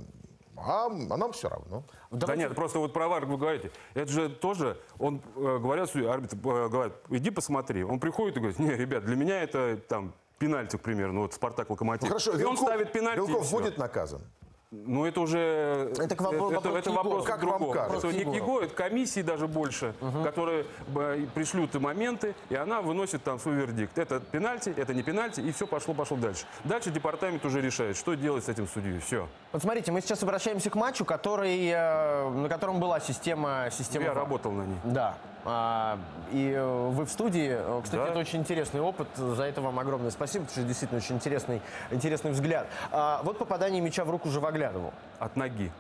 а, 0.58 0.88
а 0.88 1.18
нам 1.18 1.32
все 1.32 1.50
равно. 1.50 1.84
Да 2.12 2.36
нет, 2.36 2.56
просто 2.56 2.80
вот 2.80 2.94
про 2.94 3.08
ВАР 3.08 3.26
вы 3.26 3.38
говорите. 3.38 3.72
Это 3.94 4.12
же 4.12 4.30
тоже, 4.30 4.80
он, 5.00 5.22
э, 5.36 5.60
говорят, 5.60 5.96
арбитр 5.96 6.36
э, 6.36 6.70
говорит, 6.70 6.94
иди 7.10 7.30
посмотри. 7.30 7.84
Он 7.84 8.00
приходит 8.00 8.38
и 8.38 8.40
говорит, 8.40 8.60
не, 8.60 8.72
ребят, 8.72 9.06
для 9.06 9.16
меня 9.16 9.42
это 9.42 9.78
там 9.88 10.14
пенальти, 10.40 10.78
к 10.78 10.82
примеру, 10.82 11.14
ну 11.14 11.22
вот 11.22 11.34
Спартак 11.34 11.70
Локомотив. 11.70 12.04
Ну, 12.04 12.08
хорошо, 12.10 12.32
и 12.32 12.36
он 12.36 12.56
Вилков, 12.56 12.60
ставит 12.60 12.92
пенальти. 12.92 13.18
Вилков 13.18 13.52
будет 13.52 13.78
наказан? 13.78 14.22
Ну, 14.70 15.06
это 15.06 15.22
уже... 15.22 15.94
Это 15.98 16.14
к 16.14 16.22
вопро- 16.22 16.48
это, 16.52 16.56
вопрос 16.56 16.76
это 16.76 16.92
вопрос 16.92 17.26
Как 17.26 17.38
вам 17.42 17.48
другому. 17.48 17.72
кажется? 17.72 18.08
Это 18.10 18.18
не 18.18 18.24
к 18.24 18.28
Егору. 18.28 18.36
Егору, 18.36 18.66
это 18.66 18.76
комиссии 18.76 19.22
даже 19.22 19.48
больше, 19.48 19.94
которые 20.26 20.66
б, 20.90 21.26
пришлют 21.34 21.74
и 21.76 21.80
моменты, 21.80 22.36
и 22.50 22.56
она 22.56 22.82
выносит 22.82 23.24
там 23.24 23.40
свой 23.40 23.56
вердикт. 23.56 23.98
Это 23.98 24.20
пенальти, 24.20 24.74
это 24.76 24.94
не 24.94 25.04
пенальти, 25.04 25.40
и 25.40 25.54
все 25.54 25.68
пошло, 25.68 25.94
пошло 25.94 26.18
дальше. 26.18 26.46
Дальше 26.66 26.92
департамент 26.92 27.46
уже 27.46 27.62
решает, 27.62 27.96
что 27.96 28.16
делать 28.16 28.44
с 28.44 28.50
этим 28.50 28.68
судьей. 28.68 29.00
Все. 29.00 29.30
Вот 29.54 29.62
смотрите, 29.62 29.94
мы 29.94 30.02
сейчас 30.02 30.22
обращаемся 30.24 30.70
к 30.70 30.76
матчу, 30.76 31.06
который, 31.06 31.70
э, 31.70 32.30
на 32.30 32.50
котором 32.50 32.82
была 32.82 33.00
система, 33.00 33.70
система 33.72 34.06
Я 34.08 34.14
работал 34.14 34.52
на 34.52 34.64
ней. 34.64 34.78
Да. 34.84 35.18
А, 35.50 35.98
и 36.34 36.52
э, 36.52 36.90
вы 36.90 37.06
в 37.06 37.10
студии. 37.10 37.48
Э, 37.52 37.82
Кстати, 37.82 38.02
Да. 38.02 38.10
это 38.10 38.20
очень 38.20 38.40
интересный 38.40 38.82
опыт. 38.82 39.08
За 39.16 39.44
это 39.44 39.62
вам 39.62 39.80
огромное 39.80 40.12
спасибо, 40.12 40.44
потому 40.44 40.60
что 40.62 40.68
действительно 40.68 40.98
очень 40.98 41.16
интересный, 41.16 41.62
интересный 41.90 42.32
взгляд. 42.32 42.68
А, 42.92 43.22
вот 43.24 43.38
попадание 43.38 43.80
мяча 43.82 44.04
в 44.04 44.10
руку 44.10 44.30
Живоглядову. 44.30 44.94
От 45.20 45.38
ноги. 45.38 45.72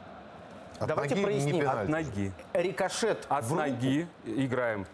От 0.79 0.87
Давайте 0.87 1.15
ноги 1.15 1.23
проясним. 1.25 1.69
От 1.69 1.89
ноги. 1.89 2.31
Рикошет 2.53 3.25
От 3.27 3.43
в 3.43 3.49
руку. 3.51 3.61
ноги 3.61 4.07
играем. 4.25 4.85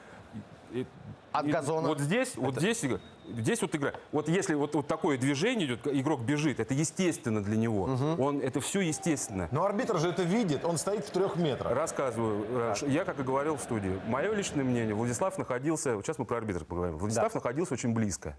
И- 0.71 0.87
От 1.31 1.45
и 1.45 1.51
газона. 1.51 1.87
Вот 1.87 1.99
здесь, 1.99 2.35
вот 2.35 2.55
здесь, 2.55 2.83
игра- 2.83 2.99
здесь 3.27 3.61
вот 3.61 3.75
игра. 3.75 3.93
Вот 4.11 4.27
если 4.29 4.53
вот, 4.53 4.75
вот 4.75 4.87
такое 4.87 5.17
движение 5.17 5.67
идет, 5.67 5.87
игрок 5.87 6.21
бежит, 6.21 6.59
это 6.59 6.73
естественно 6.73 7.43
для 7.43 7.57
него. 7.57 7.83
Он, 8.19 8.39
это 8.41 8.59
все 8.61 8.81
естественно. 8.81 9.47
Но 9.51 9.63
арбитр 9.65 9.97
же 9.99 10.09
это 10.09 10.23
видит, 10.23 10.65
он 10.65 10.77
стоит 10.77 11.05
в 11.05 11.09
трех 11.11 11.35
метрах. 11.35 11.71
Рассказываю. 11.73 12.45
Э, 12.49 12.73
Я, 12.87 13.05
как 13.05 13.19
и 13.19 13.23
говорил 13.23 13.55
в 13.57 13.61
студии, 13.61 13.99
мое 14.07 14.33
личное 14.33 14.63
мнение, 14.63 14.93
Владислав 14.93 15.37
находился, 15.37 15.95
вот 15.95 16.05
сейчас 16.05 16.17
мы 16.19 16.25
про 16.25 16.37
арбитра 16.37 16.65
поговорим, 16.65 16.97
Владислав 16.97 17.33
находился 17.33 17.73
очень 17.73 17.93
близко. 17.93 18.37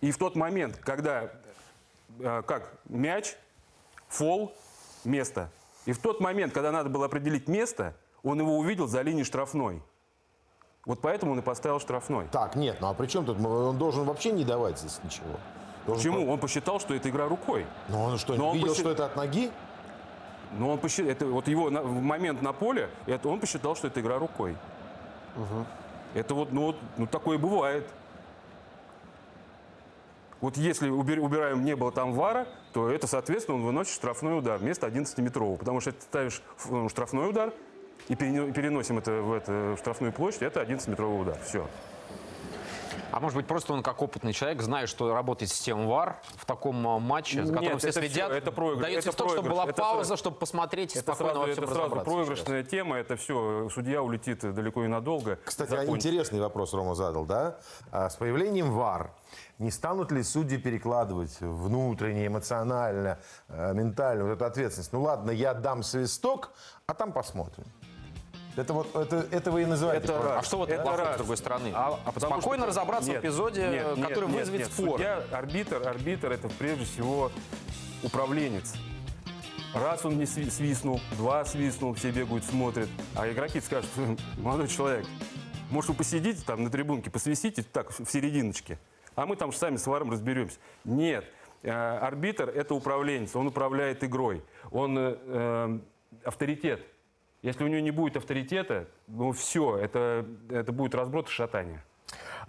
И 0.00 0.10
в 0.10 0.18
тот 0.18 0.36
момент, 0.36 0.76
когда, 0.76 1.30
э, 2.20 2.42
как, 2.46 2.72
мяч, 2.88 3.36
фол, 4.08 4.52
место. 5.04 5.50
И 5.86 5.92
в 5.92 5.98
тот 5.98 6.20
момент, 6.20 6.52
когда 6.52 6.70
надо 6.70 6.88
было 6.88 7.06
определить 7.06 7.48
место, 7.48 7.96
он 8.22 8.40
его 8.40 8.58
увидел 8.58 8.86
за 8.86 9.02
линией 9.02 9.24
штрафной. 9.24 9.82
Вот 10.88 11.00
поэтому 11.02 11.32
он 11.32 11.38
и 11.38 11.42
поставил 11.42 11.78
штрафной. 11.80 12.26
Так, 12.32 12.56
нет, 12.56 12.78
ну 12.80 12.88
а 12.88 12.94
при 12.94 13.06
чем 13.06 13.26
тут? 13.26 13.38
Он 13.44 13.76
должен 13.76 14.04
вообще 14.04 14.32
не 14.32 14.42
давать 14.42 14.78
здесь 14.78 14.98
ничего. 15.04 15.26
Должен 15.86 16.12
Почему? 16.12 16.32
Он 16.32 16.38
посчитал, 16.40 16.80
что 16.80 16.94
это 16.94 17.10
игра 17.10 17.28
рукой. 17.28 17.66
по- 17.86 17.92
Ну 17.92 18.02
он 18.04 18.16
что, 18.18 18.32
Но 18.34 18.44
не 18.44 18.48
он 18.48 18.54
видел, 18.56 18.68
посчит- 18.70 18.80
что 18.80 18.90
это 18.92 19.04
от 19.04 19.14
ноги? 19.14 19.50
Но 20.58 20.70
он 20.70 20.78
посчитал, 20.78 21.10
это 21.10 21.26
вот 21.26 21.46
его 21.46 21.68
на- 21.68 21.82
в 21.82 22.00
момент 22.00 22.40
на 22.40 22.54
поле, 22.54 22.88
это 23.06 23.28
он 23.28 23.38
посчитал, 23.38 23.76
что 23.76 23.86
это 23.88 24.00
игра 24.00 24.18
рукой. 24.18 24.56
Это 26.14 26.34
вот, 26.34 26.52
ну, 26.52 26.62
вот, 26.62 26.76
ну 26.96 27.06
такое 27.06 27.36
бывает. 27.36 27.86
Вот 30.40 30.56
если 30.56 30.88
убираем 30.88 31.64
не 31.66 31.76
было 31.76 31.92
там 31.92 32.12
вара, 32.14 32.46
то 32.72 32.88
это, 32.88 33.06
соответственно, 33.06 33.58
он 33.58 33.64
выносит 33.64 33.92
штрафной 33.92 34.38
удар 34.38 34.56
вместо 34.58 34.86
11-метрового. 34.86 35.58
Потому 35.58 35.80
что 35.80 35.92
ты 35.92 36.00
ставишь 36.00 36.42
штрафной 36.88 37.28
удар 37.28 37.52
и 38.08 38.14
переносим 38.14 38.98
это 38.98 39.12
в, 39.22 39.32
это, 39.32 39.74
в 39.76 39.78
штрафную 39.78 40.12
площадь, 40.12 40.42
это 40.42 40.62
11-метровый 40.62 41.22
удар. 41.22 41.38
Все. 41.44 41.66
А 43.10 43.20
может 43.20 43.36
быть, 43.36 43.46
просто 43.46 43.72
он 43.72 43.82
как 43.82 44.02
опытный 44.02 44.32
человек, 44.32 44.60
знает, 44.60 44.88
что 44.88 45.12
работает 45.12 45.50
система 45.50 45.86
ВАР 45.86 46.20
в 46.36 46.44
таком 46.44 46.86
а, 46.86 46.98
матче, 46.98 47.44
за 47.44 47.52
Нет, 47.52 47.60
которым 47.60 47.78
все 47.78 47.88
это 47.88 48.00
следят, 48.00 48.32
это 48.32 48.52
проигрыш, 48.52 48.82
дает 48.82 48.98
это 48.98 49.02
свисток, 49.04 49.30
чтобы 49.30 49.48
была 49.48 49.64
проигрыш, 49.64 49.74
это 49.74 49.82
пауза, 49.82 50.16
чтобы 50.16 50.36
посмотреть 50.36 50.94
и 50.94 50.98
Это 50.98 51.14
спокойно 51.14 51.32
сразу, 51.32 51.46
во 51.46 51.52
всем 51.52 51.64
это 51.64 51.74
сразу 51.74 51.96
проигрышная 51.96 52.62
тема, 52.64 52.96
это 52.98 53.16
все, 53.16 53.68
судья 53.70 54.02
улетит 54.02 54.40
далеко 54.40 54.84
и 54.84 54.88
надолго. 54.88 55.38
Кстати, 55.44 55.72
а 55.72 55.80
Закончится. 55.80 56.08
интересный 56.08 56.40
вопрос 56.40 56.74
Рома 56.74 56.94
задал, 56.94 57.24
да? 57.24 57.58
А 57.90 58.10
с 58.10 58.16
появлением 58.16 58.72
ВАР 58.72 59.10
не 59.58 59.70
станут 59.70 60.12
ли 60.12 60.22
судьи 60.22 60.58
перекладывать 60.58 61.40
внутренне, 61.40 62.26
эмоционально, 62.26 63.18
э, 63.48 63.72
ментально 63.72 64.24
вот 64.24 64.32
эту 64.32 64.44
ответственность? 64.44 64.92
Ну 64.92 65.02
ладно, 65.02 65.30
я 65.30 65.54
дам 65.54 65.82
свисток, 65.82 66.52
а 66.86 66.94
там 66.94 67.12
посмотрим. 67.12 67.64
Это 68.58 68.72
вот 68.72 68.94
это, 68.96 69.26
это 69.30 69.50
вы 69.50 69.62
и 69.62 69.66
называете. 69.66 70.04
Это 70.04 70.12
просто. 70.14 70.38
А 70.38 70.42
что 70.42 70.58
в 70.58 70.62
этом 70.64 70.74
Это 70.74 70.82
плохого, 70.82 71.04
раз. 71.04 71.14
с 71.14 71.18
другой 71.18 71.36
стороны? 71.36 71.70
А- 71.74 71.98
а 72.04 72.12
потому 72.12 72.34
Спокойно 72.34 72.62
что- 72.64 72.70
разобраться 72.70 73.10
Нет, 73.10 73.22
в 73.22 73.24
эпизоде, 73.24 73.60
нет, 73.68 73.96
нет, 73.96 74.08
который 74.08 74.28
нет, 74.28 74.38
вызовет 74.40 74.60
нет. 74.60 74.72
спор. 74.72 74.90
Судья, 74.90 75.22
арбитр, 75.32 75.88
арбитр 75.88 76.32
это 76.32 76.48
прежде 76.58 76.84
всего 76.84 77.30
управленец. 78.02 78.74
Раз 79.74 80.04
он 80.04 80.16
не 80.18 80.24
сви- 80.24 80.50
свистнул, 80.50 81.00
два 81.18 81.44
свистнул, 81.44 81.94
все 81.94 82.10
бегают, 82.10 82.44
смотрят. 82.44 82.88
А 83.14 83.30
игроки 83.30 83.60
скажут, 83.60 83.90
«Хм, 83.96 84.16
молодой 84.38 84.66
человек, 84.68 85.06
может, 85.70 85.90
вы 85.90 85.96
посидите 85.96 86.42
там 86.44 86.64
на 86.64 86.70
трибунке, 86.70 87.10
посвистите 87.10 87.62
так, 87.62 87.90
в 87.90 88.10
серединочке, 88.10 88.78
а 89.14 89.26
мы 89.26 89.36
там 89.36 89.52
сами 89.52 89.76
с 89.76 89.86
варом 89.86 90.10
разберемся. 90.10 90.56
Нет, 90.84 91.24
э, 91.62 91.70
арбитр– 91.70 92.48
это 92.54 92.74
управленец, 92.74 93.36
он 93.36 93.46
управляет 93.48 94.02
игрой, 94.02 94.42
он 94.72 94.96
э, 94.98 95.16
э, 95.26 95.78
авторитет. 96.24 96.80
Если 97.42 97.62
у 97.62 97.68
него 97.68 97.80
не 97.80 97.92
будет 97.92 98.16
авторитета, 98.16 98.86
ну 99.06 99.32
все, 99.32 99.76
это, 99.76 100.26
это 100.50 100.72
будет 100.72 100.94
разброд 100.94 101.28
и 101.28 101.30
шатание. 101.30 101.82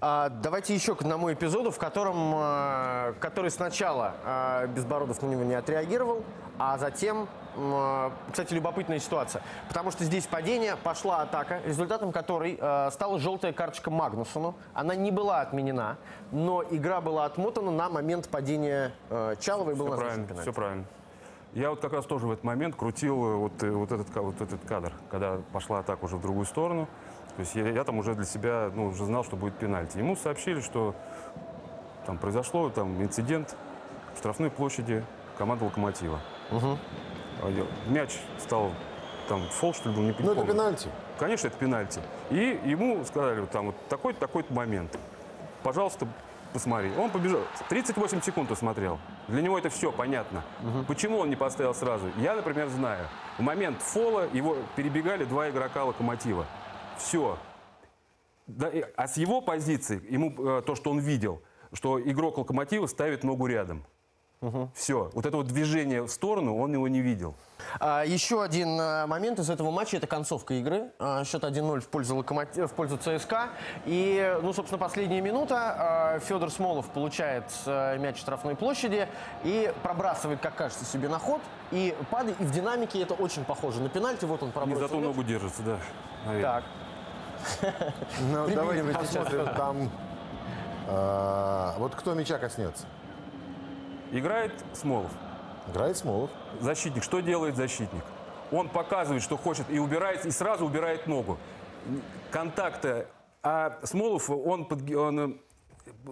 А, 0.02 0.30
давайте 0.30 0.74
еще 0.74 0.96
к 0.96 1.02
одному 1.02 1.32
эпизоду, 1.32 1.72
в 1.72 1.78
котором, 1.78 2.34
э, 2.34 3.14
который 3.20 3.52
сначала 3.52 4.16
э, 4.24 4.68
Безбородов 4.68 5.22
на 5.22 5.28
него 5.28 5.44
не 5.44 5.54
отреагировал, 5.56 6.24
а 6.58 6.78
затем, 6.78 7.28
э, 7.58 8.10
кстати, 8.32 8.54
любопытная 8.54 9.00
ситуация, 9.00 9.42
потому 9.68 9.92
что 9.92 10.06
здесь 10.06 10.26
падение, 10.26 10.78
пошла 10.78 11.22
атака, 11.22 11.60
результатом 11.66 12.14
которой 12.14 12.58
э, 12.60 12.90
стала 12.92 13.20
желтая 13.20 13.52
карточка 13.52 13.92
Магнусону. 13.92 14.56
Она 14.74 14.96
не 14.96 15.12
была 15.12 15.42
отменена, 15.42 15.98
но 16.32 16.64
игра 16.72 17.02
была 17.02 17.26
отмотана 17.26 17.70
на 17.70 17.90
момент 17.90 18.30
падения 18.30 18.94
э, 19.10 19.36
Чалова 19.42 19.72
и 19.72 19.76
был 19.76 19.88
Все 19.88 19.92
назначен 19.92 20.08
правильно, 20.08 20.28
пенальти. 20.28 20.50
все 20.50 20.54
правильно. 20.54 20.86
Я 21.54 21.72
вот 21.72 21.80
как 21.82 21.93
раз 21.93 22.06
тоже 22.06 22.28
в 22.28 22.32
этот 22.32 22.43
момент 22.43 22.76
крутил 22.76 23.26
э, 23.26 23.36
вот, 23.36 23.64
э, 23.64 23.72
вот, 23.72 23.91
этот, 23.91 24.08
вот 24.16 24.39
этот 24.39 24.64
кадр, 24.66 24.93
когда 25.10 25.39
пошла 25.52 25.80
атака 25.80 26.06
уже 26.06 26.16
в 26.18 26.22
другую 26.22 26.45
сторону. 26.45 26.88
То 27.36 27.39
есть 27.41 27.56
я, 27.56 27.68
я 27.70 27.84
там 27.84 27.97
уже 27.97 28.14
для 28.14 28.26
себя 28.26 28.72
ну, 28.76 28.88
уже 28.88 29.06
знал, 29.06 29.24
что 29.24 29.36
будет 29.36 29.56
пенальти. 29.56 29.97
Ему 29.97 30.16
сообщили, 30.16 30.62
что 30.62 30.93
там 32.06 32.18
произошло 32.18 32.70
там, 32.70 33.02
инцидент 33.02 33.56
в 34.14 34.20
штрафной 34.20 34.52
площади 34.52 35.04
команды 35.38 35.66
«Локомотива». 35.66 36.20
Я- 36.52 37.66
Мяч 37.91 38.12
стал 38.38 38.72
там 39.30 39.41
фол, 39.50 39.74
что 39.74 39.89
ли, 39.89 39.95
был, 39.95 40.04
не 40.04 40.10
Ну, 40.20 40.32
это 40.32 40.36
помню. 40.36 40.52
пенальти. 40.54 40.89
Конечно, 41.18 41.47
это 41.47 41.58
пенальти. 41.58 42.02
И 42.30 42.60
ему 42.66 43.04
сказали, 43.06 43.39
вот 43.39 43.50
там 43.50 43.68
вот 43.68 43.76
такой-то, 43.88 44.20
такой-то 44.20 44.54
момент. 44.54 44.97
Пожалуйста, 45.64 46.08
посмотри. 46.54 46.91
Он 46.97 47.10
побежал. 47.10 47.41
38 47.70 48.22
секунд 48.22 48.52
усмотрел. 48.52 49.00
Для 49.28 49.41
него 49.41 49.58
это 49.58 49.70
все 49.70 49.91
понятно. 49.91 50.43
Почему 50.88 51.20
он 51.20 51.30
не 51.30 51.36
поставил 51.36 51.74
сразу? 51.74 52.12
Я, 52.18 52.36
например, 52.36 52.68
знаю. 52.70 53.08
В 53.38 53.41
момент 53.41 53.82
фола 53.82 54.28
его 54.34 54.58
перебегали 54.76 55.24
два 55.26 55.50
игрока 55.50 55.84
локомотива. 55.86 56.45
Все. 56.97 57.38
Да, 58.47 58.72
а 58.95 59.08
с 59.08 59.18
его 59.18 59.41
позиции, 59.41 60.02
ему 60.10 60.34
э, 60.38 60.64
то, 60.66 60.74
что 60.76 60.89
он 60.89 61.00
видел, 61.00 61.41
что 61.72 62.02
игрок 62.02 62.38
локомотива 62.39 62.88
ставит 62.88 63.24
ногу 63.24 63.45
рядом. 63.45 63.86
Все. 64.74 65.10
Вот 65.14 65.26
это 65.26 65.36
вот 65.36 65.48
движение 65.48 66.02
в 66.02 66.10
сторону 66.10 66.58
он 66.58 66.72
его 66.74 66.88
не 66.88 67.02
видел. 67.02 67.36
А, 67.82 68.04
еще 68.06 68.42
один 68.42 68.80
а, 68.80 69.06
момент 69.06 69.38
из 69.40 69.50
этого 69.50 69.70
матча– 69.70 69.98
это 69.98 70.08
концовка 70.08 70.54
игры. 70.54 70.92
А, 70.98 71.26
счет 71.26 71.44
1-0 71.44 71.82
в 71.82 71.88
пользу, 71.90 72.16
локомоти- 72.16 72.66
в 72.66 72.72
пользу 72.72 72.98
ЦСКА. 72.98 73.50
И, 73.86 74.40
ну, 74.42 74.54
собственно, 74.54 74.80
последняя 74.80 75.20
минута. 75.20 75.56
А, 75.78 76.20
Федор 76.20 76.50
Смолов 76.52 76.88
получает 76.88 77.44
а, 77.66 77.98
мяч 77.98 78.16
в 78.16 78.20
штрафной 78.20 78.56
площади 78.56 79.10
и 79.44 79.74
пробрасывает, 79.84 80.40
как 80.40 80.56
кажется, 80.56 80.86
себе 80.86 81.10
на 81.10 81.20
ход. 81.20 81.42
И 81.72 81.94
падает. 82.10 82.40
И 82.40 82.46
в 82.46 82.52
динамике 82.52 83.02
это 83.02 83.16
очень 83.16 83.44
похоже 83.44 83.82
на 83.82 83.90
пенальти. 83.90 84.24
Вот 84.24 84.42
он 84.42 84.50
И 84.50 84.52
пробросил 84.54 84.80
зато 84.88 84.96
мяч. 84.96 85.04
ногу 85.06 85.24
держится, 85.24 85.62
да. 85.64 85.78
наверное. 86.26 86.64
Так. 87.62 87.72
Ну, 88.32 88.48
давайте 88.56 88.84
посмотрим 88.94 89.46
там. 89.56 89.90
а, 90.88 91.76
вот 91.78 91.94
кто 91.96 92.14
мяча 92.14 92.38
коснется? 92.38 92.86
Играет 94.12 94.51
Смолов. 94.74 95.12
Играет 95.68 95.97
Смолов. 95.97 96.30
Защитник. 96.60 97.03
Что 97.03 97.20
делает 97.20 97.55
защитник? 97.55 98.03
Он 98.51 98.68
показывает, 98.70 99.22
что 99.22 99.38
хочет, 99.38 99.70
и 99.70 99.80
убирает, 99.80 100.26
и 100.26 100.32
сразу 100.32 100.66
убирает 100.66 101.05
ногу. 101.07 101.38
Контакта. 102.32 103.07
А 103.43 103.80
Смолов, 103.84 104.30
он, 104.30 104.64
подги- 104.64 104.95
он 104.95 105.20
э, 105.20 105.34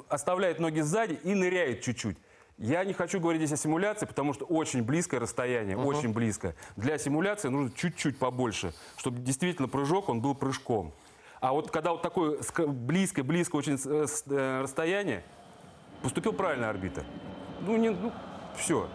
оставляет 0.08 0.60
ноги 0.60 0.80
сзади 0.82 1.20
и 1.24 1.34
ныряет 1.34 1.82
чуть-чуть. 1.82 2.18
Я 2.58 2.84
не 2.84 2.94
хочу 2.94 3.20
говорить 3.20 3.42
здесь 3.42 3.60
о 3.60 3.62
симуляции, 3.62 4.06
потому 4.06 4.34
что 4.34 4.46
очень 4.46 4.82
близкое 4.82 5.20
расстояние, 5.20 5.78
очень 5.78 6.14
близко. 6.14 6.56
Для 6.76 6.98
симуляции 6.98 7.50
нужно 7.50 7.72
чуть-чуть 7.76 8.18
побольше, 8.18 8.74
чтобы 8.96 9.20
действительно 9.20 9.68
прыжок, 9.68 10.10
он 10.10 10.22
был 10.22 10.34
прыжком. 10.34 10.94
А 11.40 11.54
вот 11.54 11.70
когда 11.70 11.92
вот 11.92 12.02
такое 12.02 12.40
близкое-близко 12.68 13.56
очень 13.58 13.80
э, 13.86 14.06
э, 14.30 14.62
расстояние, 14.62 15.24
поступил 16.02 16.34
правильно 16.34 16.70
арбитр. 16.70 17.04
Ну, 17.62 17.78
не, 17.78 17.90
ну, 17.90 18.12
все. 18.56 18.88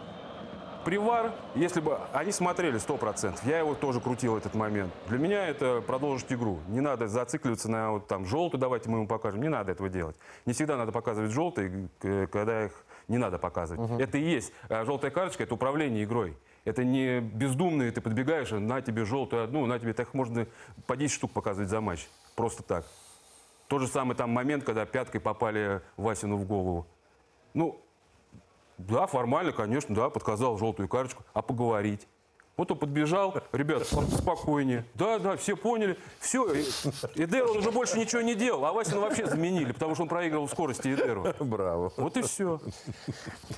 Привар, 0.84 1.32
если 1.54 1.80
бы 1.80 1.96
они 2.12 2.32
смотрели 2.32 2.80
100%, 2.80 3.38
я 3.48 3.60
его 3.60 3.74
тоже 3.76 4.00
крутил 4.00 4.36
этот 4.36 4.54
момент. 4.54 4.92
Для 5.08 5.18
меня 5.18 5.46
это 5.46 5.80
продолжить 5.80 6.32
игру. 6.32 6.58
Не 6.66 6.80
надо 6.80 7.06
зацикливаться 7.06 7.70
на 7.70 7.92
вот 7.92 8.08
там 8.08 8.26
желтый, 8.26 8.58
давайте 8.58 8.90
мы 8.90 8.98
ему 8.98 9.06
покажем. 9.06 9.40
Не 9.42 9.48
надо 9.48 9.70
этого 9.70 9.88
делать. 9.88 10.16
Не 10.44 10.52
всегда 10.54 10.76
надо 10.76 10.90
показывать 10.90 11.30
желтый, 11.30 11.88
к- 12.00 12.26
когда 12.32 12.64
их 12.64 12.72
не 13.06 13.16
надо 13.18 13.38
показывать. 13.38 14.00
Это 14.00 14.18
и 14.18 14.22
есть. 14.22 14.52
э, 14.68 14.84
Желтая 14.84 15.12
карточка– 15.12 15.42
это 15.44 15.54
управление 15.54 16.02
игрой. 16.02 16.36
Это 16.64 16.82
не 16.82 17.20
бездумные, 17.20 17.92
ты 17.92 18.00
подбегаешь, 18.00 18.50
на 18.50 18.80
тебе 18.82 19.04
желтую 19.04 19.44
одну, 19.44 19.66
на 19.66 19.78
тебе 19.78 19.92
так 19.92 20.14
можно 20.14 20.46
по 20.88 20.96
10 20.96 21.14
штук 21.14 21.30
показывать 21.30 21.68
за 21.70 21.80
матч. 21.80 22.08
Просто 22.34 22.64
так. 22.64 22.84
Тот 23.68 23.82
же 23.82 23.86
самый 23.86 24.16
там 24.16 24.30
момент, 24.30 24.64
когда 24.64 24.84
пяткой 24.84 25.20
попали 25.20 25.80
Васину 25.96 26.36
в 26.38 26.44
голову. 26.44 26.86
Ну, 27.54 27.80
да, 28.86 29.06
формально, 29.06 29.52
конечно, 29.52 29.94
да, 29.94 30.10
подказал 30.10 30.58
желтую 30.58 30.88
карточку. 30.88 31.24
А 31.32 31.42
поговорить? 31.42 32.06
Вот 32.56 32.70
он 32.70 32.78
подбежал, 32.78 33.34
ребят, 33.52 33.86
спокойнее. 33.86 34.84
Да, 34.94 35.18
да, 35.18 35.36
все 35.38 35.56
поняли. 35.56 35.96
Все, 36.20 36.46
Эдер 37.14 37.50
он 37.50 37.56
уже 37.56 37.70
больше 37.70 37.98
ничего 37.98 38.20
не 38.20 38.34
делал, 38.34 38.66
а 38.66 38.72
Васина 38.74 39.00
вообще 39.00 39.26
заменили, 39.26 39.72
потому 39.72 39.94
что 39.94 40.02
он 40.02 40.08
проигрывал 40.10 40.48
скорости 40.48 40.88
Эдеру. 40.88 41.34
Браво. 41.40 41.92
Вот 41.96 42.16
и 42.18 42.22
все. 42.22 42.60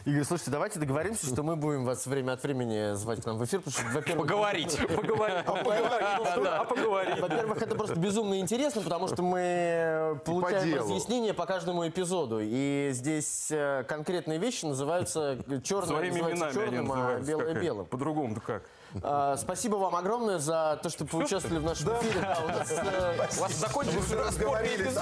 Игорь, 0.05 0.23
слушайте, 0.23 0.53
давайте 0.53 0.79
договоримся, 0.79 1.27
что 1.27 1.43
мы 1.43 1.57
будем 1.57 1.85
вас 1.85 2.07
время 2.07 2.33
от 2.33 2.43
времени 2.45 2.95
звать 2.95 3.21
к 3.21 3.27
нам 3.27 3.39
в 3.39 3.45
эфир, 3.45 3.61
потому 3.61 3.73
что, 3.73 3.95
во-первых... 3.95 4.29
Поговорить. 4.29 4.79
Поговорить. 4.97 5.45
А 5.47 6.65
поговорить. 6.65 7.21
Во-первых, 7.21 7.63
это 7.63 7.75
просто 7.75 7.99
безумно 7.99 8.39
интересно, 8.39 8.81
потому 8.81 9.09
что 9.09 9.23
мы 9.23 10.21
получаем 10.25 10.69
делу. 10.69 10.81
разъяснения 10.83 11.35
по 11.35 11.47
каждому 11.47 11.87
эпизоду. 11.89 12.39
И 12.41 12.91
здесь 12.93 13.49
э, 13.51 13.85
конкретные 13.89 14.39
вещи 14.39 14.65
называются 14.65 15.39
черным, 15.65 15.97
они 15.97 16.13
черным, 16.53 16.93
а 16.93 16.97
называются. 16.97 17.31
белое 17.31 17.55
белым. 17.55 17.87
По-другому-то 17.87 18.41
как? 18.41 18.63
А, 19.03 19.37
Спасибо 19.37 19.77
вам 19.77 19.97
огромное 19.97 20.39
за 20.39 20.79
то, 20.83 20.89
что 20.89 21.05
поучаствовали 21.05 21.59
в 21.59 21.65
нашем 21.65 21.89
эфире. 21.99 22.21
Да, 22.21 22.39
у 22.45 22.49
нас, 22.49 22.71
э, 22.71 23.17
У 23.39 23.41
вас 23.41 23.53
закончился 23.55 24.17
Разговорились. 24.17 24.95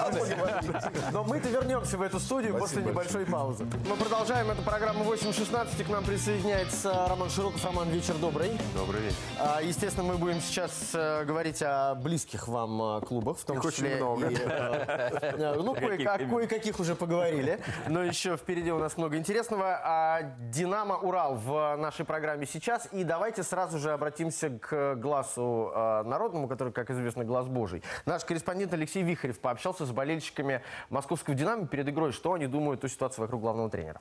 Но 1.13 1.25
мы-то 1.25 1.49
вернемся 1.49 1.99
в 1.99 2.03
эту 2.03 2.19
студию 2.19 2.57
после 2.59 2.83
небольшой 2.83 3.27
паузы. 3.27 3.65
Мы 3.89 3.97
продолжаем. 3.97 4.51
Это 4.51 4.63
программа 4.63 5.05
8.16. 5.05 5.81
И 5.81 5.85
к 5.85 5.89
нам 5.89 6.05
присоединяется 6.05 7.07
Роман 7.09 7.29
Широков. 7.31 7.65
Роман, 7.65 7.89
вечер 7.91 8.15
добрый. 8.15 8.59
Добрый 8.75 9.01
вечер. 9.03 9.17
А, 9.39 9.61
Естественно, 9.63 10.05
мы 10.07 10.17
будем 10.17 10.41
сейчас 10.41 10.91
э, 10.95 11.25
говорить 11.25 11.63
о 11.63 11.95
близких 11.95 12.49
вам 12.49 12.99
э, 12.99 13.01
клубах, 13.03 13.39
в 13.39 13.45
том 13.45 13.59
Их 13.59 13.65
очень 13.65 13.77
числе 13.77 13.97
много. 13.97 14.29
и, 14.29 14.37
э, 14.37 15.55
ну, 15.57 15.75
кое- 15.75 16.29
кое-каких 16.29 16.81
уже 16.81 16.95
поговорили, 16.95 17.61
но 17.89 18.03
еще 18.03 18.37
впереди 18.37 18.73
у 18.73 18.79
нас 18.79 18.97
много 18.97 19.17
интересного. 19.17 19.81
А 19.85 20.23
Динамо 20.39 20.97
Урал 20.97 21.35
в 21.35 21.77
нашей 21.77 22.05
программе 22.05 22.47
сейчас. 22.47 22.89
И 22.93 23.05
давайте 23.05 23.43
сразу 23.43 23.79
же 23.79 23.82
обратимся 23.91 24.51
к 24.51 24.95
глазу 24.97 25.73
э, 25.75 26.03
народному, 26.05 26.49
который, 26.49 26.73
как 26.73 26.91
известно, 26.91 27.25
глаз 27.25 27.47
Божий. 27.47 27.83
Наш 28.07 28.25
корреспондент 28.25 28.73
Алексей 28.73 29.03
Вихарев 29.03 29.41
пообщался 29.41 29.87
с 29.87 29.91
болельщиками 29.91 30.63
московского 30.91 31.35
Динамо 31.35 31.67
перед 31.67 31.89
игрой, 31.89 32.13
что 32.13 32.35
они 32.35 32.47
думают 32.47 32.85
о 32.85 32.89
ситуации 32.89 33.21
вокруг 33.21 33.41
главного 33.41 33.71
тренера. 33.71 34.01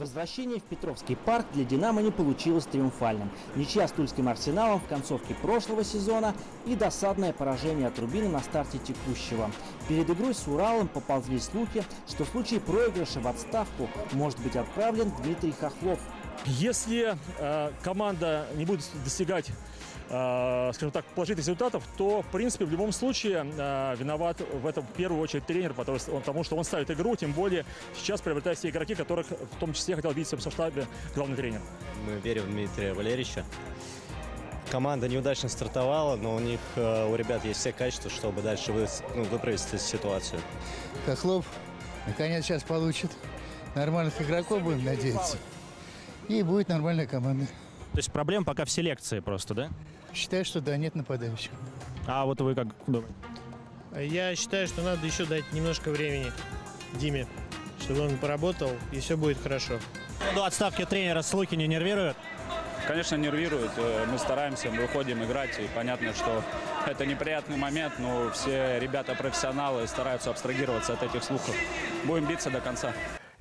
Возвращение 0.00 0.60
в 0.60 0.62
Петровский 0.62 1.14
парк 1.14 1.44
для 1.52 1.62
«Динамо» 1.62 2.00
не 2.00 2.10
получилось 2.10 2.64
триумфальным. 2.64 3.30
Ничья 3.54 3.86
с 3.86 3.92
Тульским 3.92 4.28
«Арсеналом» 4.28 4.80
в 4.80 4.86
концовке 4.86 5.34
прошлого 5.34 5.84
сезона 5.84 6.34
и 6.64 6.74
досадное 6.74 7.34
поражение 7.34 7.88
от 7.88 7.98
«Рубина» 7.98 8.30
на 8.30 8.40
старте 8.40 8.78
текущего. 8.78 9.50
Перед 9.88 10.08
игрой 10.08 10.34
с 10.34 10.48
«Уралом» 10.48 10.88
поползли 10.88 11.38
слухи, 11.38 11.84
что 12.08 12.24
в 12.24 12.28
случае 12.28 12.60
проигрыша 12.60 13.20
в 13.20 13.28
отставку 13.28 13.90
может 14.12 14.38
быть 14.40 14.56
отправлен 14.56 15.12
Дмитрий 15.22 15.52
Хохлов. 15.52 16.00
Если 16.46 17.16
э, 17.38 17.70
команда 17.82 18.46
не 18.54 18.64
будет 18.64 18.84
достигать, 19.04 19.50
э, 20.08 20.70
скажем 20.74 20.90
так, 20.90 21.04
положительных 21.06 21.44
результатов, 21.46 21.84
то, 21.98 22.22
в 22.22 22.26
принципе, 22.26 22.64
в 22.64 22.70
любом 22.70 22.92
случае 22.92 23.46
э, 23.56 23.96
виноват 23.98 24.40
в 24.40 24.66
этом 24.66 24.86
в 24.86 24.92
первую 24.92 25.20
очередь 25.20 25.46
тренер, 25.46 25.74
потому 25.74 25.98
что, 25.98 26.56
он, 26.56 26.64
ставит 26.64 26.90
игру, 26.90 27.14
тем 27.14 27.32
более 27.32 27.64
сейчас 27.94 28.20
приобретают 28.22 28.58
все 28.58 28.70
игроки, 28.70 28.94
которых 28.94 29.26
в 29.28 29.56
том 29.60 29.74
числе 29.74 29.96
хотел 29.96 30.12
видеть 30.12 30.32
в 30.32 30.40
составе 30.40 30.86
главный 31.14 31.36
тренер. 31.36 31.60
Мы 32.06 32.14
верим 32.20 32.44
в 32.44 32.50
Дмитрия 32.50 32.94
Валерьевича. 32.94 33.44
Команда 34.70 35.08
неудачно 35.08 35.48
стартовала, 35.48 36.16
но 36.16 36.36
у 36.36 36.38
них, 36.38 36.60
э, 36.76 37.06
у 37.06 37.14
ребят 37.16 37.44
есть 37.44 37.60
все 37.60 37.72
качества, 37.72 38.10
чтобы 38.10 38.40
дальше 38.40 38.72
вы- 38.72 38.88
ну, 39.14 39.24
выправить 39.24 39.60
эту 39.66 39.78
ситуацию. 39.78 40.40
Хохлов 41.04 41.44
наконец 42.06 42.44
сейчас 42.46 42.62
получит 42.62 43.10
нормальных 43.74 44.20
игроков, 44.22 44.62
будем 44.62 44.84
надеяться. 44.84 45.36
И 46.30 46.42
будет 46.44 46.68
нормальная 46.68 47.06
команда. 47.06 47.44
То 47.92 47.98
есть 47.98 48.12
проблема 48.12 48.44
пока 48.44 48.64
в 48.64 48.70
селекции 48.70 49.18
просто, 49.18 49.52
да? 49.52 49.68
Считаю, 50.14 50.44
что 50.44 50.60
да, 50.60 50.76
нет 50.76 50.94
нападающих. 50.94 51.50
А 52.06 52.24
вот 52.24 52.40
вы 52.40 52.54
как 52.54 52.68
думаете? 52.86 53.12
Я 53.98 54.36
считаю, 54.36 54.68
что 54.68 54.82
надо 54.82 55.04
еще 55.04 55.24
дать 55.24 55.52
немножко 55.52 55.90
времени 55.90 56.30
Диме, 56.94 57.26
чтобы 57.80 58.02
он 58.02 58.16
поработал, 58.18 58.70
и 58.92 59.00
все 59.00 59.16
будет 59.16 59.42
хорошо. 59.42 59.80
До 60.36 60.44
отставки 60.44 60.84
тренера 60.84 61.22
слухи 61.22 61.56
не 61.56 61.66
нервируют? 61.66 62.16
Конечно, 62.86 63.16
нервирует. 63.16 63.72
Э, 63.76 64.06
Мы 64.06 64.16
стараемся, 64.18 64.70
мы 64.70 64.82
выходим 64.82 65.24
играть, 65.24 65.58
и 65.58 65.68
понятно, 65.74 66.14
что 66.14 66.44
это 66.86 67.06
неприятный 67.06 67.56
момент, 67.56 67.94
но 67.98 68.30
все 68.30 68.78
ребята 68.78 69.16
профессионалы 69.16 69.88
стараются 69.88 70.30
абстрагироваться 70.30 70.92
от 70.92 71.02
этих 71.02 71.24
слухов. 71.24 71.54
Будем 72.04 72.26
биться 72.26 72.50
до 72.50 72.60
конца. 72.60 72.92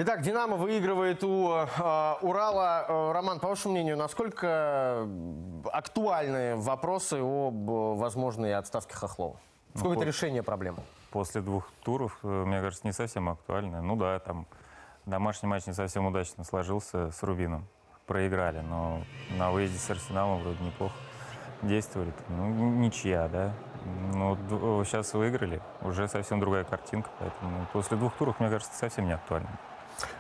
Итак, 0.02 0.22
«Динамо» 0.22 0.56
выигрывает 0.56 1.26
у 1.26 1.50
э, 1.52 2.16
Урала. 2.22 2.86
Э, 2.88 3.12
Роман, 3.12 3.42
по 3.42 3.50
вашему 3.50 3.74
мнению, 3.74 3.98
насколько 3.98 5.06
актуальны 5.74 6.56
вопросы 6.56 7.16
об 7.20 7.70
э, 7.70 7.96
возможной 7.96 8.56
отставке 8.56 8.96
Хохлова? 8.96 9.36
Сколько 9.76 9.96
это 9.96 10.00
по- 10.04 10.08
решение 10.08 10.42
проблемы? 10.42 10.78
После 11.12 11.42
двух 11.42 11.70
туров, 11.84 12.18
э, 12.24 12.28
мне 12.28 12.62
кажется, 12.62 12.88
не 12.88 12.94
совсем 12.94 13.28
актуально. 13.28 13.82
Ну 13.82 13.98
да, 13.98 14.18
там 14.20 14.48
домашний 15.06 15.50
матч 15.50 15.68
не 15.68 15.74
совсем 15.74 16.06
удачно 16.06 16.46
сложился 16.46 17.12
с 17.12 17.22
Рубином. 17.22 17.68
Проиграли, 18.08 18.62
но 18.62 19.02
на 19.38 19.52
выезде 19.52 19.80
с 19.80 19.90
Арсеналом 19.90 20.42
вроде 20.44 20.64
неплохо 20.64 20.96
действовали. 21.62 22.14
Ну, 22.30 22.48
ничья, 22.48 23.28
да. 23.28 23.52
Ну, 24.14 24.38
сейчас 24.86 25.14
выиграли, 25.14 25.62
уже 25.82 26.08
совсем 26.08 26.40
другая 26.40 26.64
картинка, 26.64 27.10
поэтому 27.20 27.68
после 27.74 27.98
двух 27.98 28.14
туров, 28.14 28.40
мне 28.40 28.50
кажется, 28.50 28.74
совсем 28.78 29.06
не 29.06 29.12
актуально. 29.12 29.50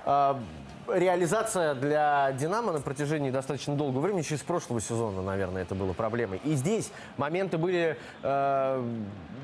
А, 0.06 0.40
реализация 0.88 1.76
для 1.76 2.32
«Динамо» 2.34 2.72
на 2.72 2.82
протяжении 2.82 3.30
достаточно 3.30 3.76
долгого 3.76 4.02
времени, 4.02 4.22
еще 4.22 4.38
с 4.38 4.42
прошлого 4.42 4.82
сезона, 4.82 5.22
наверное, 5.22 5.62
это 5.62 5.76
было 5.76 5.94
проблемой. 5.94 6.42
И 6.44 6.56
здесь 6.56 6.92
моменты 7.18 7.58
были 7.60 7.96
э, 8.24 8.84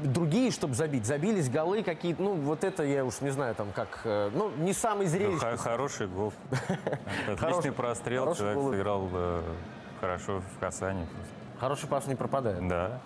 другие, 0.03 0.49
чтобы 0.51 0.73
забить. 0.73 1.05
Забились 1.05 1.49
голы 1.49 1.83
какие-то, 1.83 2.21
ну, 2.23 2.33
вот 2.33 2.63
это 2.63 2.83
я 2.83 3.05
уж 3.05 3.21
не 3.21 3.29
знаю, 3.29 3.53
там, 3.53 3.67
как, 3.75 4.01
э, 4.05 4.31
ну, 4.33 4.49
не 4.57 4.73
самый 4.73 5.05
Ну, 5.05 5.11
зрелищный. 5.11 5.51
х- 5.51 5.57
хороший 5.57 6.07
гол. 6.07 6.33
Отличный 7.27 7.71
прострел, 7.71 8.33
человек 8.35 8.59
сыграл 8.75 9.07
хорошо 10.01 10.41
в 10.55 10.59
касании. 10.59 11.07
Хороший 11.59 11.87
пас 11.87 12.07
не 12.07 12.15
пропадает. 12.15 12.67
Да. 12.67 12.99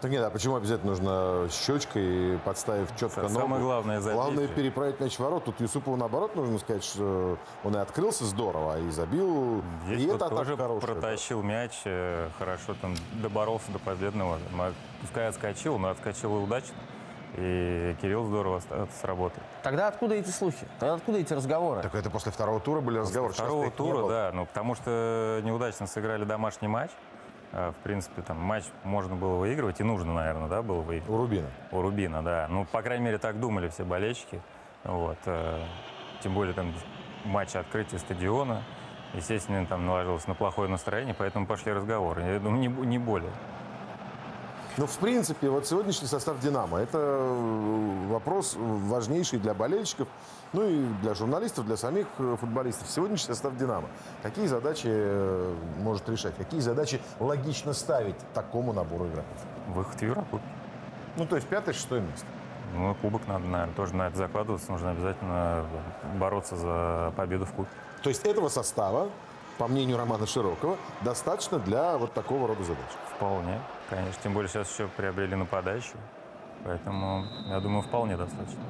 Так 0.00 0.12
нет, 0.12 0.22
а 0.22 0.30
почему 0.30 0.54
обязательно 0.54 0.90
нужно 0.92 1.48
щечкой 1.50 2.38
подставив 2.44 2.88
четко 2.96 3.28
Самое 3.28 3.48
ногу? 3.48 3.62
главное 3.64 4.00
забить. 4.00 4.14
Главное 4.16 4.46
переправить 4.46 5.00
мяч 5.00 5.16
в 5.16 5.20
ворот. 5.20 5.44
Тут 5.44 5.60
Юсупову 5.60 5.96
наоборот 5.96 6.36
нужно 6.36 6.58
сказать, 6.60 6.84
что 6.84 7.36
он 7.64 7.74
и 7.74 7.78
открылся 7.80 8.24
здорово, 8.24 8.78
и 8.78 8.90
забил. 8.90 9.60
Здесь 9.86 10.02
и 10.02 10.06
вот 10.06 10.16
это 10.22 10.28
тоже 10.28 10.56
хорошая. 10.56 10.94
протащил 10.94 11.42
мяч, 11.42 11.72
э, 11.84 12.28
хорошо 12.38 12.76
там 12.80 12.94
доборолся 13.14 13.72
до 13.72 13.80
победного. 13.80 14.38
Ма- 14.52 14.72
Пускай 15.00 15.26
отскочил, 15.28 15.78
но 15.78 15.88
отскочил 15.90 16.36
и 16.38 16.42
удачно. 16.44 16.76
И 17.36 17.94
Кирилл 18.00 18.24
здорово 18.24 18.60
ст- 18.60 18.68
сработал. 19.00 19.42
Тогда 19.62 19.88
откуда 19.88 20.14
эти 20.14 20.30
слухи? 20.30 20.66
Тогда 20.80 20.94
откуда 20.94 21.18
эти 21.18 21.32
разговоры? 21.32 21.82
Так 21.82 21.94
это 21.94 22.08
после 22.08 22.32
второго 22.32 22.58
тура 22.60 22.80
были 22.80 22.98
разговоры. 22.98 23.32
сейчас 23.32 23.46
Второго 23.46 23.70
тура, 23.70 24.08
да, 24.08 24.30
ну 24.32 24.46
потому 24.46 24.74
что 24.74 25.40
неудачно 25.44 25.86
сыграли 25.86 26.24
домашний 26.24 26.68
матч. 26.68 26.90
А, 27.52 27.72
В 27.72 27.76
принципе, 27.76 28.22
там 28.22 28.38
матч 28.38 28.64
можно 28.84 29.16
было 29.16 29.36
выигрывать, 29.36 29.80
и 29.80 29.84
нужно, 29.84 30.14
наверное, 30.14 30.48
да, 30.48 30.62
было 30.62 30.80
выигрывать. 30.80 31.08
У 31.10 31.16
Рубина. 31.16 31.48
У 31.72 31.82
Рубина, 31.82 32.22
да. 32.22 32.46
Ну, 32.48 32.64
по 32.64 32.82
крайней 32.82 33.04
мере, 33.04 33.18
так 33.18 33.40
думали 33.40 33.68
все 33.68 33.84
болельщики. 33.84 34.40
Вот. 34.84 35.18
э, 35.26 35.64
Тем 36.20 36.34
более 36.34 36.54
там 36.54 36.72
матч 37.24 37.56
открытия 37.56 37.98
стадиона. 37.98 38.62
Естественно, 39.14 39.64
там 39.66 39.86
наложилось 39.86 40.26
на 40.26 40.34
плохое 40.34 40.68
настроение, 40.68 41.14
поэтому 41.16 41.46
пошли 41.46 41.72
разговоры. 41.72 42.22
Я 42.22 42.38
думаю, 42.38 42.60
не, 42.60 42.68
не 42.86 42.98
более. 42.98 43.30
Ну, 44.78 44.86
в 44.86 44.96
принципе, 44.98 45.48
вот 45.48 45.66
сегодняшний 45.66 46.06
состав 46.06 46.38
«Динамо»– 46.38 46.78
это 46.80 46.98
э, 46.98 48.06
вопрос 48.10 48.54
важнейший 48.56 49.40
для 49.40 49.52
болельщиков, 49.52 50.06
ну 50.52 50.62
и 50.62 50.84
для 51.02 51.14
журналистов, 51.14 51.66
для 51.66 51.76
самих 51.76 52.06
э, 52.18 52.36
футболистов. 52.40 52.88
Сегодняшний 52.88 53.34
состав 53.34 53.56
«Динамо» 53.56 53.88
какие 54.22 54.46
задачи 54.46 54.86
э, 54.86 55.54
может 55.80 56.08
решать? 56.08 56.36
Какие 56.36 56.60
задачи 56.60 57.00
логично 57.18 57.72
ставить 57.72 58.14
такому 58.34 58.72
набору 58.72 59.08
игроков? 59.08 59.36
Выход 59.66 59.98
в 59.98 60.02
Еврокубок. 60.02 60.42
Ну, 61.16 61.26
то 61.26 61.34
есть 61.34 61.48
пятое, 61.48 61.74
шестое 61.74 62.00
место. 62.00 62.26
Ну, 62.76 62.94
кубок 63.02 63.26
надо, 63.26 63.46
наверное, 63.46 63.74
тоже 63.74 63.96
на 63.96 64.06
это 64.06 64.16
закладываться. 64.16 64.70
Нужно 64.70 64.92
обязательно 64.92 65.66
бороться 66.20 66.56
за 66.56 67.12
победу 67.16 67.46
в 67.46 67.52
кубке. 67.52 67.74
То 68.04 68.10
есть 68.10 68.24
этого 68.24 68.48
состава, 68.48 69.08
по 69.58 69.66
мнению 69.66 69.96
Романа 69.98 70.26
Широкого, 70.26 70.78
достаточно 71.02 71.58
для 71.58 71.98
вот 71.98 72.14
такого 72.14 72.46
рода 72.48 72.62
задач? 72.62 72.86
Вполне, 73.16 73.60
конечно. 73.90 74.14
Тем 74.22 74.32
более 74.32 74.48
сейчас 74.48 74.70
еще 74.72 74.88
приобрели 74.88 75.34
нападающего. 75.34 76.00
Поэтому, 76.64 77.24
я 77.48 77.60
думаю, 77.60 77.82
вполне 77.82 78.16
достаточно. 78.16 78.60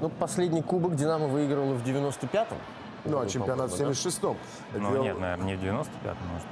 Ну, 0.00 0.08
последний 0.08 0.62
кубок 0.62 0.94
«Динамо» 0.94 1.26
выигрывало 1.26 1.74
в 1.74 1.84
95-м. 1.84 2.58
Ну, 3.04 3.20
а 3.20 3.26
чемпионат 3.26 3.70
в 3.70 3.74
76-м. 3.74 4.36
Ну, 4.74 4.92
Дело- 4.92 5.02
нет, 5.02 5.18
наверное, 5.18 5.46
не 5.46 5.56
в 5.56 5.62
95-м, 5.62 6.28
может. 6.32 6.46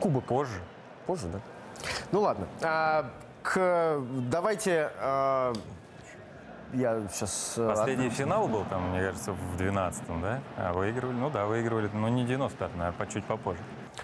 Кубок. 0.00 0.24
Позже. 0.24 0.60
Позже, 1.06 1.28
да? 1.28 1.40
Ну 2.12 2.20
ладно. 2.20 2.46
А, 2.62 3.10
к, 3.42 4.00
давайте... 4.30 4.90
а, 4.98 5.52
я 6.72 7.00
сейчас... 7.10 7.54
Последний 7.56 8.10
финал 8.10 8.48
был 8.48 8.64
там, 8.64 8.90
мне 8.90 9.00
кажется, 9.00 9.32
в 9.32 9.60
12-м, 9.60 10.22
да? 10.22 10.40
А 10.56 10.72
выигрывали, 10.72 11.16
ну 11.16 11.30
да, 11.30 11.46
выигрывали, 11.46 11.90
но 11.92 12.08
не 12.08 12.24
95 12.24 12.76
наверное, 12.76 12.92
по- 12.98 13.06
чуть 13.12 13.24
попозже. 13.24 13.60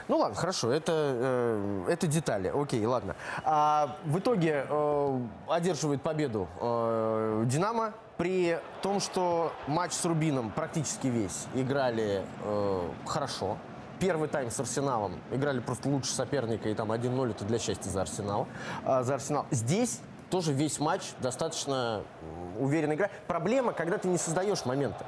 Ну 0.09 0.19
ладно, 0.19 0.35
хорошо, 0.35 0.73
это, 0.73 0.93
э, 0.93 1.85
это 1.89 2.07
детали. 2.07 2.53
Окей, 2.55 2.85
ладно. 2.85 3.15
А 3.45 3.97
в 4.05 4.19
итоге 4.19 4.67
э, 4.69 5.21
одерживает 5.49 6.03
победу 6.03 6.49
э, 6.61 7.45
Динамо 7.47 7.93
при 8.17 8.59
том, 8.83 9.01
что 9.01 9.53
матч 9.67 9.93
с 9.93 10.05
Рубином 10.05 10.51
практически 10.51 11.07
весь 11.09 11.47
играли 11.55 12.25
э, 12.43 12.89
хорошо. 13.07 13.57
Первый 14.01 14.29
тайм 14.29 14.51
с 14.51 14.59
Арсеналом 14.59 15.21
играли 15.31 15.61
просто 15.61 15.89
лучше 15.89 16.13
соперника, 16.13 16.69
и 16.69 16.75
там 16.75 16.91
1-0 16.91 17.31
это 17.31 17.45
для 17.45 17.59
счастья 17.59 17.89
за 17.91 18.03
Арсенал. 18.03 18.49
А, 18.85 19.03
за 19.05 19.15
Арсенал. 19.15 19.47
Здесь 19.51 20.01
тоже 20.35 20.53
весь 20.53 20.81
матч 20.81 21.13
достаточно 21.21 22.03
м, 22.21 22.65
уверенно 22.65 22.95
игра. 22.95 23.09
Проблема, 23.29 23.73
когда 23.73 23.99
ты 23.99 24.09
не 24.09 24.19
создаешь 24.19 24.65
моменты. 24.65 25.05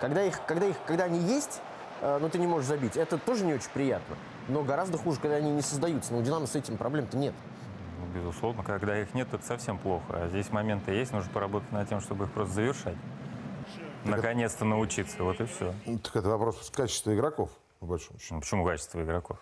Когда, 0.00 0.24
их, 0.24 0.44
когда, 0.46 0.66
их, 0.66 0.74
когда 0.84 1.04
они 1.04 1.20
есть, 1.20 1.60
э, 2.00 2.18
но 2.20 2.28
ты 2.28 2.40
не 2.40 2.48
можешь 2.48 2.66
забить, 2.66 2.96
это 2.96 3.16
тоже 3.16 3.44
не 3.44 3.54
очень 3.54 3.70
приятно. 3.72 4.16
Но 4.48 4.64
гораздо 4.64 4.98
хуже, 4.98 5.20
когда 5.20 5.36
они 5.36 5.52
не 5.52 5.62
создаются. 5.62 6.12
Но 6.12 6.18
у 6.18 6.22
Динамо 6.22 6.48
с 6.48 6.56
этим 6.56 6.76
проблем-то 6.76 7.16
нет. 7.16 7.34
Ну, 8.00 8.20
безусловно, 8.20 8.64
когда 8.64 9.00
их 9.00 9.14
нет, 9.14 9.32
это 9.32 9.46
совсем 9.46 9.78
плохо. 9.78 10.06
А 10.08 10.28
здесь 10.28 10.50
моменты 10.50 10.90
есть, 10.90 11.12
нужно 11.12 11.30
поработать 11.30 11.70
над 11.70 11.88
тем, 11.88 12.00
чтобы 12.00 12.24
их 12.24 12.32
просто 12.32 12.54
завершать. 12.54 12.96
Наконец-то 14.02 14.64
научиться, 14.64 15.22
вот 15.22 15.40
и 15.40 15.44
все. 15.44 15.72
Так 16.02 16.16
это 16.16 16.28
вопрос 16.28 16.72
качества 16.74 17.14
игроков, 17.14 17.48
по 17.78 17.86
большому 17.86 18.18
счету. 18.18 18.34
Ну, 18.34 18.40
почему 18.40 18.66
качество 18.66 19.00
игроков? 19.00 19.38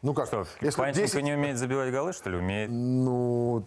Ну 0.00 0.14
как, 0.14 0.26
Что, 0.26 0.46
если 0.62 0.78
Панченко 0.78 1.06
10 1.06 1.22
не 1.22 1.34
умеет 1.34 1.58
забивать 1.58 1.92
голы, 1.92 2.14
что 2.14 2.30
ли? 2.30 2.38
Умеет. 2.38 2.70
Ну, 2.70 3.64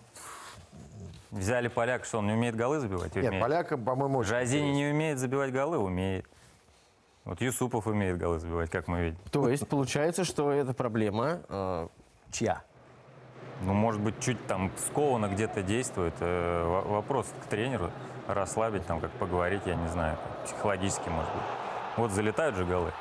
Взяли 1.36 1.68
поляка, 1.68 2.06
что 2.06 2.20
он 2.20 2.28
не 2.28 2.34
умеет 2.34 2.56
голы 2.56 2.80
забивать? 2.80 3.14
нет, 3.14 3.26
Умеет. 3.26 3.44
поляка, 3.44 3.78
по-моему, 3.78 4.20
очень 4.20 4.30
Жазини 4.30 4.70
не 4.72 4.86
умеет 4.88 5.20
забивать 5.20 5.52
голы? 5.52 5.78
Умеет. 5.78 6.26
Вот 7.26 7.42
Юсупов 7.42 7.88
умеет 7.88 8.18
голы 8.18 8.40
забивать, 8.40 8.70
как 8.70 8.88
мы 8.88 9.02
видим. 9.02 9.20
То 9.32 9.50
есть 9.50 9.68
получается, 9.68 10.24
что 10.24 10.50
эта 10.52 10.74
проблема 10.74 11.42
э, 11.50 11.88
чья? 12.32 12.62
Ну, 13.64 13.74
может 13.74 14.00
быть, 14.00 14.18
чуть 14.22 14.48
там 14.48 14.72
скованно 14.78 15.26
где-то 15.28 15.62
действует. 15.62 16.14
Э, 16.22 16.64
во- 16.64 16.82
Вопрос 16.84 17.28
к 17.44 17.48
тренеру. 17.48 17.92
Расслабить, 18.28 18.86
там, 18.86 19.02
как 19.02 19.12
поговорить, 19.12 19.64
я 19.66 19.76
не 19.76 19.88
знаю. 19.90 20.18
Психологически, 20.46 21.10
может 21.10 21.32
быть. 21.34 21.44
Вот 21.98 22.12
залетают 22.12 22.56
же 22.56 22.64
голы. 22.64 22.92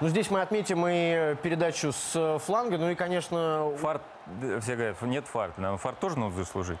Ну, 0.00 0.08
здесь 0.08 0.30
мы 0.30 0.40
отметим 0.40 0.86
и 0.88 1.36
передачу 1.42 1.92
с 1.92 2.38
фланга, 2.38 2.78
ну 2.78 2.88
и, 2.88 2.94
конечно... 2.94 3.72
Фарт, 3.76 4.02
да, 4.40 4.58
все 4.60 4.74
говорят, 4.74 5.02
нет 5.02 5.26
фарта. 5.26 5.60
Нам 5.60 5.76
фарт 5.76 5.98
тоже 6.00 6.18
нужно 6.18 6.38
заслужить. 6.38 6.78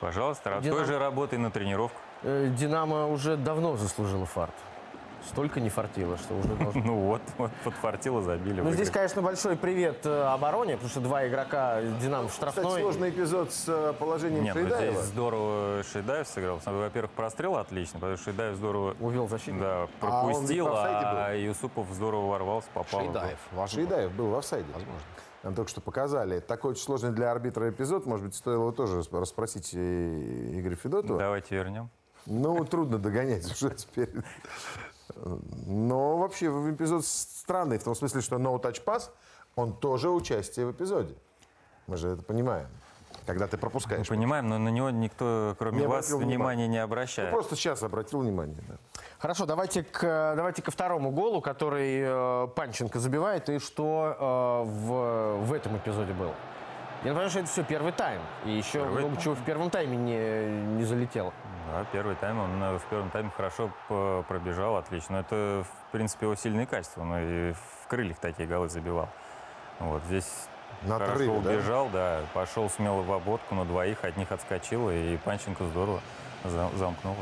Пожалуйста, 0.00 0.50
Динамо- 0.62 0.70
той 0.76 0.84
же 0.84 0.98
работай 0.98 1.38
на 1.38 1.50
тренировках. 1.50 2.00
э, 2.22 2.48
Динамо 2.56 3.06
уже 3.06 3.36
давно 3.36 3.76
заслужила 3.76 4.26
фарт. 4.26 4.54
Столько 5.28 5.58
не 5.58 5.70
фартило, 5.70 6.16
что 6.18 6.34
уже 6.34 6.48
должно... 6.54 6.80
Ну 6.82 6.94
вот, 7.08 7.22
вот 7.38 7.50
подфартило, 7.64 8.22
забили. 8.22 8.60
Ну, 8.60 8.70
здесь, 8.70 8.90
конечно, 8.90 9.22
большой 9.22 9.56
привет 9.56 10.06
э, 10.06 10.22
обороне, 10.22 10.74
потому 10.74 10.88
что 10.90 11.00
два 11.00 11.26
игрока 11.26 11.80
Динамо 12.00 12.28
Кстати, 12.28 12.52
штрафной. 12.52 12.80
сложный 12.80 13.10
эпизод 13.10 13.52
с 13.52 13.64
э, 13.66 13.92
положением 13.98 14.44
Нет, 14.44 14.54
ну 14.54 14.60
Шейдаева. 14.60 14.92
здесь 14.94 15.04
здорово 15.06 15.82
Шейдаев 15.82 16.28
сыграл. 16.28 16.60
Во-первых, 16.64 17.10
прострел 17.12 17.56
отлично, 17.56 17.98
потому 17.98 18.16
что 18.16 18.26
Шейдаев 18.26 18.54
здорово 18.56 18.94
Увел 19.00 19.26
защитника. 19.28 19.64
да, 19.64 19.82
А 19.82 19.88
пропустил, 20.22 20.68
офсайде 20.68 21.06
а, 21.06 21.32
Юсупов 21.34 21.86
здорово 21.90 22.30
ворвался, 22.30 22.68
попал. 22.72 23.00
Шейдаев. 23.00 23.38
Важно. 23.52 23.74
Шейдаев 23.74 24.12
был 24.12 24.28
в 24.28 24.36
офсайде. 24.36 24.68
Возможно. 24.72 25.00
Нам 25.46 25.54
только 25.54 25.70
что 25.70 25.80
показали. 25.80 26.40
Такой 26.40 26.72
очень 26.72 26.82
сложный 26.82 27.12
для 27.12 27.30
арбитра 27.30 27.70
эпизод. 27.70 28.04
Может 28.04 28.26
быть, 28.26 28.34
стоило 28.34 28.62
его 28.62 28.72
тоже 28.72 28.96
рас- 28.96 29.12
расспросить 29.12 29.72
Игоря 29.72 30.74
Федотова. 30.74 31.20
Давайте 31.20 31.54
вернем. 31.54 31.88
Ну, 32.26 32.64
трудно 32.64 32.98
догонять 32.98 33.46
уже 33.52 33.70
теперь. 33.76 34.10
Но 35.14 36.18
вообще 36.18 36.46
эпизод 36.46 37.06
странный, 37.06 37.78
в 37.78 37.84
том 37.84 37.94
смысле, 37.94 38.22
что 38.22 38.36
no 38.38 38.60
touch 38.60 38.82
pass, 38.84 39.10
он 39.54 39.72
тоже 39.72 40.10
участие 40.10 40.66
в 40.66 40.72
эпизоде. 40.72 41.14
Мы 41.86 41.96
же 41.96 42.08
это 42.08 42.24
понимаем. 42.24 42.66
Когда 43.26 43.46
ты 43.46 43.56
Мы 43.56 43.60
пропускаешь. 43.60 44.08
понимаем, 44.08 44.48
но 44.48 44.58
на 44.58 44.68
него 44.68 44.90
никто, 44.90 45.54
кроме 45.58 45.80
Не 45.80 45.86
вас, 45.86 46.08
внимания 46.08 46.26
внимания. 46.26 46.68
не 46.68 46.78
Ну, 46.78 46.84
обращает. 46.84 47.30
просто 47.30 47.56
сейчас 47.56 47.82
обратил 47.82 48.20
внимание. 48.20 48.56
да. 48.68 48.74
Хорошо, 49.18 49.46
давайте, 49.46 49.82
к, 49.82 50.00
давайте 50.36 50.62
ко 50.62 50.70
второму 50.70 51.10
голу, 51.10 51.40
который 51.40 52.02
э, 52.04 52.48
Панченко 52.54 52.98
забивает, 52.98 53.48
и 53.48 53.58
что 53.58 54.16
э, 54.18 54.70
в, 54.70 55.36
в 55.46 55.52
этом 55.52 55.76
эпизоде 55.76 56.12
было. 56.12 56.34
Я 57.02 57.10
напоминаю, 57.12 57.30
что 57.30 57.40
это 57.40 57.48
все 57.48 57.62
первый 57.64 57.92
тайм, 57.92 58.20
и 58.44 58.50
еще 58.52 58.78
Первый 58.80 59.04
много 59.04 59.20
чего 59.20 59.34
в 59.34 59.44
первом 59.44 59.70
тайме 59.70 59.96
не, 59.96 60.76
не 60.76 60.84
залетело. 60.84 61.32
Да, 61.72 61.84
первый 61.92 62.14
тайм, 62.16 62.38
он 62.38 62.62
э, 62.62 62.78
в 62.78 62.84
первом 62.84 63.10
тайме 63.10 63.30
хорошо 63.36 63.70
пробежал, 64.28 64.76
отлично. 64.76 65.14
Но 65.16 65.20
это, 65.20 65.64
в 65.88 65.92
принципе, 65.92 66.26
его 66.26 66.34
сильные 66.36 66.66
качества. 66.66 67.02
Он 67.02 67.14
и 67.18 67.52
в 67.52 67.88
крыльях 67.88 68.18
такие 68.18 68.48
голы 68.48 68.68
забивал. 68.68 69.08
Вот 69.80 70.02
здесь 70.04 70.48
На 70.82 70.98
хорошо 70.98 71.12
отрыве, 71.14 71.40
да? 71.40 71.50
убежал, 71.50 71.88
да? 71.88 72.20
пошел 72.34 72.68
смело 72.70 73.02
в 73.02 73.12
обводку 73.12 73.54
на 73.54 73.64
двоих, 73.64 74.04
от 74.04 74.16
них 74.16 74.30
отскочил, 74.32 74.90
и 74.90 75.16
Панченко 75.18 75.64
здорово 75.66 76.00
за- 76.44 76.70
замкнул. 76.76 77.16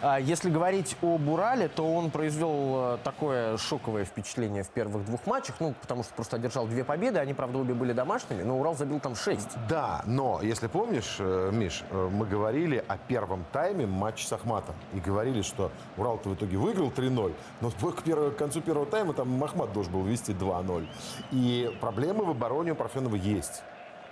А 0.00 0.18
если 0.18 0.50
говорить 0.50 0.96
о 1.02 1.18
Бурале, 1.18 1.68
то 1.68 1.94
он 1.94 2.10
произвел 2.10 2.94
э, 2.94 2.98
такое 3.04 3.56
шоковое 3.56 4.04
впечатление 4.04 4.62
в 4.62 4.70
первых 4.70 5.04
двух 5.04 5.26
матчах, 5.26 5.56
ну, 5.60 5.74
потому 5.80 6.02
что 6.02 6.12
просто 6.14 6.36
одержал 6.36 6.66
две 6.66 6.84
победы, 6.84 7.18
они, 7.18 7.34
правда, 7.34 7.58
обе 7.58 7.74
были 7.74 7.92
домашними, 7.92 8.42
но 8.42 8.58
Урал 8.58 8.74
забил 8.74 9.00
там 9.00 9.14
шесть. 9.14 9.50
Да, 9.68 10.02
но 10.06 10.40
если 10.42 10.66
помнишь, 10.66 11.16
э, 11.18 11.50
Миш, 11.52 11.84
э, 11.90 12.10
мы 12.12 12.26
говорили 12.26 12.84
о 12.86 12.96
первом 12.96 13.44
тайме 13.52 13.86
матча 13.86 14.26
с 14.26 14.32
Ахматом. 14.32 14.74
И 14.94 15.00
говорили, 15.00 15.42
что 15.42 15.70
Урал-то 15.96 16.30
в 16.30 16.34
итоге 16.34 16.56
выиграл 16.56 16.90
3-0, 16.90 17.34
но 17.60 17.70
к, 17.70 18.02
первому- 18.02 18.32
к 18.32 18.36
концу 18.36 18.60
первого 18.60 18.86
тайма 18.86 19.12
там 19.12 19.42
Ахмат 19.42 19.72
должен 19.72 19.92
был 19.92 20.02
вести 20.02 20.32
2-0. 20.32 20.86
И 21.30 21.76
проблемы 21.80 22.24
в 22.24 22.30
обороне 22.30 22.72
у 22.72 22.74
Парфенова 22.74 23.16
есть. 23.16 23.62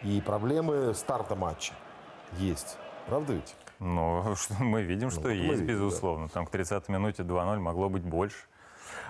И 0.02 0.20
проблемы 0.20 0.94
старта 0.94 1.34
матча 1.34 1.74
есть. 2.38 2.76
Правда 3.06 3.34
ведь? 3.34 3.54
Что 4.36 4.54
мы 4.62 4.82
видим, 4.82 5.10
что 5.10 5.22
мы 5.22 5.32
есть, 5.32 5.60
видим, 5.60 5.66
да. 5.66 5.72
безусловно. 5.72 6.28
Там 6.28 6.46
к 6.46 6.50
30 6.50 6.88
минуте 6.88 7.22
2-0 7.22 7.58
могло 7.58 7.88
быть 7.88 8.02
больше. 8.02 8.36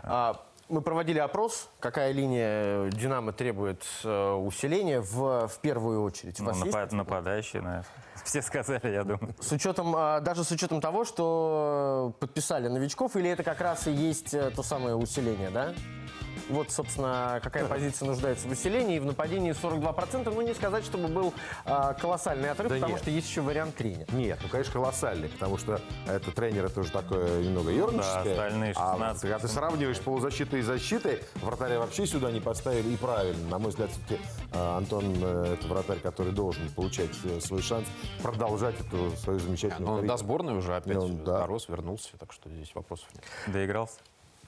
А, 0.03 0.41
мы 0.69 0.81
проводили 0.83 1.19
опрос, 1.19 1.69
какая 1.81 2.13
линия 2.13 2.89
Динамо 2.91 3.33
требует 3.33 3.85
э, 4.05 4.33
усиления 4.33 5.01
в, 5.01 5.49
в 5.49 5.59
первую 5.61 6.03
очередь. 6.03 6.41
У 6.41 6.45
Ну, 6.45 6.51
вас 6.51 6.65
есть 6.65 6.93
нападающие, 6.93 7.61
наверное. 7.61 7.87
Все 8.25 8.43
сказали, 8.43 8.89
я 8.89 9.03
думаю. 9.03 9.35
С 9.41 9.51
учетом, 9.51 9.95
а, 9.97 10.21
даже 10.21 10.45
с 10.45 10.51
учетом 10.53 10.81
того, 10.81 11.05
что 11.05 12.13
э, 12.15 12.21
подписали 12.21 12.69
новичков, 12.69 13.17
или 13.17 13.29
это 13.29 13.43
как 13.43 13.61
раз 13.61 13.89
и 13.89 13.93
есть 13.93 14.33
э, 14.33 14.51
то 14.51 14.63
самое 14.63 14.95
усиление, 14.95 15.51
да? 15.51 15.75
Вот, 16.51 16.71
собственно, 16.71 17.41
какая 17.43 17.65
позиция 17.67 18.07
нуждается 18.07 18.49
в 18.49 18.51
усилении. 18.51 18.97
И 18.97 18.99
в 18.99 19.05
нападении 19.07 19.53
42%. 19.53 20.33
Ну, 20.35 20.41
не 20.43 20.55
сказать, 20.55 20.85
чтобы 20.85 21.09
был 21.09 21.33
а, 21.65 21.95
колоссальный 21.95 22.51
отрыв, 22.51 22.69
Да 22.69 22.75
потому 22.77 22.93
нет. 22.95 23.03
что 23.03 23.11
есть 23.11 23.29
еще 23.29 23.41
вариант 23.41 23.77
тренера. 23.77 24.07
Нет, 24.13 24.39
ну, 24.43 24.49
конечно, 24.49 24.73
колоссальный, 24.73 25.29
потому 25.29 25.59
что 25.59 25.81
это 26.09 26.33
тренер 26.33 26.67
это 26.67 26.81
уже 26.81 26.91
такое 26.91 27.43
немного 27.43 27.71
ерническое. 27.71 28.25
Да, 28.25 28.31
остальные 28.47 28.73
А 28.77 28.93
16. 28.93 29.23
когда 29.23 29.39
ты 29.39 29.49
сравниваешь 29.49 30.01
полузащиты 30.01 30.59
и 30.59 30.63
защиты, 30.63 31.23
вратаря 31.37 31.79
вообще 31.79 32.07
сюда 32.07 32.31
не 32.31 32.41
поставили, 32.41 32.89
и 32.89 32.97
правильно. 32.97 33.49
На 33.49 33.59
мой 33.59 33.71
взгляд, 33.71 33.91
все-таки 33.91 34.21
э, 34.53 34.77
Антон 34.77 35.05
э, 35.23 35.57
это 35.59 35.69
вратарь, 35.69 36.01
который 36.01 36.33
должен 36.33 36.69
получать 36.71 37.11
э, 37.25 37.41
свой 37.41 37.63
шанс 37.63 37.87
продолжать 38.23 38.75
эту 38.81 39.11
свою 39.17 39.39
замечательную 39.39 39.89
Он 39.89 39.97
карьеру. 39.99 40.09
до 40.17 40.17
сборной 40.23 40.57
уже 40.57 40.75
опять 40.77 40.97
Ну, 40.97 41.09
да. 41.25 41.39
дорос, 41.41 41.69
вернулся, 41.69 42.11
так 42.19 42.33
что 42.33 42.49
здесь 42.51 42.75
вопросов 42.75 43.09
нет. 43.15 43.25
Доигрался. 43.55 43.99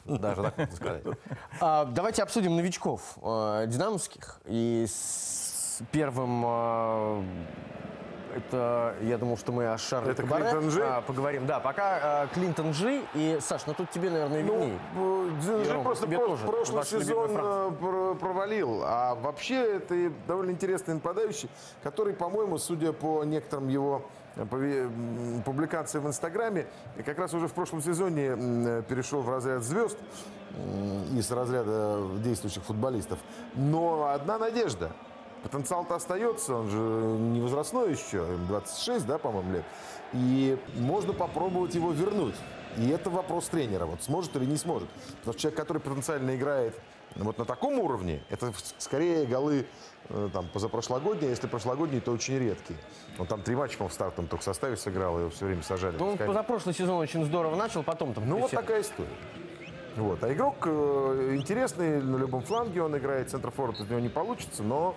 Даже 0.04 0.42
так 0.42 0.58
можно 0.58 0.76
сказать. 0.76 1.02
А, 1.60 1.84
давайте 1.84 2.22
обсудим 2.22 2.56
новичков 2.56 3.16
э, 3.22 3.64
динамовских. 3.68 4.40
И 4.46 4.84
с 4.88 5.80
первым... 5.92 6.42
э, 6.44 7.22
это, 8.34 8.94
я 9.02 9.18
думал, 9.18 9.36
что 9.36 9.52
мы 9.52 9.70
о 9.70 9.76
Шарле 9.76 10.12
Это 10.12 10.22
Кабаре, 10.22 10.44
Клинтон 10.50 10.68
Джи? 10.70 10.82
а, 10.82 11.02
поговорим. 11.02 11.46
Да, 11.46 11.60
пока 11.60 12.24
э, 12.24 12.28
Клинтон 12.34 12.70
Джи 12.70 13.02
и... 13.14 13.38
Саш, 13.42 13.66
ну 13.66 13.74
тут 13.74 13.90
тебе, 13.90 14.08
наверное, 14.10 14.40
виднее. 14.40 14.78
Ну, 14.94 15.28
Дзинджи 15.38 15.68
Ером, 15.68 15.84
просто 15.84 16.06
про- 16.06 16.16
тоже. 16.18 16.46
прошлый 16.46 16.84
сезон 16.84 17.34
провалил. 18.18 18.82
А 18.84 19.14
вообще 19.16 19.76
это 19.76 20.10
довольно 20.26 20.50
интересный 20.50 20.94
нападающий, 20.94 21.50
который, 21.82 22.14
по-моему, 22.14 22.56
судя 22.58 22.92
по 22.94 23.22
некоторым 23.24 23.68
его 23.68 24.02
публикациям 25.44 26.04
в 26.04 26.08
Инстаграме, 26.08 26.66
как 27.04 27.18
раз 27.18 27.34
уже 27.34 27.48
в 27.48 27.52
прошлом 27.52 27.82
сезоне 27.82 28.82
перешел 28.88 29.20
в 29.20 29.28
разряд 29.28 29.62
звезд 29.62 29.98
из 31.14 31.30
разряда 31.30 32.00
действующих 32.22 32.62
футболистов. 32.64 33.18
Но 33.54 34.10
одна 34.12 34.38
надежда. 34.38 34.92
Потенциал-то 35.42 35.96
остается, 35.96 36.54
он 36.54 36.70
же 36.70 36.78
не 36.78 37.40
возрастной 37.40 37.90
еще, 37.90 38.18
им 38.18 38.46
26, 38.46 39.04
да, 39.06 39.18
по-моему, 39.18 39.54
лет. 39.54 39.64
И 40.12 40.56
можно 40.76 41.12
попробовать 41.12 41.74
его 41.74 41.90
вернуть. 41.90 42.36
И 42.76 42.88
это 42.88 43.10
вопрос 43.10 43.48
тренера, 43.48 43.86
вот 43.86 44.04
сможет 44.04 44.36
или 44.36 44.44
не 44.46 44.56
сможет. 44.56 44.88
Потому 45.18 45.32
что 45.32 45.42
человек, 45.42 45.58
который 45.58 45.78
потенциально 45.78 46.36
играет 46.36 46.78
вот 47.16 47.38
на 47.38 47.44
таком 47.44 47.78
уровне, 47.78 48.22
это 48.30 48.52
скорее 48.78 49.26
голы 49.26 49.66
э, 50.08 50.28
там, 50.32 50.48
позапрошлогодние, 50.48 51.30
если 51.30 51.46
прошлогодние, 51.46 52.00
то 52.00 52.12
очень 52.12 52.38
редкие. 52.38 52.78
Он 53.18 53.26
там 53.26 53.42
три 53.42 53.54
матча, 53.54 53.78
по 53.78 53.88
в 53.88 53.92
стартом 53.92 54.26
только 54.26 54.42
в 54.42 54.44
составе 54.44 54.76
сыграл, 54.76 55.18
его 55.18 55.30
все 55.30 55.46
время 55.46 55.62
сажали. 55.62 55.96
Ну, 55.98 56.12
он 56.12 56.18
позапрошлый 56.18 56.74
сезон 56.74 56.98
очень 56.98 57.24
здорово 57.24 57.56
начал, 57.56 57.82
потом 57.82 58.14
там 58.14 58.28
Ну, 58.28 58.38
вот 58.38 58.50
такая 58.50 58.82
история. 58.82 59.08
Вот. 59.96 60.22
А 60.24 60.32
игрок 60.32 60.56
э, 60.66 61.34
интересный, 61.36 62.00
на 62.00 62.16
любом 62.16 62.42
фланге 62.42 62.82
он 62.82 62.96
играет, 62.96 63.30
центр-форвард 63.30 63.80
из 63.80 63.88
него 63.88 64.00
не 64.00 64.08
получится, 64.08 64.62
но 64.62 64.94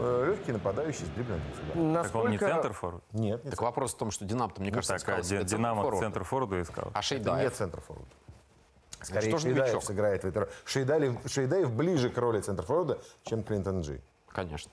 э, 0.00 0.24
легкий 0.28 0.52
нападающий 0.52 1.06
с 1.06 1.08
дриблингом. 1.10 1.92
Насколько... 1.92 2.12
Так 2.12 2.24
он 2.24 2.30
не 2.30 2.38
центр-форвард? 2.38 3.04
Нет, 3.12 3.44
нет. 3.44 3.50
Так 3.52 3.62
вопрос 3.62 3.94
в 3.94 3.98
том, 3.98 4.10
что 4.10 4.24
Динамо, 4.24 4.52
мне 4.58 4.70
ну, 4.70 4.74
кажется, 4.74 4.98
так, 4.98 5.18
а 5.18 5.22
Динамо 5.22 5.96
центр-форварда 5.96 6.62
искал. 6.62 6.90
А 6.92 7.02
Шейдаев? 7.02 7.44
Нет 7.44 7.54
центр-форварда. 7.54 8.10
Скорее, 9.02 9.28
что 9.28 9.38
Шейдаев 9.38 9.84
сыграет 9.84 10.24
в 10.24 10.26
этой 10.26 10.46
Шейдаев, 10.64 11.18
Шейдаев 11.26 11.72
ближе 11.72 12.10
к 12.10 12.18
роли 12.18 12.40
центр-форварда, 12.40 12.98
чем 13.24 13.42
Клинтон 13.42 13.80
Джи. 13.80 14.00
Конечно. 14.28 14.70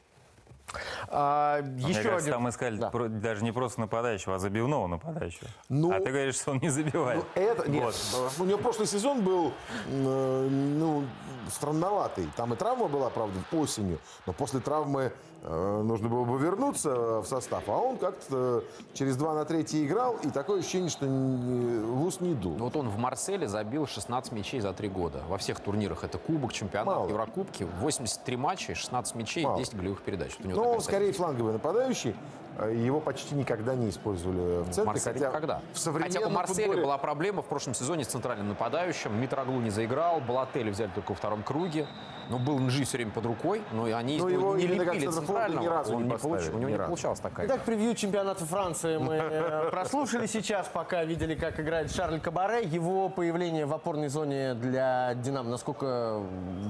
А, 1.08 1.62
еще 1.78 2.04
кажется, 2.04 2.16
один... 2.18 2.34
там 2.34 2.50
искали 2.50 2.78
да. 2.78 2.90
про, 2.90 3.08
даже 3.08 3.44
не 3.44 3.52
просто 3.52 3.82
нападающего, 3.82 4.36
а 4.36 4.40
забивного 4.40 4.88
нападающего. 4.88 5.50
Ну, 5.68 5.92
а 5.92 6.00
ты 6.00 6.12
говоришь, 6.12 6.36
что 6.36 6.52
он 6.52 6.60
не 6.60 6.70
забивает. 6.70 7.24
Ну, 7.36 7.42
это, 7.42 7.70
нет, 7.70 7.84
вот. 7.84 8.32
у 8.40 8.44
него 8.46 8.60
прошлый 8.60 8.88
сезон 8.88 9.24
был 9.24 9.54
э, 9.88 10.48
ну, 10.50 11.06
странноватый. 11.50 12.30
Там 12.36 12.54
и 12.54 12.56
травма 12.56 12.88
была, 12.88 13.10
правда, 13.10 13.40
осенью. 13.52 14.00
Но 14.26 14.34
после 14.34 14.60
травмы 14.60 15.12
нужно 15.44 16.10
было 16.10 16.26
бы 16.26 16.38
вернуться 16.38 17.22
в 17.22 17.26
состав, 17.26 17.64
а 17.68 17.78
он 17.78 17.98
как-то 17.98 18.64
через 18.94 19.16
2 19.18 19.34
на 19.34 19.46
3 19.46 19.86
играл, 19.86 20.18
и 20.24 20.30
такое 20.30 20.60
ощущение, 20.60 20.90
что 20.90 21.06
в 21.06 22.06
ус 22.06 22.20
не 22.20 22.34
дул. 22.34 22.56
Вот 22.56 22.76
он 22.76 22.90
в 22.90 22.98
Марселе 22.98 23.48
забил 23.48 23.88
16 23.88 24.32
мячей 24.34 24.60
за 24.60 24.74
3 24.74 24.90
года. 24.90 25.22
Во 25.28 25.38
всех 25.38 25.60
турнирах. 25.60 26.04
Это 26.04 26.18
Кубок, 26.18 26.54
Чемпионат, 26.54 26.88
Мало. 26.88 27.10
Еврокубки. 27.10 27.68
83 27.80 28.38
матча, 28.38 28.76
16 28.76 29.16
мячей, 29.16 29.44
Мало. 29.44 29.58
10 29.58 29.76
голевых 29.76 30.02
передач. 30.02 30.36
Ну, 30.40 30.62
он 30.62 30.82
скорее 30.82 31.14
фланговый 31.14 31.54
нападающий. 31.54 32.16
Э, 32.60 32.74
его 32.74 33.00
почти 33.00 33.36
никогда 33.36 33.74
не 33.76 33.90
использовали 33.90 34.64
в 34.64 34.66
центре. 34.66 34.86
Марселе 34.86 35.14
хотя 35.14 35.32
когда? 35.32 35.62
В 35.74 36.00
хотя 36.00 36.20
у 36.20 36.30
Марселе 36.30 36.64
футболе... 36.64 36.84
была 36.84 36.98
проблема 36.98 37.42
в 37.42 37.46
прошлом 37.46 37.74
сезоне 37.74 38.04
с 38.04 38.08
центральным 38.08 38.50
нападающим. 38.50 39.20
Митроглу 39.20 39.60
не 39.62 39.70
заиграл, 39.70 40.20
Балатели 40.20 40.70
взяли 40.70 40.92
только 40.94 41.12
во 41.12 41.16
втором 41.16 41.44
круге. 41.44 41.88
Но 42.30 42.38
был 42.38 42.60
Нжи 42.60 42.84
все 42.84 42.98
время 42.98 43.12
под 43.12 43.26
рукой, 43.26 43.64
но 43.72 43.86
они 43.86 44.20
но 44.20 44.30
его 44.30 44.56
не 44.56 44.68
лепили 44.68 45.08
центрального. 45.08 45.64
Ни 45.64 45.68
разу 45.68 45.96
он 45.96 46.08
не, 46.08 46.18
получ... 46.18 46.50
У 46.50 46.58
него 46.58 46.70
не 46.70 46.76
разу. 46.76 46.90
получалось 46.90 47.20
такая. 47.20 47.48
Итак, 47.48 47.64
превью 47.64 47.96
чемпионата 47.96 48.46
Франции 48.46 48.98
мы 48.98 49.16
э, 49.16 49.70
прослушали 49.72 50.28
сейчас, 50.28 50.68
пока 50.68 51.04
видели, 51.06 51.34
как 51.34 51.60
играет 51.60 51.92
Шарль 51.92 52.20
Кабаре. 52.20 52.64
Его 52.64 53.10
появление 53.10 53.66
в 53.66 53.74
опорной 53.74 54.10
зоне 54.10 54.54
для 54.54 55.16
«Динамо» 55.16 55.50
насколько 55.50 56.22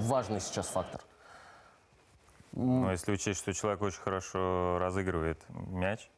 важный 0.03 0.39
сейчас 0.39 0.67
фактор? 0.67 1.01
Ну, 2.51 2.89
если 2.91 3.11
учесть, 3.11 3.39
что 3.39 3.53
человек 3.53 3.81
очень 3.81 4.01
хорошо 4.01 4.77
разыгрывает 4.79 5.39
мяч, 5.49 6.09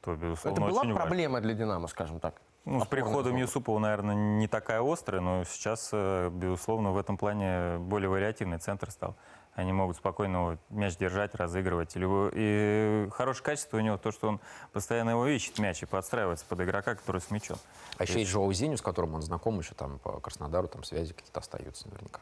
то, 0.00 0.14
безусловно, 0.14 0.58
Это 0.58 0.70
была 0.70 0.80
очень 0.80 0.94
проблема 0.94 1.34
важно. 1.34 1.48
для 1.48 1.58
«Динамо», 1.58 1.88
скажем 1.88 2.20
так? 2.20 2.40
Ну, 2.64 2.82
с 2.82 2.86
приходом 2.86 3.36
Юсупова, 3.36 3.78
наверное, 3.78 4.14
не 4.14 4.48
такая 4.48 4.80
острая, 4.80 5.20
но 5.20 5.44
сейчас, 5.44 5.90
э, 5.92 6.30
безусловно, 6.32 6.92
в 6.92 6.98
этом 6.98 7.18
плане 7.18 7.76
более 7.78 8.08
вариативный 8.08 8.58
центр 8.58 8.90
стал. 8.90 9.16
Они 9.54 9.72
могут 9.72 9.96
спокойно 9.96 10.58
мяч 10.70 10.96
держать, 10.96 11.34
разыгрывать. 11.34 11.92
И 11.94 13.08
хорошее 13.12 13.44
качество 13.44 13.76
у 13.76 13.80
него 13.80 13.98
то, 13.98 14.10
что 14.12 14.28
он 14.28 14.40
постоянно 14.72 15.10
его 15.10 15.26
ищет 15.26 15.58
мяч 15.58 15.82
и 15.82 15.86
подстраивается 15.86 16.46
под 16.46 16.62
игрока, 16.62 16.94
который 16.94 17.20
с 17.20 17.30
мячом. 17.30 17.58
А 17.98 18.04
еще 18.04 18.18
есть 18.18 18.30
Жоу 18.30 18.50
Зиню, 18.52 18.78
с 18.78 18.82
которым 18.82 19.14
он 19.14 19.22
знаком 19.22 19.58
еще 19.58 19.74
там 19.74 19.98
по 19.98 20.18
Краснодару, 20.18 20.66
там 20.66 20.82
связи 20.84 21.12
какие-то 21.12 21.40
остаются 21.40 21.86
наверняка. 21.88 22.20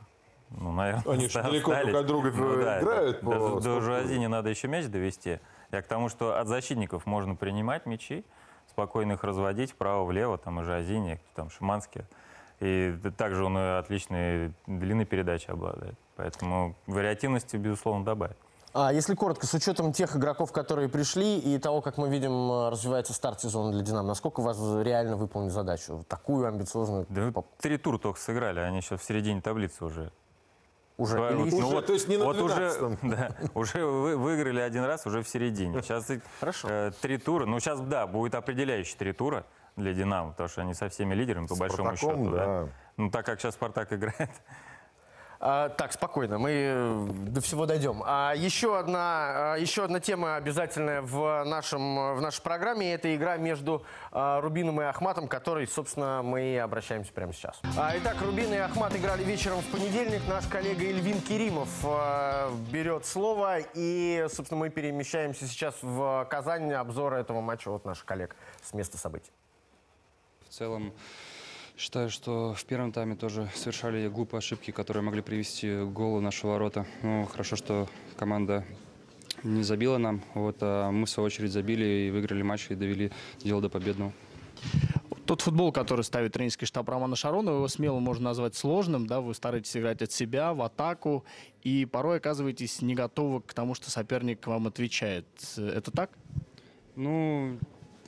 Ну, 0.61 0.73
наверное, 0.73 1.15
Они 1.15 1.29
же 1.29 1.43
далеко 1.43 1.75
друг 1.75 1.95
от 1.95 2.07
друга 2.07 2.33
ну, 2.35 2.61
играют. 2.61 2.85
Да, 2.85 3.27
по 3.27 3.39
до, 3.39 3.61
до 3.61 3.81
Жуазини 3.81 4.27
надо 4.27 4.51
еще 4.51 4.69
мяч 4.69 4.87
довести. 4.87 5.41
Я 5.71 5.83
к 5.83 5.87
тому, 5.87 6.09
что 6.09 6.39
от 6.39 6.49
защитников 6.49 7.07
можно 7.07 7.35
принимать 7.35 7.87
мячи, 7.87 8.25
спокойно 8.71 9.13
их 9.13 9.25
разводить 9.25 9.73
вправо-влево, 9.73 10.39
там 10.39 10.61
и 10.61 10.65
Жуазини, 10.65 11.21
там 11.35 11.51
Шиманский. 11.51 12.03
И 12.61 12.97
также 13.17 13.45
он 13.45 13.57
отличной 13.57 14.53
длинной 14.67 15.05
передачи 15.05 15.51
обладает. 15.51 15.97
Поэтому 16.17 16.77
вариативности, 16.87 17.57
безусловно, 17.57 18.05
добавит. 18.05 18.37
А 18.75 18.91
если 18.91 19.15
коротко, 19.15 19.47
с 19.47 19.53
учетом 19.53 19.93
тех 19.93 20.17
игроков, 20.17 20.51
которые 20.51 20.89
пришли, 20.89 21.39
и 21.39 21.59
того, 21.59 21.83
как 21.83 21.99
мы 21.99 22.09
видим, 22.09 22.69
развивается 22.71 23.13
старт 23.13 23.41
сезона 23.41 23.71
для 23.71 23.83
«Динамо», 23.83 24.09
насколько 24.09 24.41
у 24.41 24.43
вас 24.43 24.59
реально 24.83 25.17
выполнить 25.17 25.53
задачу? 25.53 26.05
Такую 26.09 26.47
амбициозную? 26.47 27.05
Да, 27.11 27.33
три 27.61 27.77
тура 27.77 27.99
только 27.99 28.19
сыграли, 28.19 28.61
они 28.61 28.81
сейчас 28.81 29.01
в 29.01 29.05
середине 29.05 29.43
таблицы 29.43 29.85
уже. 29.85 30.11
Уже? 30.97 31.19
Вот, 31.19 31.31
Или 31.33 31.61
ну, 31.61 31.71
вот, 31.71 31.87
то 31.87 31.93
есть 31.93 32.09
не 32.09 32.17
на 32.17 32.25
вот 32.25 32.37
уже, 32.41 32.99
да, 33.03 33.31
уже 33.55 33.85
вы, 33.85 34.17
выиграли 34.17 34.61
один 34.61 34.85
раз, 34.85 35.07
уже 35.07 35.23
в 35.23 35.29
середине. 35.29 35.83
Сейчас 35.83 36.11
Хорошо. 36.39 36.69
Э, 36.71 36.91
три 37.01 37.19
тура. 37.19 37.47
Ну, 37.47 37.59
сейчас, 37.61 37.81
да, 37.81 38.07
будет 38.07 38.35
определяющие 38.35 38.97
три 38.97 39.13
тура 39.13 39.47
для 39.77 39.95
«Динамо», 39.95 40.31
потому 40.33 40.49
что 40.49 40.61
они 40.61 40.75
со 40.75 40.89
всеми 40.89 41.15
лидерами, 41.15 41.47
по 41.47 41.57
большому 41.57 41.97
счету. 41.97 42.31
Да. 42.31 42.47
Да. 42.47 42.69
Ну, 42.99 43.11
так 43.11 43.25
как 43.25 43.41
сейчас 43.41 43.55
«Спартак» 43.55 43.93
играет. 43.93 44.31
А, 45.45 45.71
так, 45.71 45.93
спокойно, 45.93 46.39
мы 46.39 46.51
э, 46.53 47.07
до 47.27 47.41
всего 47.41 47.67
дойдем. 47.67 48.01
А, 48.07 48.33
еще, 48.33 48.79
одна, 48.79 49.55
а, 49.55 49.57
еще 49.57 49.83
одна 49.83 49.99
тема 49.99 50.37
обязательная 50.37 51.03
в, 51.03 51.43
нашем, 51.43 52.15
в 52.15 52.21
нашей 52.21 52.41
программе– 52.43 52.93
это 52.95 53.13
игра 53.13 53.39
между 53.39 53.85
а, 54.13 54.41
Рубином 54.41 54.81
и 54.81 54.85
Ахматом, 54.85 55.27
которой, 55.27 55.67
собственно, 55.67 56.23
мы 56.23 56.61
обращаемся 56.61 57.13
прямо 57.13 57.33
сейчас. 57.33 57.61
Итак, 57.65 58.19
Рубин 58.23 58.55
и 58.55 58.57
Ахмат 58.57 58.95
играли 58.95 59.25
вечером 59.25 59.63
в 59.63 59.67
понедельник. 59.73 60.23
Наш 60.29 60.47
коллега 60.47 60.85
Ильвин 60.85 61.21
Керимов 61.21 61.69
берет 62.71 63.05
слово. 63.05 63.59
И, 63.75 64.25
собственно, 64.33 64.61
мы 64.61 64.71
перемещаемся 64.71 65.49
сейчас 65.49 65.75
в 65.83 66.25
Казань. 66.31 66.73
Обзор 66.73 67.15
этого 67.15 67.41
матча 67.41 67.69
от 67.69 67.85
наших 67.85 68.05
коллег 68.05 68.37
с 68.63 68.73
места 68.75 68.97
событий. 68.97 69.33
В 70.49 70.55
целом, 70.55 70.93
Считаю, 71.77 72.11
что 72.11 72.55
в 72.55 72.65
первом 72.65 72.93
тайме 72.93 73.17
тоже 73.17 73.49
совершали 73.55 74.09
глупые 74.09 74.39
ошибки, 74.39 74.71
которые 74.71 75.03
могли 75.03 75.23
привести 75.23 75.69
к 75.69 75.87
голу 75.87 76.21
нашего 76.21 76.53
ворота. 76.53 76.87
Ну, 77.03 77.27
хорошо, 77.27 77.57
что 77.57 77.89
команда 78.17 78.65
не 79.43 79.63
забила 79.63 79.99
нам. 79.99 80.23
Вот, 80.35 80.59
а 80.61 80.91
мы, 80.91 81.07
в 81.07 81.11
свою 81.11 81.27
очередь, 81.27 81.51
забили 81.51 82.07
и 82.07 82.11
выиграли 82.11 82.43
матч 82.43 82.71
и 82.71 82.75
довели 82.75 83.11
дело 83.43 83.61
до 83.61 83.69
победного. 83.69 84.13
Тот 85.25 85.41
футбол, 85.41 85.73
который 85.73 86.03
ставит 86.03 86.33
тренерский 86.33 86.67
штаб 86.67 86.89
Романа 86.89 87.17
Шаронова, 87.17 87.57
его 87.57 87.69
смело 87.69 88.01
можно 88.01 88.25
назвать 88.25 88.55
сложным. 88.55 89.07
Да? 89.07 89.21
Вы 89.21 89.35
стараетесь 89.35 89.77
играть 89.77 90.03
от 90.03 90.13
себя, 90.13 90.53
в 90.53 90.63
атаку, 90.63 91.25
и 91.63 91.85
порой 91.87 92.19
оказываетесь 92.19 92.83
не 92.83 92.95
готовы 92.95 93.41
к 93.41 93.55
тому, 93.55 93.75
что 93.75 93.91
соперник 93.91 94.47
вам 94.47 94.67
отвечает. 94.67 95.27
Это 95.57 95.91
так? 95.91 96.11
Ну, 96.97 97.59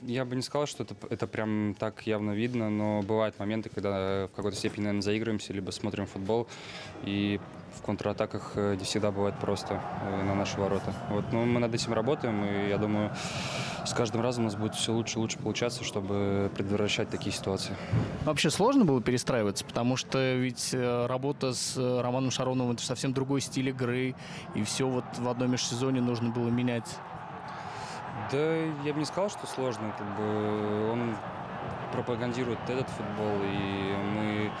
я 0.01 0.25
бы 0.25 0.35
не 0.35 0.41
сказал, 0.41 0.67
что 0.67 0.83
это, 0.83 0.95
это 1.09 1.27
прям 1.27 1.75
так 1.77 2.05
явно 2.05 2.31
видно, 2.31 2.69
но 2.69 3.01
бывают 3.01 3.37
моменты, 3.39 3.69
когда 3.69 4.27
в 4.27 4.35
какой-то 4.35 4.57
степени, 4.57 4.83
наверное, 4.83 5.01
заигрываемся, 5.01 5.53
либо 5.53 5.71
смотрим 5.71 6.05
футбол, 6.05 6.47
и 7.03 7.39
в 7.75 7.81
контратаках 7.81 8.53
э, 8.55 8.75
не 8.75 8.83
всегда 8.85 9.11
бывает 9.11 9.35
просто 9.39 9.81
э, 10.01 10.23
на 10.23 10.35
наши 10.35 10.59
ворота. 10.59 10.93
Вот, 11.09 11.31
но 11.31 11.45
мы 11.45 11.59
над 11.59 11.73
этим 11.73 11.93
работаем, 11.93 12.45
и 12.45 12.69
я 12.69 12.77
думаю, 12.77 13.11
с 13.85 13.93
каждым 13.93 14.21
разом 14.21 14.45
у 14.45 14.47
нас 14.47 14.55
будет 14.55 14.75
все 14.75 14.93
лучше 14.93 15.19
и 15.19 15.21
лучше 15.21 15.37
получаться, 15.37 15.83
чтобы 15.83 16.49
предотвращать 16.55 17.09
такие 17.09 17.31
ситуации. 17.31 17.75
Вообще 18.23 18.49
сложно 18.49 18.85
было 18.85 19.01
перестраиваться, 19.01 19.65
потому 19.65 19.97
что 19.97 20.35
ведь 20.35 20.69
э, 20.73 21.05
работа 21.07 21.53
с 21.53 21.77
Романом 21.77 22.31
Шароновым 22.31 22.73
это 22.73 22.83
совсем 22.83 23.13
другой 23.13 23.41
стиль 23.41 23.69
игры, 23.69 24.15
и 24.55 24.63
все 24.63 24.87
вот 24.87 25.05
в 25.17 25.27
одном 25.27 25.51
межсезоне 25.51 26.01
нужно 26.01 26.29
было 26.29 26.49
менять. 26.49 26.87
Да, 28.31 28.55
я 28.83 28.93
бы 28.93 28.99
не 28.99 29.05
сказал, 29.05 29.29
что 29.29 29.45
сложно. 29.47 29.93
Как 29.97 30.17
бы 30.17 30.91
он 30.91 31.15
пропагандирует 31.91 32.59
этот 32.67 32.89
футбол, 32.89 33.37
и 33.43 33.95
мы 34.13 34.51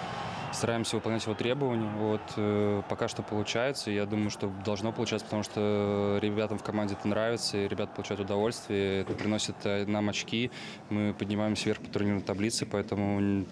стараемся 0.51 0.95
выполнять 0.95 1.23
его 1.23 1.35
требования. 1.35 1.89
Вот, 1.97 2.21
э, 2.37 2.81
пока 2.89 3.07
что 3.07 3.21
получается. 3.21 3.91
Я 3.91 4.05
думаю, 4.05 4.29
что 4.29 4.47
должно 4.63 4.91
получаться, 4.91 5.25
потому 5.25 5.43
что 5.43 6.19
ребятам 6.21 6.57
в 6.57 6.63
команде 6.63 6.95
это 6.95 7.07
нравится, 7.07 7.57
и 7.57 7.67
ребята 7.67 7.91
получают 7.93 8.21
удовольствие. 8.21 9.01
Это 9.01 9.13
приносит 9.13 9.55
э, 9.65 9.85
нам 9.85 10.09
очки. 10.09 10.51
Мы 10.89 11.13
поднимаемся 11.13 11.65
вверх 11.65 11.81
по 11.81 11.89
турнирной 11.89 12.21
таблице, 12.21 12.65
поэтому 12.65 13.45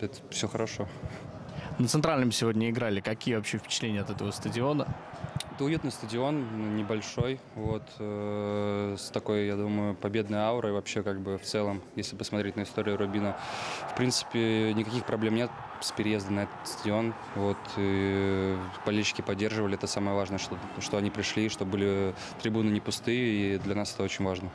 это 0.00 0.16
все 0.30 0.48
хорошо. 0.48 0.86
На 1.78 1.88
Центральном 1.88 2.32
сегодня 2.32 2.70
играли. 2.70 3.00
Какие 3.00 3.36
вообще 3.36 3.58
впечатления 3.58 4.00
от 4.00 4.10
этого 4.10 4.30
стадиона? 4.30 4.86
Это 5.58 5.64
уютный 5.64 5.90
стадион, 5.90 6.76
небольшой, 6.76 7.40
вот, 7.56 7.82
э, 7.98 8.94
с 8.96 9.10
такой, 9.10 9.48
я 9.48 9.56
думаю, 9.56 9.96
победной 9.96 10.38
аурой 10.38 10.70
вообще, 10.70 11.02
как 11.02 11.18
бы, 11.20 11.36
в 11.36 11.42
целом, 11.42 11.82
если 11.96 12.14
посмотреть 12.14 12.54
на 12.54 12.62
историю 12.62 12.96
Рубина. 12.96 13.36
В 13.90 13.96
принципе, 13.96 14.72
никаких 14.72 15.04
проблем 15.04 15.34
нет 15.34 15.50
с 15.80 15.92
переездом 15.92 16.36
на 16.36 16.40
этот 16.40 16.56
стадион, 16.64 17.14
вот, 17.34 17.58
и 17.76 18.56
болельщики 18.84 19.22
поддерживали, 19.22 19.74
это 19.74 19.86
самое 19.86 20.16
важное, 20.16 20.38
что, 20.38 20.58
что 20.80 20.96
они 20.96 21.10
пришли, 21.10 21.48
что 21.48 21.64
были 21.64 22.14
трибуны 22.42 22.70
не 22.70 22.80
пустые, 22.80 23.54
и 23.54 23.58
для 23.58 23.74
нас 23.74 23.94
это 23.94 24.02
очень 24.02 24.24
важно. 24.24 24.50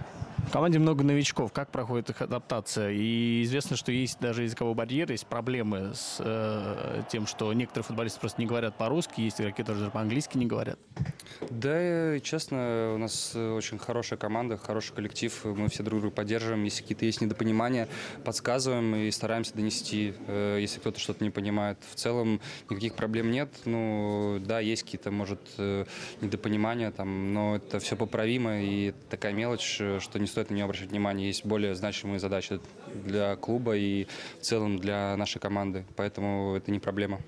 В 0.48 0.52
команде 0.52 0.78
много 0.78 1.04
новичков. 1.04 1.54
Как 1.54 1.72
проходит 1.72 2.10
их 2.10 2.22
адаптация? 2.22 2.92
И 2.92 3.44
известно, 3.44 3.78
что 3.78 3.92
есть 3.92 4.20
даже 4.20 4.44
языковой 4.44 4.76
барьер, 4.76 5.10
есть 5.10 5.26
проблемы 5.26 5.94
с 5.96 6.18
э, 6.20 7.04
тем, 7.10 7.28
что 7.28 7.52
некоторые 7.54 7.86
футболисты 7.86 8.20
просто 8.20 8.42
не 8.42 8.46
говорят 8.46 8.78
по-русски, 8.78 9.22
есть 9.22 9.40
игроки, 9.40 9.64
которые 9.64 9.90
по-английски 9.90 10.38
не 10.38 10.46
говорят. 10.46 10.78
Да, 11.50 12.20
честно, 12.20 12.92
у 12.94 12.98
нас 12.98 13.36
очень 13.36 13.78
хорошая 13.78 14.20
команда, 14.20 14.58
хороший 14.58 14.94
коллектив. 14.94 15.34
Мы 15.46 15.70
все 15.70 15.82
друг 15.82 16.02
друга 16.02 16.14
поддерживаем. 16.14 16.64
Если 16.66 16.82
какие-то 16.82 17.06
есть 17.06 17.22
недопонимания, 17.22 17.88
подсказываем 18.26 18.96
и 18.96 19.12
стараемся 19.12 19.56
донести, 19.56 20.14
э, 20.28 20.58
если 20.60 20.80
кто-то 20.80 21.00
что-то 21.14 21.26
не 21.26 21.30
понимает. 21.30 21.78
В 21.92 21.96
целом 21.96 22.42
никаких 22.70 22.96
проблем 22.96 23.30
нет. 23.30 23.50
Ну, 23.66 24.42
да, 24.46 24.60
есть 24.60 24.84
какие-то, 24.84 25.12
может, 25.12 25.40
э, 25.58 25.86
недопонимания, 26.22 26.92
там, 26.92 27.34
но 27.34 27.56
это 27.58 27.80
все 27.80 27.96
поправимо. 27.96 28.64
И 28.64 28.94
такая 29.10 29.34
мелочь, 29.34 29.82
что 30.00 30.20
не 30.20 30.26
стоит 30.26 30.50
на 30.50 30.56
нее 30.56 30.66
обращать 30.66 30.90
внимание. 30.90 31.28
Есть 31.28 31.46
более 31.46 31.76
значимые 31.76 32.20
задачи 32.20 32.60
для 32.94 33.36
клуба 33.36 33.78
и 33.78 34.08
в 34.40 34.44
целом 34.44 34.78
для 34.78 35.16
нашей 35.18 35.40
команды. 35.40 35.86
Поэтому 35.96 36.56
это 36.56 36.72
не 36.72 36.80
проблема. 36.80 37.20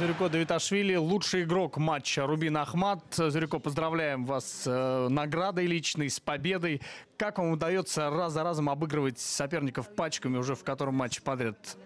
Зюрико 0.00 0.30
Давиташвили, 0.30 0.94
лучший 0.94 1.42
игрок 1.42 1.76
матча 1.76 2.26
Рубин 2.26 2.56
Ахмат. 2.56 3.04
Зюрико, 3.14 3.58
поздравляем 3.58 4.24
вас 4.24 4.46
с 4.46 4.62
э, 4.66 5.08
наградой 5.10 5.66
личной, 5.66 6.08
с 6.08 6.18
победой. 6.18 6.80
Как 7.18 7.36
вам 7.36 7.50
удается 7.50 8.08
раз 8.08 8.32
за 8.32 8.42
разом 8.42 8.70
обыгрывать 8.70 9.18
соперников 9.18 9.94
пачками 9.94 10.38
уже 10.38 10.54
в 10.54 10.64
котором 10.64 10.94
матче 10.94 11.20
подряд? 11.20 11.76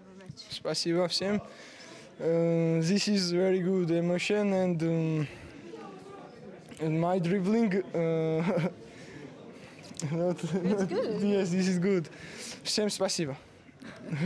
Спасибо 0.49 1.09
всем. 1.09 1.41
Uh, 2.17 2.79
this 2.79 3.09
is 3.09 3.33
very 3.33 3.59
good 3.59 3.91
emotion 3.91 4.53
and, 4.53 4.81
um, 4.81 5.27
and 6.79 6.97
my 6.97 7.19
dribbling. 7.19 7.83
Uh, 7.93 8.69
not, 10.13 10.37
good. 10.87 11.19
yes, 11.21 11.49
this 11.49 11.67
is 11.67 11.79
good. 11.79 12.09
Всем 12.63 12.89
спасибо. 12.89 13.35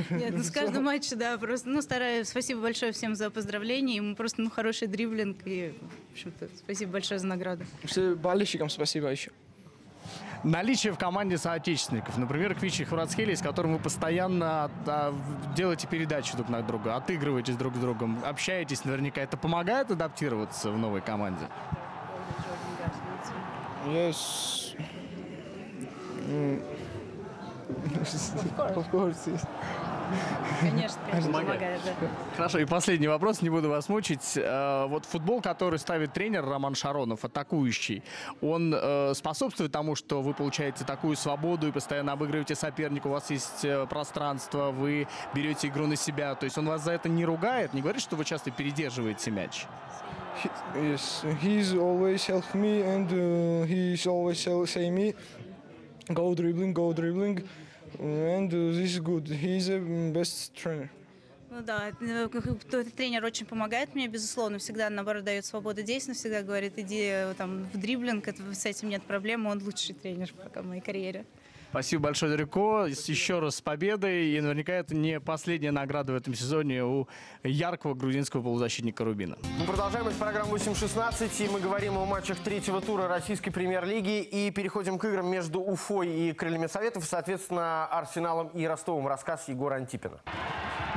Нет, 0.09 0.33
ну 0.35 0.43
с 0.43 0.51
каждым 0.51 0.85
матчем, 0.85 1.17
да, 1.17 1.37
просто, 1.37 1.69
ну, 1.69 1.81
стараюсь. 1.81 2.27
Спасибо 2.27 2.61
большое 2.61 2.91
всем 2.91 3.15
за 3.15 3.29
поздравления. 3.29 3.97
Ему 3.97 4.15
просто, 4.15 4.41
ну, 4.41 4.49
хороший 4.49 4.87
дриблинг. 4.87 5.37
И, 5.45 5.73
в 6.09 6.13
общем-то, 6.13 6.49
спасибо 6.57 6.93
большое 6.93 7.19
за 7.19 7.27
награду. 7.27 7.65
Все 7.83 8.15
болельщикам 8.15 8.69
спасибо 8.69 9.07
еще. 9.07 9.31
Наличие 10.43 10.93
в 10.93 10.97
команде 10.97 11.37
соотечественников, 11.37 12.17
например, 12.17 12.55
Квичи 12.55 12.85
Хварацхели, 12.85 13.35
с 13.35 13.41
которым 13.41 13.73
вы 13.73 13.79
постоянно 13.79 14.71
а, 14.87 15.13
делаете 15.55 15.85
передачи 15.87 16.33
друг 16.35 16.47
на 16.47 16.61
друга, 16.61 16.95
отыгрываетесь 16.95 17.57
друг 17.57 17.75
с 17.75 17.79
другом, 17.79 18.23
общаетесь 18.23 18.85
наверняка, 18.85 19.19
это 19.19 19.35
помогает 19.35 19.91
адаптироваться 19.91 20.71
в 20.71 20.77
новой 20.77 21.01
команде? 21.01 21.45
Yes. 23.85 24.75
Mm. 26.29 26.78
Of 27.69 28.91
course, 28.91 29.27
yes. 29.27 29.45
Конечно, 30.59 30.97
конечно, 31.09 31.31
помогает, 31.31 31.81
да. 31.85 32.07
Хорошо, 32.35 32.59
и 32.59 32.65
последний 32.65 33.07
вопрос, 33.07 33.41
не 33.41 33.49
буду 33.49 33.69
вас 33.69 33.89
мучить. 33.89 34.33
Э, 34.35 34.87
Вот 34.87 35.05
футбол, 35.05 35.41
который 35.41 35.77
ставит 35.79 36.13
тренер 36.13 36.45
Роман 36.45 36.75
Шаронов, 36.75 37.23
атакующий, 37.23 38.03
он 38.41 38.73
э, 38.75 39.13
способствует 39.13 39.71
тому, 39.71 39.95
что 39.95 40.21
вы 40.21 40.33
получаете 40.33 40.83
такую 40.83 41.15
свободу 41.15 41.67
и 41.67 41.71
постоянно 41.71 42.13
обыгрываете 42.13 42.55
соперника, 42.55 43.07
у 43.07 43.11
вас 43.11 43.29
есть 43.29 43.63
э, 43.63 43.85
пространство, 43.87 44.71
вы 44.71 45.07
берете 45.33 45.67
игру 45.67 45.85
на 45.85 45.95
себя. 45.95 46.35
То 46.35 46.45
есть 46.45 46.57
он 46.57 46.67
вас 46.67 46.83
за 46.83 46.93
это 46.93 47.07
не 47.07 47.25
ругает, 47.25 47.73
не 47.73 47.81
говорит, 47.81 48.01
что 48.01 48.15
вы 48.15 48.25
часто 48.25 48.51
передерживаете 48.51 49.31
мяч? 49.31 49.67
He, 50.41 50.49
yes, 50.75 51.23
he's 51.41 51.73
always 51.73 52.25
helped 52.25 52.55
me 52.55 52.81
and 52.81 53.11
uh, 53.11 53.65
he's 53.65 54.07
always 54.07 54.39
say 54.39 54.89
me, 54.89 55.13
go 56.09 56.33
dribbling, 56.35 56.73
go 56.73 56.93
dribbling, 56.93 57.43
and 57.99 58.49
this 58.51 58.77
is 58.77 58.99
good. 58.99 59.27
He's 59.27 59.69
a 59.69 59.79
best 60.13 60.53
trainer. 60.55 60.89
Ну 61.51 61.61
да, 61.63 61.89
э, 61.99 62.29
как- 62.29 62.43
как- 62.69 62.91
тренер 62.91 63.25
очень 63.25 63.45
помогает 63.47 63.95
мне, 63.95 64.07
безусловно, 64.07 64.59
всегда, 64.59 64.87
наоборот, 64.89 65.23
дает 65.23 65.45
свободу 65.45 65.81
действий, 65.81 66.13
всегда 66.13 66.43
говорит, 66.43 66.73
иди 66.77 67.01
э, 67.09 67.33
там 67.37 67.67
в 67.73 67.77
дриблинг, 67.79 68.27
это, 68.27 68.53
с 68.53 68.65
этим 68.67 68.89
нет 68.89 69.01
проблем, 69.03 69.47
он 69.47 69.61
лучший 69.63 69.95
тренер 69.95 70.31
пока 70.43 70.61
в 70.61 70.67
моей 70.67 70.81
карьере. 70.81 71.25
Спасибо 71.69 72.05
большое, 72.05 72.31
Дарико. 72.31 72.85
Еще 72.87 73.37
раз 73.37 73.57
с 73.57 73.61
победой. 73.61 74.29
И 74.29 74.41
наверняка 74.41 74.73
это 74.73 74.95
не 74.95 75.19
последняя 75.19 75.71
награда 75.71 76.13
в 76.13 76.15
этом 76.15 76.33
сезоне 76.33 76.83
у 76.83 77.07
яркого 77.43 77.93
грузинского 77.93 78.41
полузащитника 78.41 79.03
Рубина. 79.03 79.37
Мы 79.59 79.65
продолжаем 79.65 80.07
эту 80.07 80.17
программу 80.17 80.55
8.16, 80.55 81.45
и 81.45 81.49
мы 81.49 81.59
говорим 81.59 81.95
о 81.97 82.05
матчах 82.05 82.39
третьего 82.39 82.81
тура 82.81 83.07
российской 83.07 83.51
премьер-лиги 83.51 84.21
и 84.21 84.49
переходим 84.49 84.97
к 84.97 85.05
играм 85.05 85.27
между 85.27 85.61
Уфой 85.61 86.09
и 86.09 86.33
Крыльями 86.33 86.65
Советов, 86.65 87.05
соответственно, 87.05 87.85
Арсеналом 87.85 88.47
и 88.47 88.65
Ростовом. 88.65 89.07
Рассказ 89.07 89.47
Егора 89.47 89.75
Антипина. 89.75 90.19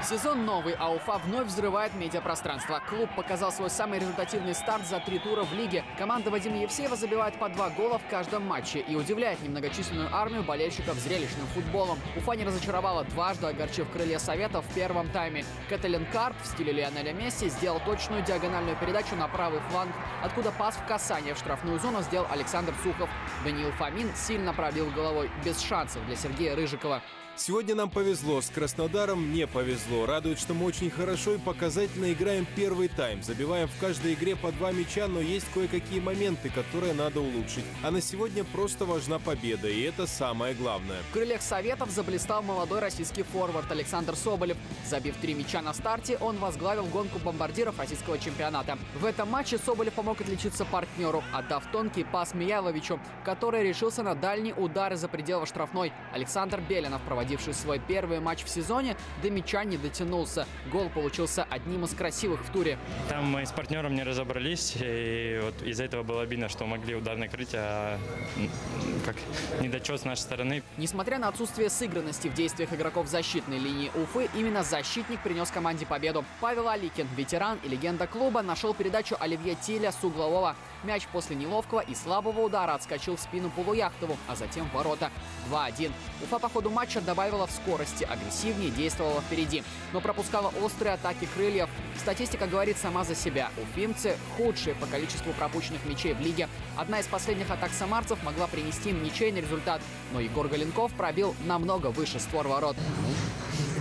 Сезон 0.02 0.44
новый, 0.44 0.74
а 0.80 0.90
Уфа 0.92 1.18
вновь 1.18 1.46
взрывает 1.46 1.94
медиапространство. 1.94 2.82
Клуб 2.88 3.08
показал 3.14 3.52
свой 3.52 3.70
самый 3.70 4.00
результативный 4.00 4.52
старт 4.52 4.84
за 4.84 4.98
три 4.98 5.20
тура 5.20 5.44
в 5.44 5.52
лиге. 5.54 5.84
Команда 5.96 6.30
Вадима 6.30 6.60
Евсеева 6.60 6.96
забивает 6.96 7.38
по 7.38 7.48
два 7.48 7.70
гола 7.70 7.98
в 7.98 8.10
каждом 8.10 8.44
матче 8.44 8.80
и 8.80 8.96
удивляет 8.96 9.40
немногочисленную 9.42 10.12
армию 10.12 10.42
болельщиков 10.42 10.61
зрелищным 10.70 11.46
футболом. 11.48 11.98
Уфа 12.16 12.32
не 12.32 12.44
разочаровала 12.44 13.04
дважды, 13.04 13.46
огорчив 13.46 13.90
крылья 13.90 14.18
Советов 14.18 14.64
в 14.66 14.74
первом 14.74 15.08
тайме. 15.10 15.44
Каталин 15.68 16.06
Карп 16.12 16.36
в 16.42 16.46
стиле 16.46 16.72
Лионеля 16.72 17.12
Месси 17.12 17.48
сделал 17.48 17.80
точную 17.84 18.22
диагональную 18.24 18.76
передачу 18.76 19.16
на 19.16 19.28
правый 19.28 19.60
фланг, 19.70 19.92
откуда 20.22 20.52
пас 20.52 20.76
в 20.76 20.86
касание 20.86 21.34
в 21.34 21.38
штрафную 21.38 21.78
зону 21.78 22.02
сделал 22.02 22.26
Александр 22.30 22.74
Сухов. 22.82 23.08
Даниил 23.44 23.72
Фомин 23.72 24.10
сильно 24.14 24.52
пробил 24.52 24.90
головой, 24.90 25.30
без 25.44 25.60
шансов 25.60 26.04
для 26.06 26.16
Сергея 26.16 26.54
Рыжикова. 26.54 27.02
Сегодня 27.34 27.74
нам 27.74 27.90
повезло, 27.90 28.40
с 28.40 28.50
Краснодаром 28.50 29.32
не 29.32 29.46
повезло. 29.46 30.06
Радует, 30.06 30.38
что 30.38 30.52
мы 30.52 30.66
очень 30.66 30.90
хорошо 30.90 31.34
и 31.34 31.38
показательно 31.38 32.12
играем 32.12 32.46
первый 32.54 32.88
тайм. 32.88 33.22
Забиваем 33.22 33.68
в 33.68 33.80
каждой 33.80 34.12
игре 34.12 34.36
по 34.36 34.52
два 34.52 34.70
мяча, 34.70 35.08
но 35.08 35.18
есть 35.18 35.46
кое-какие 35.52 35.98
моменты, 35.98 36.50
которые 36.50 36.92
надо 36.92 37.20
улучшить. 37.20 37.64
А 37.82 37.90
на 37.90 38.02
сегодня 38.02 38.44
просто 38.44 38.84
важна 38.84 39.18
победа, 39.18 39.66
и 39.66 39.80
это 39.80 40.06
самое 40.06 40.54
главное. 40.54 41.00
В 41.10 41.12
крыльях 41.14 41.40
Советов 41.40 41.90
заблистал 41.90 42.42
молодой 42.42 42.80
российский 42.80 43.22
форвард 43.22 43.72
Александр 43.72 44.14
Соболев. 44.14 44.58
Забив 44.86 45.16
три 45.16 45.34
мяча 45.34 45.62
на 45.62 45.72
старте, 45.72 46.18
он 46.18 46.36
возглавил 46.36 46.84
гонку 46.84 47.18
бомбардиров 47.18 47.78
российского 47.78 48.18
чемпионата. 48.18 48.78
В 49.00 49.06
этом 49.06 49.30
матче 49.30 49.58
Соболев 49.58 49.94
помог 49.94 50.20
отличиться 50.20 50.66
партнеру, 50.66 51.24
отдав 51.32 51.64
тонкий 51.72 52.04
пас 52.04 52.34
Мияйловичу, 52.34 53.00
который 53.24 53.64
решился 53.66 54.02
на 54.02 54.14
дальний 54.14 54.52
удар 54.52 54.92
из-за 54.92 55.08
пределов 55.08 55.48
штрафной. 55.48 55.92
Александр 56.12 56.60
Белинов, 56.60 57.00
проводивший 57.22 57.54
свой 57.54 57.78
первый 57.78 58.18
матч 58.18 58.42
в 58.42 58.48
сезоне, 58.48 58.96
до 59.22 59.30
мяча 59.30 59.62
не 59.62 59.76
дотянулся. 59.76 60.44
Гол 60.72 60.88
получился 60.88 61.46
одним 61.48 61.84
из 61.84 61.94
красивых 61.94 62.40
в 62.40 62.50
туре. 62.50 62.78
Там 63.08 63.26
мы 63.26 63.46
с 63.46 63.52
партнером 63.52 63.94
не 63.94 64.02
разобрались, 64.02 64.74
и 64.80 65.38
вот 65.40 65.62
из-за 65.62 65.84
этого 65.84 66.02
было 66.02 66.22
обидно, 66.22 66.48
что 66.48 66.66
могли 66.66 66.96
удар 66.96 67.16
накрыть, 67.16 67.50
а 67.54 67.96
как 69.06 69.14
недочет 69.60 70.00
с 70.00 70.04
нашей 70.04 70.22
стороны. 70.22 70.64
Несмотря 70.78 71.20
на 71.20 71.28
отсутствие 71.28 71.70
сыгранности 71.70 72.26
в 72.26 72.34
действиях 72.34 72.72
игроков 72.72 73.06
защитной 73.06 73.58
линии 73.58 73.92
Уфы, 73.94 74.28
именно 74.34 74.64
защитник 74.64 75.20
принес 75.20 75.48
команде 75.52 75.86
победу. 75.86 76.24
Павел 76.40 76.68
Аликин, 76.68 77.06
ветеран 77.16 77.60
и 77.62 77.68
легенда 77.68 78.08
клуба, 78.08 78.42
нашел 78.42 78.74
передачу 78.74 79.16
Оливье 79.20 79.54
Тиля 79.54 79.92
с 79.92 80.02
углового. 80.02 80.56
Мяч 80.84 81.06
после 81.12 81.36
неловкого 81.36 81.80
и 81.80 81.94
слабого 81.94 82.40
удара 82.40 82.74
отскочил 82.74 83.16
в 83.16 83.20
спину 83.20 83.50
Полуяхтову, 83.50 84.16
а 84.28 84.34
затем 84.34 84.68
в 84.68 84.74
ворота. 84.74 85.10
2-1. 85.50 85.92
Уфа 86.22 86.38
по 86.38 86.48
ходу 86.48 86.70
матча 86.70 87.00
добавила 87.00 87.46
в 87.46 87.50
скорости, 87.52 88.04
агрессивнее 88.04 88.70
действовала 88.70 89.20
впереди, 89.20 89.62
но 89.92 90.00
пропускала 90.00 90.52
острые 90.62 90.94
атаки 90.94 91.28
крыльев. 91.34 91.68
Статистика 91.98 92.46
говорит 92.46 92.76
сама 92.78 93.04
за 93.04 93.14
себя. 93.14 93.50
Уфимцы 93.62 94.16
худшие 94.36 94.74
по 94.74 94.86
количеству 94.86 95.32
пропущенных 95.32 95.84
мячей 95.84 96.14
в 96.14 96.20
лиге. 96.20 96.48
Одна 96.76 97.00
из 97.00 97.06
последних 97.06 97.50
атак 97.50 97.70
самарцев 97.72 98.22
могла 98.24 98.46
принести 98.46 98.90
им 98.90 99.02
ничейный 99.02 99.40
результат, 99.40 99.80
но 100.12 100.20
Егор 100.20 100.48
Галенков 100.48 100.92
пробил 100.94 101.34
намного 101.46 101.88
выше 101.88 102.18
створ 102.18 102.48
ворот. 102.48 102.76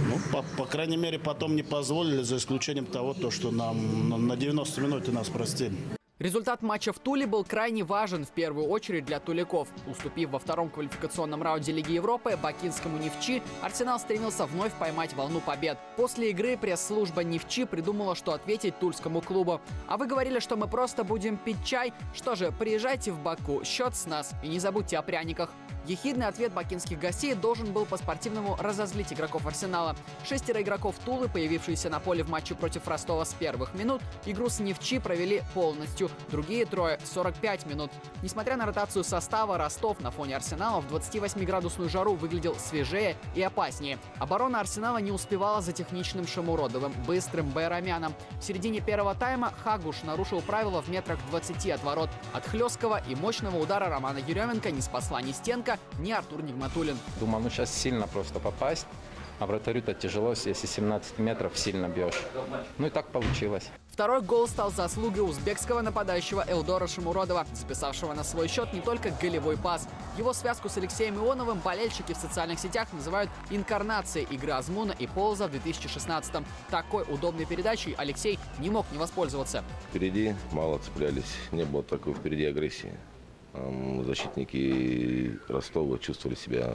Ну, 0.08 0.18
по, 0.32 0.44
по 0.58 0.66
крайней 0.66 0.98
мере, 0.98 1.18
потом 1.20 1.56
не 1.56 1.64
позволили, 1.64 2.22
за 2.22 2.38
исключением 2.38 2.86
того, 2.86 3.14
то, 3.14 3.32
что 3.32 3.50
нам 3.52 4.10
на- 4.10 4.18
на 4.18 4.36
90 4.36 4.82
минут 4.82 5.08
нас 5.08 5.30
простили. 5.30 5.74
Результат 6.22 6.62
матча 6.62 6.94
в 6.94 7.00
Туле 7.00 7.26
был 7.26 7.44
крайне 7.44 7.84
важен 7.84 8.26
в 8.26 8.30
первую 8.30 8.68
очередь 8.68 9.06
для 9.06 9.20
туликов. 9.20 9.68
Уступив 9.90 10.30
во 10.30 10.38
втором 10.38 10.70
квалификационном 10.70 11.42
раунде 11.42 11.72
Лиги 11.72 11.94
Европы 11.94 12.38
бакинскому 12.38 13.00
Нефчи, 13.00 13.42
Арсенал 13.64 14.00
стремился 14.00 14.46
вновь 14.46 14.72
поймать 14.74 15.16
волну 15.16 15.40
побед. 15.40 15.80
После 15.98 16.30
игры 16.30 16.58
пресс-служба 16.58 17.24
Нефчи 17.24 17.66
придумала, 17.66 18.14
что 18.14 18.34
ответить 18.34 18.78
тульскому 18.78 19.22
клубу. 19.22 19.62
А 19.88 19.98
вы 19.98 20.06
говорили, 20.06 20.38
что 20.38 20.58
мы 20.58 20.68
просто 20.68 21.04
будем 21.04 21.38
пить 21.38 21.66
чай? 21.66 21.92
Что 22.14 22.36
же, 22.36 22.52
приезжайте 22.52 23.12
в 23.12 23.20
Баку, 23.20 23.64
счет 23.64 23.96
с 23.96 24.06
нас 24.06 24.34
и 24.44 24.48
не 24.48 24.60
забудьте 24.60 25.00
о 25.00 25.02
пряниках. 25.02 25.50
Ехидный 25.86 26.28
ответ 26.28 26.54
бакинских 26.54 27.00
гостей 27.00 27.34
должен 27.34 27.74
был 27.74 27.86
по-спортивному 27.86 28.56
разозлить 28.58 29.12
игроков 29.12 29.48
Арсенала. 29.48 29.96
Шестеро 30.24 30.62
игроков 30.62 30.96
Тулы, 31.04 31.28
появившиеся 31.28 31.90
на 31.90 32.00
поле 32.00 32.24
в 32.24 32.30
матче 32.30 32.54
против 32.54 32.88
Ростова 32.88 33.26
с 33.26 33.34
первых 33.34 33.74
минут, 33.74 34.02
игру 34.26 34.50
с 34.50 34.60
Невчи 34.60 35.00
провели 35.00 35.42
полностью. 35.54 36.12
Другие 36.30 36.66
трое— 36.66 37.00
45 37.04 37.66
минут. 37.66 37.92
Несмотря 38.22 38.58
на 38.58 38.66
ротацию 38.66 39.04
состава, 39.04 39.58
Ростов 39.58 40.00
на 40.02 40.12
фоне 40.12 40.36
Арсенала 40.36 40.82
в 40.82 40.94
28-градусную 40.94 41.90
жару 41.90 42.14
выглядел 42.14 42.56
свежее 42.56 43.18
и 43.36 43.42
опаснее. 43.42 43.98
Оборона 44.20 44.60
Арсенала 44.60 45.00
не 45.00 45.12
успевала 45.12 45.62
за 45.62 45.72
техничным 45.72 46.28
Шамуродовым, 46.28 46.94
быстрым 47.08 47.50
Байрамяном. 47.50 48.14
В 48.40 48.44
середине 48.44 48.82
первого 48.82 49.16
тайма 49.16 49.52
Хагуш 49.64 50.04
нарушил 50.04 50.42
правила 50.42 50.82
в 50.82 50.90
метрах 50.90 51.20
20 51.32 51.70
от 51.72 51.84
ворот. 51.84 52.10
От 52.34 52.46
хлесткого 52.48 53.02
и 53.08 53.16
мощного 53.16 53.58
удара 53.58 53.90
Романа 53.90 54.20
Еременко 54.20 54.70
не 54.70 54.82
спасла 54.82 55.22
ни 55.22 55.32
Стенка, 55.32 55.71
ни 56.00 56.12
Артур 56.12 56.44
Нигматулин. 56.44 56.98
Думаю, 57.20 57.44
ну 57.44 57.50
сейчас 57.50 57.74
сильно 57.74 58.08
просто 58.08 58.40
попасть. 58.40 58.88
А 59.42 59.48
вратарю-то 59.48 59.96
тяжело, 59.96 60.36
если 60.46 60.54
17 60.54 61.18
метров 61.18 61.58
сильно 61.58 61.88
бьешь. 61.88 62.22
Ну 62.78 62.86
и 62.86 62.90
так 62.92 63.08
получилось. 63.08 63.72
Второй 63.92 64.22
гол 64.22 64.48
стал 64.48 64.72
заслугой 64.72 65.28
узбекского 65.28 65.82
нападающего 65.82 66.46
Элдора 66.48 66.86
Шамуродова, 66.86 67.48
записавшего 67.54 68.14
на 68.14 68.24
свой 68.24 68.48
счет 68.48 68.72
не 68.72 68.82
только 68.82 69.10
голевой 69.20 69.58
пас. 69.58 69.88
Его 70.16 70.34
связку 70.34 70.70
с 70.70 70.78
Алексеем 70.78 71.16
Ионовым 71.16 71.60
болельщики 71.60 72.14
в 72.14 72.18
социальных 72.18 72.60
сетях 72.60 72.88
называют 72.94 73.32
инкарнацией 73.50 74.28
игры 74.30 74.52
Азмуна 74.52 74.92
и 74.92 75.08
Полза 75.08 75.48
в 75.48 75.56
2016-м. 75.56 76.46
Такой 76.70 77.04
удобной 77.10 77.46
передачей 77.46 77.96
Алексей 77.98 78.38
не 78.60 78.70
мог 78.70 78.86
не 78.92 79.00
воспользоваться. 79.00 79.64
Впереди 79.90 80.36
мало 80.52 80.78
цеплялись, 80.78 81.36
не 81.52 81.64
было 81.64 81.82
такой 81.82 82.14
впереди 82.14 82.46
агрессии. 82.46 82.94
Защитники 84.06 85.40
Ростова 85.48 85.98
чувствовали 85.98 86.36
себя 86.36 86.74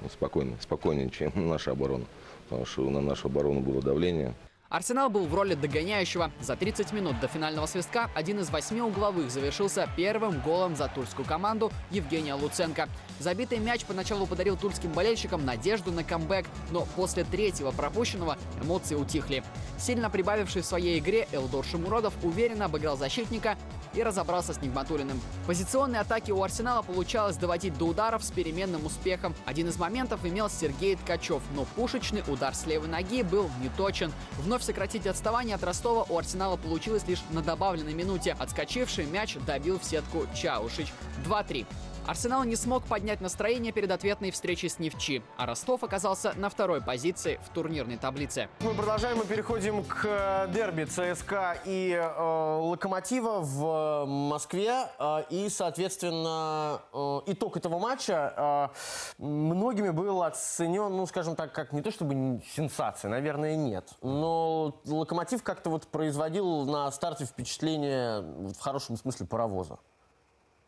ну, 0.00 0.08
спокойно, 0.08 0.56
спокойнее, 0.60 1.10
чем 1.10 1.32
наша 1.48 1.72
оборона. 1.72 2.04
Потому 2.48 2.66
что 2.66 2.90
на 2.90 3.00
нашу 3.00 3.28
оборону 3.28 3.60
было 3.60 3.82
давление. 3.82 4.34
Арсенал 4.74 5.08
был 5.08 5.26
в 5.26 5.34
роли 5.36 5.54
догоняющего. 5.54 6.32
За 6.40 6.56
30 6.56 6.92
минут 6.92 7.20
до 7.20 7.28
финального 7.28 7.66
свистка 7.66 8.10
один 8.12 8.40
из 8.40 8.50
восьми 8.50 8.80
угловых 8.82 9.30
завершился 9.30 9.88
первым 9.96 10.40
голом 10.40 10.74
за 10.74 10.88
тульскую 10.88 11.24
команду 11.24 11.70
Евгения 11.92 12.34
Луценко. 12.34 12.88
Забитый 13.20 13.58
мяч 13.58 13.84
поначалу 13.84 14.26
подарил 14.26 14.56
тульским 14.56 14.90
болельщикам 14.90 15.44
надежду 15.44 15.92
на 15.92 16.02
камбэк, 16.02 16.46
но 16.72 16.88
после 16.96 17.22
третьего 17.22 17.70
пропущенного 17.70 18.36
эмоции 18.60 18.96
утихли. 18.96 19.44
Сильно 19.78 20.10
прибавивший 20.10 20.62
в 20.62 20.66
своей 20.66 20.98
игре 20.98 21.28
Элдор 21.30 21.64
Шамуродов 21.64 22.12
уверенно 22.24 22.64
обыграл 22.64 22.96
защитника 22.96 23.56
и 23.94 24.02
разобрался 24.02 24.52
с 24.54 24.60
Нигматулиным. 24.60 25.20
Позиционные 25.46 26.00
атаки 26.00 26.32
у 26.32 26.42
Арсенала 26.42 26.82
получалось 26.82 27.36
доводить 27.36 27.78
до 27.78 27.84
ударов 27.86 28.24
с 28.24 28.32
переменным 28.32 28.84
успехом. 28.86 29.36
Один 29.46 29.68
из 29.68 29.78
моментов 29.78 30.24
имел 30.24 30.50
Сергей 30.50 30.96
Ткачев, 30.96 31.42
но 31.54 31.64
пушечный 31.76 32.24
удар 32.26 32.56
с 32.56 32.66
левой 32.66 32.88
ноги 32.88 33.22
был 33.22 33.48
неточен. 33.62 34.12
Вновь 34.38 34.63
сократить 34.64 35.06
отставание 35.06 35.54
от 35.54 35.62
Ростова 35.62 36.04
у 36.08 36.18
Арсенала 36.18 36.56
получилось 36.56 37.06
лишь 37.06 37.22
на 37.30 37.42
добавленной 37.42 37.94
минуте. 37.94 38.34
Отскочивший 38.38 39.06
мяч 39.06 39.36
добил 39.46 39.78
в 39.78 39.84
сетку 39.84 40.26
Чаушич. 40.34 40.92
2-3. 41.26 41.66
Арсенал 42.06 42.44
не 42.44 42.54
смог 42.54 42.84
поднять 42.84 43.22
настроение 43.22 43.72
перед 43.72 43.90
ответной 43.90 44.30
встречей 44.30 44.68
с 44.68 44.78
Невчи, 44.78 45.22
а 45.38 45.46
Ростов 45.46 45.82
оказался 45.82 46.34
на 46.36 46.50
второй 46.50 46.82
позиции 46.82 47.40
в 47.42 47.48
турнирной 47.48 47.96
таблице. 47.96 48.48
Мы 48.60 48.74
продолжаем 48.74 49.22
и 49.22 49.26
переходим 49.26 49.82
к 49.82 50.04
э, 50.04 50.48
дерби 50.52 50.84
ЦСКА 50.84 51.56
и 51.64 51.92
э, 51.92 52.58
Локомотива 52.60 53.40
в 53.40 54.04
Москве. 54.04 54.86
Э, 54.98 55.22
и, 55.30 55.48
соответственно, 55.48 56.82
э, 56.92 57.20
итог 57.28 57.56
этого 57.56 57.78
матча 57.78 58.70
э, 59.18 59.22
многими 59.22 59.88
был 59.88 60.22
оценен, 60.22 60.94
ну, 60.94 61.06
скажем 61.06 61.36
так, 61.36 61.52
как 61.52 61.72
не 61.72 61.80
то 61.80 61.90
чтобы 61.90 62.42
сенсация, 62.54 63.08
наверное, 63.08 63.56
нет. 63.56 63.88
Но 64.02 64.78
Локомотив 64.84 65.42
как-то 65.42 65.70
вот 65.70 65.86
производил 65.86 66.66
на 66.66 66.90
старте 66.92 67.24
впечатление 67.24 68.20
в 68.20 68.58
хорошем 68.58 68.98
смысле 68.98 69.26
паровоза. 69.26 69.78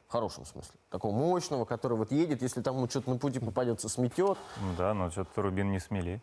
В 0.08 0.12
хорошем 0.12 0.44
смысле. 0.44 0.74
Такого 0.90 1.12
мощного, 1.12 1.64
который 1.64 1.96
вот 1.96 2.12
едет, 2.12 2.40
если 2.40 2.62
там 2.62 2.76
ему 2.76 2.88
что-то 2.88 3.10
на 3.10 3.18
пути 3.18 3.40
попадется, 3.40 3.88
сметет. 3.88 4.38
Да, 4.78 4.94
но 4.94 5.10
что-то 5.10 5.42
Рубин 5.42 5.72
не 5.72 5.80
смели. 5.80 6.22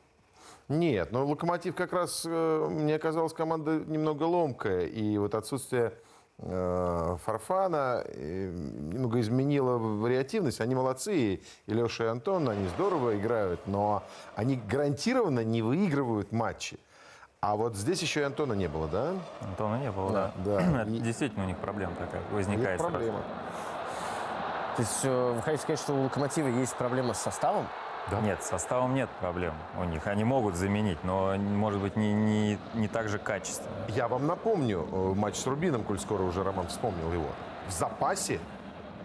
Нет, 0.69 1.11
но 1.11 1.25
«Локомотив» 1.25 1.75
как 1.75 1.91
раз, 1.91 2.23
э, 2.25 2.67
мне 2.69 2.97
казалось, 2.97 3.33
команда 3.33 3.83
немного 3.85 4.23
ломкая. 4.23 4.85
И 4.85 5.17
вот 5.17 5.35
отсутствие 5.35 5.93
э, 6.37 7.17
Фарфана 7.25 8.03
э, 8.05 8.51
немного 8.51 9.19
изменило 9.19 9.77
вариативность. 9.77 10.61
Они 10.61 10.73
молодцы, 10.73 11.15
и 11.35 11.41
Леша 11.67 12.05
и 12.05 12.07
Антон, 12.07 12.47
они 12.47 12.67
здорово 12.69 13.17
играют, 13.17 13.67
но 13.67 14.03
они 14.35 14.55
гарантированно 14.55 15.43
не 15.43 15.61
выигрывают 15.61 16.31
матчи. 16.31 16.79
А 17.41 17.57
вот 17.57 17.75
здесь 17.75 18.01
еще 18.01 18.21
и 18.21 18.23
Антона 18.23 18.53
не 18.53 18.69
было, 18.69 18.87
да? 18.87 19.15
Антона 19.41 19.77
не 19.77 19.91
было, 19.91 20.11
да. 20.13 20.33
да. 20.45 20.83
И... 20.87 20.99
Действительно 20.99 21.43
у 21.43 21.47
них 21.47 21.57
проблема 21.57 21.93
такая 21.95 22.21
возникает. 22.31 22.79
Нет 22.79 22.89
проблема. 22.89 23.19
То 24.75 24.81
есть 24.81 24.99
э, 25.03 25.33
вы 25.35 25.41
хотите 25.41 25.63
сказать, 25.63 25.79
что 25.79 25.93
у 25.93 26.03
«Локомотива» 26.03 26.47
есть 26.47 26.75
проблема 26.75 27.13
с 27.13 27.19
составом? 27.19 27.67
Да. 28.11 28.19
Нет, 28.19 28.43
с 28.43 28.47
составом 28.47 28.93
нет 28.93 29.09
проблем 29.21 29.53
у 29.79 29.83
них. 29.85 30.07
Они 30.07 30.23
могут 30.23 30.55
заменить, 30.55 30.97
но, 31.03 31.35
может 31.37 31.79
быть, 31.79 31.95
не, 31.95 32.11
не, 32.13 32.57
не 32.73 32.87
так 32.87 33.07
же 33.07 33.17
качественно. 33.17 33.69
Я 33.87 34.07
вам 34.07 34.27
напомню 34.27 34.87
э, 34.91 35.13
матч 35.15 35.37
с 35.37 35.45
Рубином, 35.47 35.83
коль 35.83 35.99
скоро 35.99 36.23
уже 36.23 36.43
Роман 36.43 36.67
вспомнил 36.67 37.13
его. 37.13 37.29
В 37.67 37.71
запасе 37.71 38.39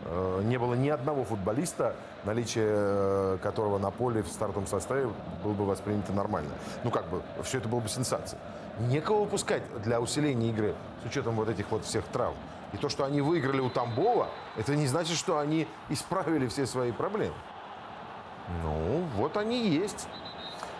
э, 0.04 0.40
не 0.44 0.58
было 0.58 0.74
ни 0.74 0.88
одного 0.88 1.24
футболиста, 1.24 1.94
наличие 2.24 2.66
э, 2.66 3.38
которого 3.42 3.78
на 3.78 3.90
поле 3.90 4.22
в 4.22 4.28
стартовом 4.28 4.66
составе 4.66 5.08
было 5.44 5.52
бы 5.52 5.64
воспринято 5.64 6.12
нормально. 6.12 6.50
Ну, 6.82 6.90
как 6.90 7.06
бы, 7.08 7.22
все 7.44 7.58
это 7.58 7.68
было 7.68 7.80
бы 7.80 7.88
сенсацией. 7.88 8.40
Некого 8.88 9.20
выпускать 9.20 9.62
для 9.82 10.00
усиления 10.00 10.50
игры 10.50 10.74
с 11.02 11.06
учетом 11.06 11.34
вот 11.36 11.48
этих 11.48 11.70
вот 11.70 11.84
всех 11.84 12.04
травм. 12.06 12.34
И 12.72 12.76
то, 12.76 12.88
что 12.88 13.04
они 13.04 13.20
выиграли 13.20 13.60
у 13.60 13.70
Тамбова, 13.70 14.28
это 14.56 14.76
не 14.76 14.86
значит, 14.86 15.16
что 15.16 15.38
они 15.38 15.66
исправили 15.88 16.46
все 16.48 16.66
свои 16.66 16.92
проблемы. 16.92 17.34
Ну, 18.62 19.04
вот 19.16 19.36
они 19.36 19.68
есть. 19.68 20.08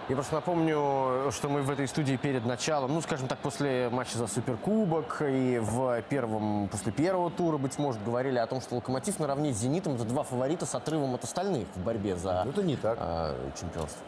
Я 0.09 0.15
просто 0.15 0.37
напомню, 0.37 1.31
что 1.33 1.51
мы 1.51 1.61
в 1.61 1.71
этой 1.71 1.87
студии 1.87 2.17
перед 2.17 2.47
началом, 2.47 2.95
ну, 2.95 3.03
скажем 3.03 3.29
так, 3.29 3.39
после 3.41 3.91
матча 3.91 4.17
за 4.17 4.27
Суперкубок 4.27 5.21
и 5.21 5.59
в 5.59 6.01
первом, 6.09 6.69
после 6.69 6.93
первого 6.93 7.31
тура, 7.31 7.59
быть 7.59 7.79
может, 7.79 8.03
говорили 8.03 8.39
о 8.39 8.47
том, 8.47 8.63
что 8.63 8.77
Локомотив 8.77 9.19
наравне 9.19 9.53
с 9.53 9.59
Зенитом 9.59 9.97
это 9.97 10.05
два 10.05 10.23
фаворита 10.23 10.65
с 10.65 10.75
отрывом 10.75 11.15
от 11.15 11.25
остальных 11.25 11.69
в 11.75 11.85
борьбе 11.85 12.17
за 12.17 12.47
это 12.49 12.63
не 12.63 12.77
так. 12.77 12.97
Э, 12.99 13.35
чемпионство. 13.61 14.03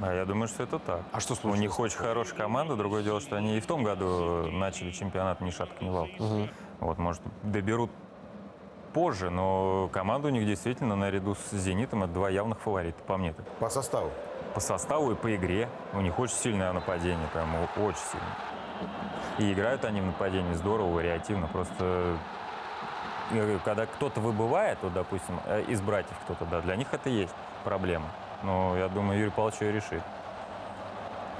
А 0.00 0.14
я 0.14 0.24
думаю, 0.24 0.46
что 0.46 0.62
это 0.62 0.78
так. 0.78 1.02
А 1.10 1.18
что 1.18 1.34
случилось? 1.34 1.58
У 1.58 1.60
них 1.60 1.80
очень 1.80 1.98
хорошая 1.98 2.36
команда. 2.36 2.76
Другое 2.76 3.02
дело, 3.02 3.20
что 3.20 3.36
они 3.36 3.56
и 3.56 3.60
в 3.60 3.66
том 3.66 3.82
году 3.82 4.48
начали 4.52 4.92
чемпионат 4.92 5.40
ни 5.40 5.50
шатка, 5.50 5.84
ни 5.84 5.88
валка. 5.88 6.14
Угу. 6.22 6.48
Вот, 6.80 6.98
может, 6.98 7.22
доберут 7.42 7.90
позже, 8.92 9.30
но 9.30 9.88
команда 9.92 10.28
у 10.28 10.30
них 10.30 10.46
действительно 10.46 10.96
наряду 10.96 11.34
с 11.34 11.50
«Зенитом» 11.52 12.04
это 12.04 12.12
два 12.12 12.30
явных 12.30 12.60
фаворита, 12.60 13.02
по 13.04 13.16
мне 13.16 13.32
так. 13.32 13.46
По 13.58 13.68
составу? 13.68 14.10
По 14.54 14.60
составу 14.60 15.12
и 15.12 15.14
по 15.14 15.34
игре. 15.34 15.68
У 15.92 16.00
них 16.00 16.18
очень 16.18 16.36
сильное 16.36 16.72
нападение, 16.72 17.26
прям 17.32 17.48
очень 17.76 17.98
сильное. 17.98 18.36
И 19.38 19.52
играют 19.52 19.84
они 19.84 20.00
в 20.00 20.06
нападении 20.06 20.54
здорово, 20.54 20.92
вариативно. 20.92 21.48
Просто 21.48 22.16
когда 23.64 23.86
кто-то 23.86 24.20
выбывает, 24.20 24.78
вот, 24.82 24.92
допустим, 24.92 25.40
э, 25.46 25.62
из 25.62 25.80
братьев 25.80 26.16
кто-то, 26.24 26.44
да, 26.44 26.60
для 26.60 26.76
них 26.76 26.88
это 26.92 27.08
есть 27.08 27.34
проблема. 27.64 28.06
Но 28.42 28.76
я 28.76 28.88
думаю, 28.88 29.18
Юрий 29.18 29.30
Павлович 29.30 29.60
ее 29.62 29.72
решит. 29.72 30.02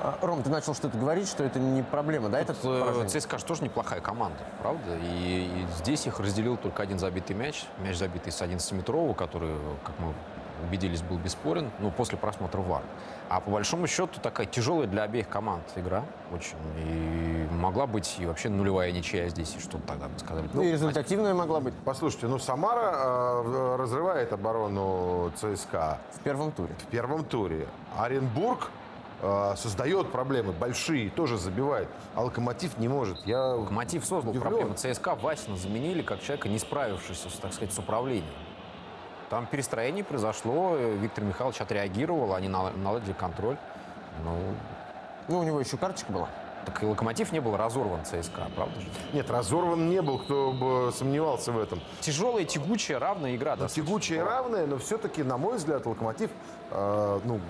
А, 0.04 0.18
Ром, 0.20 0.42
ты 0.42 0.50
начал 0.50 0.74
что-то 0.74 0.98
говорить, 0.98 1.26
что 1.26 1.44
это 1.44 1.58
не 1.58 1.82
проблема, 1.82 2.28
да? 2.28 2.44
Тут, 2.44 2.62
это 2.62 3.08
ЦСКА 3.08 3.38
же 3.38 3.44
тоже 3.46 3.64
неплохая 3.64 4.02
команда, 4.02 4.36
правда? 4.60 4.98
И, 5.02 5.46
и 5.46 5.66
здесь 5.78 6.06
их 6.06 6.20
разделил 6.20 6.58
только 6.58 6.82
один 6.82 6.98
забитый 6.98 7.34
мяч. 7.34 7.64
Мяч 7.78 7.96
забитый 7.96 8.30
с 8.30 8.42
11-метрового, 8.42 9.14
который, 9.14 9.56
как 9.82 9.94
мы 9.98 10.12
убедились, 10.62 11.00
был 11.00 11.16
бесспорен, 11.16 11.70
ну, 11.78 11.90
после 11.90 12.18
просмотра 12.18 12.60
ВАР. 12.60 12.82
А 13.30 13.40
по 13.40 13.50
большому 13.50 13.86
счету 13.86 14.20
такая 14.20 14.46
тяжелая 14.46 14.86
для 14.86 15.04
обеих 15.04 15.26
команд 15.26 15.62
игра 15.74 16.04
очень. 16.34 16.56
И 16.76 17.48
могла 17.54 17.86
быть 17.86 18.16
и 18.18 18.26
вообще 18.26 18.50
нулевая 18.50 18.92
ничья 18.92 19.26
здесь, 19.30 19.56
что 19.58 19.78
тогда 19.86 20.08
бы 20.08 20.18
сказали. 20.18 20.50
Ну, 20.52 20.60
и 20.60 20.72
результативная 20.72 21.32
могла 21.32 21.60
быть. 21.60 21.72
Послушайте, 21.82 22.26
ну 22.26 22.38
Самара 22.38 22.92
э, 22.94 23.76
разрывает 23.78 24.34
оборону 24.34 25.32
ЦСКА. 25.36 25.98
В 26.12 26.20
первом 26.20 26.52
туре. 26.52 26.74
В 26.78 26.90
первом 26.90 27.24
туре. 27.24 27.66
Оренбург 27.98 28.70
э, 28.70 28.83
создает 29.56 30.12
проблемы 30.12 30.52
большие, 30.52 31.10
тоже 31.10 31.38
забивает, 31.38 31.88
а 32.14 32.22
Локомотив 32.22 32.78
не 32.78 32.88
может. 32.88 33.24
Я 33.26 33.40
Локомотив 33.54 34.04
создал 34.04 34.32
удивлен. 34.32 34.50
проблемы. 34.50 34.74
ЦСКА 34.74 35.14
Васина 35.14 35.56
заменили 35.56 36.02
как 36.02 36.20
человека, 36.20 36.48
не 36.48 36.58
справившегося, 36.58 37.40
так 37.40 37.52
сказать, 37.52 37.72
с 37.72 37.78
управлением. 37.78 38.32
Там 39.30 39.46
перестроение 39.46 40.04
произошло, 40.04 40.76
Виктор 40.76 41.24
Михайлович 41.24 41.60
отреагировал, 41.60 42.34
они 42.34 42.48
наладили 42.48 43.12
контроль. 43.14 43.56
Ну, 44.22 44.38
ну, 45.28 45.38
у 45.38 45.42
него 45.42 45.60
еще 45.60 45.76
карточка 45.76 46.12
была. 46.12 46.28
Так 46.66 46.82
и 46.82 46.86
Локомотив 46.86 47.32
не 47.32 47.40
был 47.40 47.56
разорван 47.56 48.04
ЦСКА, 48.04 48.48
правда 48.54 48.80
же? 48.80 48.86
Нет, 49.12 49.30
разорван 49.30 49.88
не 49.88 50.00
был, 50.00 50.18
кто 50.18 50.52
бы 50.52 50.92
сомневался 50.92 51.52
в 51.52 51.58
этом. 51.58 51.80
Тяжелая, 52.00 52.44
тягучая, 52.44 52.98
равная 52.98 53.36
игра. 53.36 53.56
Ну, 53.56 53.68
тягучая 53.68 54.18
и 54.18 54.22
равная, 54.22 54.66
но 54.66 54.78
все-таки, 54.78 55.22
на 55.22 55.36
мой 55.36 55.56
взгляд, 55.56 55.84
Локомотив 55.84 56.30
э, 56.70 57.20
ну, 57.24 57.40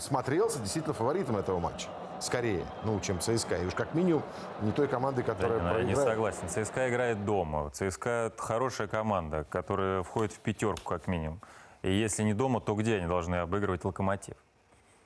смотрелся 0.00 0.58
действительно 0.60 0.94
фаворитом 0.94 1.36
этого 1.36 1.58
матча. 1.58 1.88
Скорее, 2.20 2.64
ну, 2.84 2.98
чем 3.00 3.20
ЦСКА. 3.20 3.58
И 3.58 3.66
уж 3.66 3.74
как 3.74 3.94
минимум 3.94 4.22
не 4.62 4.72
той 4.72 4.88
командой, 4.88 5.22
которая 5.22 5.60
Да, 5.60 5.78
я 5.78 5.84
не 5.84 5.94
проиграет. 5.94 6.08
согласен. 6.34 6.48
ЦСКА 6.64 6.88
играет 6.88 7.24
дома. 7.24 7.70
ЦСКА 7.70 8.30
это 8.32 8.42
хорошая 8.42 8.88
команда, 8.88 9.44
которая 9.48 10.02
входит 10.02 10.32
в 10.32 10.40
пятерку 10.40 10.82
как 10.84 11.06
минимум. 11.06 11.40
И 11.82 11.92
если 11.92 12.24
не 12.24 12.34
дома, 12.34 12.60
то 12.60 12.74
где 12.74 12.96
они 12.96 13.06
должны 13.06 13.36
обыгрывать 13.36 13.84
Локомотив? 13.84 14.34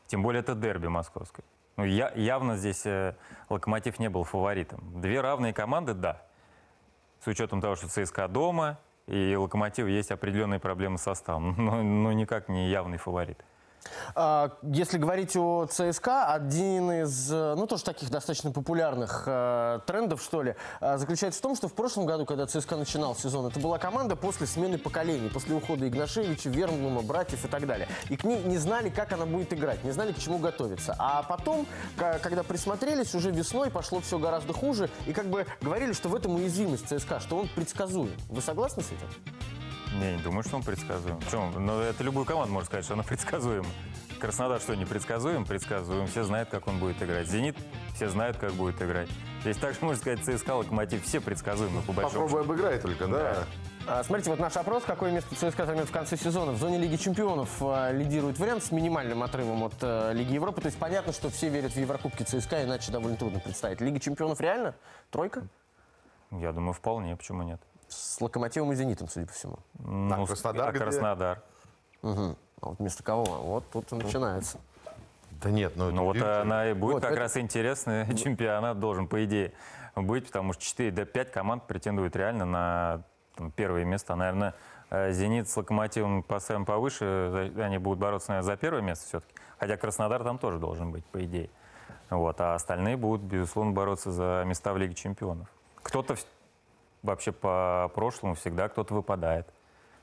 Тем 0.07 0.23
более 0.23 0.41
это 0.41 0.55
дерби 0.55 0.87
московское. 0.87 1.45
Ну, 1.77 1.85
я, 1.85 2.11
явно 2.15 2.57
здесь 2.57 2.87
э, 2.87 3.15
Локомотив 3.51 3.99
не 3.99 4.09
был 4.09 4.25
фаворитом. 4.25 4.81
Две 5.01 5.21
равные 5.21 5.53
команды, 5.53 5.93
да. 5.93 6.23
С 7.23 7.27
учетом 7.27 7.61
того, 7.61 7.77
что 7.77 7.89
ЦСКА 7.89 8.27
дома, 8.29 8.79
и 9.07 9.35
Локомотив 9.37 9.87
есть 9.87 10.11
определенные 10.11 10.61
проблемы 10.61 10.97
с 10.97 11.03
составом. 11.03 11.55
Но, 11.63 11.83
но 11.83 12.13
никак 12.13 12.49
не 12.49 12.69
явный 12.71 12.99
фаворит. 12.99 13.39
А, 14.15 14.53
Если 14.63 14.99
говорить 14.99 15.37
о 15.37 15.67
ЦСКА, 15.67 16.27
один 16.27 16.91
из, 16.91 17.33
э, 17.33 17.55
ну, 17.57 17.67
тоже 17.67 17.85
таких 17.85 18.11
достаточно 18.11 18.53
популярных 18.53 19.25
э, 19.27 19.81
трендов, 19.87 20.23
что 20.23 20.43
ли, 20.43 20.55
э, 20.81 20.99
заключается 20.99 21.41
в 21.41 21.43
том, 21.43 21.57
что 21.57 21.69
в 21.69 21.75
прошлом 21.75 22.07
году, 22.07 22.27
когда 22.27 22.47
ЦСКА 22.47 22.77
начинал 22.77 23.15
сезон, 23.17 23.47
это 23.47 23.59
была 23.61 23.79
команда 23.79 24.17
после 24.17 24.47
смены 24.47 24.79
поколений, 24.79 25.29
после 25.29 25.55
ухода 25.55 25.89
Игнашевича, 25.89 26.49
Вернблума, 26.49 27.03
братьев 27.03 27.45
и 27.45 27.49
так 27.49 27.67
далее. 27.67 27.89
И 28.09 28.17
к 28.17 28.25
ней 28.25 28.43
не 28.43 28.59
знали, 28.59 28.91
как 28.91 29.13
она 29.13 29.27
будет 29.27 29.53
играть, 29.53 29.83
не 29.85 29.91
знали, 29.91 30.13
к 30.13 30.19
чему 30.19 30.39
готовиться. 30.39 30.95
А 30.99 31.23
потом, 31.23 31.67
когда 31.97 32.43
присмотрелись, 32.43 33.15
уже 33.15 33.31
весной 33.31 33.71
пошло 33.71 34.01
все 34.01 34.19
гораздо 34.19 34.53
хуже, 34.53 34.91
и 35.07 35.13
как 35.13 35.27
бы 35.27 35.47
говорили, 35.61 35.93
что 35.93 36.09
в 36.09 36.15
этом 36.15 36.35
уязвимость 36.35 36.89
ЦСКА, 36.89 37.21
что 37.21 37.39
он 37.39 37.49
предсказуем. 37.49 38.13
Вы 38.29 38.43
согласны 38.43 38.83
с 38.83 38.87
этим? 38.87 39.62
Не, 40.01 40.17
не 40.17 40.23
думаю, 40.23 40.43
что 40.43 40.57
он 40.57 40.63
предсказуем. 40.63 41.19
Почему? 41.21 41.51
Ну, 41.59 41.81
это 41.81 42.03
любую 42.03 42.25
команду 42.25 42.53
может 42.53 42.69
сказать, 42.69 42.85
что 42.85 42.95
она 42.95 43.03
предсказуема. 43.09 43.67
Краснодар 44.19 44.61
что, 44.61 44.77
не 44.77 44.85
предсказуем? 44.85 45.45
Предсказуем. 45.45 46.07
Все 46.07 46.23
знают, 46.23 46.49
как 46.49 46.69
он 46.69 46.79
будет 46.79 47.03
играть. 47.03 47.27
Зенит, 47.27 47.57
все 47.95 48.09
знают, 48.09 48.37
как 48.37 48.53
будет 48.53 48.81
играть. 48.81 49.09
Здесь 49.43 49.57
также 49.57 49.81
можно 49.83 50.01
сказать 50.01 50.21
ЦСКА, 50.21 50.55
Локомотив, 50.55 51.05
все 51.05 51.21
предсказуемы 51.21 51.83
по 51.83 51.93
большому 51.93 52.27
Попробуй 52.27 52.43
обыграй 52.43 52.79
только, 52.79 53.09
да? 53.09 53.45
А, 53.89 54.05
Смотрите, 54.05 54.31
вот 54.31 54.39
наш 54.39 54.57
опрос, 54.57 54.85
какое 54.85 55.11
место 55.11 55.35
ЦСКА 55.35 55.67
займет 55.67 55.89
в 55.89 55.93
конце 55.93 56.17
сезона. 56.17 56.53
В 56.53 56.59
зоне 56.59 56.79
Лиги 56.79 56.95
Чемпионов 56.95 57.51
э, 57.61 57.93
лидирует 57.93 58.39
вариант 58.39 58.63
с 58.63 58.71
минимальным 58.71 59.25
отрывом 59.25 59.65
от 59.65 59.75
э, 59.81 60.13
Лиги 60.15 60.35
Европы. 60.35 60.61
То 60.61 60.67
есть 60.67 60.79
понятно, 60.79 61.13
что 61.13 61.29
все 61.29 61.49
верят 61.49 61.73
в 61.73 61.77
Еврокубки 61.77 62.23
ЦСКА, 62.23 62.63
иначе 62.63 62.93
довольно 62.93 63.17
трудно 63.17 63.41
представить. 63.41 63.81
Лига 63.81 63.99
Чемпионов 63.99 64.41
реально? 64.41 64.77
Тройка? 65.11 65.49
Я 66.31 66.53
думаю, 66.53 66.75
вполне. 66.75 67.17
Почему 67.17 67.43
нет? 67.43 67.61
С 67.93 68.21
Локомотивом 68.21 68.73
и 68.73 68.75
Зенитом, 68.75 69.09
судя 69.09 69.27
по 69.27 69.33
всему. 69.33 69.59
Ну, 69.79 70.27
Краснодар 70.27 70.69
а 70.69 70.71
где? 70.73 70.81
Краснодар. 70.81 71.43
Угу. 72.03 72.37
А 72.63 72.67
вот 72.69 72.79
вместо 72.79 73.03
кого? 73.03 73.25
Вот 73.25 73.65
тут 73.71 73.93
и 73.93 73.97
начинается. 73.97 74.59
Да 75.43 75.51
нет, 75.51 75.73
ну, 75.77 75.91
Ну 75.91 76.05
вот 76.05 76.17
она 76.23 76.71
и 76.71 76.73
будет 76.73 76.95
Вот, 76.95 77.03
как 77.03 77.13
это- 77.13 77.21
раз 77.21 77.37
интересный 77.37 78.15
чемпионат 78.17 78.79
должен, 78.79 79.09
по 79.09 79.25
идее, 79.25 79.53
быть, 79.97 80.27
потому 80.27 80.53
что 80.53 80.63
4 80.63 80.91
до 80.91 81.05
5 81.05 81.33
команд 81.33 81.67
претендуют 81.67 82.15
реально 82.17 82.45
на 82.47 83.03
там, 83.37 83.51
первое 83.51 83.85
место. 83.85 84.15
Наверное, 84.15 84.55
э, 84.91 85.13
«Зенит» 85.13 85.49
с 85.49 85.57
«Локомотивом» 85.57 86.23
поставим 86.23 86.65
повыше, 86.65 87.53
они 87.59 87.79
будут 87.79 87.99
бороться, 87.99 88.31
наверное, 88.31 88.47
за 88.47 88.57
первое 88.57 88.83
место 88.83 89.07
все-таки. 89.07 89.35
Хотя 89.59 89.77
«Краснодар» 89.77 90.23
там 90.23 90.39
тоже 90.39 90.59
должен 90.59 90.93
быть, 90.93 91.05
по 91.07 91.23
идее. 91.25 91.51
Вот. 92.11 92.41
А 92.41 92.55
остальные 92.55 92.97
будут, 92.97 93.23
безусловно, 93.23 93.73
бороться 93.73 94.13
за 94.13 94.45
места 94.47 94.73
в 94.73 94.77
Лиге 94.79 94.95
чемпионов. 94.95 95.49
Кто-то 95.83 96.15
в- 96.15 96.25
вообще 97.03 97.33
по 97.33 97.91
прошлому 97.95 98.35
всегда 98.35 98.69
кто-то 98.69 98.95
выпадает. 98.95 99.49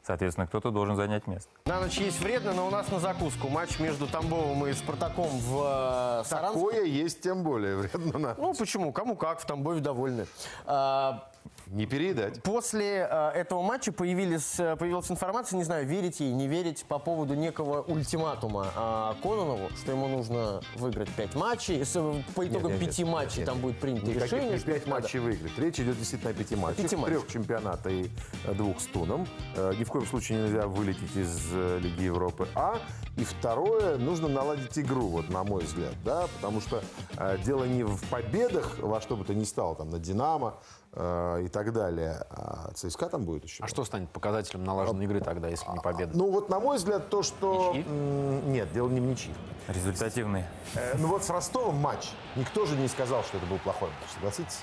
Соответственно, 0.02 0.48
кто-то 0.48 0.72
должен 0.72 0.96
занять 0.96 1.28
место. 1.28 1.52
На 1.66 1.80
ночь 1.80 1.98
есть 1.98 2.20
вредно, 2.20 2.54
но 2.54 2.68
у 2.68 2.70
нас 2.70 2.90
на 2.90 3.00
закуску. 3.00 3.50
Матч 3.50 3.80
между 3.80 4.08
Тамбовым 4.08 4.66
и 4.66 4.74
Спартаком 4.74 5.28
в 5.28 6.22
э, 6.22 6.24
Саранске. 6.26 6.60
Такое 6.60 6.86
есть 6.86 7.22
тем 7.22 7.44
более 7.44 7.76
вредно 7.76 8.18
на 8.18 8.36
Ну 8.38 8.54
почему? 8.54 8.94
Кому 8.94 9.16
как, 9.16 9.40
в 9.40 9.46
Тамбове 9.46 9.82
довольны. 9.82 10.26
А, 10.66 11.30
Не 11.72 11.86
переедать. 11.86 12.42
После 12.42 13.08
э, 13.08 13.30
этого 13.36 13.62
матча 13.62 13.92
появились, 13.92 14.60
э, 14.60 14.76
появилась 14.76 15.12
информация, 15.12 15.58
не 15.58 15.64
знаю, 15.64 15.86
верить 15.86 16.20
ей, 16.20 16.32
не 16.34 16.48
верить, 16.48 16.84
по 16.88 16.98
поводу 16.98 17.36
некого 17.36 17.84
ультиматума 17.84 18.68
э, 18.76 19.22
Кононову, 19.22 19.70
что 19.78 19.92
ему 19.92 20.08
нужно 20.08 20.62
выиграть 20.78 21.10
5 21.12 21.36
матчей. 21.36 21.86
С, 21.86 21.96
э, 21.96 22.24
по 22.34 22.48
итогам 22.48 22.72
Нет, 22.72 22.82
нет, 22.82 22.90
5 22.90 23.00
нет, 23.00 23.08
матчей 23.08 23.38
нет, 23.40 23.46
там 23.46 23.56
нет. 23.58 23.64
будет 23.64 23.80
принято 23.80 24.06
Никаких 24.08 24.24
решение. 24.32 24.50
не 24.54 24.58
что 24.58 24.66
пять 24.72 24.88
надо. 24.88 25.02
матчей 25.04 25.20
выиграть. 25.20 25.58
Речь 25.60 25.80
идет 25.80 25.98
действительно 25.98 26.32
о 26.32 26.34
пяти 26.34 26.56
матчах. 26.56 26.84
Пяти 26.84 26.96
матчах. 26.96 27.20
Трех 27.20 27.28
чемпионата 27.32 27.90
и 27.90 28.10
э, 28.46 28.54
двух 28.56 28.80
с 28.82 28.88
Туном. 28.88 29.28
Э, 29.56 29.72
Ни 29.78 29.84
в 29.84 29.90
коем 29.90 30.08
случае 30.08 30.42
нельзя 30.42 30.66
вылететь 30.66 31.16
из 31.16 31.40
э, 31.54 31.78
Лиги 31.84 32.02
Европы. 32.02 32.48
А. 32.56 32.80
И 33.16 33.24
второе, 33.24 33.98
нужно 33.98 34.28
наладить 34.28 34.80
игру, 34.80 35.08
вот 35.08 35.30
на 35.30 35.44
мой 35.44 35.64
взгляд. 35.66 35.94
Да? 36.04 36.26
Потому 36.38 36.62
что 36.62 36.82
э, 37.18 37.38
дело 37.46 37.66
не 37.66 37.84
в 37.84 38.02
победах, 38.10 38.80
во 38.80 39.00
что 39.02 39.16
бы 39.16 39.24
то 39.24 39.36
ни 39.36 39.44
стало, 39.44 39.76
там, 39.76 39.90
на 39.92 40.00
«Динамо», 40.00 40.56
и 40.94 41.48
так 41.52 41.72
далее. 41.72 42.26
А 42.32 42.72
ЦСКА 42.74 43.10
там 43.10 43.24
будет 43.24 43.44
еще. 43.44 43.64
А 43.64 43.68
что 43.68 43.86
станет 43.86 44.10
показателем 44.10 44.64
налаженной 44.64 45.06
игры 45.06 45.20
тогда, 45.22 45.48
если 45.48 45.70
не 45.72 45.80
победа? 45.80 46.12
Ну 46.18 46.32
вот, 46.32 46.50
на 46.50 46.60
мой 46.60 46.78
взгляд, 46.78 47.10
то, 47.10 47.22
что... 47.22 47.74
м, 47.76 48.52
Нет, 48.52 48.72
дело 48.74 48.90
не 48.90 49.00
в 49.00 49.04
ничьи. 49.04 49.34
Результативный. 49.68 50.46
Э, 50.76 50.96
Ну 50.98 51.08
вот 51.10 51.24
с 51.24 51.30
Ростовом 51.30 51.76
матч. 51.76 52.10
Никто 52.36 52.66
же 52.66 52.76
не 52.76 52.88
сказал, 52.88 53.24
что 53.24 53.38
это 53.38 53.46
был 53.46 53.60
плохой 53.60 53.90
матч, 53.90 54.10
согласитесь? 54.16 54.62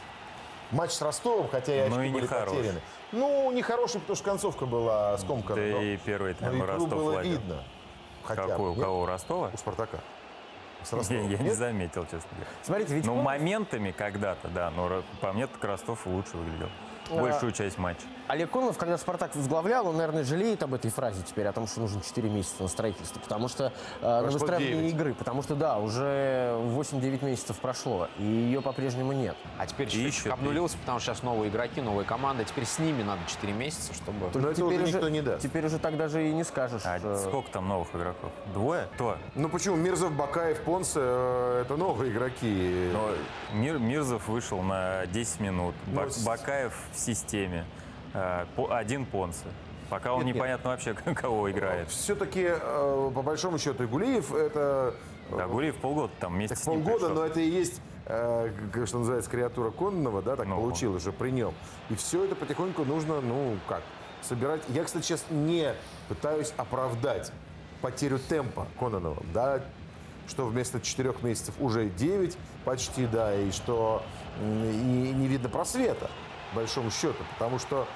Матч 0.73 0.91
с 0.93 1.01
Ростовом, 1.03 1.49
хотя 1.49 1.87
и 1.87 1.89
Ну 1.89 1.97
очки 1.97 2.09
и 2.09 2.13
были 2.13 2.23
нехороший. 2.25 2.57
потеряны. 2.57 2.81
Ну, 3.13 3.53
нехороший, 3.53 4.01
потому 4.01 4.17
что 4.17 4.25
концовка 4.25 4.67
была 4.67 5.17
скомкана. 5.19 5.55
Да 5.63 5.63
но- 5.77 5.83
и 5.83 5.97
первый 5.99 6.33
игру 6.33 6.67
Ростов 6.67 6.89
было 6.89 7.13
ладил. 7.15 7.33
видно. 7.33 7.63
Хотя 8.25 8.43
бы, 8.43 8.49
Какой? 8.49 8.71
У 8.71 8.75
кого? 8.75 9.03
У 9.03 9.07
Ростова? 9.07 9.51
У 9.55 9.57
Спартака. 9.57 10.01
С 10.87 11.11
Я, 11.11 11.21
я 11.37 11.39
не 11.39 11.51
заметил, 11.51 12.03
честно 12.05 12.29
говоря. 12.33 12.47
Смотрите, 12.63 12.95
ведь 12.95 13.05
Ну, 13.07 13.13
помните- 13.13 13.25
моментами 13.27 13.91
когда-то, 13.91 14.49
да, 14.49 14.71
но 14.71 15.03
по 15.21 15.33
мне 15.33 15.47
Ростов 15.67 16.07
лучше 16.07 16.37
выглядел. 16.37 16.69
Большую 17.11 17.53
часть 17.53 17.79
матча. 17.79 18.01
Олег 18.29 18.51
Кононов, 18.51 18.77
когда 18.77 18.99
«Спартак» 18.99 19.37
возглавлял, 19.37 19.87
он, 19.87 19.97
наверное, 19.97 20.25
жалеет 20.25 20.63
об 20.63 20.75
этой 20.75 20.91
фразе 20.91 21.23
теперь, 21.23 21.47
о 21.47 21.53
том, 21.53 21.67
что 21.69 21.81
нужно 21.81 22.01
4 22.03 22.29
месяца 22.29 22.63
на 22.63 22.69
строительство, 22.69 23.21
потому 23.21 23.47
что 23.49 23.73
э, 24.01 24.03
на 24.03 24.23
выстраивание 24.31 24.75
9. 24.83 24.93
игры, 24.95 25.15
потому 25.15 25.43
что, 25.43 25.55
да, 25.55 25.79
уже 25.79 26.57
8-9 26.59 27.25
месяцев 27.25 27.57
прошло, 27.59 28.09
и 28.19 28.25
ее 28.25 28.61
по-прежнему 28.63 29.13
нет. 29.13 29.37
А 29.59 29.67
теперь 29.67 29.87
Ищут, 29.89 30.01
счетчик 30.15 30.33
обнулился, 30.33 30.77
потому 30.79 30.99
что 30.99 31.13
сейчас 31.13 31.23
новые 31.23 31.51
игроки, 31.51 31.81
новая 31.81 32.05
команда. 32.05 32.45
Теперь 32.45 32.65
с 32.65 32.79
ними 32.81 33.03
надо 33.05 33.21
4 33.29 33.53
месяца, 33.53 33.95
чтобы... 33.95 34.29
Но 34.35 34.49
это 34.51 34.55
теперь 34.55 34.83
уже 34.83 34.93
никто 34.95 35.09
не 35.09 35.23
даст. 35.23 35.43
Теперь 35.43 35.65
уже 35.67 35.79
так 35.79 35.97
даже 35.97 36.29
и 36.29 36.33
не 36.33 36.43
скажешь. 36.43 36.83
А 36.85 36.99
что- 36.99 37.17
сколько 37.17 37.51
там 37.51 37.69
новых 37.69 37.95
игроков? 37.95 38.33
Двое? 38.53 38.89
Кто? 38.95 39.17
Ну 39.37 39.49
почему? 39.49 39.77
Мирзов, 39.77 40.13
Бакаев, 40.13 40.61
Понце 40.63 40.99
э, 41.01 41.63
это 41.65 41.77
новые 41.77 42.11
игроки. 42.11 42.91
Но 42.93 43.11
Мир, 43.53 43.79
Мирзов 43.79 44.27
вышел 44.27 44.61
на 44.63 45.07
10 45.07 45.39
минут. 45.41 45.75
Ну, 45.87 45.95
Бак- 45.95 46.11
Бакаев 46.25 46.75
в 46.97 46.99
системе. 47.01 47.65
По- 48.57 48.75
Один 48.77 49.05
Понце. 49.07 49.45
Пока 49.91 50.13
он 50.13 50.19
Нет, 50.21 50.27
нет. 50.27 50.35
непонятно 50.37 50.71
вообще, 50.71 50.95
кого 51.15 51.51
играет. 51.51 51.89
Все-таки, 51.91 52.47
э, 52.49 53.11
по 53.15 53.23
большому 53.23 53.59
счету, 53.59 53.85
и 53.85 53.87
Гулиев 53.87 54.35
это... 54.35 54.95
э, 55.31 55.37
Да, 55.37 55.47
Гулиев 55.47 55.77
полгода 55.77 56.13
там 56.19 56.35
вместе 56.35 56.57
Так 56.57 56.65
с 56.65 56.67
ним 56.67 56.83
полгода, 56.83 57.07
пришел. 57.07 57.15
но 57.23 57.27
это 57.27 57.41
и 57.41 57.49
есть, 57.49 57.81
э, 58.07 58.51
что 58.87 58.99
называется, 58.99 59.31
креатура 59.31 59.71
Кононова, 59.71 60.23
да, 60.23 60.35
так 60.35 60.49
получилось 60.49 61.05
же 61.05 61.13
при 61.13 61.31
нем. 61.31 61.55
И 61.89 61.95
все 61.95 62.25
это 62.25 62.35
потихоньку 62.35 62.85
нужно, 62.85 63.21
ну, 63.21 63.57
как, 63.69 63.83
собирать. 64.23 64.63
Я, 64.69 64.83
кстати, 64.83 65.05
сейчас 65.05 65.25
не 65.31 65.73
пытаюсь 66.09 66.53
оправдать 66.57 67.31
потерю 67.81 68.19
темпа 68.19 68.67
Кононова, 68.81 69.23
да, 69.33 69.61
что 70.27 70.47
вместо 70.47 70.81
четырех 70.81 71.23
месяцев 71.23 71.55
уже 71.61 71.89
9 71.91 72.37
почти, 72.65 73.07
да, 73.07 73.33
и 73.37 73.53
что 73.53 74.03
и 74.41 74.45
не 75.15 75.29
видно 75.29 75.49
просвета, 75.49 76.11
большому 76.55 76.91
счету, 76.91 77.23
потому 77.35 77.59
что 77.59 77.87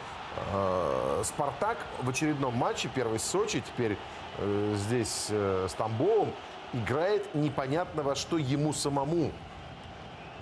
э, 0.52 1.22
Спартак 1.24 1.78
в 2.02 2.08
очередном 2.08 2.54
матче, 2.54 2.88
первый 2.94 3.18
Сочи, 3.18 3.60
теперь 3.60 3.96
э, 4.38 4.74
здесь 4.76 5.26
э, 5.30 5.66
с 5.68 5.72
Тамбовым, 5.74 6.32
играет 6.72 7.34
непонятно 7.34 8.02
во 8.02 8.14
что 8.14 8.38
ему 8.38 8.72
самому. 8.72 9.32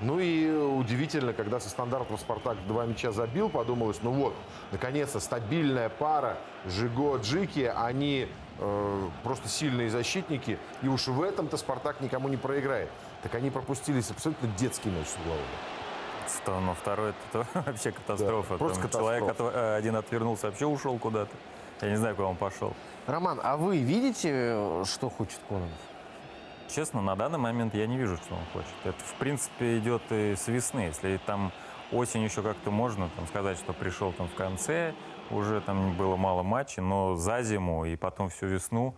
Ну 0.00 0.20
и 0.20 0.48
удивительно, 0.48 1.32
когда 1.32 1.58
со 1.58 1.68
стандартом 1.68 2.18
Спартак 2.18 2.56
два 2.68 2.86
мяча 2.86 3.10
забил, 3.10 3.48
подумалось, 3.48 3.98
ну 4.02 4.12
вот, 4.12 4.34
наконец-то 4.70 5.18
стабильная 5.18 5.88
пара 5.88 6.36
Жиго-Джики, 6.66 7.72
они 7.74 8.28
э, 8.58 9.08
просто 9.24 9.48
сильные 9.48 9.90
защитники, 9.90 10.58
и 10.82 10.88
уж 10.88 11.08
в 11.08 11.20
этом-то 11.20 11.56
Спартак 11.56 12.00
никому 12.00 12.28
не 12.28 12.36
проиграет. 12.36 12.90
Так 13.24 13.34
они 13.34 13.50
пропустили 13.50 13.98
абсолютно 13.98 14.48
детский 14.56 14.90
мяч 14.90 15.08
с 15.08 15.16
углового. 15.16 15.44
Сто- 16.28 16.60
Но 16.60 16.74
второй 16.74 17.10
это 17.32 17.46
вообще 17.66 17.92
катастрофа. 17.92 18.52
Да, 18.54 18.58
просто 18.58 18.82
Там 18.88 18.90
Человек 19.00 19.22
катастрофа. 19.24 19.50
от- 19.58 19.64
э, 19.64 19.76
один 19.76 19.96
отвернулся, 19.96 20.46
вообще 20.46 20.66
ушел 20.66 20.98
куда-то. 20.98 21.30
Я 21.80 21.90
не 21.90 21.96
знаю, 21.96 22.16
куда 22.16 22.28
он 22.28 22.36
пошел. 22.36 22.72
Роман, 23.06 23.40
а 23.42 23.56
вы 23.56 23.78
видите, 23.78 24.84
что 24.84 25.08
хочет 25.10 25.40
Кононов? 25.48 25.70
честно, 26.68 27.00
на 27.00 27.16
данный 27.16 27.38
момент 27.38 27.74
я 27.74 27.86
не 27.86 27.96
вижу, 27.96 28.16
что 28.18 28.34
он 28.34 28.40
хочет. 28.52 28.74
Это, 28.84 28.98
в 29.02 29.14
принципе, 29.14 29.78
идет 29.78 30.02
и 30.10 30.34
с 30.36 30.48
весны. 30.48 30.80
Если 30.80 31.16
там 31.24 31.50
осень 31.92 32.22
еще 32.24 32.42
как-то 32.42 32.70
можно 32.70 33.08
там, 33.16 33.26
сказать, 33.26 33.56
что 33.56 33.72
пришел 33.72 34.12
там 34.12 34.28
в 34.28 34.34
конце, 34.34 34.92
уже 35.30 35.60
там 35.62 35.96
было 35.96 36.16
мало 36.16 36.42
матчей, 36.42 36.82
но 36.82 37.14
за 37.16 37.42
зиму 37.42 37.86
и 37.86 37.96
потом 37.96 38.28
всю 38.28 38.46
весну, 38.48 38.94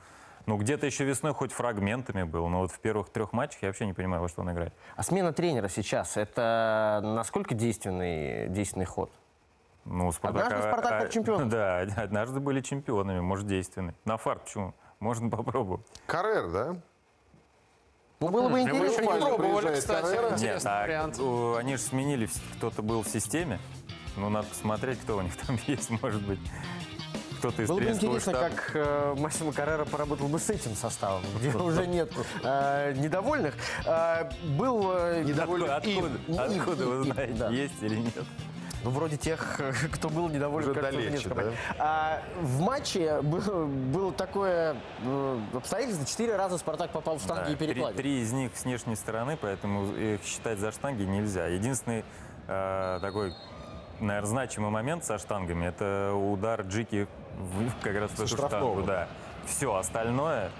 ну, 0.46 0.56
где-то 0.56 0.86
еще 0.86 1.04
весной 1.04 1.34
хоть 1.34 1.52
фрагментами 1.52 2.22
был, 2.22 2.48
но 2.48 2.60
вот 2.60 2.70
в 2.72 2.78
первых 2.80 3.10
трех 3.10 3.32
матчах 3.32 3.62
я 3.62 3.68
вообще 3.68 3.86
не 3.86 3.92
понимаю, 3.92 4.22
во 4.22 4.28
что 4.28 4.42
он 4.42 4.50
играет. 4.50 4.72
А 4.96 5.02
смена 5.02 5.32
тренера 5.32 5.68
сейчас, 5.68 6.16
это 6.16 7.00
насколько 7.02 7.54
действенный, 7.54 8.48
действенный 8.48 8.86
ход? 8.86 9.10
Ну, 9.84 10.12
Спартак, 10.12 10.46
однажды 10.46 10.68
Спартак 10.68 11.02
был 11.02 11.08
чемпионом. 11.08 11.48
Да, 11.50 11.78
однажды 11.96 12.40
были 12.40 12.60
чемпионами, 12.60 13.20
может, 13.20 13.46
действенный. 13.46 13.94
На 14.04 14.16
фарт 14.16 14.44
почему? 14.44 14.74
Можно 14.98 15.30
попробовать. 15.30 15.86
Карьер, 16.06 16.50
да? 16.50 16.76
Ну, 18.20 18.28
было 18.28 18.50
бы 18.50 18.60
интересно. 18.60 19.00
не 19.00 19.36
пробовали, 19.36 19.74
кстати. 19.74 20.42
Нет, 20.42 20.62
вариант. 20.62 21.18
у- 21.18 21.54
они 21.54 21.76
же 21.76 21.82
сменили, 21.82 22.28
кто-то 22.58 22.82
был 22.82 23.02
в 23.02 23.08
системе. 23.08 23.58
Ну, 24.16 24.28
надо 24.28 24.48
посмотреть, 24.48 25.00
кто 25.00 25.16
у 25.16 25.22
них 25.22 25.34
там 25.46 25.58
есть, 25.66 25.88
может 26.02 26.20
быть. 26.26 26.40
Кто-то 27.40 27.62
из 27.62 27.68
Было 27.68 27.78
бы 27.80 27.84
интересно, 27.88 28.32
штаба. 28.32 28.50
как 28.50 28.70
э, 28.74 29.14
Массимо 29.18 29.52
Каррера 29.52 29.84
поработал 29.84 30.28
бы 30.28 30.38
с 30.38 30.48
этим 30.50 30.74
составом, 30.76 31.22
где 31.38 31.50
уже 31.56 31.86
нет 31.86 32.12
э, 32.44 32.92
недовольных. 32.96 33.54
Э, 33.86 34.30
был 34.56 34.92
э, 34.94 35.24
недовольный 35.24 35.68
Откуда, 35.74 35.90
им. 35.90 36.04
откуда, 36.04 36.44
Им, 36.54 36.60
откуда 36.60 36.84
им, 36.84 36.90
вы 36.90 37.04
знаете, 37.04 37.32
да. 37.34 37.48
есть 37.50 37.82
или 37.82 37.96
нет? 37.96 38.14
Ну, 38.82 38.90
вроде 38.90 39.16
тех, 39.18 39.60
кто 39.92 40.08
был 40.08 40.28
недоволен, 40.28 40.72
кажется, 40.74 40.98
далече, 41.00 41.28
команд. 41.28 41.54
А, 41.78 42.22
в 42.40 42.60
матче 42.60 43.20
был- 43.22 43.66
было 43.66 44.12
такое 44.12 44.76
э, 45.02 45.40
обстоятельство, 45.54 46.06
четыре 46.06 46.36
раза 46.36 46.56
Спартак 46.58 46.90
попал 46.90 47.18
в 47.18 47.22
штанги 47.22 47.44
Да, 47.48 47.52
и 47.52 47.56
три, 47.56 47.66
перекладины. 47.68 48.02
три 48.02 48.20
из 48.22 48.32
них 48.32 48.52
с 48.54 48.64
внешней 48.64 48.96
стороны, 48.96 49.36
поэтому 49.40 49.92
их 49.94 50.22
считать 50.24 50.58
за 50.58 50.72
штанги 50.72 51.02
нельзя. 51.02 51.46
Единственный 51.46 52.04
э, 52.48 52.98
такой, 53.02 53.34
наверное, 54.00 54.28
значимый 54.30 54.70
момент 54.70 55.04
со 55.04 55.18
штангами– 55.18 55.66
это 55.66 56.14
удар 56.14 56.62
Джики 56.62 57.06
в- 57.38 57.82
как 57.82 57.94
раз 57.96 58.10
в 58.10 58.20
эту 58.20 58.26
штангу. 58.36 58.82
Да. 58.82 59.08
Все 59.46 59.74
остальное 59.74 60.50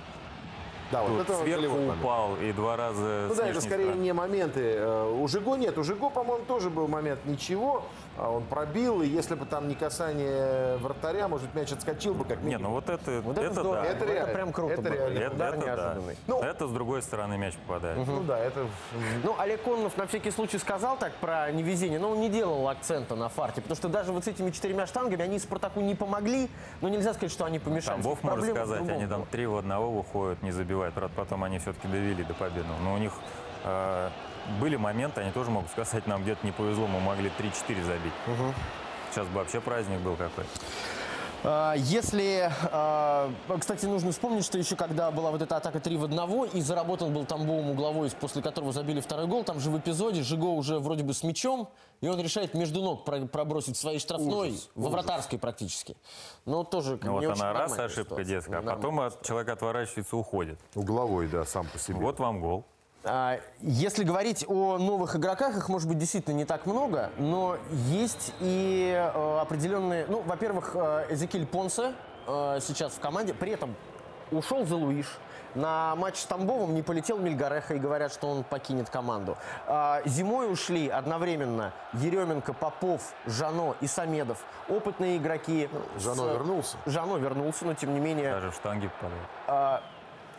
Да, 0.90 1.02
вот 1.02 1.20
это 1.20 1.32
вот 1.34 1.42
сверху 1.44 1.60
голевой 1.62 1.80
момент. 1.80 2.00
упал 2.02 2.36
и 2.36 2.52
два 2.52 2.76
раза 2.76 3.26
Ну 3.28 3.34
да, 3.34 3.46
это 3.48 3.60
скорее 3.60 3.84
стороны. 3.84 4.00
не 4.02 4.12
моменты. 4.12 4.60
Э, 4.78 5.12
У 5.20 5.28
Жиго 5.28 5.54
нет. 5.56 5.78
У 5.78 5.84
Жиго, 5.84 6.10
по-моему, 6.10 6.44
тоже 6.46 6.70
был 6.70 6.88
момент 6.88 7.20
ничего. 7.26 7.84
А 8.20 8.28
Он 8.28 8.44
пробил, 8.44 9.00
и 9.00 9.06
если 9.08 9.34
бы 9.34 9.46
там 9.46 9.66
не 9.66 9.74
касание 9.74 10.76
вратаря, 10.76 11.26
может, 11.26 11.54
мяч 11.54 11.72
отскочил 11.72 12.12
бы 12.12 12.24
как 12.26 12.40
Не, 12.40 12.48
минимум. 12.56 12.62
ну 12.64 12.70
вот 12.72 12.90
это, 12.90 13.22
Вот 13.22 13.38
это 13.38 13.46
это, 13.46 13.54
здорово. 13.54 13.76
да. 13.76 13.84
Это 13.86 14.04
Это 14.04 14.12
реально. 14.12 14.34
прям 14.34 14.52
круто 14.52 14.72
Это 14.74 14.82
было. 14.82 14.92
реально. 14.92 15.18
Это, 15.18 15.34
Удар 15.36 15.54
это 15.54 15.60
да. 15.60 15.66
неожиданный. 15.66 16.16
Ну, 16.26 16.42
это 16.42 16.68
с 16.68 16.70
другой 16.70 17.02
стороны 17.02 17.38
мяч 17.38 17.54
попадает. 17.66 18.06
Ну 18.06 18.20
да, 18.24 18.38
это... 18.38 18.66
Ну, 19.24 19.34
Олег 19.38 19.62
Кононов 19.62 19.96
на 19.96 20.06
всякий 20.06 20.30
случай 20.32 20.58
сказал 20.58 20.98
так 20.98 21.14
про 21.14 21.50
невезение, 21.50 21.98
но 21.98 22.10
он 22.10 22.20
не 22.20 22.28
делал 22.28 22.68
акцента 22.68 23.14
на 23.16 23.30
фарте, 23.30 23.62
потому 23.62 23.76
что 23.76 23.88
даже 23.88 24.12
вот 24.12 24.22
с 24.24 24.28
этими 24.28 24.50
четырьмя 24.50 24.86
штангами 24.86 25.22
они 25.22 25.38
Спартаку 25.38 25.80
не 25.80 25.94
помогли, 25.94 26.50
но 26.82 26.90
нельзя 26.90 27.14
сказать, 27.14 27.32
что 27.32 27.46
они 27.46 27.58
помешали. 27.58 28.02
Проблема 28.02 28.44
в 28.44 28.50
сказать, 28.50 28.88
они 28.88 29.06
там 29.06 29.24
три 29.30 29.46
в 29.46 29.56
одного 29.56 29.90
выходят, 29.90 30.42
не 30.42 30.52
забивают. 30.52 30.94
Правда, 30.94 31.14
потом 31.16 31.42
они 31.44 31.58
все-таки 31.58 31.88
довели 31.88 32.22
до 32.22 32.34
победы. 32.34 32.66
Но 32.84 32.94
у 32.94 32.98
них 32.98 33.12
э, 33.64 34.10
были 34.58 34.76
моменты, 34.76 35.20
они 35.20 35.32
тоже 35.32 35.50
могут 35.50 35.70
сказать, 35.70 36.06
нам 36.06 36.22
где-то 36.22 36.44
не 36.44 36.52
повезло, 36.52 36.86
мы 36.86 37.00
могли 37.00 37.30
3-4 37.38 37.84
забить. 37.84 38.12
Сейчас 39.10 39.26
бы 39.28 39.34
вообще 39.38 39.60
праздник 39.60 40.00
был 40.00 40.16
какой-то. 40.16 40.48
А, 41.42 41.72
Если, 41.74 42.52
а, 42.70 43.32
кстати, 43.58 43.86
нужно 43.86 44.12
вспомнить, 44.12 44.44
что 44.44 44.58
еще 44.58 44.76
когда 44.76 45.10
была 45.10 45.30
вот 45.30 45.40
эта 45.40 45.56
атака 45.56 45.80
3 45.80 45.96
в 45.96 46.04
1 46.04 46.44
и 46.52 46.60
заработан 46.60 47.14
был 47.14 47.24
Тамбовым 47.24 47.70
угловой, 47.70 48.10
после 48.20 48.42
которого 48.42 48.72
забили 48.72 49.00
второй 49.00 49.26
гол, 49.26 49.42
там 49.42 49.58
же 49.58 49.70
в 49.70 49.78
эпизоде 49.78 50.22
Жиго 50.22 50.44
уже 50.48 50.78
вроде 50.80 51.02
бы 51.02 51.14
с 51.14 51.22
мячом, 51.22 51.70
и 52.02 52.08
он 52.08 52.20
решает 52.20 52.52
между 52.52 52.82
ног 52.82 53.06
про- 53.06 53.20
пробросить 53.26 53.78
своей 53.78 53.98
штрафной, 54.00 54.50
Ужас, 54.50 54.68
во 54.74 54.90
вратарской 54.90 55.38
практически. 55.38 55.96
Но 56.44 56.62
тоже 56.62 56.98
как 56.98 57.04
Ну, 57.10 57.20
не 57.20 57.26
вот 57.26 57.32
очень 57.36 57.42
она 57.42 57.52
раз 57.54 57.72
ошибка 57.72 58.02
ситуация. 58.02 58.24
детская, 58.26 58.58
а 58.58 58.62
потом 58.62 59.00
от- 59.00 59.22
человек 59.24 59.48
отворачивается, 59.48 60.16
уходит. 60.18 60.58
Угловой, 60.74 61.26
да, 61.26 61.44
сам 61.46 61.66
по 61.68 61.78
себе. 61.78 61.96
Вот 62.00 62.18
вам 62.20 62.40
гол. 62.42 62.66
А, 63.02 63.38
Если 63.60 64.04
говорить 64.04 64.44
о 64.46 64.76
новых 64.78 65.16
игроках, 65.16 65.56
их 65.56 65.68
может 65.68 65.88
быть 65.88 65.98
действительно 65.98 66.34
не 66.34 66.44
так 66.44 66.66
много, 66.66 67.10
но 67.18 67.56
есть 67.70 68.34
и 68.40 68.92
э, 68.94 69.38
определенные... 69.40 70.06
Ну, 70.06 70.20
во-первых, 70.20 70.72
э, 70.74 71.06
Эзекиль 71.10 71.46
Понсе 71.46 71.94
э, 72.26 72.58
сейчас 72.60 72.92
в 72.92 73.00
команде, 73.00 73.32
при 73.32 73.52
этом 73.52 73.74
ушел 74.30 74.66
за 74.66 74.76
Луиш. 74.76 75.06
На 75.54 75.96
матч 75.96 76.18
с 76.18 76.26
Тамбовым 76.26 76.74
не 76.74 76.82
полетел 76.82 77.18
Мильгареха 77.18 77.74
и 77.74 77.78
говорят, 77.78 78.12
что 78.12 78.28
он 78.28 78.44
покинет 78.44 78.88
команду. 78.88 79.36
А, 79.66 80.00
Зимой 80.04 80.52
ушли 80.52 80.88
одновременно 80.88 81.72
Еременко, 81.94 82.52
Попов, 82.52 83.12
Жано 83.26 83.74
и 83.80 83.86
Самедов. 83.88 84.44
Опытные 84.68 85.16
игроки. 85.16 85.68
Жано 85.98 86.22
С- 86.28 86.32
вернулся. 86.34 86.76
Жано 86.86 87.16
вернулся, 87.16 87.64
но 87.64 87.74
тем 87.74 87.94
не 87.94 87.98
менее... 88.00 88.30
Даже 88.32 88.50
в 88.52 88.54
штанге 88.54 88.90
попадает. 88.90 89.22
А, 89.48 89.82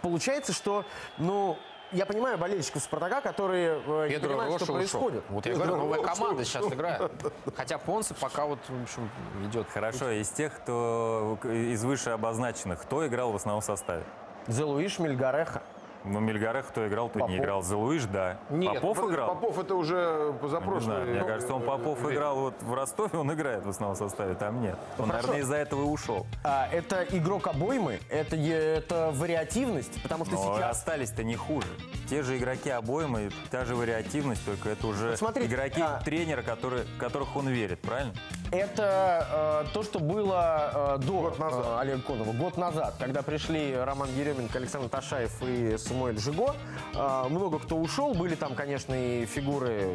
получается, 0.02 0.54
что, 0.54 0.86
ну, 1.18 1.58
я 1.92 2.06
понимаю 2.06 2.38
болельщиков 2.38 2.82
Спартака, 2.82 3.22
которые 3.22 3.82
э, 3.86 4.08
не 4.08 4.16
Педро 4.16 4.30
понимают, 4.30 4.54
Роша 4.54 4.66
что 4.66 4.74
ушел. 4.74 4.76
происходит. 4.76 5.24
Вот 5.30 5.46
я 5.46 5.52
Педро 5.54 5.66
говорю, 5.68 5.84
новая 5.84 6.00
Роша 6.04 6.14
команда 6.14 6.42
ушел. 6.42 6.62
сейчас 6.62 6.74
играет. 6.74 7.12
Хотя 7.56 7.78
Понсе 7.78 8.14
пока 8.20 8.46
вот, 8.46 8.60
в 8.68 8.84
общем, 8.84 9.10
идет. 9.46 9.68
Хорошо, 9.70 10.10
из 10.12 10.30
тех, 10.30 10.54
кто 10.56 11.38
из 11.44 11.84
выше 11.84 12.12
обозначенных, 12.12 12.82
кто 12.82 13.06
играл 13.08 13.32
в 13.32 13.36
основном 13.36 13.62
составе? 13.62 14.04
Зелуиш, 14.48 15.00
Мильгареха. 15.00 15.62
Ну, 16.04 16.20
Мильгарех, 16.20 16.68
кто 16.68 16.88
играл, 16.88 17.10
то 17.10 17.20
не 17.28 17.38
играл. 17.38 17.62
Зелуиш, 17.64 18.06
да. 18.06 18.38
Нет, 18.50 18.76
Попов 18.82 19.10
играл? 19.10 19.36
Попов 19.36 19.60
это 19.60 19.76
уже 19.76 19.96
Ну, 20.28 20.34
не 20.34 20.40
позапрошлый. 20.40 20.82
знаю, 20.84 21.08
мне 21.08 21.20
ну, 21.20 21.28
кажется, 21.28 21.54
он 21.54 21.62
Попов 21.62 22.06
э, 22.06 22.14
играл 22.14 22.36
вот 22.38 22.56
в 22.62 22.74
Ростове, 22.74 23.20
он 23.20 23.32
играет 23.34 23.66
в 23.66 23.70
основном 23.70 23.96
составе, 23.96 24.36
там 24.36 24.62
нет. 24.62 24.78
Он, 24.98 25.06
хорошо. 25.08 25.28
наверное, 25.28 25.40
из-за 25.42 25.56
этого 25.58 25.82
и 25.82 25.86
ушел. 25.86 26.26
А, 26.44 26.68
это 26.72 27.04
игрок 27.12 27.48
обоймы, 27.48 28.00
это, 28.10 28.36
это 28.36 29.12
вариативность, 29.14 30.02
потому 30.02 30.26
что 30.26 30.36
Но 30.36 30.56
сейчас... 30.56 30.78
остались-то 30.78 31.24
не 31.24 31.36
хуже. 31.36 31.68
Те 32.10 32.24
же 32.24 32.38
игроки 32.38 32.70
обоймы, 32.70 33.30
та 33.52 33.66
же 33.66 33.76
вариативность, 33.76 34.44
только 34.46 34.70
это 34.70 34.88
уже 34.88 35.16
смотрите, 35.18 35.48
игроки 35.48 35.82
а- 35.82 36.02
тренера, 36.04 36.42
которые, 36.42 36.86
которых 37.00 37.36
он 37.36 37.48
верит, 37.48 37.80
правильно? 37.82 38.14
Это 38.52 39.64
э, 39.68 39.74
то, 39.74 39.82
что 39.82 40.00
было 40.00 40.98
э, 40.98 41.06
до 41.06 41.34
э, 41.38 41.80
Олега 41.80 42.02
Конова, 42.02 42.34
год 42.34 42.58
назад, 42.58 42.96
когда 43.00 43.22
пришли 43.22 43.74
Роман 43.76 44.10
Еременко, 44.10 44.58
Александр 44.58 44.90
Ташаев 44.90 45.32
и 45.42 45.78
Самуэль 45.92 46.20
Жиго. 46.20 46.56
Э, 46.94 47.28
много 47.30 47.60
кто 47.60 47.76
ушел, 47.76 48.14
были 48.14 48.36
там, 48.36 48.56
конечно, 48.56 48.94
и 48.94 49.26
фигуры 49.26 49.94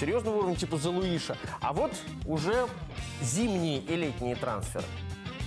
серьезного 0.00 0.38
уровня, 0.38 0.56
типа 0.56 0.76
Залуиша. 0.76 1.36
А 1.60 1.72
вот 1.72 1.92
уже 2.26 2.66
зимние 3.22 3.78
и 3.78 3.94
летние 3.94 4.34
трансферы. 4.34 4.84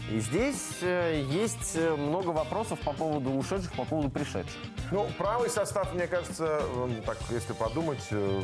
И 0.09 0.19
здесь 0.21 0.77
э, 0.81 1.21
есть 1.29 1.75
э, 1.75 1.93
много 1.97 2.29
вопросов 2.29 2.79
по 2.79 2.93
поводу 2.93 3.31
ушедших, 3.31 3.73
по 3.73 3.83
поводу 3.83 4.09
пришедших. 4.09 4.55
Ну, 4.89 5.05
правый 5.17 5.49
состав, 5.49 5.93
мне 5.93 6.07
кажется, 6.07 6.61
так, 7.05 7.17
если 7.29 7.51
подумать, 7.51 8.07
э, 8.11 8.41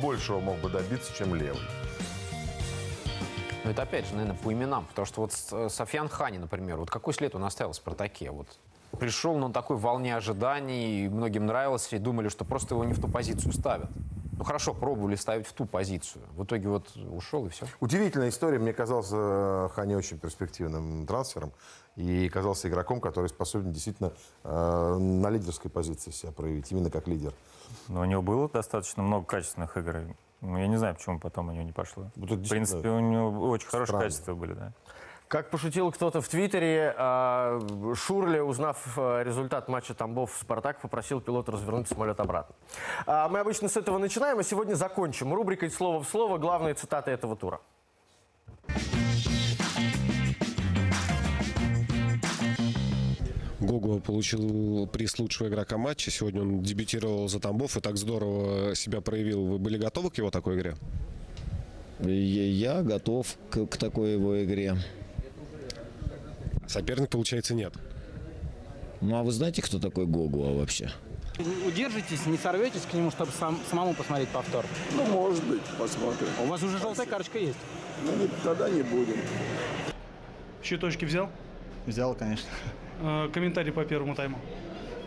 большего 0.00 0.38
мог 0.38 0.58
бы 0.58 0.70
добиться, 0.70 1.12
чем 1.16 1.34
левый. 1.34 1.60
Но 3.64 3.72
это 3.72 3.82
опять 3.82 4.06
же, 4.06 4.14
наверное, 4.14 4.38
по 4.38 4.52
именам. 4.52 4.86
Потому 4.86 5.06
что 5.06 5.22
вот 5.22 5.32
Софьян 5.72 6.08
Хани, 6.08 6.38
например, 6.38 6.76
вот 6.76 6.90
какой 6.90 7.12
след 7.12 7.34
он 7.34 7.42
оставил 7.44 7.72
в 7.72 7.76
«Спартаке»? 7.76 8.30
Вот 8.30 8.46
пришел 8.98 9.36
на 9.36 9.52
такой 9.52 9.76
волне 9.76 10.16
ожиданий, 10.16 11.04
и 11.04 11.08
многим 11.08 11.46
нравилось, 11.46 11.92
и 11.92 11.98
думали, 11.98 12.28
что 12.28 12.44
просто 12.44 12.74
его 12.74 12.84
не 12.84 12.92
в 12.92 13.00
ту 13.00 13.08
позицию 13.08 13.52
ставят. 13.52 13.90
Ну 14.42 14.44
хорошо, 14.44 14.74
пробовали 14.74 15.14
ставить 15.14 15.46
в 15.46 15.52
ту 15.52 15.66
позицию. 15.66 16.24
В 16.34 16.44
итоге 16.44 16.68
вот 16.68 16.96
ушел 16.96 17.46
и 17.46 17.48
все. 17.50 17.66
Удивительная 17.80 18.30
история. 18.30 18.58
Мне 18.58 18.72
казался 18.72 19.16
э, 19.16 19.68
Хани 19.74 19.94
очень 19.94 20.18
перспективным 20.18 21.06
трансфером. 21.06 21.52
И 21.94 22.28
казался 22.30 22.68
игроком, 22.68 23.00
который 23.00 23.28
способен 23.28 23.70
действительно 23.70 24.12
э, 24.44 24.96
на 24.98 25.28
лидерской 25.28 25.70
позиции 25.70 26.10
себя 26.10 26.32
проявить, 26.32 26.72
именно 26.72 26.90
как 26.90 27.06
лидер. 27.06 27.34
Но 27.88 28.00
у 28.00 28.04
него 28.04 28.22
было 28.22 28.48
достаточно 28.48 29.02
много 29.02 29.26
качественных 29.26 29.76
игр. 29.76 30.00
Ну, 30.40 30.58
я 30.58 30.66
не 30.66 30.76
знаю, 30.76 30.96
почему 30.96 31.20
потом 31.20 31.50
у 31.50 31.52
него 31.52 31.62
не 31.62 31.72
пошло. 31.72 32.10
В 32.16 32.48
принципе, 32.48 32.88
у 32.88 32.98
него 32.98 33.48
очень 33.50 33.68
хорошие 33.68 33.86
странно. 33.86 34.04
качества 34.06 34.34
были, 34.34 34.54
да. 34.54 34.72
Как 35.32 35.48
пошутил 35.48 35.90
кто-то 35.90 36.20
в 36.20 36.28
Твиттере, 36.28 36.94
э, 36.94 37.94
Шурли, 37.94 38.40
узнав 38.40 38.98
э, 38.98 39.22
результат 39.24 39.66
матча 39.66 39.94
Тамбов-Спартак, 39.94 40.82
попросил 40.82 41.22
пилота 41.22 41.52
развернуть 41.52 41.88
самолет 41.88 42.20
обратно. 42.20 42.54
А, 43.06 43.30
Мы 43.30 43.38
обычно 43.38 43.70
с 43.70 43.78
этого 43.78 43.96
начинаем, 43.96 44.38
а 44.40 44.42
сегодня 44.42 44.74
закончим. 44.74 45.32
Рубрикой 45.32 45.70
«Слово 45.70 46.02
в 46.02 46.06
слово» 46.06 46.36
главные 46.36 46.74
цитаты 46.74 47.12
этого 47.12 47.34
тура. 47.34 47.62
Гогу 53.58 54.00
получил 54.00 54.86
приз 54.86 55.18
лучшего 55.18 55.48
игрока 55.48 55.78
матча. 55.78 56.10
Сегодня 56.10 56.42
он 56.42 56.60
дебютировал 56.62 57.26
за 57.28 57.40
Тамбов 57.40 57.78
и 57.78 57.80
так 57.80 57.96
здорово 57.96 58.74
себя 58.74 59.00
проявил. 59.00 59.46
Вы 59.46 59.58
были 59.58 59.78
готовы 59.78 60.10
к 60.10 60.18
его 60.18 60.30
такой 60.30 60.56
игре? 60.56 60.74
Я 62.00 62.74
я 62.74 62.82
готов 62.82 63.34
к, 63.48 63.64
к 63.64 63.76
такой 63.78 64.12
его 64.12 64.44
игре. 64.44 64.76
Соперник, 66.66 67.10
получается, 67.10 67.54
нет. 67.54 67.74
Ну 69.00 69.16
а 69.16 69.22
вы 69.22 69.32
знаете, 69.32 69.62
кто 69.62 69.78
такой 69.78 70.06
Гогуа 70.06 70.52
вообще? 70.52 70.90
Удержитесь, 71.66 72.26
не 72.26 72.36
сорветесь 72.36 72.82
к 72.82 72.92
нему, 72.92 73.10
чтобы 73.10 73.32
сам, 73.32 73.58
самому 73.68 73.94
посмотреть 73.94 74.28
повтор. 74.28 74.64
Ну, 74.94 75.04
может 75.06 75.42
быть, 75.44 75.62
посмотрим. 75.78 76.28
У 76.42 76.46
вас 76.46 76.62
уже 76.62 76.78
желтая 76.78 77.06
карточка 77.06 77.38
есть? 77.38 77.58
Ну, 78.04 78.28
тогда 78.44 78.68
не 78.68 78.82
будем. 78.82 79.16
Щиточки 80.62 81.04
взял? 81.04 81.30
Взял, 81.86 82.14
конечно. 82.14 82.48
Э, 83.00 83.28
комментарий 83.32 83.72
по 83.72 83.84
первому 83.84 84.14
тайму. 84.14 84.38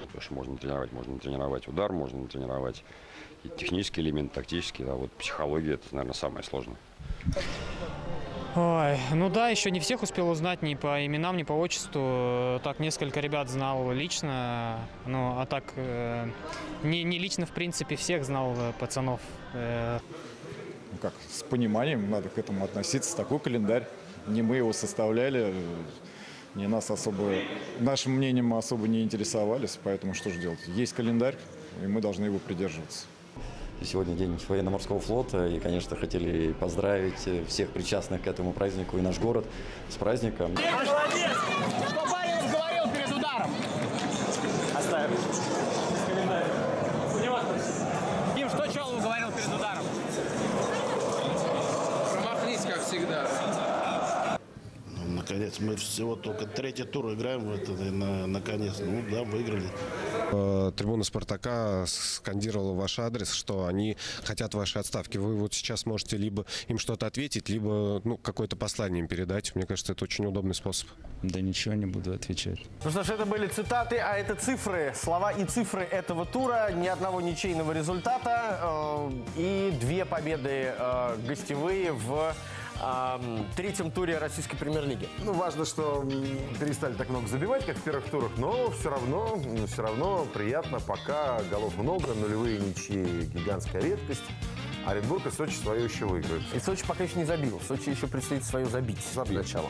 Потому 0.02 0.22
что 0.22 0.34
можно 0.34 0.58
тренировать, 0.58 0.92
можно 0.92 1.20
тренировать 1.20 1.68
удар, 1.68 1.92
можно 1.92 2.28
тренировать 2.28 2.84
и 3.44 3.50
технический 3.50 4.02
элемент, 4.02 4.34
тактический, 4.34 4.86
а 4.86 4.96
вот 4.96 5.12
психология 5.14 5.74
это, 5.74 5.86
наверное, 5.92 6.14
самое 6.14 6.44
сложное. 6.44 6.78
Ой, 8.58 8.98
ну 9.14 9.30
да, 9.30 9.50
еще 9.50 9.70
не 9.70 9.82
всех 9.82 10.02
успел 10.02 10.30
узнать 10.30 10.62
ни 10.62 10.76
по 10.76 11.06
именам, 11.06 11.36
ни 11.36 11.44
по 11.44 11.52
отчеству. 11.52 12.62
Так, 12.64 12.80
несколько 12.80 13.20
ребят 13.20 13.50
знал 13.50 13.92
лично, 13.92 14.80
ну, 15.06 15.38
а 15.38 15.46
так, 15.46 15.66
э, 15.76 16.26
не, 16.82 17.04
не 17.04 17.20
лично, 17.20 17.46
в 17.46 17.52
принципе, 17.52 17.98
всех 17.98 18.24
знал 18.24 18.56
э, 18.58 18.72
пацанов. 18.80 19.20
Э, 19.54 20.00
Ну 20.94 20.98
как, 21.02 21.14
с 21.30 21.44
пониманием 21.44 22.10
надо 22.10 22.30
к 22.30 22.38
этому 22.38 22.64
относиться. 22.64 23.18
Такой 23.18 23.40
календарь. 23.40 23.88
Не 24.26 24.42
мы 24.42 24.56
его 24.56 24.72
составляли, 24.72 25.54
не 26.56 26.68
нас 26.68 26.90
особо, 26.90 27.34
нашим 27.80 28.14
мнением 28.14 28.48
мы 28.48 28.58
особо 28.58 28.88
не 28.88 29.04
интересовались, 29.04 29.78
поэтому 29.84 30.14
что 30.14 30.30
же 30.30 30.40
делать? 30.40 30.60
Есть 30.68 30.94
календарь, 30.94 31.36
и 31.84 31.88
мы 31.88 32.00
должны 32.00 32.26
его 32.26 32.40
придерживаться. 32.40 33.06
Сегодня 33.84 34.16
день 34.16 34.40
военно-морского 34.48 35.00
флота, 35.00 35.48
и, 35.48 35.60
конечно, 35.60 35.96
хотели 35.96 36.54
поздравить 36.54 37.28
всех 37.48 37.70
причастных 37.70 38.24
к 38.24 38.28
этому 38.28 38.52
празднику 38.54 38.98
и 38.98 39.02
наш 39.02 39.20
город 39.20 39.46
с 39.90 39.96
праздником. 39.96 40.52
Молодец! 40.54 42.25
Наконец, 55.28 55.60
мы 55.60 55.76
всего 55.76 56.16
только 56.16 56.46
третий 56.46 56.84
тур 56.84 57.12
играем 57.12 57.46
в 57.46 57.52
этот, 57.52 57.80
и 57.80 57.90
на- 57.90 58.28
наконец, 58.28 58.76
ну 58.80 59.04
да, 59.10 59.24
выиграли. 59.24 59.68
Э, 60.32 60.72
Трибуна 60.78 61.04
«Спартака» 61.04 61.86
скандировала 61.88 62.74
ваш 62.74 63.00
адрес, 63.00 63.32
что 63.32 63.66
они 63.66 63.98
хотят 64.24 64.54
вашей 64.54 64.82
отставки. 64.82 65.18
Вы 65.18 65.36
вот 65.36 65.56
сейчас 65.56 65.88
можете 65.88 66.18
либо 66.18 66.46
им 66.68 66.78
что-то 66.78 67.08
ответить, 67.08 67.50
либо 67.50 68.02
ну, 68.04 68.18
какое-то 68.18 68.56
послание 68.56 69.00
им 69.02 69.08
передать. 69.08 69.56
Мне 69.56 69.66
кажется, 69.66 69.94
это 69.94 70.04
очень 70.04 70.28
удобный 70.28 70.54
способ. 70.54 70.90
Да 71.24 71.42
ничего 71.42 71.74
не 71.74 71.88
буду 71.88 72.14
отвечать. 72.14 72.60
Ну 72.84 72.92
что 72.92 73.04
ж, 73.04 73.10
это 73.10 73.26
были 73.26 73.48
цитаты, 73.48 73.98
а 73.98 74.18
это 74.18 74.36
цифры, 74.36 74.94
слова 74.96 75.32
и 75.32 75.44
цифры 75.46 75.82
этого 75.82 76.28
тура. 76.28 76.72
Ни 76.72 76.86
одного 76.88 77.20
ничейного 77.20 77.72
результата 77.72 78.60
э, 78.62 79.12
и 79.38 79.78
две 79.82 80.06
победы 80.06 80.72
э, 80.78 81.18
гостевые 81.26 81.94
в 81.94 82.36
э, 82.82 83.44
третьем 83.56 83.92
туре 83.92 84.18
российской 84.18 84.58
премьер-лиги. 84.58 85.08
Ну, 85.24 85.34
важно, 85.34 85.66
что 85.66 86.04
перестали 86.60 86.94
так 86.94 87.10
много 87.10 87.28
забивать, 87.28 87.66
как 87.66 87.78
в 87.78 87.82
первых 87.82 88.06
турах, 88.10 88.32
но 88.38 88.72
все 88.72 88.90
равно, 88.90 89.40
все 89.68 89.82
равно 89.82 90.26
приятно, 90.34 90.80
пока 90.80 91.42
голов 91.50 91.78
много, 91.78 92.14
нулевые 92.14 92.60
ничьи 92.60 93.26
гигантская 93.26 93.82
редкость. 93.82 94.24
Оренбург 94.86 95.26
и 95.26 95.32
Сочи 95.32 95.56
свое 95.56 95.86
еще 95.86 96.06
выиграют. 96.06 96.44
И 96.54 96.60
Сочи 96.60 96.86
пока 96.88 97.04
еще 97.04 97.16
не 97.16 97.26
забил. 97.26 97.60
Сочи 97.68 97.90
еще 97.90 98.08
предстоит 98.08 98.44
свое 98.44 98.66
забить 98.68 99.00
сначала. 99.14 99.70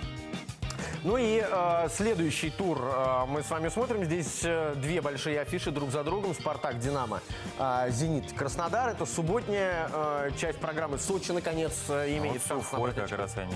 Ну 1.03 1.17
и 1.17 1.43
э, 1.43 1.87
следующий 1.89 2.49
тур 2.49 2.79
э, 2.81 3.25
мы 3.27 3.43
с 3.43 3.49
вами 3.49 3.69
смотрим. 3.69 4.03
Здесь 4.05 4.41
э, 4.43 4.73
две 4.75 5.01
большие 5.01 5.39
афиши 5.39 5.71
друг 5.71 5.91
за 5.91 6.03
другом. 6.03 6.33
Спартак, 6.33 6.79
Динамо, 6.79 7.21
э, 7.59 7.87
Зенит, 7.89 8.33
Краснодар. 8.33 8.89
Это 8.89 9.05
субботняя 9.05 9.89
э, 9.91 10.31
часть 10.37 10.59
программы. 10.59 10.97
Сочи, 10.97 11.31
наконец, 11.31 11.73
э, 11.89 12.17
имеет 12.17 12.41
вот 12.41 12.47
шанс 12.47 12.71
набрать 12.71 12.95
как 12.95 13.11
раз 13.11 13.37
они. 13.37 13.55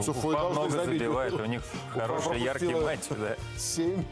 Уфа 0.00 0.12
должны 0.12 0.50
много 0.50 0.70
забить. 0.70 0.98
забивает, 0.98 1.32
у 1.40 1.44
них 1.46 1.62
Уфа 1.94 2.00
хороший, 2.00 2.40
яркий 2.40 2.74
матч. 2.74 3.00
Да. 3.10 3.36
Семь. 3.56 4.04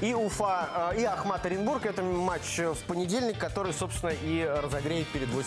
И 0.00 0.12
Уфа, 0.12 0.92
э, 0.92 1.00
и 1.00 1.04
Ахмат 1.04 1.46
Оренбург. 1.46 1.86
Это 1.86 2.02
матч 2.02 2.58
э, 2.58 2.72
в 2.72 2.78
понедельник, 2.84 3.38
который, 3.38 3.72
собственно, 3.72 4.10
и 4.10 4.44
разогреет 4.44 5.06
перед 5.08 5.28
8-16. 5.28 5.44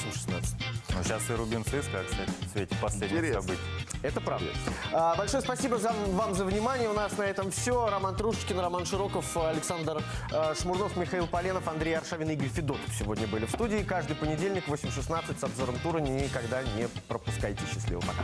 Ну, 0.95 1.03
сейчас 1.03 1.29
и 1.29 1.33
Рубин 1.33 1.63
Циска, 1.63 2.03
кстати, 2.09 2.31
в 2.41 2.51
свете 2.51 2.75
последних 2.81 3.19
Интересно. 3.19 3.41
событий. 3.41 3.61
Это 4.01 4.21
правда. 4.21 4.47
А, 4.93 5.15
Большое 5.15 5.43
спасибо 5.43 5.77
за, 5.77 5.93
вам 6.07 6.33
за 6.33 6.45
внимание. 6.45 6.89
У 6.89 6.93
нас 6.93 7.17
на 7.17 7.23
этом 7.23 7.51
все. 7.51 7.87
Роман 7.89 8.15
Трушечкин, 8.15 8.59
Роман 8.59 8.85
Широков, 8.85 9.37
Александр 9.37 10.01
э, 10.31 10.53
Шмурнов, 10.59 10.95
Михаил 10.97 11.27
Поленов, 11.27 11.67
Андрей 11.67 11.95
Аршавин 11.97 12.29
и 12.29 12.33
Игорь 12.33 12.49
Федотов 12.49 12.89
сегодня 12.97 13.27
были 13.27 13.45
в 13.45 13.51
студии. 13.51 13.83
Каждый 13.83 14.15
понедельник 14.15 14.67
в 14.67 14.73
8.16 14.73 15.39
с 15.39 15.43
обзором 15.43 15.77
тура 15.79 15.99
никогда 15.99 16.63
не 16.63 16.87
пропускайте. 17.07 17.61
Счастливо. 17.71 18.01
Пока. 18.01 18.23